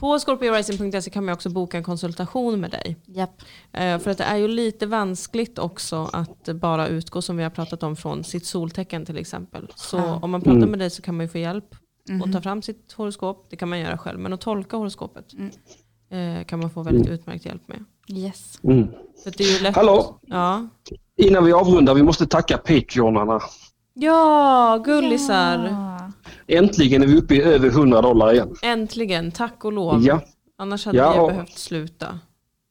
På 0.01 0.18
scorpioracing.se 0.18 1.10
kan 1.10 1.24
man 1.24 1.35
också 1.35 1.51
boka 1.51 1.77
en 1.77 1.82
konsultation 1.85 2.60
med 2.60 2.70
dig. 2.70 2.97
Japp. 3.06 3.43
Eh, 3.72 3.98
för 3.98 4.10
att 4.10 4.18
det 4.18 4.24
är 4.24 4.36
ju 4.36 4.48
lite 4.48 4.86
vanskligt 4.86 5.59
också 5.59 6.10
att 6.12 6.48
bara 6.48 6.86
utgå 6.89 7.22
som 7.22 7.36
vi 7.36 7.43
har 7.43 7.51
pratat 7.51 7.82
om 7.82 7.97
från 7.97 8.24
sitt 8.24 8.47
soltecken 8.47 9.06
till 9.06 9.16
exempel. 9.18 9.68
Så 9.74 9.97
Ja. 9.97 10.18
om 10.22 10.31
man 10.31 10.40
pratar 10.40 10.56
Mm. 10.56 10.70
med 10.70 10.78
dig 10.78 10.90
så 10.90 11.02
kan 11.02 11.16
man 11.16 11.24
ju 11.27 11.28
få 11.28 11.39
hjälp 11.39 11.74
Mhm. 12.09 12.22
och 12.22 12.32
ta 12.32 12.40
fram 12.40 12.62
sitt 12.62 12.93
horoskop. 12.93 13.47
Det 13.51 13.56
kan 13.56 13.68
man 13.68 13.78
göra 13.78 13.98
själv. 13.98 14.18
Men 14.18 14.32
att 14.32 14.40
tolka 14.40 14.77
horoskopet 14.77 15.27
Mm. 15.32 16.39
eh, 16.39 16.44
kan 16.44 16.60
man 16.60 16.70
få 16.70 16.82
väldigt 16.82 17.09
utmärkt 17.09 17.44
hjälp 17.47 17.68
med. 17.68 17.85
Yes. 18.09 18.59
Mm. 18.64 18.89
För 19.22 19.31
att 19.31 19.39
det 19.39 19.44
är 19.44 19.56
ju 19.59 19.62
lätt. 19.62 19.77
Hallå, 19.77 20.18
Ja, 20.27 20.68
innan 21.16 21.44
vi 21.44 21.52
avrundar, 21.52 21.94
vi 21.94 22.02
måste 22.02 22.27
tacka 22.27 22.59
Patreonarna. 22.59 23.40
ja 23.94 24.82
gullisar. 24.85 25.66
Ja. 25.70 25.99
Äntligen 26.59 27.02
är 27.02 27.06
vi 27.06 27.16
uppe 27.18 27.35
i 27.35 27.43
över 27.43 27.68
100 27.68 28.02
dollar 28.02 28.32
igen. 28.32 28.55
Äntligen, 28.62 29.32
tack 29.32 29.64
och 29.64 29.72
lov. 29.72 30.02
Ja, 30.02 30.20
Annars 30.59 30.86
hade 30.86 30.98
Ja, 30.98 31.12
vi 31.12 31.18
och- 31.18 31.28
behövt 31.28 31.59
sluta. 31.59 32.18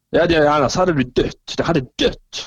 ja 0.10 0.26
det, 0.26 0.52
annars 0.52 0.76
hade 0.76 0.94
du 0.94 1.04
dött. 1.04 1.54
Det 1.58 1.64
hade 1.64 1.80
dött. 1.80 2.46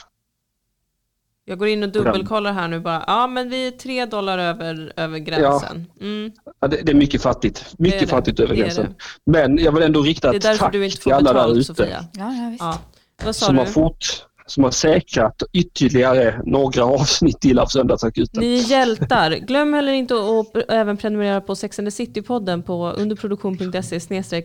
Jag 1.45 1.59
går 1.59 1.69
in 1.69 1.83
och 1.83 1.89
dubbelkollar 1.93 2.53
här 2.53 2.69
nu 2.69 2.81
bara. 2.81 3.05
Ja 3.07 3.27
men 3.27 3.51
vi 3.51 3.67
är 3.67 3.71
tre 3.71 4.07
dollar 4.07 4.39
över, 4.39 4.93
över 4.97 5.19
gränsen. 5.19 5.87
Mm, 6.01 6.33
Ja, 6.61 6.69
det, 6.69 6.77
det 6.83 6.93
är 6.93 6.97
mycket 6.97 7.23
fattigt. 7.23 7.75
Mycket 7.79 8.01
Det 8.01 8.05
det. 8.07 8.11
fattigt 8.11 8.41
över 8.41 8.55
gränsen. 8.55 8.95
Men 9.27 9.59
jag 9.59 9.73
vill 9.73 9.83
ändå 9.83 10.03
rikta 10.03 10.29
det 10.31 10.35
är 10.35 10.37
ett 10.37 10.43
därför 10.43 10.59
tack 10.59 10.73
du 10.73 10.85
inte 10.85 10.97
till 10.97 11.13
alla 11.13 11.33
där 11.33 11.53
ute 11.53 11.65
Sofia. 11.65 12.05
Ja, 12.13 12.33
ja, 12.35 12.49
visst. 12.51 12.63
Ja. 12.63 12.79
Vad 13.25 13.37
sa 13.37 13.47
som 13.47 13.55
du? 13.55 13.61
har, 13.61 13.67
fort, 13.67 14.27
som 14.47 14.65
har 14.65 14.71
säkrat 14.71 15.43
ytterligare 15.53 16.41
några 16.45 16.85
avsnitt 16.85 17.41
till 17.41 17.59
av 17.59 17.67
Söndagsakuten. 17.67 18.41
Ni 18.41 18.59
är 18.59 18.71
hjältar. 18.71 19.31
Glöm 19.31 19.75
heller 19.75 19.93
inte 19.93 20.15
att 20.15 20.71
även 20.71 20.97
prenumerera 20.97 21.41
på 21.41 21.57
Sex 21.57 21.79
and 21.79 21.87
the 21.89 21.91
City-podden 21.91 22.63
på 22.63 22.91
underproduktion.se 22.91 24.01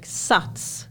sats. 0.06 0.86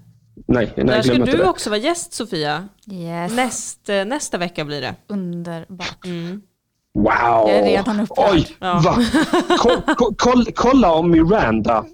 Nej, 0.49 0.73
nej 0.77 0.87
Där 0.87 1.03
ska 1.03 1.13
du 1.15 1.25
det. 1.25 1.45
också 1.49 1.71
vara 1.71 1.81
gäst 1.81 2.13
Sofia. 2.13 2.69
Yes. 2.93 3.33
Näst, 3.37 3.89
eh, 3.89 4.05
nästa 4.05 4.39
vecka 4.39 4.65
blir 4.65 4.81
det. 4.81 4.95
Underbart. 5.09 6.05
Mm. 6.05 6.43
Wow! 6.95 7.05
Jag 7.15 7.51
är 7.51 7.65
redan 7.65 8.01
upprörd. 8.01 8.31
Oj, 8.33 8.57
Ja. 8.61 8.81
va? 8.85 8.97
Ko- 9.59 9.95
ko- 9.95 10.15
koll- 10.19 10.53
kolla 10.55 10.93
om 10.93 11.11
Miranda. 11.11 11.85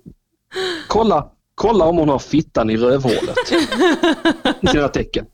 Kolla, 0.89 1.27
kolla 1.55 1.85
om 1.85 1.97
hon 1.97 2.09
har 2.09 2.19
fittan 2.19 2.71
i 2.71 2.77
rövhålet. 2.77 3.37
I 4.63 4.67
sina 4.67 4.89
tecken. 4.89 5.27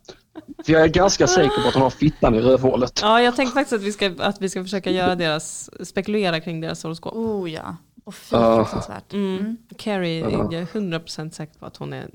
För 0.64 0.72
jag 0.72 0.82
är 0.82 0.88
ganska 0.88 1.26
säker 1.26 1.62
på 1.62 1.68
att 1.68 1.74
hon 1.74 1.82
har 1.82 1.90
fittan 1.90 2.34
i 2.34 2.40
rövhålet. 2.40 2.98
Ja, 3.02 3.20
jag 3.22 3.36
tänkte 3.36 3.54
faktiskt 3.54 3.72
att 3.72 3.82
vi 3.82 3.92
ska, 3.92 4.14
att 4.18 4.42
vi 4.42 4.48
ska 4.48 4.62
försöka 4.62 4.90
göra 4.90 5.14
deras, 5.14 5.70
spekulera 5.88 6.40
kring 6.40 6.60
deras 6.60 6.82
horoskop. 6.82 7.14
Oh 7.14 7.50
ja. 7.50 7.76
Och 8.04 8.14
fy 8.14 8.36
fruktansvärt. 8.36 9.12
Mm. 9.12 9.38
Mm. 9.38 9.56
Carrie, 9.78 10.20
Ja. 10.20 10.48
jag 10.52 10.62
är 10.62 10.66
100% 10.66 11.30
säker 11.30 11.58
på 11.58 11.66
att 11.66 11.76
hon 11.76 11.92
är 11.92 12.10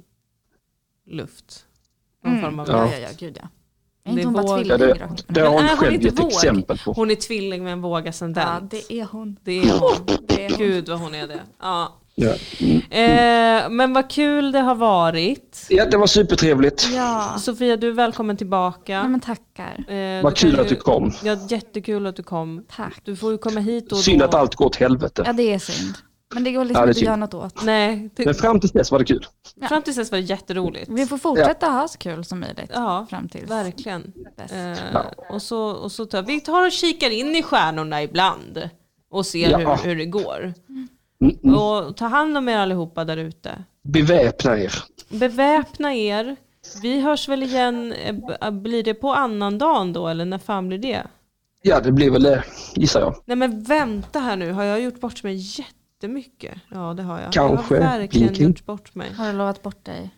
luft. 1.09 1.65
Någon 2.23 2.33
Mm. 2.33 2.43
form 2.45 2.59
av 2.59 2.67
Ja, 2.69 2.91
ja, 2.91 2.97
ja, 2.97 3.07
gud 3.19 3.37
ja. 3.41 3.47
Är 4.05 4.15
Det 4.15 4.21
inte 4.21 4.27
hon 4.27 4.33
bara 4.45 4.57
tvilling? 4.57 4.71
Ja, 4.71 4.77
det, 4.77 5.23
det 5.27 5.41
har 5.41 5.49
Men 5.49 5.53
hon 5.53 5.63
är 5.65 5.69
hon 5.69 5.77
själv 5.77 6.01
gett 6.03 6.19
våg? 6.19 6.27
exempel 6.27 6.77
på. 6.85 6.93
Hon 6.93 7.11
är 7.11 7.15
tvilling 7.15 7.63
med 7.63 7.73
en 7.73 7.81
våg 7.81 8.07
ascendent. 8.07 8.73
Ja, 8.73 8.79
det 8.89 8.99
är 8.99 9.05
hon. 9.11 9.37
Det 9.43 9.51
är 9.51 9.79
hon. 9.79 9.91
Det 10.27 10.45
är 10.45 10.49
hon. 10.49 10.57
Gud 10.57 10.89
vad 10.89 10.99
hon 10.99 11.15
är 11.15 11.27
det. 11.27 11.39
Ja. 11.61 11.93
Ja. 12.15 12.33
Mm. 12.59 12.77
Eh, 12.89 13.69
men 13.69 13.93
vad 13.93 14.09
kul 14.09 14.51
det 14.51 14.59
har 14.59 14.75
varit. 14.75 15.65
ja, 15.69 15.85
det 15.85 15.97
var 15.97 16.07
supertrevligt. 16.07 16.89
Ja, 16.95 17.35
Sofia, 17.39 17.77
du 17.77 17.87
är 17.87 17.91
välkommen 17.91 18.37
tillbaka. 18.37 18.99
Nej, 19.01 19.09
men 19.09 19.19
tackar. 19.19 19.91
Eh, 19.93 20.23
Vad 20.23 20.35
kul 20.37 20.59
att 20.59 20.69
du 20.69 20.75
kom. 20.75 21.11
Ja, 21.23 21.37
jättekul 21.49 22.05
att 22.07 22.15
du 22.15 22.23
kom. 22.23 22.65
Tack. 22.75 23.01
Du 23.03 23.15
får 23.15 23.31
ju 23.31 23.37
komma 23.37 23.59
hit 23.59 23.91
och 23.91 23.97
Synd 23.97 24.19
då. 24.19 24.25
att 24.25 24.33
allt 24.33 24.55
går 24.55 24.65
åt 24.65 24.75
helvete. 24.75 25.23
Ja, 25.25 25.33
det 25.33 25.53
är 25.53 25.59
synd. 25.59 25.93
Men 26.33 26.43
det 26.43 26.51
går 26.51 26.65
liksom 26.65 26.79
Ja, 26.81 26.85
det 26.85 26.89
inte 26.89 26.99
att 26.99 27.03
göra 27.05 27.15
något 27.15 27.33
åt. 27.33 27.63
Nej, 27.63 28.09
det, 28.15 28.25
Men 28.25 28.33
fram 28.33 28.59
till 28.59 28.69
dess 28.69 28.91
var 28.91 28.99
det 28.99 29.05
kul. 29.05 29.25
Ja. 29.55 29.67
fram 29.67 29.81
tills 29.81 29.97
dess 29.97 30.11
var 30.11 30.17
det 30.19 30.23
jätteroligt. 30.25 30.89
Vi 30.91 31.05
får 31.05 31.17
fortsätta 31.17 31.67
ha 31.67 31.87
så 31.87 31.97
kul 31.97 32.25
som 32.25 32.39
möjligt. 32.39 32.71
Ja, 32.73 33.07
Fram 33.09 33.29
tills 33.29 33.49
verkligen. 33.51 34.13
Eh, 34.51 34.57
Ja. 34.93 35.05
och 35.29 35.41
så, 35.41 35.59
och 35.65 35.91
så 35.91 36.05
tar, 36.05 36.21
vi 36.23 36.39
tar 36.41 36.65
och 36.65 36.71
kikar 36.71 37.09
in 37.09 37.35
i 37.35 37.43
stjärnorna 37.43 38.03
ibland 38.03 38.69
och 39.11 39.25
ser 39.25 39.49
Ja. 39.49 39.57
hur, 39.75 39.89
hur 39.89 39.95
det 39.95 40.05
går. 40.05 40.53
Mm, 40.69 40.87
mm. 41.43 41.55
Och 41.55 41.97
ta 41.97 42.05
hand 42.05 42.37
om 42.37 42.49
er 42.49 42.57
allihopa 42.57 43.05
där 43.05 43.17
ute. 43.17 43.63
Beväpna 43.83 44.59
er. 44.59 44.73
Beväpna 45.09 45.93
er. 45.95 46.35
Vi 46.81 46.99
hörs 47.01 47.29
väl 47.29 47.43
igen, 47.43 47.93
eh, 47.93 48.15
b- 48.15 48.51
blir 48.51 48.83
det 48.83 48.93
på 48.93 49.13
annan 49.13 49.57
dagen 49.57 49.93
då 49.93 50.07
eller 50.07 50.25
när 50.25 50.37
fan 50.37 50.67
blir 50.67 50.77
det? 50.77 51.03
Ja, 51.61 51.79
det 51.79 51.91
blir 51.91 52.11
väl 52.11 52.23
det, 52.23 52.43
gissar 52.75 52.99
jag. 52.99 53.15
Nej 53.25 53.37
men 53.37 53.63
vänta 53.63 54.19
här 54.19 54.35
nu, 54.35 54.51
har 54.51 54.63
jag 54.63 54.81
gjort 54.81 54.99
bort 54.99 55.23
mig 55.23 55.35
jättemycket? 55.59 56.57
Ja 56.69 56.93
det 56.93 57.03
har 57.03 57.19
jag. 57.21 57.31
Kanske. 57.33 57.75
Jag 57.75 57.83
har 57.83 57.97
verkligen 57.99 58.27
Blinking. 58.27 58.47
gjort 58.47 58.65
bort 58.65 58.95
mig. 58.95 59.13
Har 59.13 59.27
du 59.31 59.33
lovat 59.37 59.61
bort 59.63 59.85
dig? 59.85 60.09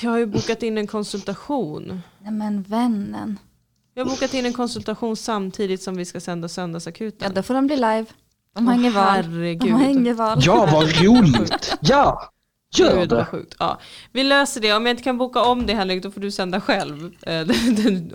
Jag 0.00 0.10
har 0.10 0.18
ju 0.18 0.26
bokat 0.26 0.62
in 0.62 0.78
en 0.78 0.86
konsultation. 0.86 2.00
Nej 2.18 2.32
men 2.32 2.62
vännen. 2.62 3.38
Jag 3.94 4.04
har 4.04 4.10
bokat 4.10 4.34
in 4.34 4.46
en 4.46 4.52
konsultation 4.52 5.16
samtidigt 5.16 5.82
som 5.82 5.96
vi 5.96 6.04
ska 6.04 6.20
sända 6.20 6.48
Söndagsakuten. 6.48 7.28
Ja 7.28 7.34
då 7.34 7.42
får 7.42 7.54
de 7.54 7.66
bli 7.66 7.76
live. 7.76 8.04
De 8.54 8.66
har 8.66 8.74
inget 8.74 8.94
val. 8.94 9.04
herregud. 9.04 9.60
De 9.60 9.70
har 9.72 9.88
inget 9.88 10.16
val. 10.16 10.38
Ja, 10.42 10.68
vad 10.72 11.02
roligt! 11.02 11.74
Ja! 11.80 12.28
Gör 12.74 13.00
Gud, 13.00 13.08
det. 13.08 13.24
sjukt. 13.24 13.56
Ja. 13.58 13.78
Vi 14.12 14.22
löser 14.22 14.60
det. 14.60 14.72
Om 14.72 14.86
jag 14.86 14.92
inte 14.92 15.02
kan 15.02 15.18
boka 15.18 15.40
om 15.42 15.66
det 15.66 15.74
Henrik, 15.74 16.02
då 16.02 16.10
får 16.10 16.20
du 16.20 16.30
sända 16.30 16.60
själv 16.60 17.10
eh, 17.22 17.46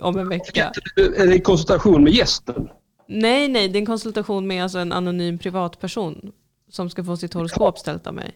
om 0.00 0.18
en 0.18 0.28
vecka. 0.28 0.72
Är 0.96 1.26
det 1.26 1.32
en 1.34 1.40
konsultation 1.40 2.04
med 2.04 2.12
gästen? 2.12 2.68
Nej, 3.08 3.48
nej, 3.48 3.68
det 3.68 3.78
är 3.78 3.80
en 3.80 3.86
konsultation 3.86 4.46
med 4.46 4.62
alltså 4.62 4.78
en 4.78 4.92
anonym 4.92 5.38
privatperson 5.38 6.32
som 6.70 6.90
ska 6.90 7.04
få 7.04 7.16
sitt 7.16 7.34
horoskop 7.34 7.78
ställt 7.78 8.06
av 8.06 8.14
mig. 8.14 8.32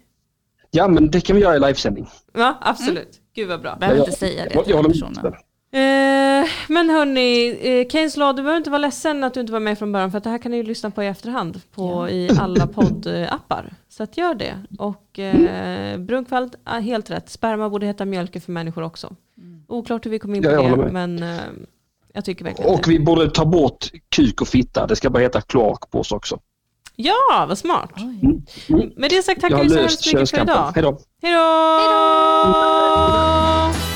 Ja, 0.70 0.88
men 0.88 1.10
det 1.10 1.20
kan 1.20 1.36
vi 1.36 1.42
göra 1.42 1.56
i 1.56 1.60
livesändning. 1.60 2.08
Ja, 2.34 2.58
absolut. 2.60 3.20
Gud 3.34 3.48
vad 3.48 3.60
bra. 3.60 3.76
Behöver 3.76 4.00
inte 4.00 4.12
säga 4.12 4.44
det 4.44 4.54
jag- 4.54 4.64
till 4.64 4.74
jag 4.74 5.22
med. 5.22 5.34
Eh, 5.74 6.48
men 6.68 6.90
hörni, 6.90 7.58
eh, 7.62 7.88
Keynes 7.88 8.16
lag, 8.16 8.36
du 8.36 8.42
behöver 8.42 8.56
inte 8.56 8.70
vara 8.70 8.78
ledsen 8.78 9.24
att 9.24 9.34
du 9.34 9.40
inte 9.40 9.52
var 9.52 9.60
med 9.60 9.78
från 9.78 9.92
början 9.92 10.10
för 10.10 10.18
att 10.18 10.24
det 10.24 10.30
här 10.30 10.38
kan 10.38 10.50
ni 10.50 10.56
ju 10.56 10.62
lyssna 10.62 10.90
på 10.90 11.02
i 11.02 11.06
efterhand 11.06 11.60
på, 11.74 12.08
i 12.08 12.30
alla 12.40 12.66
poddappar. 12.66 13.72
Så 13.88 14.02
att 14.02 14.16
gör 14.16 14.34
det. 14.34 14.54
Och 14.78 15.18
eh, 15.18 15.98
Brunkvald, 15.98 16.56
ah, 16.64 16.78
helt 16.78 17.10
rätt. 17.10 17.30
Sperma 17.30 17.68
borde 17.70 17.86
heta 17.86 18.04
mjölke 18.04 18.40
för 18.40 18.52
människor 18.52 18.82
också. 18.82 19.14
Oklart 19.68 20.06
hur 20.06 20.10
vi 20.10 20.18
kom 20.18 20.34
in 20.34 20.42
på 20.42 20.50
Ja, 20.50 20.62
det, 20.62 20.92
men 20.92 21.22
eh, 21.22 21.40
jag 22.12 22.24
tycker 22.24 22.44
verkligen 22.44 22.70
Och 22.74 22.80
det. 22.84 22.90
vi 22.90 22.98
borde 23.00 23.30
ta 23.30 23.44
bort 23.44 23.90
kuk 24.16 24.40
och 24.40 24.48
fitta. 24.48 24.86
Det 24.86 24.96
ska 24.96 25.10
bara 25.10 25.22
heta 25.22 25.40
kloak 25.40 25.90
på 25.90 26.00
oss 26.00 26.12
också. 26.12 26.38
Ja, 26.96 27.46
vad 27.48 27.58
smart. 27.58 27.90
Oj. 27.96 28.42
Med 28.96 29.10
det 29.10 29.22
sagt 29.22 29.40
tackar 29.40 29.62
vi 29.62 29.70
så 29.70 29.78
hemskt 29.78 30.06
mycket 30.14 30.30
för 30.30 30.42
idag. 30.42 30.72
Hej 30.74 30.82
då. 30.82 30.98
Hej 31.22 31.32
då! 33.82 33.91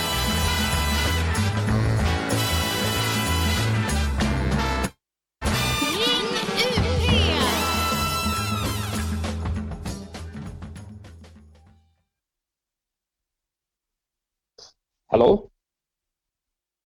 Hallå? 15.07 15.51